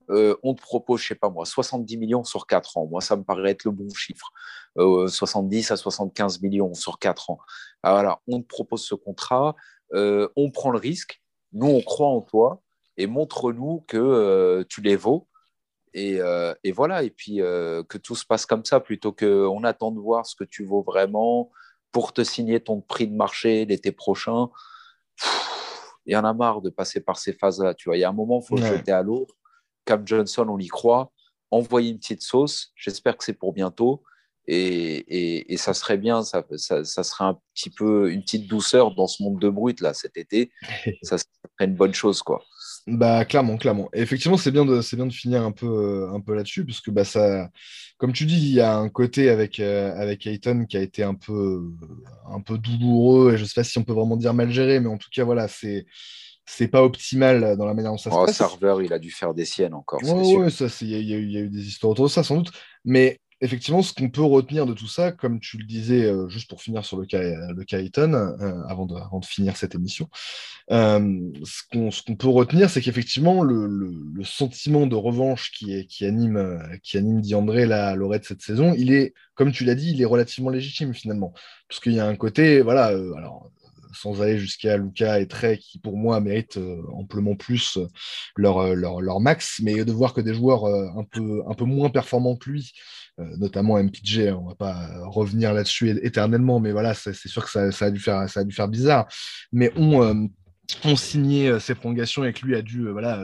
on 0.09 0.55
te 0.55 0.63
propose, 0.63 1.01
je 1.03 1.09
sais 1.09 1.15
pas 1.15 1.29
moi, 1.29 1.45
70 1.45 1.97
millions 1.97 2.25
sur 2.25 2.47
4 2.47 2.79
ans. 2.79 2.87
Moi, 2.87 3.01
ça 3.01 3.17
me 3.17 3.25
paraît 3.25 3.51
être 3.51 3.65
le 3.65 3.73
bon 3.73 3.93
chiffre. 3.93 4.31
70 4.77 5.73
à 5.73 5.77
75 5.77 6.41
millions 6.41 6.75
sur 6.75 6.99
4 6.99 7.31
ans. 7.31 7.39
Alors, 7.83 7.97
voilà, 7.99 8.21
on 8.29 8.41
te 8.41 8.47
propose 8.47 8.85
ce 8.85 8.95
contrat. 8.95 9.57
on 9.93 10.51
prend 10.53 10.71
le 10.71 10.79
risque 10.79 11.21
nous, 11.53 11.67
on 11.67 11.81
croit 11.81 12.09
en 12.09 12.21
toi 12.21 12.63
et 12.97 13.07
montre-nous 13.07 13.85
que 13.87 13.97
euh, 13.97 14.65
tu 14.69 14.83
les 14.83 14.97
vaux. 14.97 15.29
Et, 15.95 16.21
euh, 16.21 16.55
voilà, 16.75 17.03
et 17.03 17.11
puis 17.11 17.41
euh, 17.41 17.83
que 17.83 17.99
tout 17.99 18.15
se 18.15 18.27
passe 18.27 18.47
comme 18.47 18.65
ça, 18.65 18.81
plutôt 18.81 19.13
qu'on 19.13 19.65
attend 19.65 19.91
de 19.91 19.99
voir 19.99 20.27
ce 20.27 20.37
que 20.37 20.45
tu 20.45 20.65
vaux 20.65 20.83
vraiment 20.83 21.51
pour 21.93 22.13
te 22.13 22.23
signer 22.23 22.61
ton 22.61 22.81
prix 22.81 23.09
de 23.09 23.15
marché 23.15 23.65
l'été 23.65 23.93
prochain. 23.93 24.49
Il 26.07 26.13
y 26.13 26.17
en 26.17 26.25
a 26.25 26.33
marre 26.35 26.61
de 26.61 26.71
passer 26.71 27.01
par 27.01 27.19
ces 27.19 27.33
phases-là. 27.33 27.75
Tu 27.75 27.89
vois, 27.89 27.97
il 27.97 28.01
y 28.01 28.05
a 28.05 28.09
un 28.09 28.13
moment, 28.13 28.41
il 28.43 28.47
faut 28.47 28.57
jeter 28.57 28.93
à 28.93 29.03
l'eau. 29.03 29.27
Cam 29.85 30.07
Johnson, 30.07 30.47
on 30.49 30.59
y 30.59 30.69
croit. 30.69 31.13
Envoyer 31.51 31.91
une 31.91 31.99
petite 31.99 32.23
sauce. 32.23 32.73
J'espère 32.77 33.17
que 33.17 33.25
c'est 33.25 33.33
pour 33.33 33.53
bientôt. 33.53 34.03
Et, 34.51 35.57
ça 35.59 35.75
serait 35.75 35.99
bien, 35.99 36.23
ça, 36.23 36.43
ça, 36.57 37.03
serait 37.03 37.25
un 37.25 37.39
petit 37.55 37.69
peu 37.71 38.11
une 38.11 38.23
petite 38.23 38.49
douceur 38.49 38.95
dans 38.95 39.07
ce 39.07 39.23
monde 39.23 39.39
de 39.39 39.49
brut 39.51 39.81
là 39.81 39.93
cet 39.93 40.17
été. 40.17 40.51
ça 41.03 41.19
serait 41.19 41.29
une 41.61 41.75
bonne 41.75 41.95
chose 41.95 42.23
quoi. 42.23 42.43
Bah 42.87 43.27
clairement, 43.27 43.59
clairement. 43.59 43.91
effectivement, 43.93 44.39
c'est 44.39 44.51
bien 44.51 44.65
de 44.65 44.81
c'est 44.81 44.97
bien 44.97 45.05
de 45.05 45.13
finir 45.13 45.43
un 45.43 45.53
peu 45.53 46.09
un 46.11 46.21
peu 46.21 46.35
là-dessus 46.35 46.65
parce 46.65 46.81
que 46.81 46.91
bah 46.91 47.05
ça, 47.05 47.51
comme 47.99 48.15
tu 48.15 48.25
dis, 48.25 48.39
il 48.39 48.55
y 48.55 48.61
a 48.61 48.75
un 48.79 48.89
côté 48.89 49.29
avec 49.29 49.61
euh, 49.61 49.95
avec 49.97 50.27
Ayton 50.27 50.65
qui 50.67 50.79
a 50.79 50.81
été 50.81 51.03
un 51.03 51.15
peu 51.15 51.63
un 52.27 52.41
peu 52.41 52.57
douloureux 52.57 53.35
et 53.35 53.37
je 53.37 53.45
sais 53.45 53.61
pas 53.61 53.65
si 53.65 53.77
on 53.77 53.85
peut 53.85 53.93
vraiment 53.93 54.17
dire 54.17 54.33
mal 54.33 54.51
géré, 54.51 54.81
mais 54.81 54.89
en 54.89 54.97
tout 54.97 55.11
cas 55.13 55.25
voilà, 55.25 55.49
c'est 55.49 55.85
c'est 56.47 56.69
pas 56.69 56.83
optimal 56.83 57.59
dans 57.59 57.67
la 57.67 57.75
manière 57.75 57.91
dont 57.91 57.99
ça 57.99 58.11
se 58.11 58.17
oh, 58.17 58.25
passe. 58.25 58.37
serveur, 58.39 58.81
il 58.81 58.95
a 58.95 58.99
dû 58.99 59.11
faire 59.11 59.35
des 59.35 59.45
siennes 59.45 59.75
encore. 59.75 60.03
Ouais, 60.03 60.49
ça, 60.49 60.65
il 60.81 60.89
y, 60.89 61.05
y, 61.05 61.37
a 61.37 61.41
eu 61.41 61.49
des 61.51 61.69
histoires 61.69 61.91
autour 61.91 62.07
de 62.07 62.11
ça 62.11 62.23
sans 62.23 62.37
doute, 62.37 62.53
mais 62.87 63.21
effectivement, 63.41 63.83
ce 63.83 63.93
qu'on 63.93 64.11
peut 64.11 64.23
retenir 64.23 64.67
de 64.67 64.75
tout 64.75 64.87
ça, 64.89 65.13
comme 65.13 65.41
tu 65.41 65.59
le 65.59 65.65
disais, 65.65 66.05
euh, 66.05 66.29
juste 66.29 66.49
pour 66.49 66.63
finir 66.63 66.85
sur 66.85 66.99
le 66.99 67.07
cas, 67.07 67.21
le 67.21 67.65
cas 67.65 67.79
euh, 67.79 68.63
avant, 68.69 68.87
de, 68.87 68.97
finir 69.27 69.57
cette 69.57 69.75
émission, 69.75 70.09
euh, 70.71 71.31
ce 71.45 72.03
qu'on 72.05 72.17
peut 72.17 72.29
retenir, 72.29 72.69
c'est 72.71 72.81
qu'effectivement, 72.81 73.43
le, 73.43 74.25
sentiment 74.25 74.87
de 74.87 74.97
revanche 74.97 75.53
qui, 75.53 75.87
qui 75.87 76.05
anime, 76.05 76.61
qui 76.83 76.99
anime 76.99 77.21
Diandré 77.21 77.67
la 77.67 77.97
de 77.97 78.25
cette 78.25 78.43
saison, 78.43 78.75
il 78.77 78.93
est, 78.93 79.15
comme 79.35 79.53
tu 79.53 79.65
l'as 79.65 79.75
dit, 79.75 79.93
il 79.93 80.03
est 80.03 80.05
relativement 80.05 80.51
légitime 80.51 80.93
finalement. 80.93 81.33
Parce 81.69 81.81
qu'il 81.81 81.93
y 81.93 82.01
a 82.01 82.07
un 82.07 82.17
côté, 82.17 82.61
voilà, 82.61 82.87
alors 82.87 83.51
sans 84.01 84.23
aller 84.23 84.39
jusqu'à 84.39 84.77
Luca 84.77 85.21
et 85.21 85.27
Trey, 85.27 85.59
qui 85.59 85.79
pour 85.79 85.97
moi 85.97 86.21
méritent 86.21 86.59
amplement 86.93 87.37
plus 87.37 87.79
leur, 88.37 88.75
leur, 88.75 89.01
leur, 89.01 89.21
max, 89.21 89.61
mais 89.63 89.85
de 89.85 89.93
voir 89.93 90.15
que 90.15 90.21
des 90.21 90.35
joueurs 90.35 90.67
un, 90.67 91.05
peu, 91.05 91.43
un 91.49 91.55
peu 91.55 91.65
moins 91.65 91.91
performants 91.91 92.37
que 92.37 92.51
lui 92.51 92.73
euh, 93.21 93.37
notamment 93.37 93.83
MPJ, 93.83 94.19
hein, 94.29 94.39
on 94.41 94.49
va 94.49 94.55
pas 94.55 94.89
revenir 95.07 95.53
là-dessus 95.53 95.91
éternellement, 96.03 96.61
mais 96.61 96.71
voilà, 96.71 96.95
c'est 96.95 97.13
sûr 97.15 97.45
que 97.45 97.51
ça, 97.73 97.85
a 97.85 97.91
dû 97.91 97.99
faire, 97.99 98.29
ça 98.29 98.41
a 98.41 98.45
dû 98.45 98.55
faire 98.55 98.69
bizarre. 98.69 99.09
Mais 99.51 99.73
on, 99.75 100.03
euh, 100.03 100.15
on 100.85 100.95
signé 100.95 101.49
euh, 101.49 101.59
ses 101.59 101.75
prolongations 101.75 102.25
et 102.25 102.33
que 102.33 102.47
lui 102.47 102.55
a 102.55 102.63
dû 102.63 102.89
voilà, 102.89 103.21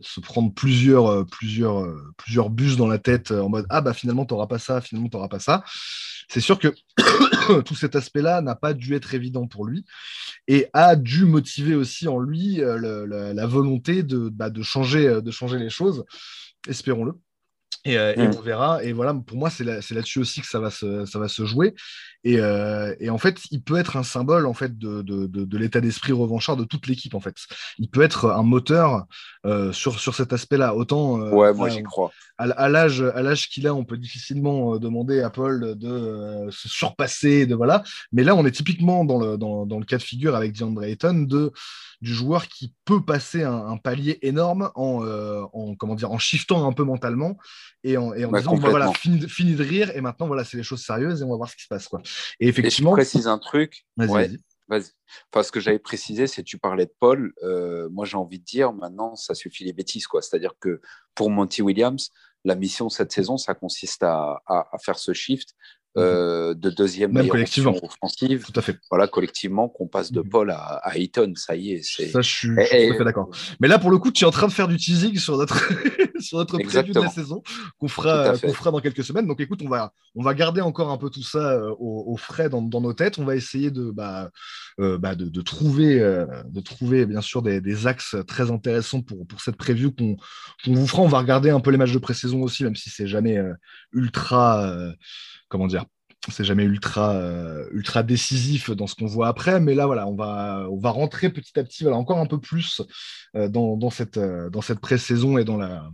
se 0.00 0.20
prendre 0.20 0.54
plusieurs, 0.54 1.26
plusieurs, 1.26 1.88
plusieurs 2.16 2.50
bus 2.50 2.76
dans 2.76 2.86
la 2.86 2.98
tête 2.98 3.32
en 3.32 3.48
mode 3.48 3.66
Ah 3.70 3.80
bah 3.80 3.94
finalement 3.94 4.24
tu 4.24 4.34
n'auras 4.34 4.46
pas 4.46 4.58
ça, 4.58 4.80
finalement 4.80 5.08
tu 5.08 5.16
n'auras 5.16 5.28
pas 5.28 5.40
ça. 5.40 5.64
C'est 6.28 6.40
sûr 6.40 6.58
que 6.58 6.68
tout 7.62 7.74
cet 7.74 7.96
aspect-là 7.96 8.42
n'a 8.42 8.54
pas 8.54 8.74
dû 8.74 8.94
être 8.94 9.14
évident 9.14 9.46
pour 9.46 9.66
lui 9.66 9.84
et 10.46 10.68
a 10.72 10.94
dû 10.96 11.24
motiver 11.24 11.74
aussi 11.74 12.06
en 12.06 12.18
lui 12.18 12.56
la, 12.56 13.46
volonté 13.46 14.02
de, 14.02 14.28
bah, 14.28 14.50
changer, 14.62 15.20
de 15.22 15.30
changer 15.30 15.58
les 15.58 15.70
choses, 15.70 16.04
espérons-le. 16.68 17.14
Euh, 17.86 18.14
et, 18.16 18.28
mm. 18.28 18.34
on 18.36 18.40
verra. 18.40 18.84
Et 18.84 18.92
voilà, 18.92 19.14
pour 19.14 19.36
moi, 19.36 19.50
c'est 19.50 19.64
là-dessus 19.64 20.18
aussi 20.18 20.40
que 20.40 20.46
ça 20.46 20.58
va 20.58 20.70
se, 20.70 21.06
ça 21.06 21.18
va 21.18 21.28
se 21.28 21.44
jouer. 21.44 21.74
Et, 22.24 22.38
euh, 22.40 22.94
et, 23.00 23.10
en 23.10 23.18
fait, 23.18 23.40
il 23.50 23.62
peut 23.62 23.76
être 23.76 23.96
un 23.96 24.02
symbole 24.02 24.46
en 24.46 24.54
fait 24.54 24.76
de, 24.76 25.02
de, 25.02 25.26
de, 25.26 25.58
l'état 25.58 25.80
d'esprit 25.80 26.12
revanchard 26.12 26.56
de 26.56 26.64
toute 26.64 26.86
l'équipe. 26.88 27.14
En 27.14 27.20
fait, 27.20 27.36
il 27.78 27.88
peut 27.88 28.02
être 28.02 28.30
un 28.30 28.42
moteur 28.42 29.06
euh, 29.46 29.72
sur, 29.72 30.00
sur 30.00 30.14
cet 30.14 30.32
aspect-là. 30.32 30.74
Autant. 30.74 31.18
ouais, 31.18 31.54
moi 31.54 31.68
j'y 31.68 31.82
crois. 31.82 32.10
À, 32.36 32.68
l'âge, 32.68 33.02
à 33.02 33.22
l'âge 33.22 33.48
qu'il 33.48 33.66
a, 33.66 33.74
on 33.74 33.84
peut 33.84 33.96
difficilement 33.96 34.76
demander 34.78 35.20
à 35.20 35.30
Paul 35.30 35.76
de 35.76 36.48
se 36.50 36.68
surpasser, 36.68 37.46
de 37.46 37.54
voilà. 37.54 37.82
Mais 38.12 38.24
là, 38.24 38.34
on 38.34 38.46
est 38.46 38.52
typiquement 38.52 39.04
dans 39.04 39.18
le, 39.18 39.36
dans, 39.36 39.66
dans 39.66 39.78
le 39.78 39.84
cas 39.84 39.98
de 39.98 40.02
figure 40.02 40.36
avec 40.36 40.52
DeAndre 40.52 40.84
Ayton 40.84 41.22
de 41.22 41.52
du 42.00 42.14
joueur 42.14 42.46
qui 42.46 42.72
peut 42.84 43.04
passer 43.04 43.42
un, 43.42 43.76
palier 43.76 44.20
énorme 44.22 44.70
en, 44.76 45.04
en, 45.52 45.74
comment 45.74 45.96
dire 45.96 46.12
en 46.12 46.18
shiftant 46.18 46.64
un 46.68 46.72
peu 46.72 46.84
mentalement 46.84 47.36
et 47.84 47.96
en, 47.96 48.12
et 48.14 48.24
en 48.24 48.32
disant 48.32 48.56
bah, 48.56 48.70
voilà 48.70 48.92
fini, 48.92 49.28
fini, 49.28 49.54
de 49.54 49.62
rire 49.62 49.96
et 49.96 50.00
maintenant 50.00 50.26
voilà 50.26 50.44
c'est 50.44 50.56
les 50.56 50.62
choses 50.62 50.84
sérieuses 50.84 51.22
et 51.22 51.24
on 51.24 51.30
va 51.30 51.36
voir 51.36 51.48
ce 51.48 51.56
qui 51.56 51.62
se 51.62 51.68
passe 51.68 51.88
quoi. 51.88 52.02
Et 52.40 52.48
effectivement. 52.48 52.90
je 52.90 52.96
précise 52.96 53.26
un 53.28 53.38
truc. 53.38 53.86
Vas-y. 54.68 54.90
Enfin, 55.32 55.42
ce 55.42 55.50
que 55.50 55.60
j'avais 55.60 55.78
précisé, 55.78 56.26
c'est 56.26 56.42
tu 56.42 56.58
parlais 56.58 56.84
de 56.86 56.92
Paul. 57.00 57.32
Euh, 57.42 57.88
moi, 57.90 58.04
j'ai 58.04 58.16
envie 58.16 58.38
de 58.38 58.44
dire 58.44 58.72
maintenant, 58.72 59.16
ça 59.16 59.34
suffit 59.34 59.64
les 59.64 59.72
bêtises. 59.72 60.06
quoi. 60.06 60.20
C'est-à-dire 60.20 60.52
que 60.60 60.80
pour 61.14 61.30
Monty 61.30 61.62
Williams, 61.62 62.10
la 62.44 62.54
mission 62.54 62.88
cette 62.88 63.12
saison, 63.12 63.36
ça 63.36 63.54
consiste 63.54 64.02
à, 64.02 64.42
à, 64.46 64.78
faire 64.78 64.98
ce 64.98 65.12
shift. 65.12 65.54
Euh, 65.96 66.54
de 66.54 66.70
deuxième 66.70 67.12
Même 67.12 67.28
collectivement. 67.28 67.74
offensive. 67.82 68.44
Tout 68.44 68.58
à 68.58 68.62
fait. 68.62 68.78
Voilà, 68.90 69.08
collectivement, 69.08 69.68
qu'on 69.68 69.88
passe 69.88 70.12
de 70.12 70.20
mhm. 70.20 70.28
Paul 70.28 70.50
à, 70.50 70.56
à 70.56 70.96
Eaton, 70.96 71.32
ça 71.34 71.56
y 71.56 71.72
est. 71.72 71.82
Ça, 71.82 72.20
je 72.20 72.30
suis, 72.30 72.48
tout 72.48 72.60
à 72.60 72.64
fait 72.64 73.04
d'accord. 73.04 73.30
Mais 73.60 73.68
là, 73.68 73.78
pour 73.78 73.90
le 73.90 73.98
coup, 73.98 74.12
tu 74.12 74.24
es 74.24 74.26
en 74.26 74.30
train 74.30 74.46
de 74.46 74.52
faire 74.52 74.68
du 74.68 74.76
teasing 74.76 75.16
sur 75.18 75.36
notre, 75.36 75.58
sur 76.20 76.38
notre 76.38 76.58
preview 76.58 76.92
de 76.92 77.00
la 77.00 77.08
saison 77.08 77.42
qu'on 77.78 77.88
fera, 77.88 78.36
qu'on 78.38 78.52
fera 78.52 78.70
dans 78.70 78.80
quelques 78.80 79.02
semaines. 79.02 79.26
Donc, 79.26 79.40
écoute, 79.40 79.60
on 79.64 79.68
va, 79.68 79.92
on 80.14 80.22
va 80.22 80.34
garder 80.34 80.60
encore 80.60 80.90
un 80.90 80.98
peu 80.98 81.10
tout 81.10 81.22
ça 81.22 81.52
euh, 81.52 81.74
au, 81.78 82.16
frais 82.16 82.48
dans, 82.48 82.62
dans, 82.62 82.80
nos 82.80 82.92
têtes. 82.92 83.18
On 83.18 83.24
va 83.24 83.34
essayer 83.34 83.70
de, 83.70 83.90
bah, 83.90 84.30
euh, 84.80 84.98
bah, 84.98 85.14
de, 85.14 85.40
trouver, 85.40 85.98
de 85.98 86.60
trouver, 86.60 87.06
bien 87.06 87.20
sûr, 87.20 87.42
des, 87.42 87.86
axes 87.86 88.16
très 88.26 88.50
intéressants 88.50 89.02
pour, 89.02 89.26
pour 89.26 89.40
cette 89.40 89.56
preview 89.56 89.92
qu'on 89.92 90.16
vous 90.66 90.86
fera. 90.86 91.02
On 91.02 91.08
va 91.08 91.18
regarder 91.18 91.50
un 91.50 91.60
peu 91.60 91.70
les 91.70 91.78
matchs 91.78 91.92
de 91.92 91.98
pré-saison 91.98 92.42
aussi, 92.42 92.64
même 92.64 92.76
si 92.76 92.90
c'est 92.90 93.06
jamais 93.06 93.38
ultra 93.92 94.72
comment 95.48 95.66
dire, 95.66 95.84
c'est 96.30 96.44
jamais 96.44 96.64
ultra, 96.64 97.14
euh, 97.14 97.68
ultra 97.72 98.02
décisif 98.02 98.70
dans 98.70 98.86
ce 98.86 98.94
qu'on 98.94 99.06
voit 99.06 99.28
après, 99.28 99.60
mais 99.60 99.74
là, 99.74 99.86
voilà, 99.86 100.06
on 100.06 100.14
va, 100.14 100.66
on 100.70 100.78
va 100.78 100.90
rentrer 100.90 101.30
petit 101.30 101.58
à 101.58 101.64
petit, 101.64 101.84
voilà, 101.84 101.96
encore 101.96 102.18
un 102.18 102.26
peu 102.26 102.40
plus 102.40 102.82
euh, 103.36 103.48
dans, 103.48 103.76
dans, 103.76 103.90
cette, 103.90 104.18
euh, 104.18 104.50
cette 104.62 104.80
pré-saison 104.80 105.38
et 105.38 105.44
dans 105.44 105.56
la 105.56 105.90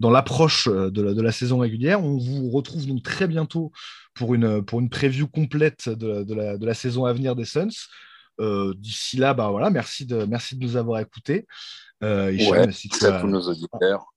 l'approche 0.00 0.68
de 0.68 1.02
la, 1.02 1.14
de 1.14 1.22
la, 1.22 1.32
saison 1.32 1.58
régulière. 1.58 2.04
On 2.04 2.18
vous 2.18 2.50
retrouve 2.50 2.86
donc 2.86 3.02
très 3.02 3.26
bientôt 3.26 3.72
pour 4.14 4.34
une, 4.34 4.62
pour 4.62 4.80
une 4.80 4.90
preview 4.90 5.26
complète 5.26 5.88
de, 5.88 6.22
de 6.22 6.66
la, 6.66 6.74
saison 6.74 7.06
à 7.06 7.12
venir 7.14 7.34
des 7.34 7.46
Suns. 7.46 7.88
D'ici 8.38 9.16
là, 9.16 9.34
bah, 9.34 9.50
voilà, 9.50 9.70
merci, 9.70 10.06
de, 10.06 10.24
merci 10.24 10.56
de 10.56 10.64
nous 10.64 10.76
avoir 10.76 11.00
écoutés. 11.00 11.46
merci 12.00 12.88
à 13.04 13.20
tous 13.20 13.26
nos 13.26 13.42
auditeurs. 13.42 14.12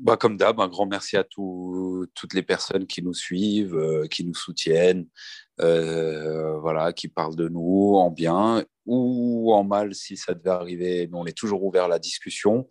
Bah, 0.00 0.16
comme 0.16 0.38
d'hab, 0.38 0.58
un 0.60 0.68
grand 0.68 0.86
merci 0.86 1.18
à 1.18 1.24
toutes 1.24 2.32
les 2.32 2.42
personnes 2.42 2.86
qui 2.86 3.02
nous 3.02 3.12
suivent, 3.12 3.76
euh, 3.76 4.06
qui 4.06 4.24
nous 4.24 4.34
soutiennent, 4.34 5.06
euh, 5.60 6.58
voilà, 6.58 6.94
qui 6.94 7.08
parlent 7.08 7.36
de 7.36 7.48
nous 7.48 7.96
en 7.96 8.10
bien 8.10 8.64
ou 8.86 9.52
en 9.52 9.62
mal 9.62 9.94
si 9.94 10.16
ça 10.16 10.32
devait 10.32 10.50
arriver. 10.50 11.10
on 11.12 11.26
est 11.26 11.36
toujours 11.36 11.62
ouvert 11.64 11.84
à 11.84 11.88
la 11.88 11.98
discussion. 11.98 12.66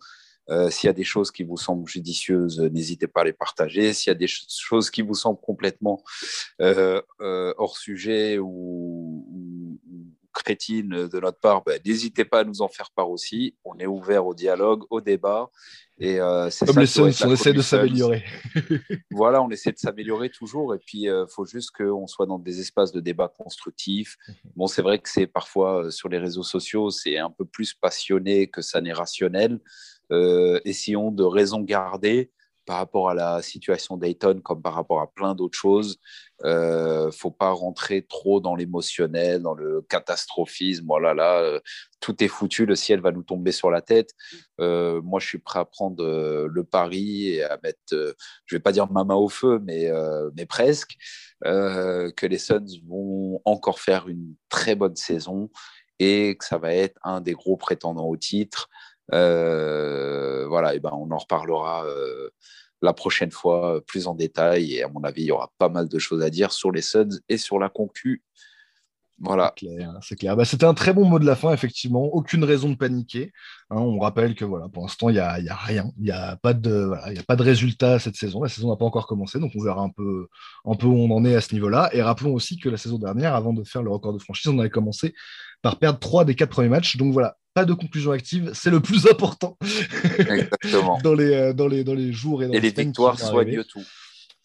Euh, 0.48 0.70
s'il 0.70 0.88
y 0.88 0.90
a 0.90 0.92
des 0.92 1.04
choses 1.04 1.30
qui 1.30 1.44
vous 1.44 1.56
semblent 1.56 1.88
judicieuses, 1.88 2.58
n'hésitez 2.58 3.06
pas 3.06 3.20
à 3.20 3.24
les 3.24 3.32
partager. 3.32 3.92
S'il 3.92 4.10
y 4.10 4.16
a 4.16 4.18
des 4.18 4.26
choses 4.26 4.90
qui 4.90 5.02
vous 5.02 5.14
semblent 5.14 5.40
complètement 5.40 6.02
hors 6.58 7.78
sujet 7.78 8.38
ou, 8.40 9.19
crétines 10.42 11.08
de 11.08 11.20
notre 11.20 11.38
part, 11.38 11.62
ben, 11.64 11.80
n'hésitez 11.84 12.24
pas 12.24 12.40
à 12.40 12.44
nous 12.44 12.62
en 12.62 12.68
faire 12.68 12.90
part 12.90 13.10
aussi. 13.10 13.56
On 13.64 13.78
est 13.78 13.86
ouvert 13.86 14.26
au 14.26 14.34
dialogue, 14.34 14.84
au 14.90 15.00
débat. 15.00 15.50
Et 15.98 16.18
c'est 16.50 16.66
Comme 16.66 16.78
les 16.78 16.86
Suns, 16.86 17.12
on 17.24 17.32
essaie 17.32 17.52
de 17.52 17.60
s'améliorer. 17.60 18.24
voilà, 19.10 19.42
on 19.42 19.50
essaie 19.50 19.70
de 19.70 19.78
s'améliorer 19.78 20.30
toujours. 20.30 20.74
Et 20.74 20.78
puis, 20.78 21.02
il 21.02 21.26
faut 21.28 21.44
juste 21.44 21.72
qu'on 21.72 22.06
soit 22.06 22.24
dans 22.24 22.38
des 22.38 22.58
espaces 22.60 22.90
de 22.90 23.00
débat 23.00 23.28
constructifs. 23.28 24.16
Mhm. 24.26 24.34
Bon, 24.56 24.66
c'est 24.66 24.82
vrai 24.82 24.98
que 24.98 25.10
c'est 25.10 25.26
parfois 25.26 25.90
sur 25.90 26.08
les 26.08 26.18
réseaux 26.18 26.42
sociaux, 26.42 26.90
c'est 26.90 27.18
un 27.18 27.30
peu 27.30 27.44
plus 27.44 27.74
passionné 27.74 28.48
que 28.48 28.62
ça 28.62 28.80
n'est 28.80 28.94
rationnel. 28.94 29.60
essayons 30.64 31.10
de 31.10 31.22
raison 31.22 31.60
garder 31.60 32.30
par 32.66 32.76
rapport 32.76 33.10
à 33.10 33.14
la 33.14 33.42
situation 33.42 33.96
Dayton 33.96 34.40
comme 34.42 34.62
par 34.62 34.74
rapport 34.74 35.00
à 35.00 35.10
plein 35.12 35.34
d'autres 35.34 35.58
choses. 35.58 35.98
Euh, 36.44 37.10
faut 37.10 37.30
pas 37.30 37.50
rentrer 37.50 38.02
trop 38.02 38.40
dans 38.40 38.54
l'émotionnel, 38.54 39.42
dans 39.42 39.54
le 39.54 39.82
catastrophisme. 39.82 40.86
Voilà, 40.86 41.12
là, 41.12 41.40
euh, 41.40 41.60
tout 42.00 42.22
est 42.22 42.28
foutu, 42.28 42.66
le 42.66 42.76
ciel 42.76 43.00
va 43.00 43.12
nous 43.12 43.22
tomber 43.22 43.52
sur 43.52 43.70
la 43.70 43.82
tête. 43.82 44.10
Euh, 44.60 45.02
moi, 45.02 45.20
je 45.20 45.26
suis 45.26 45.38
prêt 45.38 45.58
à 45.58 45.64
prendre 45.64 46.02
le 46.04 46.64
pari 46.64 47.28
et 47.28 47.44
à 47.44 47.58
mettre, 47.62 47.78
je 47.90 48.56
vais 48.56 48.60
pas 48.60 48.72
dire 48.72 48.90
ma 48.90 49.04
main 49.04 49.16
au 49.16 49.28
feu, 49.28 49.60
mais, 49.64 49.90
mais 50.36 50.46
presque, 50.46 50.96
que 51.42 52.26
les 52.26 52.38
Suns 52.38 52.80
vont 52.86 53.40
encore 53.44 53.80
faire 53.80 54.08
une 54.08 54.34
très 54.48 54.74
bonne 54.74 54.96
saison 54.96 55.50
et 55.98 56.36
que 56.36 56.44
ça 56.44 56.58
va 56.58 56.74
être 56.74 56.98
un 57.04 57.20
des 57.20 57.34
gros 57.34 57.56
prétendants 57.56 58.08
au 58.08 58.16
titre. 58.16 58.68
Voilà, 59.10 60.74
et 60.74 60.80
ben 60.80 60.90
on 60.92 61.10
en 61.10 61.18
reparlera 61.18 61.84
la 62.82 62.92
prochaine 62.92 63.30
fois 63.30 63.76
euh, 63.76 63.80
plus 63.80 64.06
en 64.06 64.14
détail. 64.14 64.74
Et 64.74 64.82
à 64.82 64.88
mon 64.88 65.02
avis, 65.04 65.22
il 65.22 65.26
y 65.26 65.32
aura 65.32 65.52
pas 65.58 65.68
mal 65.68 65.88
de 65.88 65.98
choses 65.98 66.22
à 66.22 66.30
dire 66.30 66.52
sur 66.52 66.72
les 66.72 66.82
Suns 66.82 67.20
et 67.28 67.36
sur 67.36 67.58
la 67.58 67.68
concu. 67.68 68.22
Voilà. 69.22 69.54
C'est 70.00 70.16
clair. 70.16 70.34
Bah, 70.34 70.46
C'était 70.46 70.64
un 70.64 70.72
très 70.72 70.94
bon 70.94 71.04
mot 71.04 71.18
de 71.18 71.26
la 71.26 71.36
fin, 71.36 71.52
effectivement. 71.52 72.04
Aucune 72.04 72.42
raison 72.42 72.70
de 72.70 72.74
paniquer. 72.74 73.32
Hein. 73.68 73.76
on 73.76 73.98
rappelle 73.98 74.34
que 74.34 74.46
voilà, 74.46 74.68
pour 74.68 74.82
l'instant, 74.82 75.10
il 75.10 75.14
n'y 75.14 75.18
a, 75.18 75.38
y 75.40 75.48
a, 75.50 75.54
rien. 75.54 75.90
Il 75.98 76.04
n'y 76.04 76.10
a, 76.10 76.36
pas 76.36 76.54
de, 76.54 76.84
voilà, 76.86 77.04
a 77.06 77.22
pas 77.22 77.36
de 77.36 77.42
résultat 77.42 77.98
cette 77.98 78.16
saison. 78.16 78.42
La 78.42 78.48
saison 78.48 78.70
n'a 78.70 78.76
pas 78.76 78.86
encore 78.86 79.06
commencé, 79.06 79.38
donc 79.38 79.52
on 79.54 79.62
verra 79.62 79.82
un 79.82 79.90
peu, 79.90 80.28
un 80.64 80.74
peu 80.74 80.86
où 80.86 80.96
on 80.96 81.10
en 81.14 81.24
est 81.26 81.34
à 81.34 81.42
ce 81.42 81.52
niveau-là. 81.54 81.90
Et 81.92 82.02
rappelons 82.02 82.32
aussi 82.32 82.58
que 82.58 82.70
la 82.70 82.78
saison 82.78 82.98
dernière, 82.98 83.34
avant 83.34 83.52
de 83.52 83.62
faire 83.62 83.82
le 83.82 83.90
record 83.90 84.14
de 84.14 84.18
franchise, 84.18 84.50
on 84.50 84.58
avait 84.58 84.70
commencé 84.70 85.14
par 85.60 85.78
perdre 85.78 85.98
trois 85.98 86.24
des 86.24 86.34
quatre 86.34 86.50
premiers 86.50 86.70
matchs. 86.70 86.96
Donc 86.96 87.12
voilà, 87.12 87.36
pas 87.52 87.64
de 87.64 87.74
conclusion 87.74 88.12
active, 88.12 88.52
c'est 88.54 88.70
le 88.70 88.80
plus 88.80 89.06
important 89.06 89.58
dans, 91.02 91.14
les, 91.14 91.34
euh, 91.34 91.52
dans, 91.52 91.68
les, 91.68 91.84
dans 91.84 91.94
les 91.94 92.12
jours 92.12 92.42
et 92.42 92.46
dans 92.46 92.52
et 92.54 92.60
les, 92.60 92.70
victoires 92.70 93.18
soignent 93.18 93.64
tout. 93.64 93.82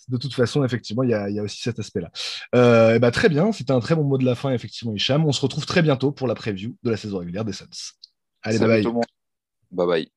De 0.07 0.17
toute 0.17 0.33
façon, 0.33 0.63
effectivement, 0.63 1.03
il 1.03 1.09
y 1.09 1.13
a, 1.13 1.29
y 1.29 1.39
a, 1.39 1.43
aussi 1.43 1.61
cet 1.61 1.79
aspect-là. 1.79 2.11
Euh, 2.53 2.99
bah, 2.99 3.11
très 3.11 3.29
bien, 3.29 3.51
c'était 3.51 3.71
un 3.71 3.79
très 3.79 3.95
bon 3.95 4.03
mot 4.03 4.17
de 4.17 4.25
la 4.25 4.35
fin, 4.35 4.51
effectivement, 4.51 4.93
Hicham. 4.93 5.25
On 5.25 5.31
se 5.31 5.41
retrouve 5.41 5.65
très 5.65 5.81
bientôt 5.81 6.11
pour 6.11 6.27
la 6.27 6.35
preview 6.35 6.75
de 6.83 6.91
la 6.91 6.97
saison 6.97 7.19
régulière 7.19 7.45
des 7.45 7.53
Suns. 7.53 7.65
Allez, 8.43 8.59
bye 8.59 8.83
bye. 8.83 8.85
Bye 9.71 9.87
bye. 9.87 10.09